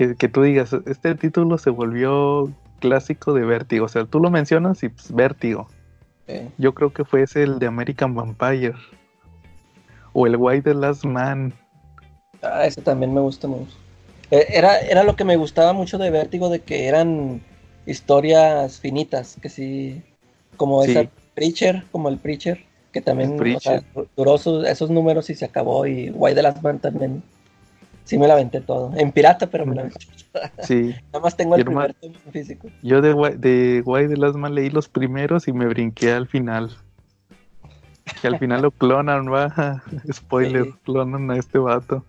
Que, 0.00 0.16
que 0.16 0.28
tú 0.30 0.40
digas, 0.40 0.72
este 0.86 1.14
título 1.14 1.58
se 1.58 1.68
volvió 1.68 2.50
clásico 2.78 3.34
de 3.34 3.44
Vértigo. 3.44 3.84
O 3.84 3.88
sea, 3.88 4.06
tú 4.06 4.18
lo 4.18 4.30
mencionas 4.30 4.82
y 4.82 4.88
pues 4.88 5.12
Vértigo. 5.12 5.68
Yo 6.56 6.72
creo 6.72 6.90
que 6.90 7.04
fue 7.04 7.20
ese 7.24 7.42
el 7.42 7.58
de 7.58 7.66
American 7.66 8.14
Vampire. 8.14 8.76
O 10.14 10.26
el 10.26 10.36
White 10.36 10.70
the 10.70 10.74
Last 10.74 11.04
Man. 11.04 11.52
Ah, 12.40 12.64
ese 12.64 12.80
también 12.80 13.12
me 13.12 13.20
gusta 13.20 13.46
mucho. 13.46 13.76
Eh, 14.30 14.46
Era, 14.48 14.78
era 14.78 15.04
lo 15.04 15.16
que 15.16 15.24
me 15.24 15.36
gustaba 15.36 15.74
mucho 15.74 15.98
de 15.98 16.08
Vértigo, 16.08 16.48
de 16.48 16.60
que 16.60 16.86
eran 16.86 17.42
historias 17.84 18.80
finitas, 18.80 19.36
que 19.42 19.50
sí, 19.50 20.02
como 20.56 20.82
Sí. 20.82 20.92
esa 20.92 21.10
Preacher, 21.34 21.84
como 21.92 22.08
el 22.08 22.16
Preacher, 22.16 22.64
que 22.90 23.02
también 23.02 23.38
o 23.38 23.60
sea, 23.60 23.82
duró 24.16 24.36
esos 24.36 24.88
números 24.88 25.28
y 25.28 25.34
se 25.34 25.44
acabó, 25.44 25.86
y 25.86 26.08
White 26.08 26.36
the 26.36 26.42
Last 26.42 26.62
Man 26.62 26.78
también, 26.78 27.22
sí 28.10 28.18
me 28.18 28.26
la 28.26 28.34
aventé 28.34 28.60
todo, 28.60 28.92
en 28.96 29.12
pirata, 29.12 29.46
pero 29.46 29.64
me 29.64 29.76
la 29.76 29.82
aventé. 29.82 30.04
Sí. 30.62 30.94
Nada 31.12 31.20
más 31.22 31.36
tengo 31.36 31.54
el 31.54 31.64
primer 31.64 31.94
tomo 31.94 32.14
físico. 32.32 32.68
Yo 32.82 33.00
de, 33.00 33.14
de 33.36 33.82
White 33.84 34.14
the 34.14 34.16
Last 34.16 34.34
Man 34.36 34.54
leí 34.54 34.68
los 34.68 34.88
primeros 34.88 35.46
y 35.46 35.52
me 35.52 35.66
brinqué 35.66 36.12
al 36.12 36.26
final. 36.26 36.76
Que 38.20 38.26
al 38.26 38.38
final 38.38 38.62
lo 38.62 38.72
clonan, 38.72 39.32
va. 39.32 39.82
Spoiler, 40.12 40.64
Sí. 40.64 40.74
clonan 40.84 41.30
a 41.30 41.36
este 41.36 41.58
vato. 41.58 42.04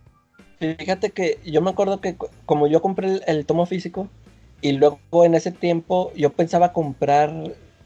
Fíjate 0.58 1.10
que 1.10 1.38
yo 1.44 1.62
me 1.62 1.70
acuerdo 1.70 2.00
que 2.00 2.16
como 2.46 2.66
yo 2.66 2.82
compré 2.82 3.08
el, 3.14 3.22
el 3.26 3.46
tomo 3.46 3.66
físico 3.66 4.08
y 4.60 4.72
luego 4.72 4.98
en 5.24 5.34
ese 5.34 5.52
tiempo 5.52 6.12
yo 6.16 6.30
pensaba 6.30 6.72
comprar 6.72 7.32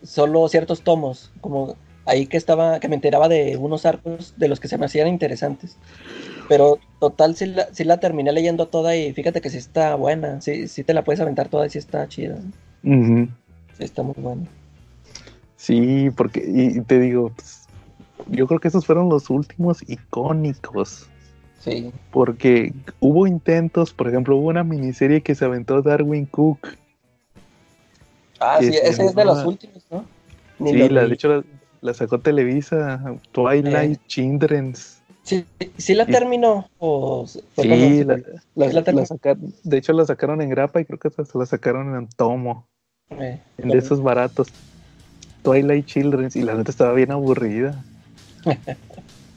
solo 0.02 0.48
ciertos 0.48 0.80
tomos, 0.82 1.32
como 1.42 1.76
ahí 2.06 2.26
que 2.26 2.36
estaba, 2.36 2.80
que 2.80 2.88
me 2.88 2.94
enteraba 2.94 3.28
de 3.28 3.56
unos 3.56 3.84
arcos 3.84 4.34
de 4.36 4.48
los 4.48 4.60
que 4.60 4.68
se 4.68 4.78
me 4.78 4.86
hacían 4.86 5.08
interesantes. 5.08 5.76
Pero 6.48 6.78
total, 7.00 7.34
sí 7.36 7.46
la, 7.46 7.72
sí 7.72 7.84
la 7.84 7.98
terminé 7.98 8.32
leyendo 8.32 8.68
toda 8.68 8.96
y 8.96 9.12
fíjate 9.12 9.40
que 9.40 9.50
sí 9.50 9.58
está 9.58 9.94
buena, 9.96 10.40
sí, 10.40 10.68
sí 10.68 10.84
te 10.84 10.94
la 10.94 11.04
puedes 11.04 11.20
aventar 11.20 11.48
toda 11.48 11.66
y 11.66 11.70
sí 11.70 11.78
está 11.78 12.06
chida. 12.08 12.38
Sí 12.82 13.28
está 13.78 14.02
muy 14.02 14.14
buena. 14.16 14.46
Sí, 15.56 16.10
porque, 16.16 16.44
y, 16.46 16.80
te 16.82 17.00
digo, 17.00 17.32
pues, 17.34 17.66
yo 18.28 18.46
creo 18.46 18.60
que 18.60 18.68
esos 18.68 18.86
fueron 18.86 19.08
los 19.08 19.30
últimos 19.30 19.82
icónicos. 19.88 21.08
Sí. 21.58 21.90
Porque 22.12 22.72
hubo 23.00 23.26
intentos, 23.26 23.92
por 23.92 24.06
ejemplo, 24.08 24.36
hubo 24.36 24.48
una 24.48 24.62
miniserie 24.62 25.22
que 25.22 25.34
se 25.34 25.44
aventó 25.44 25.82
Darwin 25.82 26.26
Cook. 26.26 26.68
Ah, 28.38 28.58
sí, 28.60 28.72
se 28.72 28.88
ese 28.88 29.06
es 29.06 29.14
de 29.14 29.24
los 29.24 29.44
últimos, 29.44 29.84
¿no? 29.90 30.04
Ni 30.58 30.72
Sí, 30.72 30.88
la, 30.88 31.06
de 31.06 31.14
hecho 31.14 31.28
la, 31.28 31.44
la 31.80 31.94
sacó 31.94 32.20
Televisa, 32.20 33.02
Twilight 33.32 33.98
Eh. 33.98 34.00
Children's. 34.06 34.95
Sí, 35.26 35.44
sí 35.76 35.94
la 35.94 36.06
terminó 36.06 36.66
o 36.78 37.26
fue 37.54 37.64
Sí, 37.64 38.04
la, 38.04 38.16
la- 38.54 39.04
sacaron- 39.04 39.52
de 39.64 39.76
hecho 39.78 39.92
la 39.92 40.04
sacaron 40.04 40.40
en 40.40 40.50
grapa 40.50 40.80
y 40.80 40.84
creo 40.84 40.98
que 40.98 41.08
hasta 41.08 41.24
se 41.24 41.38
la 41.38 41.46
sacaron 41.46 41.94
en 41.96 42.08
tomo, 42.08 42.68
eh, 43.10 43.42
en 43.58 43.70
de 43.70 43.78
esos 43.78 44.02
baratos. 44.02 44.48
Twilight 45.42 45.86
Children's 45.86 46.36
y 46.36 46.42
la 46.42 46.54
neta 46.54 46.70
estaba 46.70 46.92
bien 46.92 47.12
aburrida. 47.12 47.84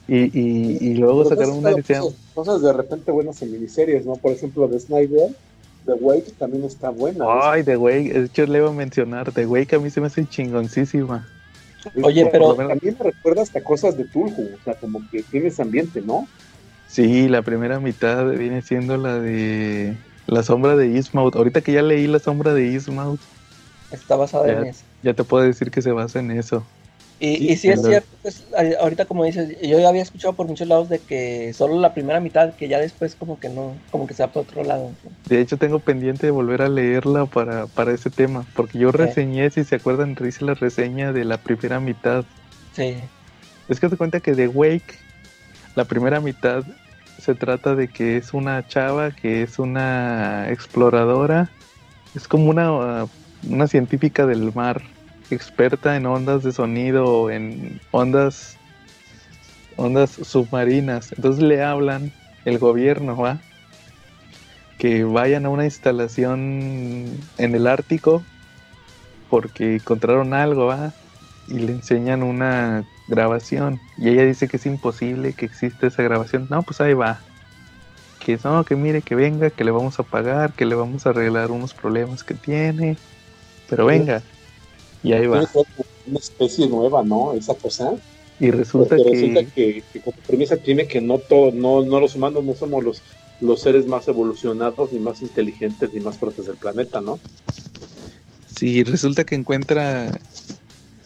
Y, 0.06 0.24
y, 0.38 0.90
y 0.90 0.94
luego 0.94 1.24
Pero 1.24 1.30
sacaron 1.30 1.58
una 1.58 1.72
cosas, 1.82 2.14
cosas 2.34 2.62
de 2.62 2.72
repente 2.72 3.12
buenas 3.12 3.40
en 3.42 3.52
miniseries, 3.52 4.06
¿no? 4.06 4.16
Por 4.16 4.32
ejemplo, 4.32 4.66
de 4.66 4.80
Snyder, 4.80 5.30
The 5.86 5.92
Wake 5.94 6.32
también 6.38 6.64
está 6.64 6.90
buena. 6.90 7.24
Ay, 7.24 7.62
The 7.64 7.76
Wake, 7.76 8.12
de 8.12 8.24
hecho 8.26 8.46
le 8.46 8.58
iba 8.58 8.68
a 8.68 8.72
mencionar, 8.72 9.32
The 9.32 9.46
Wake 9.46 9.76
a 9.76 9.78
mí 9.78 9.90
se 9.90 10.00
me 10.00 10.08
hace 10.08 10.26
chingoncísima. 10.26 11.28
Oye, 12.02 12.26
pero- 12.30 12.56
También 12.56 12.96
me 12.98 13.04
recuerda 13.10 13.42
hasta 13.42 13.62
cosas 13.62 13.96
de 13.96 14.04
Tulhu, 14.04 14.56
o 14.56 14.60
sea, 14.64 14.74
como 14.74 15.06
que 15.10 15.22
tiene 15.24 15.48
ese 15.48 15.62
ambiente, 15.62 16.02
¿no? 16.02 16.28
Sí, 16.86 17.28
la 17.28 17.42
primera 17.42 17.78
mitad 17.80 18.26
viene 18.30 18.62
siendo 18.62 18.96
la 18.96 19.20
de 19.20 19.96
La 20.26 20.42
sombra 20.42 20.76
de 20.76 20.88
Ismouth. 20.88 21.36
Ahorita 21.36 21.60
que 21.60 21.72
ya 21.72 21.82
leí 21.82 22.06
La 22.06 22.18
sombra 22.18 22.52
de 22.54 22.66
Ismouth, 22.66 23.20
está 23.90 24.16
basada 24.16 24.50
en 24.52 24.66
eso. 24.66 24.84
ya 25.02 25.14
te 25.14 25.24
puedo 25.24 25.44
decir 25.44 25.70
que 25.70 25.82
se 25.82 25.92
basa 25.92 26.20
en 26.20 26.30
eso. 26.32 26.66
Y, 27.20 27.36
Sí, 27.36 27.48
y 27.50 27.56
sí 27.56 27.68
es 27.68 27.82
cierto, 27.82 28.16
pues, 28.22 28.46
ahorita 28.80 29.04
como 29.04 29.24
dices, 29.24 29.54
yo 29.62 29.78
ya 29.78 29.90
había 29.90 30.00
escuchado 30.00 30.32
por 30.32 30.48
muchos 30.48 30.66
lados 30.66 30.88
de 30.88 31.00
que 31.00 31.52
solo 31.52 31.78
la 31.78 31.92
primera 31.92 32.18
mitad, 32.18 32.54
que 32.54 32.66
ya 32.66 32.80
después 32.80 33.14
como 33.14 33.38
que 33.38 33.50
no, 33.50 33.76
como 33.90 34.06
que 34.06 34.14
se 34.14 34.22
va 34.22 34.32
para 34.32 34.40
otro 34.40 34.64
lado. 34.64 34.90
De 35.26 35.38
hecho, 35.38 35.58
tengo 35.58 35.80
pendiente 35.80 36.26
de 36.26 36.30
volver 36.30 36.62
a 36.62 36.70
leerla 36.70 37.26
para, 37.26 37.66
para 37.66 37.92
ese 37.92 38.08
tema, 38.08 38.46
porque 38.56 38.78
yo 38.78 38.90
reseñé, 38.90 39.50
si 39.50 39.64
se 39.64 39.76
acuerdan, 39.76 40.16
hice 40.26 40.46
la 40.46 40.54
reseña 40.54 41.12
de 41.12 41.26
la 41.26 41.36
primera 41.36 41.78
mitad. 41.78 42.24
Sí, 42.72 42.96
Es 43.68 43.80
que 43.80 43.90
te 43.90 43.98
cuenta 43.98 44.20
que 44.20 44.34
The 44.34 44.48
Wake, 44.48 44.98
la 45.76 45.84
primera 45.84 46.20
mitad, 46.20 46.64
se 47.20 47.34
trata 47.34 47.74
de 47.74 47.88
que 47.88 48.16
es 48.16 48.32
una 48.32 48.66
chava 48.66 49.10
que 49.10 49.42
es 49.42 49.58
una 49.58 50.50
exploradora, 50.50 51.50
es 52.14 52.26
como 52.26 52.48
una, 52.48 53.04
uh, 53.04 53.08
una 53.46 53.66
científica 53.66 54.24
del 54.24 54.54
mar, 54.54 54.80
experta 55.34 55.96
en 55.96 56.06
ondas 56.06 56.42
de 56.42 56.52
sonido, 56.52 57.30
en 57.30 57.80
ondas, 57.90 58.56
ondas 59.76 60.10
submarinas. 60.10 61.12
Entonces 61.12 61.42
le 61.42 61.62
hablan 61.62 62.12
el 62.44 62.58
gobierno, 62.58 63.16
¿va? 63.16 63.38
Que 64.78 65.04
vayan 65.04 65.46
a 65.46 65.50
una 65.50 65.64
instalación 65.64 67.06
en 67.38 67.54
el 67.54 67.66
Ártico 67.66 68.22
porque 69.28 69.76
encontraron 69.76 70.34
algo, 70.34 70.66
¿va? 70.66 70.92
y 71.50 71.58
le 71.58 71.72
enseñan 71.72 72.22
una 72.22 72.84
grabación 73.08 73.80
y 73.98 74.08
ella 74.08 74.24
dice 74.24 74.48
que 74.48 74.56
es 74.56 74.66
imposible 74.66 75.32
que 75.32 75.46
exista 75.46 75.88
esa 75.88 76.02
grabación. 76.02 76.46
No, 76.48 76.62
pues 76.62 76.80
ahí 76.80 76.94
va. 76.94 77.20
Que 78.20 78.38
no, 78.44 78.64
que 78.64 78.76
mire, 78.76 79.02
que 79.02 79.14
venga, 79.14 79.50
que 79.50 79.64
le 79.64 79.70
vamos 79.70 79.98
a 79.98 80.04
pagar, 80.04 80.52
que 80.52 80.64
le 80.64 80.74
vamos 80.74 81.06
a 81.06 81.10
arreglar 81.10 81.50
unos 81.50 81.74
problemas 81.74 82.22
que 82.22 82.34
tiene. 82.34 82.96
Pero 83.68 83.86
venga. 83.86 84.22
Y 85.02 85.12
ahí 85.12 85.26
va. 85.26 85.48
Una 86.06 86.18
especie 86.18 86.68
nueva, 86.68 87.02
¿no? 87.04 87.34
Esa 87.34 87.54
cosa. 87.54 87.92
Y 88.38 88.50
resulta 88.50 89.00
que 89.00 89.10
resulta 89.10 89.44
que, 89.44 89.84
que 89.92 90.00
como 90.00 90.16
premisa 90.26 90.56
tiene 90.56 90.86
que 90.88 91.00
no 91.00 91.18
todo, 91.18 91.52
no, 91.52 91.84
no 91.84 92.00
los 92.00 92.14
humanos 92.14 92.44
no 92.44 92.54
somos 92.54 92.82
los, 92.82 93.02
los 93.40 93.60
seres 93.60 93.86
más 93.86 94.08
evolucionados, 94.08 94.92
ni 94.92 94.98
más 95.00 95.22
inteligentes, 95.22 95.92
ni 95.92 96.00
más 96.00 96.18
fuertes 96.18 96.46
del 96.46 96.56
planeta, 96.56 97.00
¿no? 97.02 97.20
sí, 98.46 98.82
resulta 98.84 99.24
que 99.24 99.34
encuentra 99.34 100.20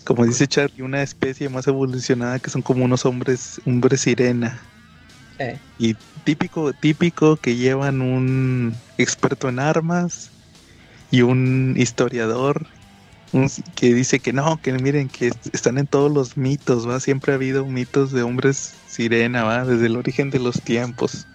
como 0.05 0.27
dice 0.27 0.47
Charlie, 0.47 0.83
una 0.83 1.03
especie 1.03 1.49
más 1.49 1.67
evolucionada 1.67 2.39
que 2.39 2.51
son 2.51 2.63
como 2.63 2.85
unos 2.85 3.07
hombres, 3.07 3.61
hombres 3.67 4.03
sirena. 4.03 4.71
eh, 5.39 5.61
Y 5.79 5.95
típico, 6.25 6.73
típico 6.75 7.37
que 7.39 7.57
llevan 7.57 8.03
un 8.03 8.83
experto 8.99 9.49
en 9.49 9.59
armas 9.59 10.31
y 11.11 11.23
un 11.23 11.75
historiador 11.79 12.67
que 13.77 13.95
dice 13.95 14.21
que 14.21 14.33
no, 14.33 14.59
que 14.63 14.73
miren, 14.73 15.09
que 15.09 15.29
est- 15.29 15.55
están 15.55 15.79
en 15.79 15.87
todos 15.87 16.13
los 16.13 16.37
mitos, 16.37 16.89
¿va? 16.89 17.01
Siempre 17.01 17.33
ha 17.33 17.37
habido 17.37 17.67
mitos 17.67 18.13
de 18.13 18.23
hombres 18.23 18.73
sirena, 18.89 19.45
¿va? 19.45 19.65
Desde 19.65 19.87
el 19.87 19.97
origen 19.97 20.31
de 20.31 20.39
los 20.39 20.63
tiempos. 20.63 21.27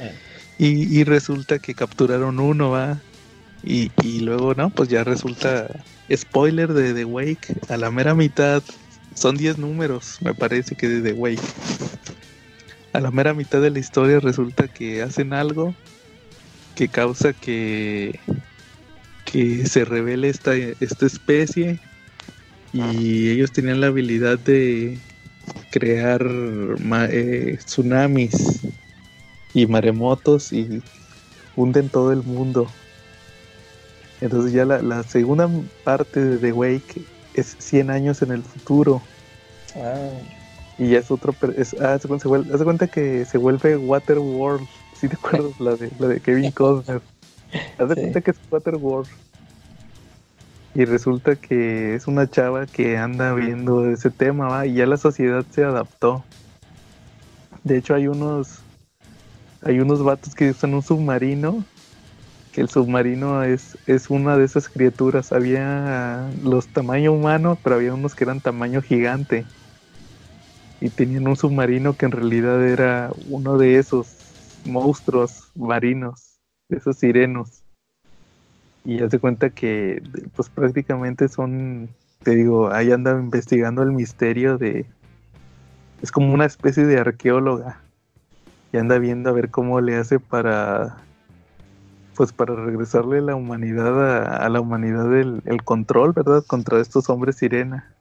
eh. 0.00 0.12
Y, 0.58 0.98
y 0.98 1.04
resulta 1.04 1.58
que 1.58 1.74
capturaron 1.74 2.40
uno, 2.40 2.70
¿va? 2.70 3.00
Y, 3.62 3.90
y 4.02 4.20
luego, 4.20 4.54
no, 4.54 4.70
pues 4.70 4.88
ya 4.88 5.04
resulta 5.04 5.68
spoiler 6.14 6.72
de 6.72 6.94
The 6.94 7.04
Wake. 7.04 7.54
A 7.68 7.76
la 7.76 7.90
mera 7.90 8.14
mitad, 8.14 8.62
son 9.14 9.36
10 9.36 9.58
números, 9.58 10.16
me 10.20 10.34
parece 10.34 10.74
que 10.76 10.88
de 10.88 11.02
The 11.02 11.12
Wake. 11.12 11.42
A 12.92 13.00
la 13.00 13.10
mera 13.10 13.34
mitad 13.34 13.60
de 13.60 13.70
la 13.70 13.78
historia 13.78 14.20
resulta 14.20 14.68
que 14.68 15.02
hacen 15.02 15.32
algo 15.32 15.74
que 16.74 16.88
causa 16.88 17.32
que, 17.32 18.20
que 19.32 19.66
se 19.66 19.84
revele 19.84 20.28
esta, 20.28 20.54
esta 20.54 21.06
especie. 21.06 21.78
Y 22.72 23.30
ellos 23.30 23.52
tenían 23.52 23.80
la 23.80 23.86
habilidad 23.88 24.38
de 24.38 24.98
crear 25.70 26.26
eh, 27.10 27.58
tsunamis 27.64 28.60
y 29.54 29.66
maremotos 29.66 30.52
y 30.52 30.82
hunden 31.56 31.88
todo 31.88 32.12
el 32.12 32.22
mundo. 32.22 32.70
Entonces 34.20 34.52
ya 34.52 34.64
la, 34.64 34.82
la 34.82 35.02
segunda 35.04 35.48
parte 35.84 36.24
de 36.24 36.38
The 36.38 36.52
Wake 36.52 37.02
es 37.34 37.56
100 37.58 37.90
años 37.90 38.20
en 38.22 38.32
el 38.32 38.42
futuro. 38.42 39.00
Ah, 39.76 40.10
Y 40.78 40.90
ya 40.90 40.98
es 40.98 41.10
otro... 41.10 41.34
Es, 41.56 41.74
ah, 41.80 41.98
cuenta- 42.06 42.22
se 42.22 42.28
vuelve, 42.28 42.52
haz 42.52 42.58
de 42.58 42.64
cuenta 42.64 42.86
que 42.86 43.24
se 43.24 43.38
vuelve 43.38 43.76
Waterworld. 43.76 44.66
Si 44.98 45.06
te 45.08 45.14
acuerdas? 45.14 45.52
La 45.60 45.76
de, 45.76 45.88
la 46.00 46.08
de 46.08 46.20
Kevin 46.20 46.50
Costner. 46.56 47.00
Haz 47.78 47.88
de 47.88 47.94
Sí. 47.94 48.00
cuenta 48.00 48.20
que 48.20 48.30
es 48.32 48.36
Waterworld. 48.50 49.08
Y 50.74 50.84
resulta 50.84 51.36
que 51.36 51.94
es 51.94 52.06
una 52.06 52.28
chava 52.30 52.66
que 52.66 52.98
anda 52.98 53.32
viendo 53.34 53.90
ese 53.90 54.10
tema, 54.10 54.48
¿va? 54.48 54.66
Y 54.66 54.74
ya 54.74 54.86
la 54.86 54.96
sociedad 54.96 55.44
se 55.50 55.64
adaptó. 55.64 56.24
De 57.64 57.78
hecho 57.78 57.94
hay 57.94 58.06
unos... 58.06 58.60
Hay 59.62 59.80
unos 59.80 60.04
vatos 60.04 60.34
que 60.34 60.50
usan 60.50 60.74
un 60.74 60.82
submarino. 60.82 61.64
Que 62.52 62.60
el 62.60 62.68
submarino 62.68 63.42
es, 63.42 63.76
es 63.86 64.08
una 64.08 64.36
de 64.36 64.44
esas 64.44 64.68
criaturas. 64.68 65.32
Había 65.32 66.30
los 66.44 66.68
tamaño 66.68 67.12
humano, 67.12 67.58
pero 67.62 67.76
había 67.76 67.94
unos 67.94 68.14
que 68.14 68.24
eran 68.24 68.40
tamaño 68.40 68.82
gigante 68.82 69.44
y 70.80 70.90
tenían 70.90 71.26
un 71.26 71.36
submarino 71.36 71.96
que 71.96 72.06
en 72.06 72.12
realidad 72.12 72.64
era 72.64 73.10
uno 73.28 73.58
de 73.58 73.78
esos 73.78 74.06
monstruos 74.64 75.50
marinos, 75.56 76.27
esos 76.68 76.96
sirenos. 76.96 77.62
Y 78.84 78.98
ya 78.98 79.10
se 79.10 79.18
cuenta 79.18 79.50
que 79.50 80.02
pues 80.34 80.48
prácticamente 80.48 81.28
son, 81.28 81.88
te 82.22 82.34
digo, 82.34 82.72
ahí 82.72 82.92
anda 82.92 83.12
investigando 83.12 83.82
el 83.82 83.92
misterio 83.92 84.58
de... 84.58 84.86
Es 86.02 86.12
como 86.12 86.32
una 86.32 86.44
especie 86.44 86.86
de 86.86 86.98
arqueóloga. 86.98 87.80
Y 88.72 88.76
anda 88.76 88.98
viendo 88.98 89.30
a 89.30 89.32
ver 89.32 89.50
cómo 89.50 89.80
le 89.80 89.96
hace 89.96 90.20
para... 90.20 90.98
Pues 92.14 92.32
para 92.32 92.54
regresarle 92.54 93.20
la 93.20 93.36
humanidad 93.36 94.42
a, 94.42 94.48
la 94.48 94.60
humanidad 94.60 95.14
el, 95.16 95.62
control, 95.62 96.12
¿verdad? 96.12 96.42
Contra 96.44 96.80
estos 96.80 97.08
hombres 97.10 97.36
sirena. 97.36 97.94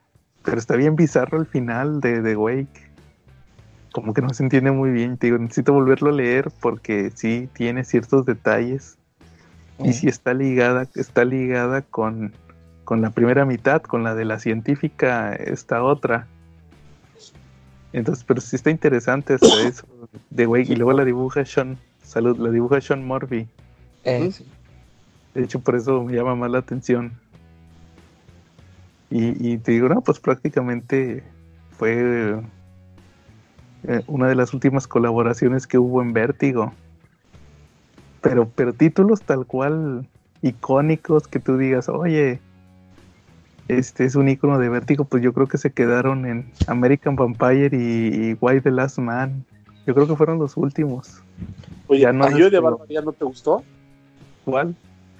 Pero 0.43 0.57
está 0.57 0.75
bien 0.75 0.95
bizarro 0.95 1.39
el 1.39 1.45
final 1.45 2.01
de 2.01 2.35
Wake. 2.35 2.86
Como 3.97 4.13
que 4.13 4.21
no 4.21 4.29
se 4.29 4.43
entiende 4.43 4.69
muy 4.69 4.91
bien. 4.91 5.17
Te 5.17 5.25
digo, 5.25 5.39
necesito 5.39 5.73
volverlo 5.73 6.11
a 6.11 6.13
leer 6.13 6.51
porque 6.61 7.11
sí 7.15 7.49
tiene 7.53 7.83
ciertos 7.83 8.27
detalles. 8.27 8.95
Y 9.83 9.93
sí 9.93 10.07
está 10.07 10.35
ligada, 10.35 10.87
está 10.93 11.25
ligada 11.25 11.81
con, 11.81 12.31
con 12.83 13.01
la 13.01 13.09
primera 13.09 13.43
mitad, 13.43 13.81
con 13.81 14.03
la 14.03 14.13
de 14.13 14.23
la 14.23 14.37
científica, 14.37 15.33
esta 15.33 15.81
otra. 15.81 16.27
Entonces, 17.91 18.23
pero 18.23 18.39
sí 18.39 18.55
está 18.55 18.69
interesante 18.69 19.33
hasta 19.33 19.61
eso. 19.67 19.87
The 20.35 20.45
Wake. 20.45 20.73
Y 20.73 20.75
luego 20.75 20.93
la 20.93 21.03
dibuja 21.03 21.43
Sean. 21.43 21.79
Salud, 22.03 22.37
la 22.37 22.51
dibuja 22.51 22.79
Sean 22.79 23.03
Morby. 23.03 23.47
Eh, 24.03 24.31
sí. 24.31 24.45
De 25.33 25.43
hecho, 25.43 25.59
por 25.59 25.75
eso 25.75 26.03
me 26.03 26.13
llama 26.13 26.35
más 26.35 26.51
la 26.51 26.59
atención. 26.59 27.13
Y, 29.09 29.53
y 29.53 29.57
te 29.57 29.71
digo, 29.71 29.89
no, 29.89 30.01
pues 30.01 30.19
prácticamente 30.19 31.23
fue 31.71 32.43
eh, 33.83 34.01
una 34.07 34.27
de 34.27 34.35
las 34.35 34.53
últimas 34.53 34.87
colaboraciones 34.87 35.67
que 35.67 35.77
hubo 35.77 36.01
en 36.01 36.13
Vértigo. 36.13 36.73
Pero, 38.21 38.49
pero 38.55 38.73
títulos 38.73 39.21
tal 39.21 39.45
cual 39.45 40.07
icónicos 40.41 41.27
que 41.27 41.39
tú 41.39 41.57
digas, 41.57 41.89
oye, 41.89 42.39
este 43.67 44.05
es 44.05 44.15
un 44.15 44.29
icono 44.29 44.59
de 44.59 44.69
Vértigo, 44.69 45.03
pues 45.05 45.21
yo 45.23 45.33
creo 45.33 45.47
que 45.47 45.57
se 45.57 45.71
quedaron 45.71 46.25
en 46.25 46.51
American 46.67 47.15
Vampire 47.15 47.75
y, 47.75 48.31
y 48.31 48.37
Why 48.39 48.61
the 48.61 48.71
Last 48.71 48.97
Man. 48.97 49.45
Yo 49.85 49.93
creo 49.93 50.07
que 50.07 50.15
fueron 50.15 50.39
los 50.39 50.57
últimos. 50.57 51.21
Oye, 51.87 52.01
ya 52.01 52.11
no 52.11 52.25
¿a 52.25 52.31
Joe 52.31 52.49
de 52.49 52.59
Barbarian 52.59 53.05
no 53.05 53.13
te 53.13 53.23
gustó? 53.25 53.63
¿Cuál? 54.43 54.75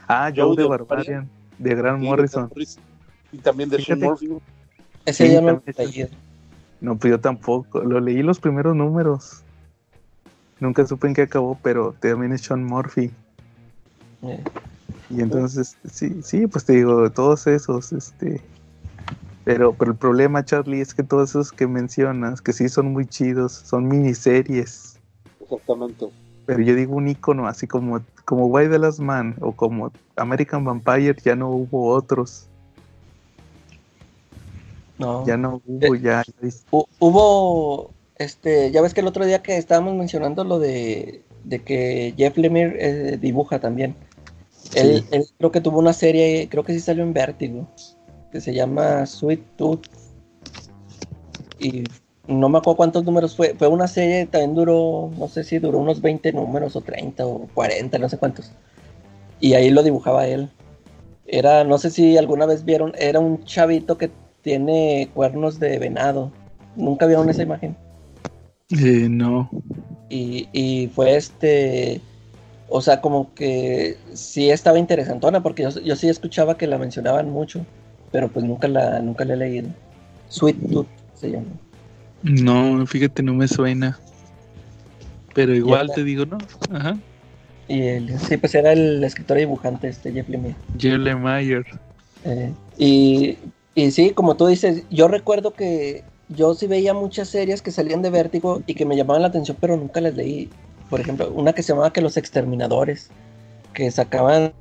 Ah, 0.07 0.31
Joe, 0.33 0.55
de, 0.55 0.65
Barbarian, 0.65 1.29
de 1.57 1.75
Grant 1.75 2.01
Morrison. 2.01 2.49
y 3.31 3.37
también 3.39 3.69
de 3.69 3.81
Sean 3.81 3.99
Murphy. 3.99 4.29
Ese 5.05 5.31
ya 5.31 5.41
no 5.41 5.61
No, 6.81 6.97
pues 6.97 7.11
yo 7.11 7.19
tampoco. 7.19 7.79
Lo 7.81 7.99
leí 7.99 8.21
los 8.21 8.39
primeros 8.39 8.75
números. 8.75 9.43
Nunca 10.59 10.85
supe 10.85 11.07
en 11.07 11.13
qué 11.13 11.23
acabó, 11.23 11.57
pero 11.61 11.93
también 11.99 12.33
es 12.33 12.41
Sean 12.41 12.63
Murphy. 12.63 13.11
Eh. 14.23 14.43
Y 15.09 15.21
entonces, 15.21 15.77
sí, 15.89 16.21
sí, 16.23 16.47
pues 16.47 16.65
te 16.65 16.73
digo, 16.73 17.09
todos 17.11 17.47
esos, 17.47 17.93
este. 17.93 18.41
Pero, 19.45 19.73
pero 19.73 19.91
el 19.91 19.97
problema, 19.97 20.43
Charlie, 20.43 20.81
es 20.81 20.93
que 20.93 21.03
todos 21.03 21.29
esos 21.29 21.51
que 21.53 21.67
mencionas, 21.67 22.41
que 22.41 22.51
sí 22.51 22.67
son 22.67 22.91
muy 22.91 23.05
chidos, 23.05 23.53
son 23.53 23.87
miniseries. 23.87 24.99
Exactamente. 25.39 26.09
Pero 26.45 26.61
yo 26.61 26.75
digo 26.75 26.95
un 26.95 27.07
icono, 27.07 27.47
así 27.47 27.67
como, 27.67 28.01
como 28.25 28.47
White 28.47 28.71
the 28.71 28.79
Last 28.79 28.99
Man 28.99 29.35
o 29.39 29.53
como 29.53 29.91
American 30.17 30.65
Vampire, 30.65 31.15
ya 31.23 31.35
no 31.35 31.49
hubo 31.49 31.89
otros. 31.93 32.49
No. 34.97 35.25
Ya 35.25 35.37
no 35.37 35.61
hubo, 35.65 35.95
eh, 35.95 36.01
ya. 36.01 36.23
Hubo, 36.71 37.91
este, 38.17 38.71
ya 38.71 38.81
ves 38.81 38.93
que 38.93 39.01
el 39.01 39.07
otro 39.07 39.25
día 39.25 39.43
que 39.43 39.57
estábamos 39.57 39.95
mencionando 39.95 40.43
lo 40.43 40.59
de, 40.59 41.23
de 41.43 41.63
que 41.63 42.13
Jeff 42.17 42.37
Lemire 42.37 42.75
eh, 42.79 43.17
dibuja 43.17 43.59
también. 43.59 43.95
Él, 44.75 45.05
creo 45.37 45.51
que 45.51 45.61
tuvo 45.61 45.79
una 45.79 45.93
serie, 45.93 46.47
creo 46.49 46.63
que 46.63 46.73
sí 46.73 46.79
salió 46.79 47.03
en 47.03 47.13
Vértigo, 47.13 47.67
que 48.31 48.41
se 48.41 48.53
llama 48.53 49.05
Sweet 49.05 49.41
Tooth. 49.55 49.87
Y 51.59 51.83
no 52.27 52.49
me 52.49 52.57
acuerdo 52.57 52.77
cuántos 52.77 53.05
números 53.05 53.35
fue. 53.35 53.55
Fue 53.57 53.67
una 53.67 53.87
serie, 53.87 54.25
también 54.25 54.55
duró, 54.55 55.11
no 55.17 55.27
sé 55.27 55.43
si 55.43 55.59
duró 55.59 55.79
unos 55.79 56.01
20 56.01 56.33
números 56.33 56.75
o 56.75 56.81
30 56.81 57.25
o 57.25 57.47
40, 57.53 57.97
no 57.97 58.09
sé 58.09 58.17
cuántos. 58.17 58.51
Y 59.39 59.53
ahí 59.53 59.69
lo 59.69 59.83
dibujaba 59.83 60.27
él. 60.27 60.49
Era, 61.25 61.63
no 61.63 61.77
sé 61.77 61.89
si 61.89 62.17
alguna 62.17 62.45
vez 62.45 62.65
vieron, 62.65 62.93
era 62.97 63.19
un 63.19 63.43
chavito 63.43 63.97
que 63.97 64.11
tiene 64.47 65.09
cuernos 65.13 65.59
de 65.59 65.77
venado. 65.77 66.31
¿Nunca 66.77 67.05
vieron 67.05 67.29
esa 67.29 67.43
imagen? 67.43 67.75
Eh, 68.69 69.09
no. 69.09 69.49
Y, 70.09 70.47
y 70.53 70.87
fue 70.87 71.17
este 71.17 71.99
o 72.69 72.81
sea, 72.81 73.01
como 73.01 73.33
que 73.33 73.97
sí 74.13 74.49
estaba 74.49 74.79
interesantona, 74.79 75.43
porque 75.43 75.67
yo, 75.83 75.95
sí 75.97 76.07
escuchaba 76.07 76.57
que 76.57 76.65
la 76.65 76.77
mencionaban 76.77 77.29
mucho, 77.29 77.65
pero 78.13 78.29
pues 78.29 78.45
nunca 78.45 78.69
la, 78.69 79.01
nunca 79.01 79.25
la 79.25 79.33
he 79.33 79.37
leído. 79.37 79.69
Sweet 80.29 80.69
Tooth 80.69 80.87
se 81.13 81.31
llama. 81.31 81.47
No, 82.23 82.85
fíjate, 82.87 83.23
no 83.23 83.33
me 83.33 83.49
suena. 83.49 83.99
Pero 85.33 85.53
igual 85.53 85.91
te 85.93 86.05
digo, 86.05 86.25
¿no? 86.25 86.37
Ajá. 86.71 86.97
Y 87.67 87.81
él, 87.81 88.17
sí, 88.17 88.37
pues 88.37 88.55
era 88.55 88.71
el 88.71 89.03
escritor 89.03 89.37
y 89.37 89.41
dibujante, 89.41 89.89
este 89.89 90.13
Jeff 90.13 90.29
Lemire. 90.29 90.55
Jeff 90.77 90.97
Lemire. 90.97 91.65
Eh, 92.23 92.53
y, 92.77 93.37
y 93.81 93.91
sí, 93.91 94.11
como 94.11 94.35
tú 94.35 94.47
dices, 94.47 94.83
yo 94.89 95.07
recuerdo 95.07 95.53
que 95.53 96.03
yo 96.29 96.53
sí 96.53 96.67
veía 96.67 96.93
muchas 96.93 97.29
series 97.29 97.61
que 97.61 97.71
salían 97.71 98.01
de 98.01 98.09
Vértigo 98.09 98.61
y 98.67 98.75
que 98.75 98.85
me 98.85 98.97
llamaban 98.97 99.21
la 99.21 99.29
atención, 99.29 99.55
pero 99.59 99.77
nunca 99.77 100.01
las 100.01 100.15
leí 100.15 100.49
por 100.89 101.01
ejemplo, 101.01 101.31
una 101.33 101.53
que 101.53 101.63
se 101.63 101.73
llamaba 101.73 101.91
que 101.91 102.01
los 102.01 102.17
exterminadores, 102.17 103.09
que 103.73 103.91
sacaban 103.91 104.53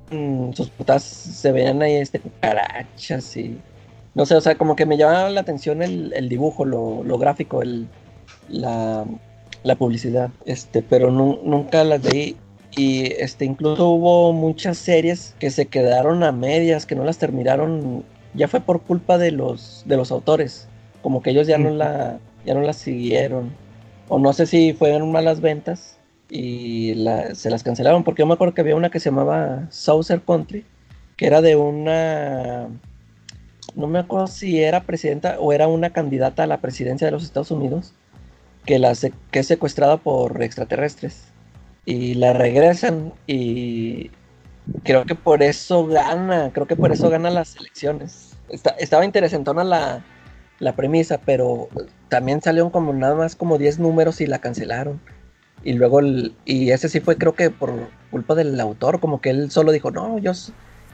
sus 0.55 0.71
putas, 0.71 1.03
se 1.03 1.53
veían 1.53 1.83
ahí 1.83 1.95
este 1.95 2.21
cucarachas 2.21 3.37
y 3.37 3.59
no 4.15 4.27
sé, 4.27 4.35
o 4.35 4.41
sea, 4.41 4.57
como 4.57 4.77
que 4.77 4.87
me 4.87 4.97
llamaba 4.97 5.29
la 5.31 5.43
atención 5.43 5.83
el, 5.83 6.29
dibujo, 6.29 6.65
lo, 6.65 7.19
gráfico, 7.19 7.63
el, 7.63 7.87
la, 8.49 9.05
publicidad, 9.79 10.31
este, 10.47 10.83
pero 10.83 11.11
nunca 11.11 11.85
las 11.85 12.03
veí. 12.03 12.37
Y 12.79 13.13
este, 13.19 13.45
incluso 13.47 13.89
hubo 13.89 14.33
muchas 14.33 14.77
series 14.77 15.35
que 15.39 15.51
se 15.51 15.67
quedaron 15.67 16.23
a 16.23 16.33
medias, 16.33 16.85
que 16.85 16.95
no 16.95 17.05
las 17.05 17.19
terminaron, 17.19 18.05
ya 18.37 18.49
fue 18.49 18.61
por 18.61 18.83
culpa 18.83 19.19
de 19.19 19.33
los, 19.33 19.83
de 19.87 19.97
los 19.97 20.11
autores, 20.13 20.69
como 21.03 21.23
que 21.23 21.31
ellos 21.31 21.47
ya 21.47 21.59
no 21.59 21.71
la, 21.71 22.19
ya 22.45 22.55
no 22.55 22.63
la 22.63 22.73
siguieron. 22.73 23.53
O 24.09 24.19
no 24.19 24.33
sé 24.33 24.47
si 24.47 24.73
fueron 24.73 25.11
malas 25.11 25.41
ventas, 25.41 25.97
y 26.29 26.95
se 27.35 27.51
las 27.51 27.63
cancelaron 27.63 28.03
porque 28.03 28.23
yo 28.23 28.27
me 28.27 28.35
acuerdo 28.35 28.55
que 28.55 28.61
había 28.61 28.77
una 28.77 28.91
que 28.91 29.01
se 29.01 29.11
llamaba 29.11 29.67
Saucer 29.71 30.23
Country, 30.23 30.65
que 31.17 31.27
era 31.27 31.41
de 31.41 31.57
una, 31.57 32.69
no 33.75 33.87
me 33.87 33.99
acuerdo 34.01 34.27
si 34.27 34.63
era 34.63 34.83
presidenta 34.83 35.39
o 35.41 35.53
era 35.53 35.69
una 35.69 35.91
candidata 35.91 36.43
a 36.43 36.47
la 36.47 36.61
presidencia 36.61 37.07
de 37.07 37.13
los 37.13 37.23
Estados 37.23 37.51
Unidos, 37.51 37.93
que, 38.65 38.79
la 38.79 38.93
que 39.31 39.39
es 39.39 39.47
secuestrada 39.47 39.99
por 39.99 40.43
extraterrestres 40.43 41.29
y 41.85 42.15
la 42.15 42.33
regresan 42.33 43.13
y 43.29 44.11
creo 44.83 45.05
que 45.05 45.15
por 45.15 45.43
eso 45.43 45.87
gana, 45.87 46.51
creo 46.53 46.67
que 46.67 46.75
por 46.75 46.91
eso 46.91 47.09
gana 47.09 47.31
las 47.31 47.57
elecciones. 47.57 48.26
Estaba 48.49 49.05
interesantona 49.05 49.65
la, 49.65 50.05
la 50.59 50.75
premisa, 50.75 51.21
pero 51.25 51.69
también 52.09 52.41
salieron 52.41 52.71
como 52.71 52.93
nada 52.93 53.15
más 53.15 53.37
como 53.37 53.59
10 53.59 53.79
números 53.79 54.21
y 54.21 54.27
la 54.27 54.39
cancelaron. 54.39 55.01
Y 55.65 55.73
luego, 55.73 56.01
y 56.45 56.71
ese 56.71 56.89
sí 56.89 57.01
fue 57.01 57.17
creo 57.17 57.35
que 57.35 57.51
por 57.51 57.73
culpa 58.11 58.35
del 58.35 58.59
autor, 58.61 59.01
como 59.01 59.21
que 59.21 59.31
él 59.31 59.51
solo 59.51 59.73
dijo, 59.73 59.91
no, 59.91 60.19
yo, 60.19 60.33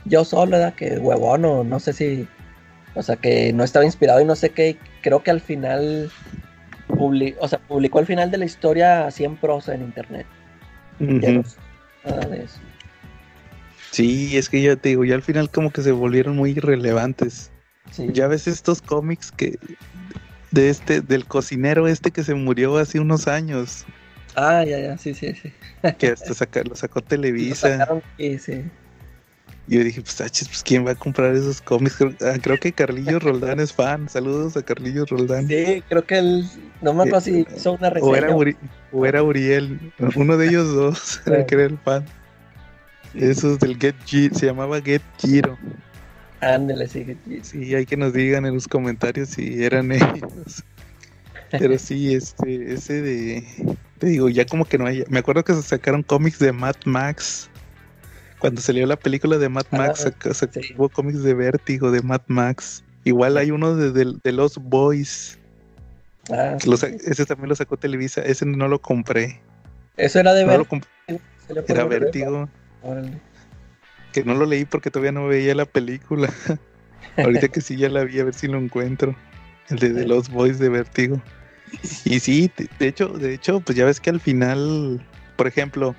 yo 0.05 0.25
solo, 0.25 0.57
era 0.57 0.71
que 0.71 0.97
huevón, 0.97 1.45
o 1.45 1.63
no 1.63 1.79
sé 1.79 1.93
si, 1.93 2.27
o 2.95 3.03
sea, 3.03 3.15
que 3.15 3.53
no 3.53 3.63
estaba 3.63 3.85
inspirado 3.85 4.19
y 4.19 4.25
no 4.25 4.35
sé 4.35 4.49
qué, 4.49 4.77
creo 5.01 5.21
que 5.21 5.31
al 5.31 5.41
final, 5.41 6.11
o 6.89 7.47
sea, 7.47 7.59
publicó 7.59 7.99
al 7.99 8.05
final 8.05 8.31
de 8.31 8.37
la 8.39 8.45
historia 8.45 9.05
así 9.05 9.23
en 9.23 9.37
prosa 9.37 9.75
en 9.75 9.81
internet. 9.81 10.25
nada 12.03 12.25
de 12.27 12.43
eso. 12.43 12.59
Sí, 13.93 14.35
es 14.37 14.49
que 14.49 14.59
ya 14.59 14.75
te 14.75 14.89
digo, 14.89 15.05
ya 15.05 15.13
al 15.13 15.21
final 15.21 15.51
como 15.51 15.71
que 15.71 15.83
se 15.83 15.91
volvieron 15.91 16.35
muy 16.35 16.51
irrelevantes. 16.51 17.51
Ya 18.11 18.27
ves 18.27 18.47
estos 18.47 18.81
cómics 18.81 19.31
que 19.31 19.59
de 20.49 20.69
este, 20.69 21.01
del 21.01 21.25
cocinero 21.25 21.87
este 21.87 22.09
que 22.09 22.23
se 22.23 22.33
murió 22.33 22.77
hace 22.77 22.99
unos 22.99 23.27
años. 23.27 23.85
Ah, 24.35 24.63
ya, 24.63 24.79
ya, 24.79 24.97
sí, 24.97 25.13
sí, 25.13 25.35
sí. 25.35 25.53
Que 25.99 26.07
hasta 26.07 26.63
lo 26.63 26.75
sacó 26.75 27.01
Televisa. 27.01 27.87
sí, 28.17 28.39
sí. 28.39 28.63
Y 29.67 29.77
yo 29.77 29.83
dije, 29.83 30.01
pues, 30.01 30.19
achis, 30.19 30.47
pues, 30.47 30.63
¿quién 30.63 30.87
va 30.87 30.91
a 30.91 30.95
comprar 30.95 31.35
esos 31.35 31.61
cómics? 31.61 31.97
Creo, 31.97 32.15
ah, 32.21 32.57
que 32.59 32.73
Carlillos 32.73 33.21
Roldán 33.21 33.59
es 33.59 33.71
fan. 33.71 34.09
Saludos 34.09 34.57
a 34.57 34.63
Carlillos 34.63 35.07
Roldán. 35.07 35.47
Sí, 35.47 35.83
creo 35.87 36.03
que 36.03 36.17
él, 36.17 36.49
no 36.81 36.93
me 36.93 37.03
acuerdo 37.03 37.21
si 37.21 37.45
hizo 37.55 37.73
una 37.73 37.91
reseña. 37.91 38.11
O 38.91 39.05
era, 39.05 39.23
Uriel, 39.23 39.93
uno 40.15 40.35
de 40.35 40.47
ellos 40.49 40.73
dos, 40.73 41.21
era 41.27 41.45
que 41.45 41.53
era 41.53 41.65
el 41.65 41.77
fan. 41.77 42.03
Esos 43.13 43.59
del 43.59 43.77
Get 43.79 43.95
Giro, 44.05 44.35
se 44.35 44.45
llamaba 44.47 44.81
Get 44.81 45.01
Giro. 45.19 45.57
Ándale, 46.41 46.87
sí, 46.87 47.05
Get 47.05 47.17
Giro. 47.25 47.43
Sí, 47.43 47.75
hay 47.75 47.85
que 47.85 47.97
nos 47.97 48.13
digan 48.13 48.45
en 48.45 48.55
los 48.55 48.67
comentarios 48.67 49.29
si 49.29 49.63
eran 49.63 49.91
ellos. 49.91 50.63
Pero 51.51 51.77
sí, 51.77 52.15
este, 52.15 52.73
ese 52.73 53.01
de 53.01 53.77
te 54.03 54.09
digo, 54.09 54.27
ya 54.27 54.45
como 54.45 54.65
que 54.65 54.77
no 54.77 54.85
hay. 54.85 55.05
Me 55.07 55.19
acuerdo 55.19 55.45
que 55.45 55.53
se 55.53 55.61
sacaron 55.61 56.03
cómics 56.03 56.37
de 56.37 56.51
Mad 56.51 56.75
Max. 56.83 57.49
Cuando 58.39 58.59
salió 58.59 58.85
la 58.85 58.97
película 58.97 59.37
de 59.37 59.47
Mad 59.47 59.67
Max, 59.71 60.05
ah, 60.05 60.47
hubo 60.77 60.89
cómics 60.89 61.23
de 61.23 61.33
Vértigo, 61.33 61.89
de 61.89 62.01
Mad 62.01 62.19
Max. 62.27 62.83
Igual 63.05 63.37
hay 63.37 63.51
uno 63.51 63.77
de, 63.77 64.13
de, 64.21 64.31
Los 64.33 64.57
Boys. 64.57 65.39
Ah, 66.29 66.57
ese 66.57 67.25
también 67.25 67.47
lo 67.47 67.55
sacó 67.55 67.77
Televisa. 67.77 68.21
Ese 68.23 68.45
no 68.45 68.67
lo 68.67 68.81
compré. 68.81 69.39
Eso 69.95 70.19
era 70.19 70.33
de 70.33 70.43
Vértigo. 70.43 70.81
Era 71.69 71.85
Vértigo. 71.85 72.49
Que 74.11 74.23
no 74.23 74.35
lo 74.35 74.45
leí 74.45 74.65
porque 74.65 74.91
todavía 74.91 75.11
no 75.11 75.27
veía 75.27 75.55
la 75.55 75.65
película. 75.65 76.31
Ahorita 77.17 77.47
que 77.47 77.61
sí 77.61 77.77
ya 77.77 77.89
la 77.89 78.03
vi, 78.03 78.19
a 78.19 78.23
ver 78.23 78.33
si 78.33 78.47
lo 78.47 78.57
encuentro. 78.57 79.15
El 79.69 79.79
de, 79.79 79.93
de 79.93 80.07
Los 80.07 80.29
Boys 80.29 80.59
de 80.59 80.69
Vértigo. 80.69 81.21
Y 82.05 82.19
sí, 82.19 82.51
de 82.79 82.87
hecho, 82.87 83.09
de 83.09 83.33
hecho, 83.33 83.59
pues 83.59 83.77
ya 83.77 83.85
ves 83.85 83.99
que 83.99 84.09
al 84.09 84.19
final, 84.19 85.03
por 85.35 85.47
ejemplo, 85.47 85.95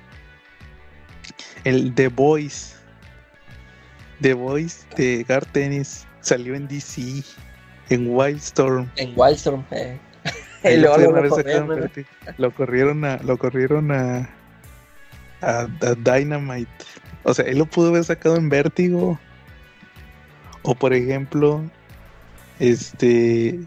el 1.63 1.93
The 1.93 2.07
Voice, 2.07 2.75
The 4.21 4.33
Voice 4.33 4.85
de 4.95 5.25
Gar 5.27 5.45
Tennis 5.45 6.05
salió 6.21 6.55
en 6.55 6.67
DC, 6.67 7.23
en 7.89 8.07
Wildstorm. 8.09 8.89
En 8.95 9.13
Wildstorm, 9.15 9.65
eh. 9.71 9.97
lo, 10.77 10.97
lo, 10.97 12.51
corrieron 12.51 13.05
a, 13.05 13.17
lo 13.17 13.37
corrieron 13.37 13.91
a, 13.91 14.29
a, 15.45 15.67
Dynamite. 15.95 16.71
O 17.23 17.33
sea, 17.33 17.45
él 17.45 17.59
lo 17.59 17.65
pudo 17.65 17.89
haber 17.89 18.03
sacado 18.03 18.35
en 18.35 18.49
Vértigo. 18.49 19.19
O 20.63 20.73
por 20.73 20.93
ejemplo, 20.93 21.61
este 22.59 23.59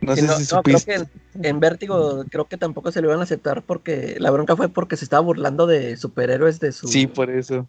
No 0.00 0.16
sé 0.16 0.26
si 0.26 0.54
no, 0.54 0.62
creo 0.62 0.78
que 0.80 1.04
en, 1.42 1.60
Vértigo 1.60 2.24
creo 2.30 2.46
que 2.46 2.56
tampoco 2.56 2.90
se 2.92 3.02
lo 3.02 3.08
iban 3.08 3.20
a 3.20 3.24
aceptar 3.24 3.62
porque 3.62 4.16
la 4.18 4.30
bronca 4.30 4.56
fue 4.56 4.70
porque 4.70 4.96
se 4.96 5.04
estaba 5.04 5.20
burlando 5.20 5.66
de 5.66 5.96
superhéroes 5.96 6.58
de 6.58 6.72
su 6.72 6.88
Sí, 6.88 7.06
por 7.06 7.30
eso. 7.30 7.68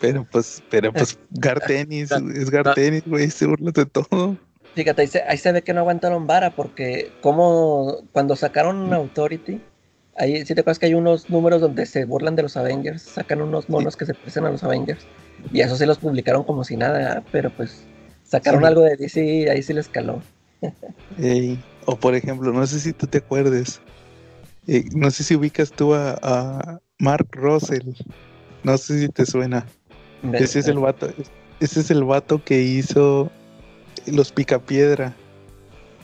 Pero 0.00 0.26
pues, 0.30 0.62
pero 0.70 0.92
pues 0.92 1.18
Gartenis, 1.30 2.10
es 2.10 2.50
Gartenis, 2.50 3.04
güey, 3.06 3.30
se 3.30 3.46
burla 3.46 3.70
de 3.70 3.86
todo. 3.86 4.36
Fíjate, 4.74 5.08
ahí 5.28 5.38
se, 5.38 5.52
ve 5.52 5.62
que 5.62 5.72
no 5.72 5.80
aguantaron 5.80 6.26
vara 6.26 6.50
porque 6.50 7.12
como 7.20 7.98
cuando 8.12 8.36
sacaron 8.36 8.92
Authority, 8.92 9.60
ahí 10.20 10.44
sí 10.44 10.54
te 10.54 10.60
acuerdas 10.60 10.78
que 10.78 10.86
hay 10.86 10.94
unos 10.94 11.30
números 11.30 11.60
donde 11.60 11.86
se 11.86 12.04
burlan 12.04 12.36
de 12.36 12.42
los 12.42 12.56
Avengers, 12.56 13.02
sacan 13.02 13.40
unos 13.40 13.68
monos 13.68 13.96
que 13.96 14.04
se 14.04 14.14
parecen 14.14 14.44
a 14.44 14.50
los 14.50 14.62
Avengers 14.62 15.06
y 15.50 15.60
eso 15.60 15.76
sí 15.76 15.86
los 15.86 15.98
publicaron 15.98 16.44
como 16.44 16.62
si 16.62 16.76
nada, 16.76 17.24
pero 17.32 17.50
pues 17.50 17.84
sacaron 18.22 18.64
algo 18.64 18.82
de 18.82 18.96
DC 18.96 19.50
ahí 19.50 19.62
sí 19.62 19.72
les 19.72 19.88
caló. 19.88 20.22
o 21.86 21.96
por 21.96 22.14
ejemplo, 22.14 22.52
no 22.52 22.66
sé 22.66 22.80
si 22.80 22.92
tú 22.92 23.06
te 23.06 23.18
acuerdes, 23.18 23.80
eh, 24.66 24.84
no 24.94 25.10
sé 25.10 25.24
si 25.24 25.34
ubicas 25.34 25.72
tú 25.72 25.94
a, 25.94 26.80
Mark 26.98 27.28
Russell, 27.32 27.94
no 28.62 28.76
sé 28.76 29.00
si 29.00 29.08
te 29.08 29.24
suena. 29.24 29.64
ese 30.34 30.58
es 30.58 30.68
el 30.68 30.78
vato, 30.78 31.08
ese 31.60 31.80
es 31.80 31.90
el 31.90 32.04
vato 32.04 32.44
que 32.44 32.60
hizo 32.60 33.30
Los 34.06 34.32
Picapiedra. 34.32 35.16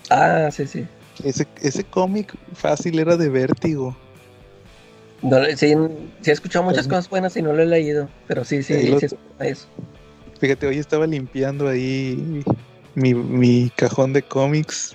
Ah, 0.09 0.49
sí, 0.51 0.67
sí. 0.67 0.89
Ese, 1.23 1.47
ese 1.61 1.85
cómic 1.85 2.35
fácil 2.55 2.99
era 2.99 3.19
de 3.19 3.29
vértigo. 3.29 3.95
No, 5.27 5.45
sí, 5.57 5.75
sí, 6.21 6.31
he 6.31 6.33
escuchado 6.33 6.65
muchas 6.65 6.87
cosas 6.87 7.11
buenas 7.11 7.37
y 7.37 7.43
no 7.43 7.53
lo 7.53 7.63
he 7.63 7.67
leído, 7.67 8.09
pero 8.29 8.45
sí, 8.45 8.63
sí, 8.63 8.75
sí, 8.81 9.09
sí 9.09 9.17
eso. 9.41 9.67
Fíjate, 10.39 10.69
hoy 10.69 10.79
estaba 10.79 11.05
limpiando 11.05 11.69
ahí 11.69 12.45
mi, 12.95 13.13
mi 13.13 13.71
cajón 13.75 14.13
de 14.13 14.23
cómics, 14.23 14.95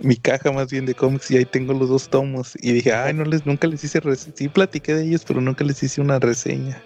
mi 0.00 0.16
caja 0.16 0.52
más 0.52 0.70
bien 0.70 0.86
de 0.86 0.94
cómics 0.94 1.30
y 1.30 1.36
ahí 1.36 1.44
tengo 1.44 1.74
los 1.74 1.90
dos 1.90 2.08
tomos 2.08 2.56
y 2.62 2.72
dije, 2.72 2.94
ay, 2.94 3.12
no 3.12 3.24
les, 3.24 3.44
nunca 3.44 3.68
les 3.68 3.84
hice 3.84 4.00
reseña, 4.00 4.34
sí 4.36 4.48
platiqué 4.48 4.94
de 4.94 5.04
ellos, 5.04 5.24
pero 5.26 5.42
nunca 5.42 5.64
les 5.64 5.82
hice 5.82 6.00
una 6.00 6.18
reseña. 6.18 6.82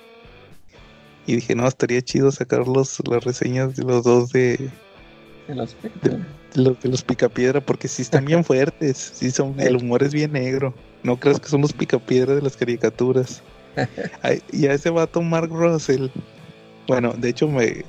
Y 1.27 1.37
dije, 1.37 1.55
no, 1.55 1.69
estaría 1.69 2.03
chido 2.03 2.33
sacar 2.33 2.67
las 2.67 2.99
reseñas 3.25 3.77
de 3.77 3.85
los 3.85 4.03
dos 4.03 4.31
de... 4.31 4.71
De 5.47 5.55
los, 5.55 5.77
de, 6.83 6.89
los, 6.89 7.05
picapiedra, 7.05 7.61
porque 7.61 7.87
sí 7.87 8.03
están 8.03 8.25
bien 8.25 8.43
fuertes, 8.45 9.13
sí 9.15 9.31
son, 9.31 9.61
el 9.61 9.77
humor 9.77 10.03
es 10.03 10.13
bien 10.13 10.33
negro. 10.33 10.75
No 11.03 11.19
creas 11.19 11.41
que 11.41 11.49
son 11.49 11.63
los 11.63 11.73
picapiedra 11.73 12.35
de 12.35 12.43
las 12.43 12.57
caricaturas. 12.57 13.43
y 14.53 14.67
a 14.67 14.73
ese 14.73 14.91
vato 14.91 15.23
Mark 15.23 15.51
Russell, 15.51 16.09
bueno, 16.87 17.13
de 17.17 17.29
hecho 17.29 17.49
me, 17.49 17.85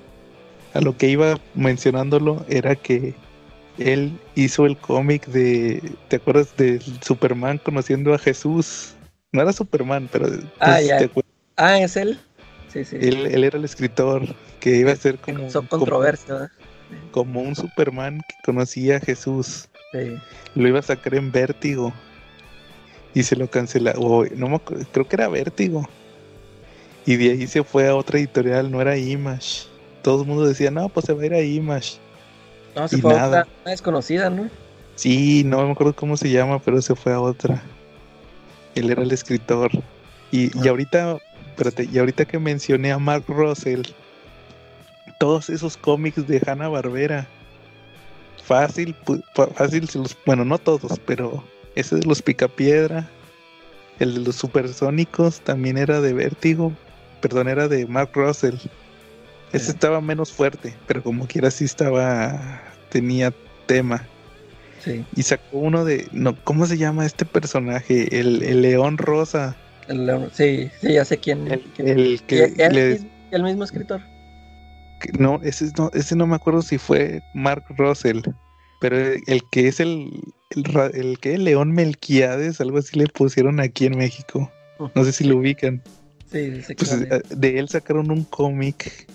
a 0.73 0.81
lo 0.81 0.97
que 0.97 1.07
iba 1.07 1.39
mencionándolo 1.55 2.45
era 2.49 2.75
que 2.75 3.15
él 3.77 4.19
hizo 4.35 4.65
el 4.65 4.77
cómic 4.77 5.27
de, 5.27 5.81
¿te 6.07 6.17
acuerdas 6.17 6.55
de 6.57 6.81
Superman 7.01 7.59
conociendo 7.59 8.13
a 8.13 8.17
Jesús? 8.17 8.95
No 9.31 9.41
era 9.41 9.53
Superman, 9.53 10.09
pero... 10.11 10.27
Pues, 10.27 10.41
ah, 10.59 10.81
ya. 10.81 10.99
Ah, 11.57 11.79
es 11.79 11.95
él. 11.95 12.19
Sí, 12.71 12.85
sí. 12.85 12.97
Él, 12.99 13.43
era 13.43 13.57
el 13.57 13.65
escritor 13.65 14.23
que 14.59 14.77
iba 14.77 14.91
a 14.91 14.95
ser 14.95 15.17
como... 15.17 15.49
Son 15.49 15.67
controversia. 15.67 16.51
Como, 17.11 17.41
un 17.41 17.55
Superman 17.55 18.21
que 18.27 18.35
conocía 18.45 18.97
a 18.97 18.99
Jesús. 18.99 19.67
Sí. 19.91 20.17
Lo 20.55 20.67
iba 20.67 20.79
a 20.79 20.83
sacar 20.83 21.15
en 21.15 21.31
Vértigo. 21.31 21.93
Y 23.17 23.23
se 23.23 23.35
lo 23.35 23.49
cancelaron. 23.49 24.29
no 24.35 24.59
creo 24.59 25.07
que 25.07 25.15
era 25.15 25.27
Vértigo. 25.27 25.89
Y 27.03 27.15
de 27.15 27.31
ahí 27.31 27.47
se 27.47 27.63
fue 27.63 27.87
a 27.87 27.95
otra 27.95 28.19
editorial, 28.19 28.69
no 28.69 28.79
era 28.79 28.95
Image. 28.95 29.65
Todo 30.03 30.21
el 30.21 30.27
mundo 30.27 30.45
decía, 30.45 30.69
no, 30.69 30.87
pues 30.87 31.07
se 31.07 31.13
va 31.13 31.23
a 31.23 31.25
ir 31.25 31.33
a 31.33 31.41
Image. 31.41 31.97
No, 32.75 32.87
se 32.87 32.99
fue 32.99 33.19
a 33.19 33.25
otra 33.25 33.47
desconocida, 33.65 34.29
¿no? 34.29 34.51
Sí, 34.93 35.43
no 35.43 35.65
me 35.65 35.71
acuerdo 35.71 35.95
cómo 35.95 36.15
se 36.15 36.29
llama, 36.29 36.59
pero 36.59 36.79
se 36.79 36.93
fue 36.93 37.11
a 37.11 37.19
otra. 37.19 37.63
Él 38.75 38.91
era 38.91 39.01
el 39.01 39.11
escritor. 39.11 39.71
Y, 40.31 40.55
y 40.55 40.67
ah. 40.67 40.69
ahorita, 40.69 41.17
espérate, 41.49 41.89
y 41.91 41.97
ahorita 41.97 42.25
que 42.25 42.37
mencioné 42.37 42.91
a 42.91 42.99
Mark 42.99 43.23
Russell, 43.27 43.81
todos 45.19 45.49
esos 45.49 45.75
cómics 45.75 46.27
de 46.27 46.39
Hanna 46.45 46.67
Barbera, 46.67 47.27
fácil, 48.43 48.95
fácil, 49.55 49.89
bueno, 50.23 50.45
no 50.45 50.59
todos, 50.59 50.99
pero 50.99 51.43
ese 51.77 51.97
de 51.97 52.05
los 52.05 52.21
Picapiedra, 52.21 53.09
el 53.99 54.15
de 54.15 54.19
los 54.21 54.35
Supersónicos 54.35 55.41
también 55.41 55.77
era 55.77 56.01
de 56.01 56.13
Vértigo, 56.13 56.73
perdón, 57.21 57.47
era 57.47 57.67
de 57.67 57.85
Mark 57.85 58.11
Russell. 58.13 58.55
Ese 59.53 59.71
estaba 59.71 60.01
menos 60.01 60.31
fuerte, 60.31 60.73
pero 60.87 61.01
como 61.01 61.27
quiera 61.27 61.51
sí 61.51 61.65
estaba, 61.65 62.61
tenía 62.89 63.33
tema. 63.65 64.05
Sí. 64.83 65.05
Y 65.15 65.23
sacó 65.23 65.57
uno 65.57 65.85
de, 65.85 66.07
no, 66.11 66.35
¿cómo 66.43 66.65
se 66.65 66.77
llama 66.77 67.05
este 67.05 67.25
personaje? 67.25 68.19
El, 68.19 68.61
León 68.61 68.97
Rosa. 68.97 69.55
El 69.87 70.05
León, 70.05 70.29
sí, 70.33 70.69
sí, 70.81 70.93
ya 70.93 71.05
sé 71.05 71.17
quién. 71.17 71.47
El, 71.47 71.63
el 71.77 72.21
que 72.23 72.53
el 73.31 73.43
mismo 73.43 73.63
escritor. 73.63 74.01
no, 75.17 75.39
ese 75.43 75.71
no, 75.77 75.91
ese 75.93 76.15
no 76.15 76.27
me 76.27 76.35
acuerdo 76.35 76.61
si 76.61 76.77
fue 76.77 77.21
Mark 77.33 77.63
Russell, 77.77 78.21
pero 78.79 78.97
el, 78.97 79.41
que 79.51 79.67
es 79.67 79.79
el, 79.79 80.11
el, 80.49 80.91
el 80.93 81.19
que 81.19 81.37
León 81.37 81.71
Melquiades, 81.71 82.61
algo 82.61 82.77
así 82.79 82.97
le 82.97 83.07
pusieron 83.07 83.59
aquí 83.59 83.85
en 83.85 83.97
México. 83.97 84.51
No 84.93 85.03
sé 85.03 85.11
si 85.11 85.23
lo 85.23 85.37
ubican. 85.37 85.81
Sí, 86.31 86.61
pues, 86.77 86.91
eh, 86.91 87.21
de 87.29 87.59
él 87.59 87.69
sacaron 87.69 88.11
un 88.11 88.23
cómic 88.23 89.07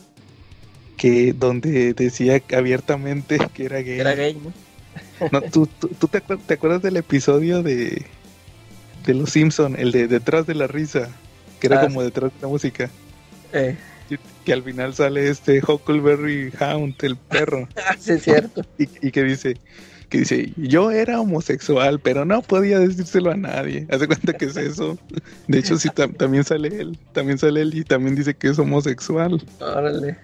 que 0.96 1.32
donde 1.32 1.94
decía 1.94 2.42
abiertamente 2.56 3.38
que 3.54 3.64
era 3.64 3.78
gay. 3.80 4.00
Era 4.00 4.14
gay, 4.14 4.34
¿no? 4.34 5.40
¿tú, 5.50 5.66
tú, 5.98 6.08
te, 6.08 6.18
acuerdas, 6.54 6.82
del 6.82 6.96
episodio 6.96 7.62
de, 7.62 8.04
de 9.06 9.14
Los 9.14 9.30
Simpson, 9.30 9.76
el 9.78 9.92
de 9.92 10.08
Detrás 10.08 10.46
de 10.46 10.54
la 10.54 10.66
risa, 10.66 11.08
que 11.60 11.68
era 11.68 11.80
ah, 11.80 11.86
como 11.86 12.02
detrás 12.02 12.32
de 12.32 12.38
la 12.42 12.48
música? 12.48 12.90
Eh. 13.52 13.76
Que, 14.44 14.52
al 14.52 14.62
final 14.62 14.94
sale 14.94 15.28
este 15.28 15.62
Huckleberry 15.62 16.52
Hound, 16.60 16.96
el 17.02 17.16
perro. 17.16 17.68
Sí, 17.98 18.12
es 18.12 18.24
cierto. 18.24 18.62
Y, 18.78 18.88
y 19.06 19.10
que 19.12 19.22
dice, 19.22 19.56
que 20.12 20.18
dice, 20.18 20.52
yo 20.58 20.90
era 20.90 21.18
homosexual, 21.22 21.98
pero 21.98 22.26
no 22.26 22.42
podía 22.42 22.78
decírselo 22.78 23.30
a 23.30 23.34
nadie. 23.34 23.86
Hace 23.90 24.06
cuenta 24.06 24.34
que 24.34 24.44
es 24.44 24.58
eso. 24.58 24.98
De 25.48 25.58
hecho, 25.58 25.78
sí, 25.78 25.88
también 26.18 26.44
sale 26.44 26.68
él, 26.68 26.98
también 27.14 27.38
sale 27.38 27.62
él 27.62 27.74
y 27.74 27.82
también 27.82 28.14
dice 28.14 28.34
que 28.34 28.48
es 28.48 28.58
homosexual. 28.58 29.42
Órale. 29.58 30.18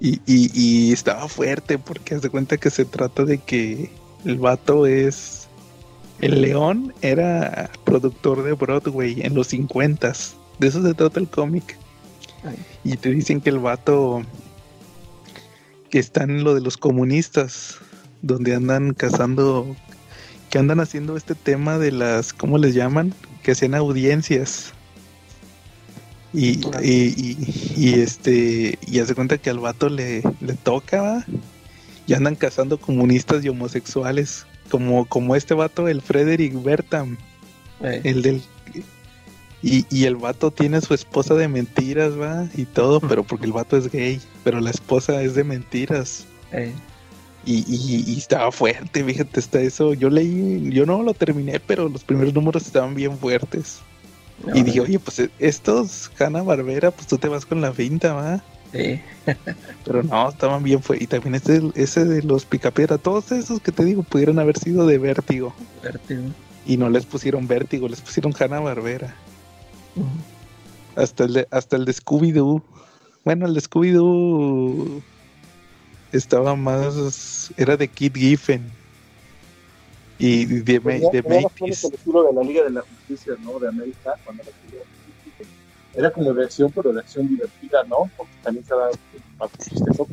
Y, 0.00 0.20
y, 0.26 0.50
y 0.52 0.92
estaba 0.92 1.28
fuerte 1.28 1.78
porque 1.78 2.16
hace 2.16 2.28
cuenta 2.28 2.56
que 2.56 2.70
se 2.70 2.84
trata 2.84 3.24
de 3.24 3.38
que 3.38 3.92
el 4.24 4.36
vato 4.36 4.84
es... 4.84 5.46
El 6.20 6.42
león 6.42 6.92
era 7.00 7.70
productor 7.84 8.42
de 8.42 8.54
Broadway 8.54 9.22
en 9.22 9.34
los 9.34 9.46
50 9.46 10.12
De 10.58 10.66
eso 10.66 10.82
se 10.82 10.92
trata 10.92 11.20
el 11.20 11.28
cómic. 11.28 11.78
Y 12.82 12.96
te 12.96 13.10
dicen 13.10 13.40
que 13.40 13.50
el 13.50 13.60
vato 13.60 14.22
que 15.88 16.00
está 16.00 16.24
en 16.24 16.42
lo 16.42 16.52
de 16.52 16.62
los 16.62 16.76
comunistas 16.76 17.78
donde 18.22 18.54
andan 18.54 18.94
cazando, 18.94 19.76
que 20.50 20.58
andan 20.58 20.80
haciendo 20.80 21.16
este 21.16 21.34
tema 21.34 21.78
de 21.78 21.92
las, 21.92 22.32
¿cómo 22.32 22.58
les 22.58 22.74
llaman? 22.74 23.14
Que 23.42 23.52
hacían 23.52 23.74
audiencias. 23.74 24.72
Y, 26.32 26.60
y, 26.82 27.36
y, 27.76 27.94
este, 28.00 28.78
y 28.86 29.00
hace 29.00 29.14
cuenta 29.14 29.38
que 29.38 29.50
al 29.50 29.58
vato 29.58 29.88
le, 29.88 30.22
le 30.40 30.54
toca, 30.54 31.26
y 32.06 32.14
andan 32.14 32.36
cazando 32.36 32.78
comunistas 32.78 33.44
y 33.44 33.48
homosexuales, 33.48 34.46
como, 34.70 35.06
como 35.06 35.34
este 35.36 35.54
vato, 35.54 35.88
el 35.88 36.02
Frederick 36.02 36.60
Bertam, 36.62 37.16
el 37.80 38.22
del 38.22 38.42
y, 39.62 39.84
y, 39.90 40.04
el 40.06 40.16
vato 40.16 40.50
tiene 40.50 40.78
a 40.78 40.80
su 40.80 40.94
esposa 40.94 41.34
de 41.34 41.46
mentiras, 41.46 42.18
va, 42.18 42.48
y 42.54 42.64
todo, 42.64 42.98
pero 43.00 43.24
porque 43.24 43.44
el 43.44 43.52
vato 43.52 43.76
es 43.76 43.92
gay, 43.92 44.18
pero 44.42 44.58
la 44.60 44.70
esposa 44.70 45.22
es 45.22 45.34
de 45.34 45.44
mentiras. 45.44 46.24
Y, 47.44 47.64
y, 47.66 48.18
estaba 48.18 48.52
fuerte, 48.52 49.02
fíjate, 49.02 49.40
está 49.40 49.60
eso. 49.60 49.94
Yo 49.94 50.10
leí, 50.10 50.70
yo 50.70 50.84
no 50.84 51.02
lo 51.02 51.14
terminé, 51.14 51.58
pero 51.58 51.88
los 51.88 52.04
primeros 52.04 52.34
números 52.34 52.66
estaban 52.66 52.94
bien 52.94 53.16
fuertes. 53.16 53.80
y 54.54 54.62
dije, 54.62 54.80
oye, 54.80 54.98
pues 54.98 55.20
e, 55.20 55.30
estos 55.38 56.10
Hanna 56.18 56.42
Barbera, 56.42 56.90
pues 56.90 57.06
tú 57.06 57.16
te 57.16 57.28
vas 57.28 57.46
con 57.46 57.60
la 57.60 57.72
finta, 57.72 58.12
¿va? 58.12 58.44
Sí. 58.72 59.00
pero 59.84 60.02
no, 60.02 60.28
estaban 60.28 60.62
bien 60.62 60.82
fuertes. 60.82 61.04
Y 61.04 61.06
también 61.06 61.34
este, 61.34 61.62
ese 61.74 62.04
de 62.04 62.22
los 62.22 62.44
Picapiedra, 62.44 62.98
todos 62.98 63.32
esos 63.32 63.60
que 63.60 63.72
te 63.72 63.84
digo, 63.84 64.02
pudieron 64.02 64.38
haber 64.38 64.58
sido 64.58 64.86
de 64.86 64.98
vértigo. 64.98 65.54
Vértigo. 65.82 66.22
Y 66.66 66.76
no 66.76 66.90
les 66.90 67.06
pusieron 67.06 67.48
vértigo, 67.48 67.88
les 67.88 68.02
pusieron 68.02 68.34
Hanna 68.38 68.60
Barbera. 68.60 69.14
Hasta 70.94 71.24
el 71.24 71.32
de, 71.32 71.48
hasta 71.50 71.76
el 71.76 71.86
de 71.86 71.92
Scooby-Doo. 71.92 72.62
Bueno, 73.24 73.46
el 73.46 73.54
de 73.54 73.60
Scooby-Doo 73.60 75.02
estaba 76.12 76.56
más. 76.56 77.52
Era 77.56 77.76
de 77.76 77.88
Kid 77.88 78.14
Giffen. 78.14 78.70
Y 80.18 80.44
de, 80.44 80.62
de, 80.62 80.80
de 80.80 81.18
era, 81.18 81.38
el 81.38 81.70
estilo 81.70 82.24
de 82.24 82.32
la 82.34 82.42
Liga 82.42 82.64
de 82.64 82.70
la 82.70 82.82
Justicia, 82.82 83.34
¿no? 83.42 83.58
De 83.58 83.68
América, 83.68 84.14
cuando 84.22 84.42
la 84.44 84.50
Era 85.94 86.10
como 86.10 86.34
de 86.34 86.44
acción, 86.44 86.70
pero 86.74 86.92
de 86.92 87.00
acción 87.00 87.26
divertida, 87.26 87.84
¿no? 87.84 88.10
Porque 88.18 88.32
también 88.42 88.66
da 88.68 88.90
más 89.38 89.50
chistoso. 89.66 90.06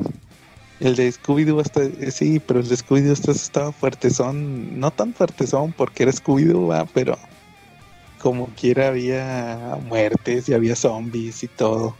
El 0.80 0.96
de 0.96 1.12
Scooby-Doo 1.12 1.60
hasta, 1.60 1.82
eh, 1.82 2.10
sí, 2.10 2.40
pero 2.40 2.60
el 2.60 2.68
de 2.68 2.76
Scooby-Doo 2.76 3.12
hasta 3.12 3.32
estaba 3.32 3.72
fuerte, 3.72 4.10
son, 4.10 4.78
no 4.78 4.90
tan 4.92 5.12
fuerte 5.12 5.46
son 5.46 5.72
porque 5.72 6.04
era 6.04 6.12
Scooby-Doo, 6.12 6.88
pero 6.94 7.18
como 8.18 8.46
quiera 8.48 8.88
había 8.88 9.76
muertes 9.86 10.48
y 10.48 10.54
había 10.54 10.74
zombies 10.76 11.42
y 11.42 11.48
todo. 11.48 11.96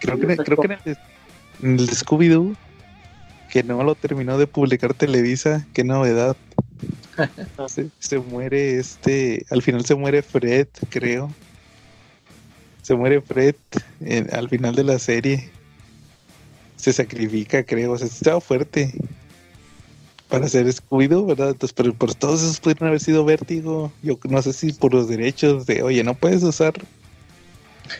Creo 0.00 0.18
que, 0.18 0.36
creo 0.36 0.56
que 0.56 0.66
en 0.66 0.72
el 0.72 1.86
de, 1.86 1.86
de 1.86 1.92
Scooby-Doo, 1.92 2.56
que 3.50 3.62
no 3.62 3.82
lo 3.82 3.94
terminó 3.94 4.38
de 4.38 4.46
publicar 4.46 4.94
Televisa, 4.94 5.66
qué 5.72 5.84
novedad. 5.84 6.36
se, 7.68 7.88
se 7.98 8.18
muere 8.18 8.78
este, 8.78 9.46
al 9.50 9.62
final 9.62 9.84
se 9.84 9.94
muere 9.94 10.22
Fred, 10.22 10.68
creo. 10.90 11.32
Se 12.82 12.94
muere 12.94 13.20
Fred 13.20 13.54
en- 14.00 14.32
al 14.34 14.48
final 14.48 14.74
de 14.74 14.84
la 14.84 14.98
serie. 14.98 15.50
Se 16.76 16.92
sacrifica, 16.92 17.64
creo. 17.64 17.92
O 17.92 17.98
sea, 17.98 18.06
estaba 18.06 18.40
fuerte. 18.40 18.92
Para 20.28 20.48
ser 20.48 20.66
Scooby-Doo, 20.66 21.24
¿verdad? 21.26 21.50
Entonces, 21.50 21.72
pero 21.72 21.94
por 21.94 22.12
todos 22.14 22.42
esos 22.42 22.58
pudieron 22.60 22.88
haber 22.88 23.00
sido 23.00 23.24
vértigo. 23.24 23.92
Yo 24.02 24.18
no 24.28 24.42
sé 24.42 24.52
si 24.52 24.72
por 24.72 24.92
los 24.92 25.08
derechos 25.08 25.66
de, 25.66 25.82
oye, 25.82 26.02
no 26.02 26.14
puedes 26.14 26.42
usar 26.42 26.74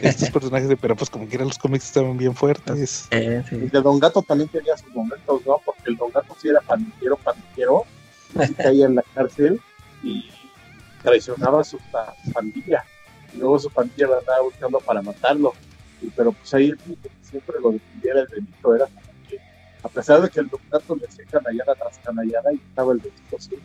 estos 0.01 0.31
personajes, 0.31 0.69
de, 0.69 0.77
pero 0.77 0.97
pues 0.97 1.11
como 1.11 1.27
quiera 1.27 1.45
los 1.45 1.59
cómics 1.59 1.85
estaban 1.87 2.17
bien 2.17 2.35
fuertes. 2.35 3.09
Eh, 3.11 3.43
El 3.43 3.45
sí. 3.49 3.57
de 3.57 3.81
Don 3.83 3.99
Gato 3.99 4.23
también 4.23 4.49
tenía 4.49 4.77
sus 4.77 4.95
momentos, 4.95 5.43
¿no? 5.47 5.61
Porque 5.65 5.83
el 5.87 5.97
Don 5.97 6.11
Gato 6.11 6.37
sí 6.41 6.49
era 6.49 6.61
pandillero, 6.61 7.17
pandillero, 7.17 7.85
y 8.49 8.55
caía 8.55 8.87
en 8.87 8.95
la 8.97 9.03
cárcel 9.15 9.61
y 10.03 10.29
traicionaba 11.03 11.61
a 11.61 11.65
su 11.65 11.79
pa- 11.91 12.15
pandilla. 12.33 12.85
Y 13.35 13.39
luego 13.39 13.59
su 13.59 13.71
pandilla 13.71 14.09
la 14.09 14.19
andaba 14.19 14.43
buscando 14.43 14.79
para 14.81 15.03
matarlo. 15.03 15.53
Y, 16.03 16.07
pero 16.11 16.33
pues 16.33 16.53
ahí 16.55 16.67
el 16.67 16.79
único 16.87 17.03
que 17.03 17.11
siempre 17.23 17.57
lo 17.63 17.73
defendiera 17.73 18.21
el 18.21 18.27
delito 18.29 18.75
era 18.75 18.87
como 18.87 19.01
que, 19.29 19.39
a 19.83 19.89
pesar 19.89 20.21
de 20.23 20.29
que 20.29 20.41
el 20.41 20.49
Don 20.49 20.61
Gato 20.71 20.97
le 20.97 21.07
hacía 21.07 21.25
canallada 21.31 21.75
tras 21.75 21.99
canallada, 21.99 22.53
y 22.53 22.57
estaba 22.57 22.93
el 22.93 22.99
delito 22.99 23.37
sí. 23.39 23.57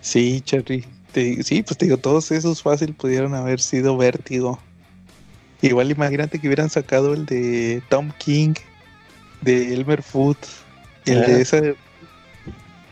Sí, 0.00 0.40
Cherry. 0.42 0.84
Te- 1.16 1.42
sí, 1.42 1.62
pues 1.62 1.78
te 1.78 1.86
digo, 1.86 1.96
todos 1.96 2.30
esos 2.30 2.60
fácil 2.62 2.92
pudieron 2.92 3.34
haber 3.34 3.58
sido 3.60 3.96
vértigo. 3.96 4.58
Igual 5.62 5.90
imagínate 5.90 6.38
que 6.38 6.46
hubieran 6.46 6.68
sacado 6.68 7.14
el 7.14 7.24
de 7.24 7.82
Tom 7.88 8.12
King, 8.18 8.52
de 9.40 9.72
Elmer 9.72 10.02
Food, 10.02 10.36
el 11.06 11.22
Ah. 11.22 11.26
de 11.26 11.40
ese. 11.40 11.74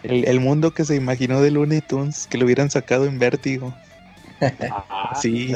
El, 0.05 0.27
el 0.27 0.41
mundo 0.41 0.73
que 0.73 0.87
se 0.87 0.95
imaginó 0.97 1.43
de 1.43 1.51
Looney 1.51 1.83
Tunes, 1.83 2.27
que 2.27 2.39
lo 2.39 2.47
hubieran 2.47 2.71
sacado 2.71 3.05
en 3.05 3.19
vértigo. 3.19 3.75
Ah, 4.41 5.13
Sí. 5.21 5.53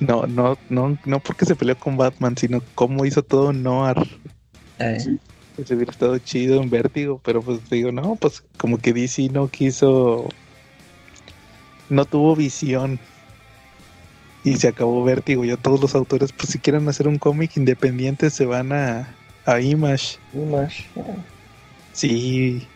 No, 0.00 0.26
no, 0.26 0.56
no, 0.70 0.96
no 1.04 1.20
porque 1.20 1.44
se 1.44 1.54
peleó 1.54 1.78
con 1.78 1.98
Batman, 1.98 2.34
sino 2.38 2.62
cómo 2.74 3.04
hizo 3.04 3.22
todo 3.22 3.52
Noir. 3.52 3.96
Eh, 4.78 5.00
Sí. 5.00 5.18
Pues 5.54 5.70
hubiera 5.70 5.90
estado 5.92 6.16
chido 6.18 6.62
en 6.62 6.70
vértigo, 6.70 7.20
pero 7.22 7.42
pues 7.42 7.60
digo, 7.68 7.92
no, 7.92 8.16
pues 8.16 8.42
como 8.56 8.78
que 8.78 8.94
DC 8.94 9.28
no 9.28 9.48
quiso. 9.48 10.28
No 11.88 12.04
tuvo 12.04 12.34
visión. 12.36 12.98
Y 14.44 14.56
se 14.56 14.68
acabó 14.68 15.02
vértigo. 15.02 15.44
Ya 15.44 15.56
todos 15.56 15.80
los 15.80 15.94
autores, 15.94 16.32
pues 16.32 16.50
si 16.50 16.58
quieren 16.58 16.88
hacer 16.88 17.08
un 17.08 17.18
cómic 17.18 17.56
independiente, 17.56 18.30
se 18.30 18.46
van 18.46 18.72
a, 18.72 19.14
a 19.44 19.60
Image. 19.60 20.18
Image. 20.32 20.86
Sí, 21.92 22.66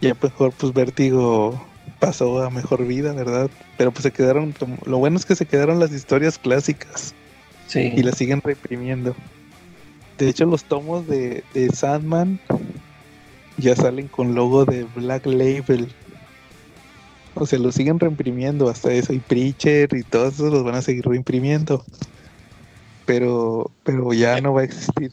ya 0.00 0.14
mejor, 0.20 0.52
pues 0.52 0.72
vértigo 0.72 1.64
pasó 1.98 2.42
a 2.42 2.50
mejor 2.50 2.86
vida, 2.86 3.12
¿verdad? 3.12 3.50
Pero 3.76 3.90
pues 3.90 4.02
se 4.04 4.12
quedaron. 4.12 4.54
Lo 4.84 4.98
bueno 4.98 5.16
es 5.16 5.24
que 5.26 5.34
se 5.34 5.46
quedaron 5.46 5.80
las 5.80 5.92
historias 5.92 6.38
clásicas 6.38 7.14
Sí. 7.66 7.92
y 7.96 8.02
la 8.02 8.12
siguen 8.12 8.40
reimprimiendo. 8.40 9.16
De 10.18 10.28
hecho, 10.28 10.46
los 10.46 10.64
tomos 10.64 11.06
de, 11.06 11.44
de 11.54 11.68
Sandman 11.70 12.40
ya 13.56 13.74
salen 13.76 14.08
con 14.08 14.34
logo 14.34 14.64
de 14.64 14.84
Black 14.94 15.26
Label. 15.26 15.88
O 17.40 17.46
sea, 17.46 17.58
lo 17.58 17.72
siguen 17.72 18.00
reimprimiendo 18.00 18.68
hasta 18.68 18.92
eso. 18.92 19.12
Y 19.12 19.20
Preacher 19.20 19.88
y 19.94 20.02
todos 20.02 20.34
esos 20.34 20.52
los 20.52 20.64
van 20.64 20.74
a 20.74 20.82
seguir 20.82 21.04
reimprimiendo. 21.06 21.84
Pero, 23.06 23.70
pero 23.84 24.12
ya 24.12 24.40
no 24.40 24.52
va 24.52 24.62
a 24.62 24.64
existir. 24.64 25.12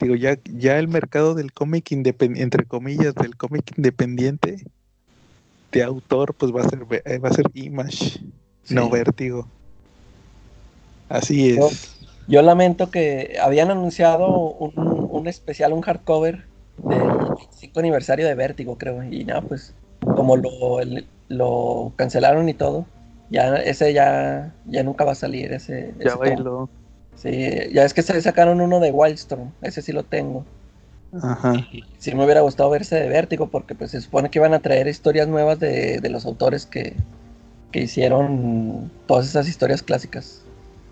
Digo, 0.00 0.14
ya, 0.14 0.36
ya 0.44 0.78
el 0.78 0.88
mercado 0.88 1.34
del 1.34 1.52
cómic 1.52 1.90
independiente, 1.92 2.42
entre 2.42 2.64
comillas, 2.66 3.14
del 3.14 3.36
cómic 3.36 3.72
independiente 3.76 4.64
de 5.72 5.82
autor, 5.82 6.34
pues 6.34 6.52
va 6.54 6.62
a 6.62 6.68
ser, 6.68 6.86
eh, 7.04 7.18
va 7.18 7.30
a 7.30 7.32
ser 7.32 7.46
Image, 7.54 8.20
no. 8.70 8.90
Vértigo. 8.90 9.48
Así 11.08 11.50
es. 11.50 11.96
Yo 12.28 12.42
lamento 12.42 12.90
que 12.90 13.36
habían 13.42 13.70
anunciado 13.70 14.28
un, 14.28 14.72
un 15.10 15.26
especial, 15.26 15.72
un 15.72 15.80
hardcover 15.80 16.44
del 16.88 17.00
25 17.00 17.80
aniversario 17.80 18.26
de 18.26 18.34
Vértigo, 18.34 18.76
creo. 18.78 19.02
Y 19.02 19.24
nada, 19.24 19.42
pues 19.42 19.74
como 20.00 20.36
lo, 20.36 20.80
el- 20.80 21.06
lo 21.32 21.92
cancelaron 21.96 22.48
y 22.48 22.54
todo, 22.54 22.86
ya 23.30 23.56
ese 23.56 23.92
ya, 23.92 24.54
ya 24.66 24.82
nunca 24.82 25.04
va 25.04 25.12
a 25.12 25.16
salir. 25.16 25.52
Ese, 25.52 25.94
Ya 25.98 26.10
ese 26.10 26.18
bailó. 26.18 26.68
Sí, 27.14 27.50
ya 27.72 27.84
es 27.84 27.94
que 27.94 28.02
se 28.02 28.20
sacaron 28.20 28.60
uno 28.60 28.80
de 28.80 28.90
Wildstorm, 28.90 29.50
ese 29.62 29.82
sí 29.82 29.92
lo 29.92 30.02
tengo. 30.02 30.44
Ajá. 31.20 31.54
Sí 31.98 32.14
me 32.14 32.24
hubiera 32.24 32.40
gustado 32.40 32.70
verse 32.70 32.96
de 32.96 33.08
Vértigo 33.08 33.48
porque 33.48 33.74
pues 33.74 33.90
se 33.90 34.00
supone 34.00 34.30
que 34.30 34.38
iban 34.38 34.54
a 34.54 34.60
traer 34.60 34.88
historias 34.88 35.28
nuevas 35.28 35.60
de, 35.60 36.00
de 36.00 36.08
los 36.08 36.24
autores 36.24 36.64
que, 36.64 36.96
que 37.70 37.80
hicieron 37.80 38.90
todas 39.06 39.26
esas 39.26 39.48
historias 39.48 39.82
clásicas. 39.82 40.42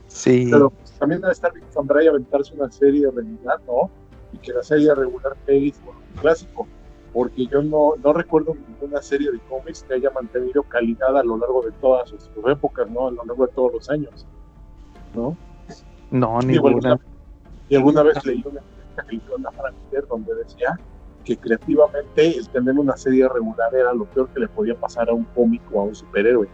Sí. 0.08 0.48
Pero 0.50 0.70
pues, 0.70 0.90
también 0.92 1.20
debe 1.20 1.32
estar 1.32 1.52
bien 1.52 1.64
Cambrai 1.74 2.06
aventarse 2.06 2.52
una 2.54 2.70
serie 2.70 3.10
regular, 3.10 3.60
¿no? 3.66 3.90
Y 4.32 4.38
que 4.38 4.52
la 4.52 4.62
serie 4.62 4.94
regular 4.94 5.36
pegue 5.46 5.72
un 5.86 6.20
clásico. 6.20 6.66
Porque 7.12 7.46
yo 7.46 7.62
no, 7.62 7.94
no 8.02 8.12
recuerdo 8.12 8.54
ninguna 8.54 9.02
serie 9.02 9.30
de 9.32 9.40
cómics 9.40 9.84
que 9.86 9.94
haya 9.94 10.10
mantenido 10.10 10.62
calidad 10.62 11.16
a 11.16 11.24
lo 11.24 11.36
largo 11.36 11.62
de 11.62 11.72
todas 11.72 12.08
sus, 12.08 12.30
épocas, 12.46 12.88
¿no? 12.90 13.08
A 13.08 13.10
lo 13.10 13.24
largo 13.24 13.46
de 13.46 13.52
todos 13.52 13.72
los 13.74 13.90
años, 13.90 14.26
¿no? 15.14 15.36
No, 16.10 16.38
ninguna. 16.40 16.68
alguna- 16.92 17.00
y 17.68 17.76
alguna 17.76 18.02
vez 18.02 18.24
leí 18.24 18.42
una 18.44 18.60
entrevista 18.60 19.04
que 19.08 19.46
a 19.46 19.52
Frank 19.52 19.74
Miller 19.86 20.06
donde 20.08 20.34
decía 20.34 20.78
que 21.24 21.36
creativamente 21.36 22.36
el 22.36 22.48
tener 22.48 22.74
una 22.76 22.96
serie 22.96 23.28
regular 23.28 23.74
era 23.74 23.92
lo 23.92 24.04
peor 24.06 24.28
que 24.30 24.40
le 24.40 24.48
podía 24.48 24.74
pasar 24.74 25.08
a 25.08 25.14
un 25.14 25.24
cómic 25.24 25.62
o 25.72 25.80
a 25.80 25.84
un 25.84 25.94
superhéroe, 25.94 26.48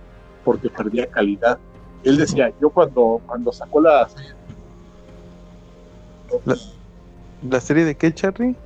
porque 0.45 0.69
perdía 0.69 1.07
calidad. 1.07 1.59
Él 2.05 2.19
decía, 2.19 2.53
yo 2.61 2.71
cuando, 2.71 3.21
cuando 3.27 3.53
sacó 3.53 3.81
la 3.81 4.09
serie, 4.09 4.35
La- 6.45 6.57
¿La 7.51 7.61
serie 7.61 7.85
de 7.85 7.95
qué, 7.95 8.13
Charlie? 8.13 8.57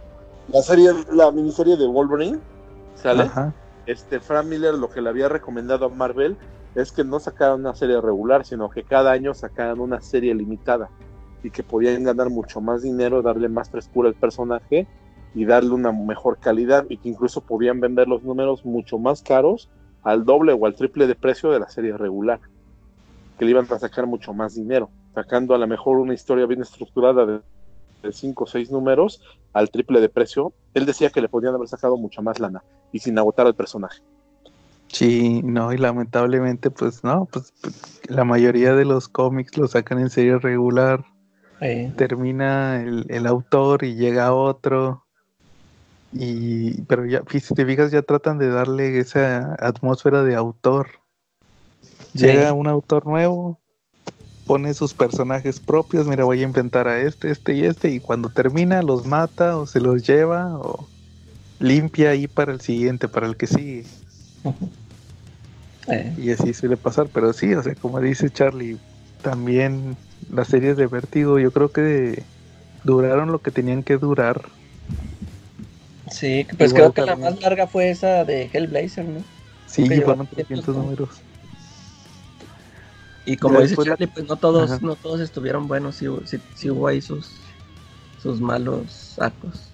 La 0.53 0.63
serie, 0.63 0.91
la 1.13 1.31
miniserie 1.31 1.77
de 1.77 1.87
Wolverine, 1.87 2.39
¿sale? 2.95 3.25
Ajá. 3.25 3.55
Este 3.87 4.21
Frank 4.21 4.47
Miller 4.47 4.75
lo 4.75 4.89
que 4.91 5.01
le 5.01 5.09
había 5.09 5.29
recomendado 5.29 5.87
a 5.87 5.89
Marvel 5.89 6.37
es 6.75 6.93
que 6.93 7.05
no 7.05 7.19
sacaran 7.19 7.61
una 7.61 7.75
serie 7.75 8.01
regular, 8.01 8.45
sino 8.45 8.71
que 8.71 8.85
cada 8.85 9.13
año 9.13 9.35
sacaran 9.35 9.81
una 9.81 10.01
serie 10.01 10.35
limitada 10.35 10.89
y 11.43 11.51
que 11.51 11.63
podían 11.63 12.05
ganar 12.05 12.31
mucho 12.31 12.61
más 12.61 12.83
dinero, 12.83 13.23
darle 13.23 13.49
más 13.49 13.71
frescura 13.71 14.09
al 14.09 14.15
personaje 14.15 14.87
y 15.35 15.45
darle 15.45 15.71
una 15.71 15.93
mejor 15.93 16.39
calidad 16.39 16.87
y 16.89 16.99
que 16.99 17.09
incluso 17.09 17.41
podían 17.41 17.81
vender 17.81 18.09
los 18.09 18.23
números 18.23 18.65
mucho 18.65 18.99
más 18.99 19.23
caros 19.23 19.69
al 20.03 20.25
doble 20.25 20.53
o 20.53 20.67
al 20.67 20.75
triple 20.75 21.07
de 21.07 21.15
precio 21.15 21.51
de 21.51 21.61
la 21.61 21.69
serie 21.69 21.97
regular, 21.97 22.41
que 23.39 23.45
le 23.45 23.53
iban 23.53 23.67
a 23.71 23.79
sacar 23.79 24.07
mucho 24.07 24.33
más 24.33 24.55
dinero, 24.55 24.91
sacando 25.15 25.55
a 25.55 25.59
lo 25.59 25.67
mejor 25.67 25.99
una 25.99 26.15
historia 26.15 26.47
bien 26.47 26.63
estructurada 26.63 27.27
de, 27.27 27.41
de 28.03 28.13
cinco 28.13 28.45
o 28.45 28.47
seis 28.47 28.71
números 28.71 29.23
al 29.53 29.71
triple 29.71 30.01
de 30.01 30.09
precio. 30.09 30.53
Él 30.75 30.87
decía 30.87 31.11
que 31.11 31.21
le 31.21 31.29
podían 31.29 31.55
haber 31.55 31.69
sacado 31.69 31.97
mucha 31.97 32.23
más 32.23 32.39
lana 32.39 32.63
y 32.93 32.99
sin 32.99 33.19
agotar 33.19 33.47
al 33.47 33.55
personaje. 33.55 34.01
Sí, 34.89 35.41
no, 35.45 35.73
y 35.73 35.79
lamentablemente, 35.79 36.71
pues 36.71 37.05
no, 37.05 37.27
pues 37.27 37.53
pues, 37.61 38.01
la 38.09 38.25
mayoría 38.25 38.75
de 38.75 38.85
los 38.85 39.09
cómics 39.09 39.57
los 39.57 39.73
sacan 39.73 40.01
en 40.01 40.11
serie 40.11 40.39
regular. 40.39 41.05
Eh, 41.61 41.93
Termina 41.97 42.83
el, 42.83 43.07
el 43.09 43.27
autor 43.27 43.85
y 43.85 43.95
llega 43.95 44.33
otro. 44.33 45.05
Y, 46.13 46.83
pero 46.83 47.07
ya, 47.07 47.23
si 47.31 47.55
te 47.55 47.65
fijas, 47.65 47.93
ya 47.93 48.03
tratan 48.03 48.39
de 48.39 48.49
darle 48.49 48.99
esa 48.99 49.55
atmósfera 49.61 50.25
de 50.25 50.35
autor. 50.35 50.89
Sí. 52.15 52.27
Llega 52.27 52.53
un 52.53 52.67
autor 52.67 53.07
nuevo, 53.07 53.60
pone 54.51 54.75
sus 54.75 54.95
personajes 54.95 55.61
propios, 55.61 56.09
mira, 56.09 56.25
voy 56.25 56.41
a 56.41 56.45
inventar 56.45 56.89
a 56.89 57.01
este, 57.03 57.31
este 57.31 57.55
y 57.55 57.65
este, 57.67 57.91
y 57.91 58.01
cuando 58.01 58.33
termina 58.33 58.83
los 58.83 59.07
mata 59.07 59.57
o 59.59 59.67
se 59.67 59.81
los 59.81 60.05
lleva 60.05 60.59
o 60.59 60.93
limpia 61.61 62.11
ahí 62.11 62.29
para 62.29 62.53
el 62.53 62.61
siguiente, 62.61 63.09
para 63.09 63.29
el 63.29 63.37
que 63.37 63.47
sigue. 63.47 63.95
eh, 65.89 66.13
Y 66.15 66.31
así 66.33 66.53
suele 66.55 66.77
pasar, 66.77 67.11
pero 67.13 67.33
sí, 67.33 67.55
o 67.55 67.63
sea, 67.63 67.75
como 67.77 68.01
dice 68.01 68.31
Charlie, 68.31 68.81
también 69.21 69.99
las 70.29 70.49
series 70.49 70.77
de 70.77 70.87
Vértigo 70.87 71.39
yo 71.39 71.53
creo 71.53 71.73
que 71.73 72.31
duraron 72.83 73.33
lo 73.33 73.43
que 73.43 73.53
tenían 73.53 73.85
que 73.85 73.99
durar. 73.99 74.53
sí, 76.11 76.47
pues 76.59 76.73
Igual 76.73 76.75
creo 76.75 76.93
que 76.93 77.03
la 77.03 77.17
más 77.17 77.41
larga 77.41 77.67
fue 77.67 77.91
esa 77.91 78.25
de 78.25 78.51
Hellblazer, 78.53 79.09
¿no? 79.09 79.31
Sí, 79.65 79.89
Que 79.89 80.03
fueron 80.03 80.27
lleva 80.27 80.27
300 80.29 80.75
tiempo. 80.75 80.77
números. 80.77 81.27
Y 83.31 83.37
como 83.37 83.61
dice 83.61 83.77
Charlie, 83.77 84.09
pues 84.09 84.27
no 84.27 84.37
todos, 84.37 84.71
Ajá. 84.73 84.79
no 84.83 84.97
todos 84.97 85.21
estuvieron 85.21 85.69
buenos, 85.69 85.95
sí, 85.95 86.07
sí- 86.25 86.41
sí 86.57 86.69
hubo 86.69 86.89
ahí 86.89 87.01
sus, 87.01 87.31
sus 88.21 88.41
malos 88.41 89.17
actos. 89.21 89.71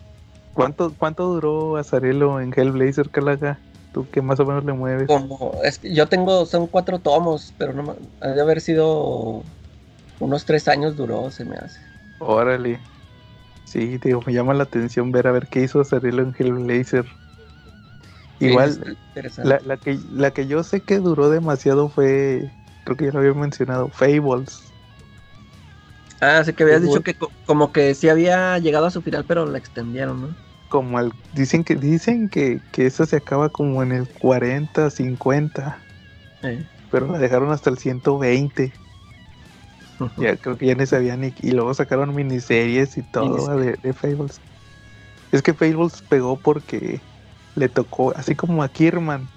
¿Cuánto, 0.52 0.94
cuánto 0.98 1.24
duró 1.24 1.76
Azarelo 1.76 2.40
en 2.40 2.52
Hellblazer, 2.54 3.08
Calaga? 3.10 3.58
¿Tú 3.92 4.06
qué 4.12 4.20
más 4.20 4.38
o 4.40 4.44
menos 4.44 4.64
le 4.64 4.74
mueves? 4.74 5.06
Como, 5.06 5.52
es 5.64 5.78
que 5.78 5.94
yo 5.94 6.06
tengo, 6.06 6.44
son 6.44 6.66
cuatro 6.66 6.98
tomos, 6.98 7.54
pero 7.56 7.72
no 7.72 7.96
ha 8.20 8.28
de 8.28 8.40
haber 8.42 8.60
sido 8.60 9.42
unos 10.20 10.44
tres 10.44 10.68
años 10.68 10.94
duró, 10.96 11.30
se 11.30 11.46
me 11.46 11.56
hace. 11.56 11.80
Órale. 12.18 12.78
Sí, 13.64 13.98
digo, 13.98 14.20
me 14.26 14.34
llama 14.34 14.52
la 14.52 14.64
atención 14.64 15.12
ver 15.12 15.26
a 15.26 15.32
ver 15.32 15.48
qué 15.48 15.62
hizo 15.62 15.80
Azarelo 15.80 16.22
en 16.22 16.34
Hellblazer. 16.38 17.06
Igual. 18.38 18.98
La, 19.42 19.60
la 19.64 19.76
que, 19.76 19.98
la 20.12 20.30
que 20.30 20.46
yo 20.46 20.62
sé 20.62 20.80
que 20.82 20.98
duró 20.98 21.30
demasiado 21.30 21.88
fue, 21.88 22.50
creo 22.86 22.96
que 22.98 23.06
ya 23.06 23.12
lo 23.12 23.20
había 23.20 23.34
mencionado, 23.34 23.90
Fables. 23.92 24.74
Ah, 26.20 26.42
sí 26.44 26.52
que 26.54 26.62
habías 26.62 26.82
dicho 26.82 27.02
que 27.02 27.14
co- 27.14 27.32
como 27.44 27.72
que 27.72 27.94
sí 27.94 28.08
había 28.08 28.58
llegado 28.58 28.86
a 28.86 28.90
su 28.90 29.02
final, 29.02 29.24
pero 29.26 29.46
la 29.46 29.58
extendieron, 29.58 30.20
¿no? 30.22 30.36
Como 30.68 30.98
al, 30.98 31.12
dicen 31.32 31.64
que 31.64 31.76
dicen 31.76 32.28
que, 32.28 32.62
que 32.72 32.86
esa 32.86 33.06
se 33.06 33.16
acaba 33.16 33.50
como 33.50 33.82
en 33.82 33.92
el 33.92 34.08
40, 34.08 34.90
50, 34.90 35.86
Eh. 36.42 36.66
pero 36.88 37.06
la 37.12 37.18
dejaron 37.18 37.50
hasta 37.52 37.70
el 37.70 37.78
120. 37.78 38.74
Ya 40.16 40.36
creo 40.38 40.56
que 40.56 40.66
ya 40.66 40.74
ni 40.74 40.86
sabían 40.86 41.20
ni, 41.20 41.34
y 41.38 41.50
luego 41.52 41.74
sacaron 41.74 42.14
miniseries 42.14 42.96
y 42.96 43.02
todo 43.02 43.48
de, 43.58 43.76
de 43.82 43.94
Fables. 43.94 44.42
Es 45.32 45.42
que 45.42 45.54
Fables 45.54 46.02
pegó 46.08 46.40
porque 46.42 47.06
le 47.54 47.68
tocó, 47.70 48.16
así 48.16 48.36
como 48.36 48.62
a 48.64 48.70
Kierman, 48.70 49.32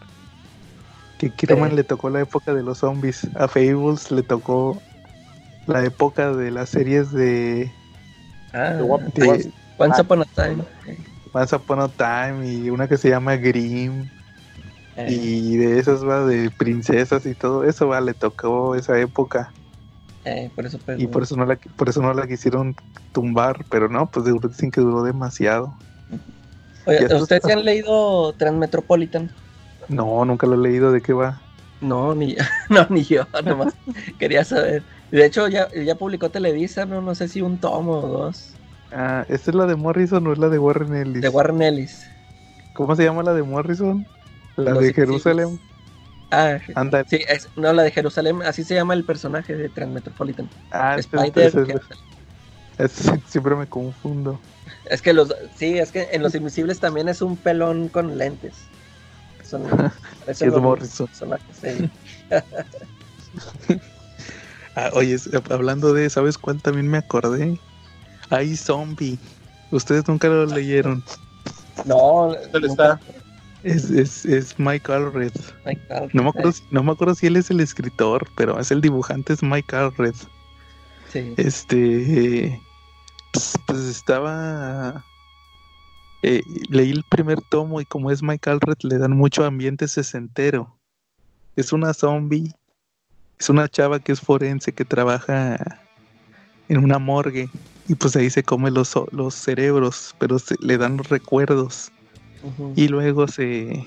que 1.19 1.29
Kierman 1.31 1.71
Sí. 1.71 1.75
le 1.75 1.83
tocó 1.83 2.09
la 2.09 2.21
época 2.21 2.53
de 2.53 2.63
los 2.63 2.79
zombies, 2.79 3.29
a 3.35 3.47
Fables 3.47 4.09
le 4.09 4.23
tocó 4.23 4.81
la 5.67 5.83
época 5.85 6.33
de 6.33 6.49
las 6.49 6.69
series 6.69 7.11
de, 7.11 7.71
Ah, 8.53 8.73
de 8.73 8.81
Once 8.81 10.01
Upon 10.01 10.21
a 10.21 10.25
Time. 10.25 10.63
Once 11.33 11.55
Upon 11.55 11.79
a 11.81 11.87
Time 11.89 12.49
y 12.49 12.69
una 12.71 12.87
que 12.87 12.97
se 12.97 13.09
llama 13.09 13.35
Grimm 13.35 14.07
Eh, 14.95 15.07
y 15.11 15.57
de 15.57 15.77
esas 15.79 16.03
va 16.03 16.25
de 16.25 16.49
princesas 16.51 17.25
y 17.25 17.35
todo 17.35 17.63
eso 17.63 17.87
va 17.87 18.01
le 18.01 18.13
tocó 18.13 18.75
esa 18.75 18.99
época 18.99 19.53
eh, 20.25 20.51
por 20.55 20.65
eso 20.65 20.79
pegó. 20.79 20.99
y 20.99 21.07
por 21.07 21.23
eso 21.23 21.35
no 21.37 21.45
la 21.45 21.57
por 21.77 21.87
eso 21.89 22.01
no 22.01 22.13
la 22.13 22.27
quisieron 22.27 22.75
tumbar 23.13 23.65
pero 23.69 23.87
no 23.87 24.09
pues 24.09 24.25
de- 24.25 24.33
dicen 24.47 24.71
que 24.71 24.81
duró 24.81 25.03
demasiado 25.03 25.75
Oye, 26.85 26.99
está- 27.03 27.15
¿ustedes 27.17 27.43
sí 27.45 27.51
han 27.51 27.63
leído 27.63 28.33
Transmetropolitan? 28.33 29.31
No 29.89 30.23
nunca 30.25 30.47
lo 30.47 30.55
he 30.55 30.57
leído 30.57 30.91
de 30.91 31.01
qué 31.01 31.13
va 31.13 31.41
No, 31.81 32.13
ni, 32.13 32.35
no, 32.69 32.87
ni 32.89 33.03
yo, 33.03 33.25
nomás 33.45 33.73
quería 34.19 34.43
saber. 34.43 34.83
De 35.11 35.25
hecho, 35.25 35.47
ya, 35.47 35.67
ya 35.73 35.95
publicó 35.95 36.29
Televisa, 36.29 36.85
no, 36.85 37.01
no 37.01 37.15
sé 37.15 37.27
si 37.27 37.41
un 37.41 37.57
tomo 37.59 37.93
o 37.99 38.07
dos, 38.07 38.55
ah 38.91 39.25
esta 39.29 39.51
es 39.51 39.55
la 39.55 39.65
de 39.65 39.75
Morrison 39.75 40.25
o 40.27 40.33
es 40.33 40.39
la 40.39 40.49
de 40.49 40.59
Warren 40.59 40.95
Ellis 40.95 41.21
de 41.21 41.29
Warren 41.29 41.61
Ellis. 41.61 42.07
cómo 42.73 42.95
se 42.95 43.03
llama 43.03 43.23
la 43.23 43.33
de 43.33 43.43
Morrison 43.43 44.05
la 44.57 44.71
Los 44.71 44.81
de. 44.81 44.93
Jerusalén 44.93 45.59
Ah, 46.31 46.59
anda 46.75 47.03
sí, 47.07 47.19
es- 47.27 47.49
no, 47.55 47.73
la 47.73 47.81
de 47.83 47.91
Jerusalén, 47.91 48.43
así 48.43 48.63
se 48.63 48.75
llama 48.75 48.93
el 48.93 49.03
personaje 49.03 49.55
de 49.55 49.69
Transmetropolitan. 49.69 50.47
ah 50.71 50.95
Spider. 50.97 51.47
es- 51.47 51.53
Jerusalén. 51.53 51.79
ese- 52.77 53.21
siempre 53.27 53.55
me 53.55 53.67
confundo 53.67 54.39
Es 54.85 55.01
que 55.01 55.13
los, 55.13 55.33
sí, 55.55 55.77
es 55.79 55.91
que 55.91 56.09
en 56.11 56.21
Los 56.21 56.35
Invisibles 56.35 56.79
también 56.79 57.09
es 57.09 57.21
un 57.21 57.35
pelón 57.37 57.89
con 57.89 58.17
lentes. 58.17 58.68
Son, 59.49 59.63
parecen 60.19 60.47
es 60.47 60.53
los 60.53 60.61
Morrison. 60.61 61.07
personajes, 61.07 61.55
sí. 61.61 61.89
Ah, 64.75 64.91
oye, 64.93 65.13
es- 65.15 65.29
hablando 65.49 65.93
de, 65.93 66.09
¿sabes 66.09 66.37
cuál 66.37 66.61
también 66.61 66.87
me 66.87 66.99
acordé? 66.99 67.59
Hay 68.29 68.55
Zombie. 68.55 69.17
Ustedes 69.71 70.07
nunca 70.07 70.27
lo 70.27 70.45
leyeron. 70.45 71.03
No, 71.85 72.35
¿Dónde 72.51 72.67
nunca- 72.67 72.99
Es, 73.63 73.89
es, 73.89 74.23
es 74.25 74.57
Mike 74.57 74.91
Allred. 74.93 75.33
Ay, 75.65 75.75
claro. 75.87 76.07
No 76.13 76.23
me, 76.23 76.29
acuerdo, 76.29 76.51
si- 76.53 76.63
no 76.71 76.83
me 76.83 76.91
acuerdo 76.93 77.15
si 77.15 77.27
él 77.27 77.35
es 77.35 77.49
el 77.49 77.59
escritor, 77.59 78.27
pero 78.35 78.57
es 78.59 78.71
el 78.71 78.79
dibujante, 78.79 79.33
es 79.33 79.43
Mike 79.43 79.75
Allred. 79.75 80.15
Sí. 81.11 81.33
Este. 81.35 82.61
Pues, 83.33 83.53
pues 83.65 83.79
estaba. 83.79 85.03
Eh, 86.21 86.41
leí 86.69 86.91
el 86.91 87.03
primer 87.09 87.39
tomo 87.49 87.79
y 87.79 87.85
como 87.85 88.11
es 88.11 88.21
Mike 88.21 88.49
Allred, 88.49 88.77
le 88.83 88.97
dan 88.97 89.15
mucho 89.15 89.45
ambiente 89.45 89.87
sesentero. 89.87 90.77
Es 91.55 91.71
una 91.73 91.93
zombie. 91.93 92.51
Es 93.39 93.49
una 93.49 93.69
chava 93.69 93.99
que 93.99 94.11
es 94.11 94.19
forense 94.19 94.73
que 94.73 94.83
trabaja 94.83 95.81
en 96.67 96.83
una 96.83 96.99
morgue. 96.99 97.49
Y 97.87 97.95
pues 97.95 98.15
ahí 98.15 98.29
se 98.29 98.43
come 98.43 98.69
los, 98.69 98.93
los 99.11 99.33
cerebros, 99.33 100.15
pero 100.19 100.39
se, 100.39 100.55
le 100.59 100.77
dan 100.77 100.97
los 100.97 101.09
recuerdos. 101.09 101.91
Y 102.75 102.87
luego 102.87 103.27
se. 103.27 103.85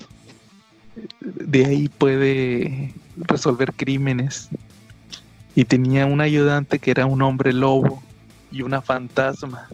De 1.21 1.65
ahí 1.65 1.87
puede 1.89 2.93
resolver 3.15 3.73
crímenes. 3.73 4.49
Y 5.55 5.65
tenía 5.65 6.07
un 6.07 6.19
ayudante 6.19 6.79
que 6.79 6.91
era 6.91 7.05
un 7.05 7.21
hombre 7.21 7.53
lobo 7.53 8.01
y 8.51 8.63
una 8.63 8.81
fantasma. 8.81 9.67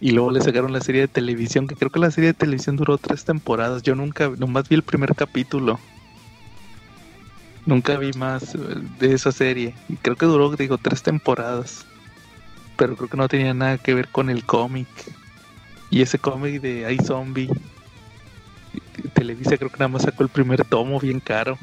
Y 0.00 0.12
luego 0.12 0.30
le 0.30 0.40
sacaron 0.40 0.72
la 0.72 0.80
serie 0.80 1.02
de 1.02 1.08
televisión, 1.08 1.66
que 1.66 1.76
creo 1.76 1.90
que 1.90 1.98
la 1.98 2.10
serie 2.10 2.28
de 2.28 2.34
televisión 2.34 2.76
duró 2.76 2.96
tres 2.96 3.24
temporadas. 3.24 3.82
Yo 3.82 3.94
nunca, 3.94 4.30
nomás 4.30 4.68
vi 4.68 4.76
el 4.76 4.82
primer 4.82 5.14
capítulo. 5.14 5.78
Nunca 7.66 7.98
vi 7.98 8.12
más 8.12 8.54
eh, 8.54 8.58
de 8.98 9.12
esa 9.12 9.30
serie. 9.30 9.74
Y 9.90 9.96
creo 9.96 10.16
que 10.16 10.24
duró, 10.24 10.50
digo, 10.56 10.78
tres 10.78 11.02
temporadas. 11.02 11.84
Pero 12.76 12.96
creo 12.96 13.08
que 13.10 13.16
no 13.18 13.28
tenía 13.28 13.52
nada 13.52 13.76
que 13.76 13.92
ver 13.92 14.08
con 14.08 14.30
el 14.30 14.44
cómic. 14.44 14.88
Y 15.90 16.00
ese 16.00 16.18
cómic 16.18 16.62
de 16.62 16.90
iZombie. 16.94 17.50
Televisa 19.12 19.58
creo 19.58 19.70
que 19.70 19.78
nada 19.78 19.88
más 19.88 20.02
sacó 20.02 20.22
el 20.22 20.30
primer 20.30 20.64
tomo 20.64 20.98
bien 20.98 21.20
caro. 21.20 21.58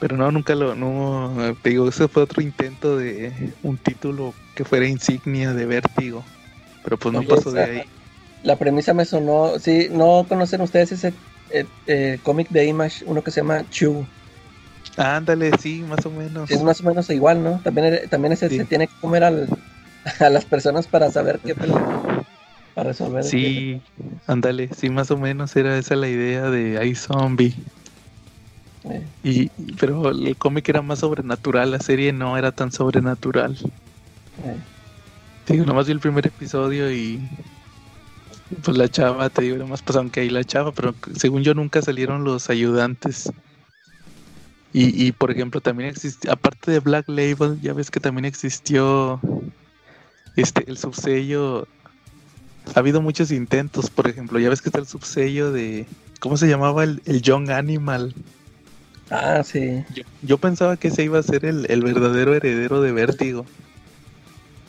Pero 0.00 0.16
no, 0.16 0.32
nunca 0.32 0.54
lo, 0.54 0.74
no, 0.74 1.54
te 1.62 1.70
digo, 1.70 1.88
ese 1.88 2.08
fue 2.08 2.22
otro 2.22 2.42
intento 2.42 2.96
de 2.96 3.52
un 3.62 3.76
título 3.76 4.34
que 4.54 4.64
fuera 4.64 4.88
insignia 4.88 5.52
de 5.52 5.66
Vértigo. 5.66 6.24
Pero 6.82 6.96
pues 6.98 7.14
no 7.14 7.22
pasó 7.22 7.50
de 7.50 7.62
ahí. 7.62 7.82
La 8.42 8.56
premisa 8.56 8.94
me 8.94 9.04
sonó. 9.04 9.58
Sí, 9.58 9.88
¿no 9.90 10.24
conocen 10.28 10.60
ustedes 10.62 10.92
ese 10.92 11.12
eh, 11.50 11.66
eh, 11.86 12.18
cómic 12.22 12.48
de 12.48 12.64
Image? 12.66 13.04
Uno 13.06 13.22
que 13.22 13.30
se 13.30 13.40
llama 13.40 13.68
Chew. 13.68 14.06
Ándale, 14.96 15.50
sí, 15.58 15.82
más 15.82 16.04
o 16.06 16.10
menos. 16.10 16.50
Es 16.50 16.62
más 16.62 16.80
o 16.80 16.84
menos 16.84 17.08
igual, 17.10 17.42
¿no? 17.42 17.60
También, 17.62 18.08
también 18.08 18.32
ese 18.32 18.48
Sí. 18.48 18.56
se 18.58 18.64
tiene 18.64 18.88
que 18.88 18.94
comer 19.00 19.24
al, 19.24 19.46
a 20.20 20.30
las 20.30 20.44
personas 20.44 20.86
para 20.86 21.10
saber 21.10 21.38
qué. 21.40 21.54
Para 21.54 22.88
resolver. 22.88 23.24
Sí, 23.24 23.82
ándale, 24.26 24.70
sí, 24.74 24.90
más 24.90 25.10
o 25.10 25.18
menos 25.18 25.54
era 25.56 25.76
esa 25.76 25.96
la 25.96 26.08
idea 26.08 26.50
de 26.50 26.84
iZombie. 26.86 27.54
crimen. 28.82 29.02
Eh, 29.02 29.06
Y, 29.22 29.48
pero 29.74 30.10
el 30.10 30.36
cómic 30.38 30.68
era 30.68 30.82
más 30.82 31.00
sobrenatural, 31.00 31.70
la 31.70 31.80
serie 31.80 32.12
no 32.12 32.36
era 32.38 32.52
tan 32.52 32.72
sobrenatural. 32.72 33.58
eh. 34.44 34.56
Te 35.44 35.54
digo, 35.54 35.64
nomás 35.64 35.86
vi 35.86 35.92
el 35.92 36.00
primer 36.00 36.26
episodio 36.26 36.92
y 36.92 37.20
pues 38.62 38.76
la 38.76 38.88
chava, 38.88 39.30
te 39.30 39.42
digo, 39.42 39.56
nomás 39.56 39.82
pues 39.82 39.96
aunque 39.96 40.20
ahí 40.20 40.30
la 40.30 40.44
chava, 40.44 40.72
pero 40.72 40.94
según 41.14 41.42
yo 41.42 41.54
nunca 41.54 41.82
salieron 41.82 42.24
los 42.24 42.50
ayudantes. 42.50 43.30
Y, 44.72 45.06
y 45.06 45.12
por 45.12 45.30
ejemplo, 45.30 45.60
también 45.60 45.90
existe, 45.90 46.30
aparte 46.30 46.70
de 46.70 46.80
Black 46.80 47.08
Label, 47.08 47.60
ya 47.60 47.72
ves 47.72 47.90
que 47.90 48.00
también 48.00 48.24
existió 48.24 49.20
este 50.36 50.68
el 50.68 50.78
subsello. 50.78 51.66
Ha 52.74 52.78
habido 52.78 53.00
muchos 53.00 53.32
intentos, 53.32 53.90
por 53.90 54.08
ejemplo, 54.08 54.38
ya 54.38 54.48
ves 54.48 54.62
que 54.62 54.68
está 54.68 54.78
el 54.78 54.86
subsello 54.86 55.50
de 55.50 55.86
¿cómo 56.20 56.36
se 56.36 56.48
llamaba? 56.48 56.84
El, 56.84 57.02
el 57.06 57.22
Young 57.22 57.50
Animal. 57.50 58.14
Ah, 59.10 59.42
sí. 59.42 59.84
Yo, 59.92 60.04
yo 60.22 60.38
pensaba 60.38 60.76
que 60.76 60.88
ese 60.88 61.02
iba 61.02 61.18
a 61.18 61.22
ser 61.22 61.44
el, 61.44 61.66
el 61.68 61.82
verdadero 61.82 62.34
heredero 62.34 62.80
de 62.80 62.92
Vértigo. 62.92 63.44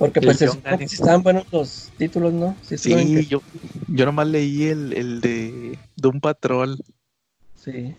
Porque 0.01 0.21
pues 0.21 0.37
se 0.37 0.47
supone 0.47 0.77
que 0.79 0.85
estaban 0.85 1.21
buenos 1.23 1.45
los 1.51 1.91
títulos, 1.97 2.33
¿no? 2.33 2.57
Sí, 2.63 2.75
estuvieron 2.75 3.05
Sí, 3.07 3.13
que- 3.23 3.27
yo, 3.27 3.39
yo 3.87 4.05
nomás 4.05 4.27
leí 4.27 4.63
el, 4.63 4.93
el 4.93 5.21
de 5.21 5.79
Doom 5.95 6.19
Patrol, 6.19 6.77
sí. 7.55 7.95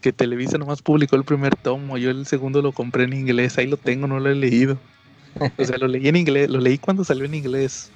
que 0.00 0.12
Televisa 0.12 0.58
nomás 0.58 0.82
publicó 0.82 1.16
el 1.16 1.24
primer 1.24 1.56
tomo, 1.56 1.96
yo 1.96 2.10
el 2.10 2.26
segundo 2.26 2.60
lo 2.60 2.72
compré 2.72 3.04
en 3.04 3.12
inglés, 3.14 3.56
ahí 3.58 3.66
lo 3.68 3.76
tengo, 3.76 4.06
no 4.06 4.18
lo 4.20 4.28
he 4.30 4.34
leído. 4.34 4.80
O 5.56 5.64
sea, 5.64 5.78
lo 5.78 5.88
leí 5.88 6.08
en 6.08 6.16
inglés, 6.16 6.50
lo 6.50 6.60
leí 6.60 6.78
cuando 6.78 7.04
salió 7.04 7.24
en 7.24 7.34
inglés, 7.34 7.92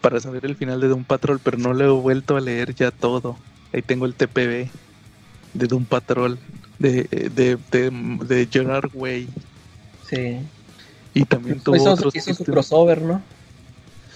para 0.00 0.20
saber 0.20 0.44
el 0.44 0.56
final 0.56 0.80
de 0.80 0.88
Doom 0.88 1.04
Patrol, 1.04 1.40
pero 1.40 1.58
no 1.58 1.72
lo 1.72 1.84
he 1.84 2.00
vuelto 2.00 2.36
a 2.36 2.40
leer 2.40 2.74
ya 2.74 2.90
todo. 2.90 3.38
Ahí 3.72 3.82
tengo 3.82 4.06
el 4.06 4.14
TPB 4.14 4.70
de 5.54 5.66
Doom 5.66 5.86
Patrol, 5.86 6.38
de, 6.78 7.04
de, 7.32 7.58
de, 7.70 7.90
de 8.26 8.48
Gerard 8.50 8.90
Way, 8.92 9.28
Sí. 10.08 10.40
Y 11.14 11.24
también 11.26 11.60
tuvo 11.60 11.76
Hizo, 11.76 11.92
otros 11.92 12.14
hizo 12.14 12.34
su 12.34 12.46
crossover, 12.46 13.02
¿no? 13.02 13.28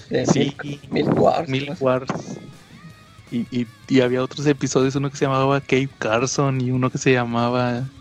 De 0.09 0.27
Sí, 0.27 0.56
Milk, 0.62 0.62
Milk 0.90 1.12
Wars. 1.16 1.48
Milk 1.48 1.68
¿no? 1.68 1.74
Wars. 1.78 2.40
Y, 3.31 3.47
y, 3.51 3.66
y 3.89 4.01
había 4.01 4.23
otros 4.23 4.47
episodios, 4.47 4.94
uno 4.97 5.10
que 5.10 5.16
se 5.16 5.24
llamaba 5.27 5.60
Cape 5.60 5.90
Carson 5.98 6.60
y 6.60 6.70
uno 6.70 6.90
que 6.90 6.98
se 6.98 7.12
llamaba 7.12 7.93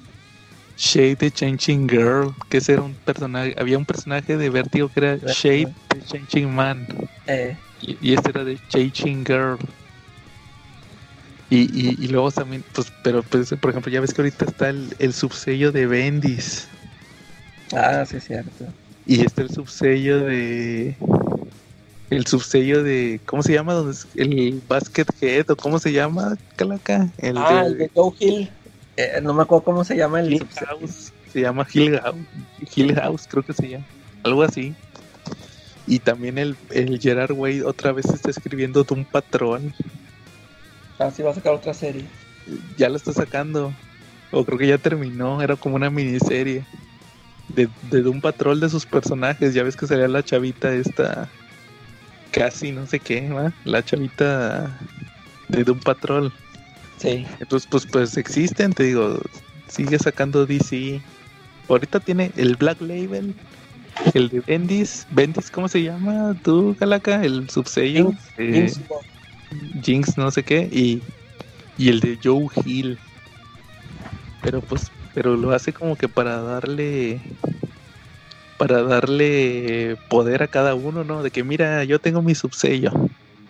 Shade 0.78 1.18
the 1.18 1.32
Changing 1.32 1.90
Girl, 1.90 2.36
que 2.50 2.58
ese 2.60 2.74
era 2.74 2.84
un 2.84 3.00
personaje, 3.00 3.56
había 3.58 3.78
un 3.78 3.86
personaje 3.86 4.38
de 4.38 4.50
Vértigo 4.50 4.90
que 4.92 5.00
era 5.02 5.18
Shade 5.26 5.74
the 5.90 6.04
Changing 6.04 6.54
Man. 6.54 6.88
Eh, 7.28 7.58
Y, 7.80 7.98
y 8.02 8.14
este 8.14 8.32
era 8.32 8.44
de 8.44 8.60
Changing 8.70 9.26
Girl. 9.26 9.60
Y, 11.50 11.60
y, 11.72 12.04
y 12.04 12.08
luego 12.08 12.32
también, 12.32 12.66
pues, 12.74 12.92
pero 13.04 13.24
pues, 13.24 13.50
por 13.62 13.70
ejemplo, 13.70 13.92
ya 13.92 14.02
ves 14.02 14.14
que 14.14 14.22
ahorita 14.22 14.46
está 14.46 14.70
el, 14.70 14.96
el 15.00 15.14
subsello 15.14 15.72
de 15.72 15.86
Bendis. 15.88 16.68
ah, 17.74 18.06
sí, 18.06 18.18
es 18.18 18.24
cierto. 18.26 18.76
Y 19.06 19.22
está 19.22 19.42
el 19.42 19.50
subsello 19.50 20.20
de. 20.20 20.96
El 22.10 22.26
subsello 22.26 22.84
de. 22.84 23.20
¿Cómo 23.26 23.44
se 23.44 23.54
llama? 23.54 23.74
Donde 23.74 23.92
es 23.94 24.08
el 24.16 24.62
Basket 24.68 25.06
Head 25.22 25.52
o 25.52 25.56
cómo 25.56 25.80
se 25.80 25.92
llama, 25.92 26.38
Calaca? 26.56 27.10
El 27.18 27.38
ah, 27.38 27.64
de 27.64 27.68
el 27.68 27.78
de 27.78 27.92
Joe 27.94 28.14
Hill. 28.20 28.50
Eh, 28.98 29.20
no 29.22 29.34
me 29.34 29.44
acuerdo 29.44 29.64
cómo 29.64 29.84
se 29.84 29.96
llama 29.96 30.22
el 30.22 30.34
Hill. 30.34 30.48
House. 30.68 31.12
Se 31.32 31.42
llama 31.42 31.68
Hill 31.72 32.00
House. 32.00 32.18
Hill 32.76 32.96
House, 32.96 33.28
creo 33.30 33.44
que 33.44 33.54
se 33.54 33.70
llama. 33.70 33.86
Algo 34.24 34.42
así. 34.44 34.74
Y 35.88 36.00
también 36.00 36.38
el, 36.38 36.56
el 36.72 37.00
Gerard 37.00 37.32
Way 37.32 37.62
otra 37.62 37.92
vez 37.92 38.06
está 38.06 38.32
escribiendo 38.32 38.84
de 38.84 38.94
un 38.94 39.06
patrón. 39.06 39.74
Ah, 40.98 41.12
sí, 41.12 41.22
va 41.22 41.32
a 41.32 41.36
sacar 41.36 41.54
otra 41.54 41.74
serie. 41.74 42.06
Ya 42.78 42.90
lo 42.90 42.96
está 42.96 43.14
sacando. 43.14 43.72
O 44.32 44.46
creo 44.46 44.58
que 44.58 44.68
ya 44.68 44.78
terminó. 44.78 45.42
Era 45.42 45.56
como 45.56 45.76
una 45.76 45.90
miniserie. 45.90 46.64
De, 47.50 47.70
de 47.92 48.08
un 48.08 48.22
patrón 48.22 48.60
de 48.60 48.70
sus 48.70 48.86
personajes. 48.86 49.54
Ya 49.54 49.64
ves 49.64 49.76
que 49.76 49.88
salía 49.88 50.08
la 50.08 50.24
chavita 50.24 50.74
esta. 50.74 51.30
Casi 52.32 52.72
no 52.72 52.86
sé 52.86 53.00
qué, 53.00 53.30
¿va? 53.30 53.54
La 53.64 53.84
chavita 53.84 54.78
de 55.48 55.64
Doom 55.64 55.80
Patrol. 55.80 56.34
Sí. 56.98 57.26
Entonces, 57.40 57.68
pues, 57.70 57.86
pues 57.86 58.18
existen, 58.18 58.74
te 58.74 58.84
digo. 58.84 59.22
Sigue 59.68 59.98
sacando 60.00 60.46
DC. 60.46 61.02
Ahorita 61.70 62.00
tiene 62.00 62.32
el 62.36 62.56
Black 62.56 62.82
Label. 62.82 63.34
El 64.14 64.30
de 64.30 64.42
Bendis. 64.42 65.08
Bendis, 65.12 65.50
¿cómo 65.50 65.68
se 65.68 65.82
llama? 65.84 66.36
¿Tú, 66.44 66.76
Calaca? 66.78 67.24
El 67.24 67.50
subsello. 67.50 68.12
Jinx, 68.12 68.22
Eh, 68.38 68.54
Jinx 68.54 68.82
Jinx, 69.82 70.18
no 70.18 70.32
sé 70.32 70.44
qué, 70.44 70.68
y, 70.72 71.02
y 71.78 71.90
el 71.90 72.00
de 72.00 72.20
Joe 72.22 72.48
Hill. 72.66 72.98
Pero 74.42 74.62
pues, 74.62 74.92
pero 75.16 75.38
lo 75.38 75.54
hace 75.54 75.74
como 75.74 75.98
que 75.98 76.10
para 76.10 76.42
darle 76.44 77.40
para 78.58 78.84
darle 78.84 79.98
poder 80.08 80.44
a 80.44 80.48
cada 80.48 80.76
uno, 80.76 81.04
¿no? 81.04 81.24
De 81.24 81.32
que 81.32 81.44
mira, 81.44 81.84
yo 81.84 82.00
tengo 82.00 82.22
mi 82.22 82.36
subsello. 82.36 82.92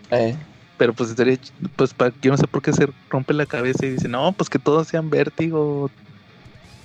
Eh, 0.10 0.40
Pero 0.78 0.94
pues 0.94 1.10
estaría 1.12 1.38
pues 1.78 1.94
para 1.94 2.16
yo 2.22 2.32
no 2.32 2.38
sé 2.38 2.48
por 2.48 2.62
qué 2.62 2.74
se 2.74 2.88
rompe 3.10 3.34
la 3.34 3.46
cabeza 3.48 3.86
y 3.86 3.92
dice, 3.92 4.08
"No, 4.10 4.36
pues 4.36 4.50
que 4.50 4.60
todos 4.60 4.88
sean 4.88 5.10
Vértigo 5.10 5.92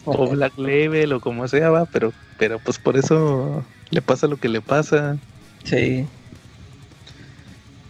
o 0.05 0.29
Black 0.29 0.55
Level 0.59 1.13
o 1.15 1.21
como 1.21 1.47
sea, 1.49 1.71
va, 1.71 1.87
pero 1.87 2.15
pero 2.37 2.61
pues 2.61 2.79
por 2.79 2.97
eso 2.97 3.67
le 3.91 4.03
pasa 4.03 4.27
lo 4.29 4.39
que 4.39 4.49
le 4.49 4.63
pasa." 4.63 5.21
sí. 5.65 6.11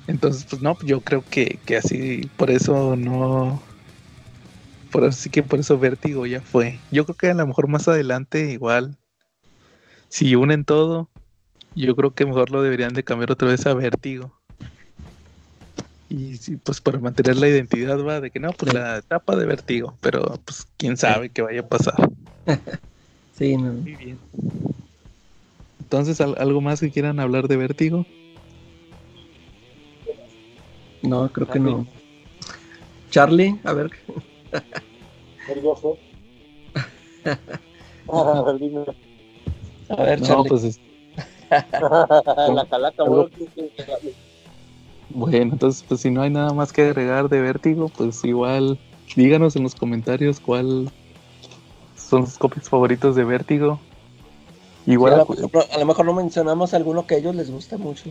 Entonces, 0.06 0.44
pues 0.48 0.60
no, 0.62 0.76
yo 0.84 1.02
creo 1.02 1.24
que, 1.30 1.60
que 1.64 1.76
así, 1.76 2.22
por 2.36 2.50
eso 2.50 2.96
no. 2.96 3.69
Por 4.90 5.04
eso 5.04 5.18
sí 5.18 5.30
que 5.30 5.42
por 5.42 5.60
eso 5.60 5.78
Vértigo 5.78 6.26
ya 6.26 6.42
fue. 6.42 6.80
Yo 6.90 7.04
creo 7.04 7.16
que 7.16 7.30
a 7.30 7.34
lo 7.34 7.46
mejor 7.46 7.68
más 7.68 7.86
adelante, 7.88 8.50
igual, 8.50 8.96
si 10.08 10.34
unen 10.34 10.64
todo, 10.64 11.08
yo 11.74 11.94
creo 11.94 12.14
que 12.14 12.26
mejor 12.26 12.50
lo 12.50 12.62
deberían 12.62 12.94
de 12.94 13.04
cambiar 13.04 13.30
otra 13.30 13.48
vez 13.48 13.66
a 13.66 13.74
Vértigo. 13.74 14.34
Y 16.08 16.36
sí, 16.38 16.56
pues 16.56 16.80
para 16.80 16.98
mantener 16.98 17.36
la 17.36 17.48
identidad 17.48 18.04
va 18.04 18.20
de 18.20 18.32
que 18.32 18.40
no, 18.40 18.50
pues 18.50 18.74
la 18.74 18.96
etapa 18.98 19.36
de 19.36 19.46
Vértigo, 19.46 19.96
pero 20.00 20.40
pues 20.44 20.66
quién 20.76 20.96
sabe 20.96 21.30
qué 21.30 21.42
vaya 21.42 21.60
a 21.60 21.68
pasar. 21.68 21.94
Sí, 23.32 23.56
no. 23.56 23.72
Muy 23.72 23.96
bien. 23.96 24.18
Entonces, 25.78 26.20
¿al- 26.20 26.34
¿algo 26.36 26.60
más 26.60 26.80
que 26.80 26.90
quieran 26.90 27.20
hablar 27.20 27.48
de 27.48 27.56
Vértigo? 27.56 28.06
No, 31.02 31.32
creo 31.32 31.48
que 31.48 31.58
no. 31.58 31.86
Charlie, 33.10 33.58
a 33.64 33.72
ver. 33.72 33.90
Nervioso. 35.48 35.96
A 39.88 40.02
ver, 40.02 40.20
No, 40.20 40.26
Charlie. 40.26 40.48
pues 40.48 40.64
es- 40.64 40.80
la 41.50 42.66
calaca. 42.68 43.04
Bueno, 45.10 45.36
entonces, 45.52 45.84
pues 45.88 46.00
si 46.00 46.10
no 46.10 46.22
hay 46.22 46.30
nada 46.30 46.52
más 46.52 46.72
que 46.72 46.82
agregar 46.82 47.28
de 47.28 47.40
Vértigo, 47.40 47.88
pues 47.88 48.24
igual 48.24 48.78
díganos 49.16 49.56
en 49.56 49.64
los 49.64 49.74
comentarios 49.74 50.38
cuál 50.38 50.90
son 51.96 52.26
sus 52.26 52.38
copies 52.38 52.68
favoritos 52.68 53.16
de 53.16 53.24
Vértigo. 53.24 53.80
Sí, 54.84 54.92
Igual, 54.92 55.14
a, 55.14 55.16
lo, 55.18 55.24
a 55.72 55.78
lo 55.78 55.86
mejor 55.86 56.06
no 56.06 56.14
mencionamos 56.14 56.72
alguno 56.74 57.06
que 57.06 57.16
a 57.16 57.18
ellos 57.18 57.34
les 57.34 57.50
gusta 57.50 57.76
mucho. 57.76 58.10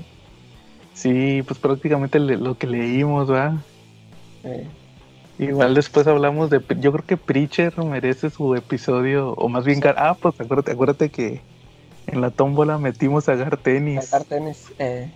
sí, 0.94 1.42
pues 1.44 1.58
prácticamente 1.60 2.20
le- 2.20 2.38
lo 2.38 2.58
que 2.58 2.68
leímos, 2.68 3.32
¿va? 3.32 3.64
Eh, 4.44 4.68
Igual 5.40 5.74
después 5.74 6.06
hablamos 6.06 6.50
de, 6.50 6.62
yo 6.82 6.92
creo 6.92 7.06
que 7.06 7.16
Preacher 7.16 7.74
merece 7.84 8.30
su 8.30 8.56
episodio, 8.56 9.32
o 9.34 9.48
más 9.48 9.64
bien, 9.64 9.82
ah, 9.96 10.18
pues 10.22 10.36
acuérdate, 10.40 10.74
acuérdate 10.74 11.10
que 11.10 11.42
en 12.08 12.20
la 12.20 12.30
tómbola 12.30 12.78
metimos 12.78 13.30
a 13.30 13.36
Gar 13.36 13.56
Tennis. 13.56 14.04
sacar 14.06 14.28
tenis. 14.28 14.66
Eh, 14.80 15.10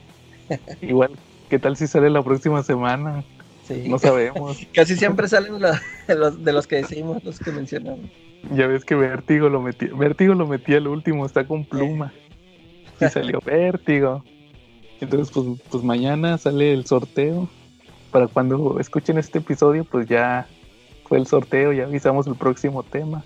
Igual, 0.81 1.11
¿qué 1.49 1.59
tal 1.59 1.75
si 1.75 1.87
sale 1.87 2.09
la 2.09 2.23
próxima 2.23 2.63
semana? 2.63 3.23
sí. 3.67 3.83
No 3.87 3.99
sabemos. 3.99 4.57
Casi 4.73 4.95
siempre 4.95 5.27
salen 5.27 5.61
la- 5.61 5.81
los, 6.07 6.41
de 6.43 6.53
los 6.53 6.67
que 6.67 6.77
decimos, 6.77 7.21
los 7.25 7.39
que 7.39 7.51
mencionamos. 7.51 8.05
Ya 8.51 8.67
ves 8.67 8.85
que 8.85 8.95
Vértigo 8.95 9.49
lo 9.49 9.61
metí, 9.61 9.87
Vértigo 9.87 10.35
lo 10.35 10.47
metí 10.47 10.73
al 10.73 10.87
último, 10.87 11.25
está 11.25 11.45
con 11.45 11.65
pluma. 11.65 12.13
Y 13.01 13.09
salió 13.09 13.39
Vértigo. 13.43 14.23
Entonces, 15.01 15.33
pues, 15.33 15.59
pues 15.69 15.83
mañana 15.83 16.37
sale 16.37 16.71
el 16.71 16.85
sorteo. 16.85 17.49
Para 18.13 18.27
cuando 18.27 18.79
escuchen 18.79 19.17
este 19.17 19.39
episodio, 19.39 19.85
pues 19.85 20.07
ya 20.07 20.47
fue 21.05 21.17
el 21.17 21.25
sorteo, 21.25 21.73
ya 21.73 21.85
avisamos 21.85 22.27
el 22.27 22.35
próximo 22.35 22.83
tema. 22.83 23.25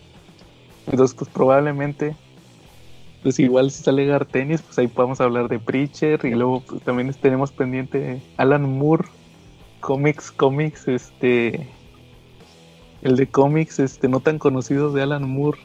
Entonces, 0.87 1.13
pues 1.13 1.29
probablemente, 1.29 2.15
pues 3.21 3.37
igual 3.37 3.69
si 3.69 3.83
sale 3.83 4.05
Gartenis, 4.05 4.61
pues 4.61 4.79
ahí 4.79 4.87
podemos 4.87 5.19
hablar 5.19 5.49
de 5.49 5.59
Preacher. 5.59 6.21
Y 6.23 6.31
luego 6.35 6.61
pues, 6.61 6.81
también 6.83 7.13
tenemos 7.13 7.51
pendiente 7.51 8.21
Alan 8.37 8.63
Moore, 8.77 9.09
cómics, 9.81 10.31
cómics, 10.31 10.87
este, 10.87 11.67
el 13.01 13.17
de 13.17 13.27
cómics 13.27 13.79
este 13.79 14.07
no 14.07 14.21
tan 14.21 14.39
conocidos 14.39 14.93
de 14.93 15.01
Alan 15.01 15.29
Moore 15.29 15.59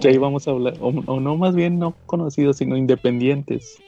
que 0.00 0.08
ahí 0.08 0.16
vamos 0.18 0.48
a 0.48 0.52
hablar 0.52 0.74
o, 0.80 0.88
o 0.88 1.20
no 1.20 1.36
más 1.36 1.54
bien 1.54 1.78
no 1.78 1.94
conocidos 2.06 2.56
sino 2.56 2.76
independientes 2.76 3.78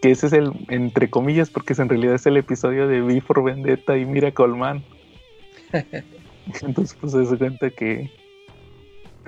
que 0.00 0.10
ese 0.10 0.26
es 0.26 0.32
el 0.32 0.52
entre 0.68 1.08
comillas 1.10 1.50
porque 1.50 1.72
es- 1.72 1.78
en 1.78 1.88
realidad 1.88 2.14
es 2.14 2.26
el 2.26 2.36
episodio 2.36 2.86
de 2.88 3.02
V 3.02 3.20
for 3.20 3.42
Vendetta 3.42 3.96
y 3.96 4.04
Miracle 4.04 4.48
Man 4.48 4.82
entonces 6.62 6.96
pues 7.00 7.12
se 7.28 7.38
cuenta 7.38 7.70
que 7.70 8.10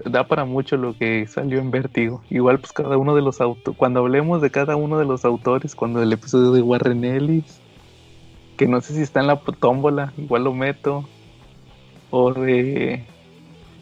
da 0.04 0.26
para 0.26 0.44
mucho 0.44 0.76
lo 0.76 0.92
que 0.96 1.26
salió 1.26 1.58
en 1.58 1.70
Vértigo. 1.70 2.22
Igual 2.28 2.58
pues 2.58 2.72
cada 2.72 2.98
uno 2.98 3.14
de 3.14 3.22
los 3.22 3.40
autores 3.40 3.76
cuando 3.78 4.00
hablemos 4.00 4.42
de 4.42 4.50
cada 4.50 4.76
uno 4.76 4.98
de 4.98 5.06
los 5.06 5.24
autores 5.24 5.74
cuando 5.74 6.02
el 6.02 6.12
episodio 6.12 6.52
de 6.52 6.60
Warren 6.62 7.02
Ellis 7.04 7.60
que 8.58 8.66
no 8.68 8.80
sé 8.82 8.94
si 8.94 9.00
está 9.02 9.20
en 9.20 9.26
la 9.28 9.40
tómbola 9.58 10.12
igual 10.18 10.44
lo 10.44 10.52
meto 10.54 11.08
o 12.10 12.32
de 12.32 13.04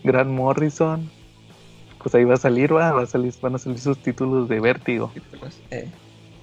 Grant 0.05 0.31
Morrison, 0.31 1.11
pues 2.03 2.15
ahí 2.15 2.25
va 2.25 2.35
a 2.35 2.39
salir, 2.39 2.75
va, 2.75 2.93
va 2.93 3.03
a 3.03 3.07
salir, 3.07 3.33
van 3.41 3.55
a 3.55 3.59
salir 3.59 3.79
sus 3.79 3.99
títulos 3.99 4.49
de 4.49 4.61
Vértigo. 4.61 5.13
Eh, 5.71 5.91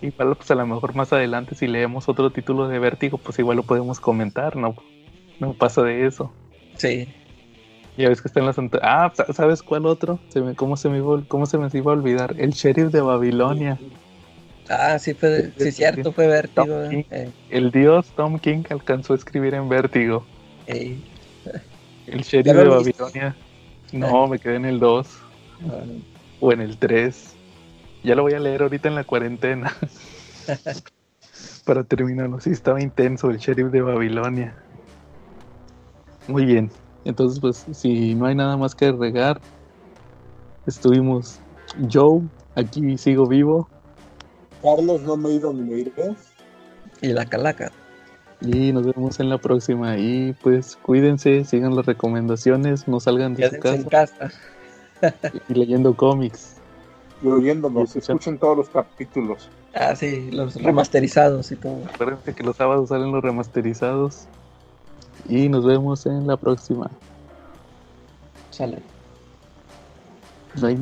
Igual, 0.01 0.35
pues 0.35 0.49
a 0.51 0.55
lo 0.55 0.65
mejor 0.65 0.95
más 0.95 1.13
adelante, 1.13 1.53
si 1.55 1.67
leemos 1.67 2.09
otro 2.09 2.31
título 2.31 2.67
de 2.67 2.79
Vértigo, 2.79 3.17
pues 3.17 3.37
igual 3.39 3.57
lo 3.57 3.63
podemos 3.63 3.99
comentar, 3.99 4.55
¿no? 4.55 4.75
No 5.39 5.53
pasa 5.53 5.81
de 5.83 6.05
eso. 6.07 6.31
sí. 6.75 7.07
Ya 7.97 8.07
ves 8.07 8.21
que 8.21 8.29
está 8.29 8.39
en 8.39 8.45
las 8.45 8.55
Ah, 8.81 9.11
sa- 9.13 9.31
¿sabes 9.33 9.61
cuál 9.61 9.85
otro? 9.85 10.17
Se 10.29 10.41
me, 10.41 10.55
¿cómo, 10.55 10.77
se 10.77 10.87
me 10.89 10.97
iba, 10.97 11.17
a- 11.17 11.23
¿Cómo 11.27 11.45
se 11.45 11.57
me 11.57 11.67
iba 11.73 11.91
a 11.91 11.95
olvidar? 11.95 12.35
El 12.37 12.51
sheriff 12.51 12.89
de 12.89 13.01
Babilonia. 13.01 13.77
Ah, 14.69 14.97
sí, 14.97 15.13
fue, 15.13 15.51
sí, 15.57 15.71
cierto, 15.73 16.13
fue 16.13 16.27
vértigo. 16.27 16.89
King. 16.89 17.03
Eh, 17.11 17.29
El 17.49 17.69
dios 17.71 18.07
Tom 18.15 18.39
King 18.39 18.63
alcanzó 18.69 19.11
a 19.13 19.17
escribir 19.17 19.53
en 19.55 19.67
Vértigo. 19.67 20.25
eh, 20.67 20.97
El 22.07 22.21
sheriff 22.21 22.45
¿Ya 22.45 22.53
de? 22.63 22.69
Babilonia. 22.69 23.35
No, 23.91 24.27
me 24.27 24.39
quedé 24.39 24.55
en 24.55 24.65
el 24.65 24.79
2. 24.79 25.09
ah, 25.69 25.83
o 26.39 26.51
en 26.53 26.61
el 26.61 26.77
3. 26.77 27.35
Ya 28.03 28.15
lo 28.15 28.23
voy 28.23 28.33
a 28.33 28.39
leer 28.39 28.63
ahorita 28.63 28.87
en 28.87 28.95
la 28.95 29.03
cuarentena. 29.03 29.73
Para 31.65 31.83
terminarlo. 31.83 32.39
Sí, 32.39 32.49
estaba 32.49 32.81
intenso 32.81 33.29
el 33.29 33.37
sheriff 33.37 33.71
de 33.71 33.81
Babilonia. 33.81 34.55
Muy 36.27 36.45
bien. 36.45 36.71
Entonces, 37.05 37.39
pues, 37.39 37.65
si 37.71 38.15
no 38.15 38.25
hay 38.25 38.35
nada 38.35 38.57
más 38.57 38.75
que 38.75 38.85
agregar, 38.85 39.39
estuvimos 40.65 41.39
Joe, 41.91 42.21
aquí 42.55 42.97
sigo 42.97 43.27
vivo, 43.27 43.67
Carlos, 44.61 45.01
no 45.01 45.17
me 45.17 45.29
he 45.29 45.33
ido 45.33 45.53
ni 45.53 45.61
me 45.61 45.79
iré. 45.79 46.15
y 47.01 47.07
la 47.07 47.25
calaca. 47.25 47.71
y 48.41 48.71
nos 48.71 48.85
vemos 48.85 49.19
en 49.19 49.29
la 49.29 49.39
próxima. 49.39 49.97
Y 49.97 50.33
pues, 50.41 50.75
cuídense, 50.75 51.43
sigan 51.45 51.75
las 51.75 51.85
recomendaciones, 51.85 52.87
no 52.87 52.99
salgan 52.99 53.33
de 53.33 53.49
su 53.49 53.67
en 53.67 53.83
casa. 53.83 54.31
y 55.49 55.53
leyendo 55.53 55.95
cómics. 55.95 56.60
Y 57.21 57.27
oyéndonos, 57.27 57.95
escuchen 57.95 58.37
todos 58.37 58.57
los 58.57 58.69
capítulos. 58.69 59.49
Ah, 59.73 59.95
sí, 59.95 60.31
los 60.31 60.55
remasterizados 60.55 61.51
y 61.51 61.55
todo. 61.55 61.77
Acuérdense 61.93 62.33
que 62.33 62.43
los 62.43 62.55
sábados 62.55 62.89
salen 62.89 63.11
los 63.11 63.23
remasterizados. 63.23 64.25
Y 65.29 65.49
nos 65.49 65.65
vemos 65.65 66.05
en 66.05 66.25
la 66.25 66.35
próxima. 66.35 66.89
Sale. 68.49 68.79
Ahí 70.61 70.75
nos 70.75 70.79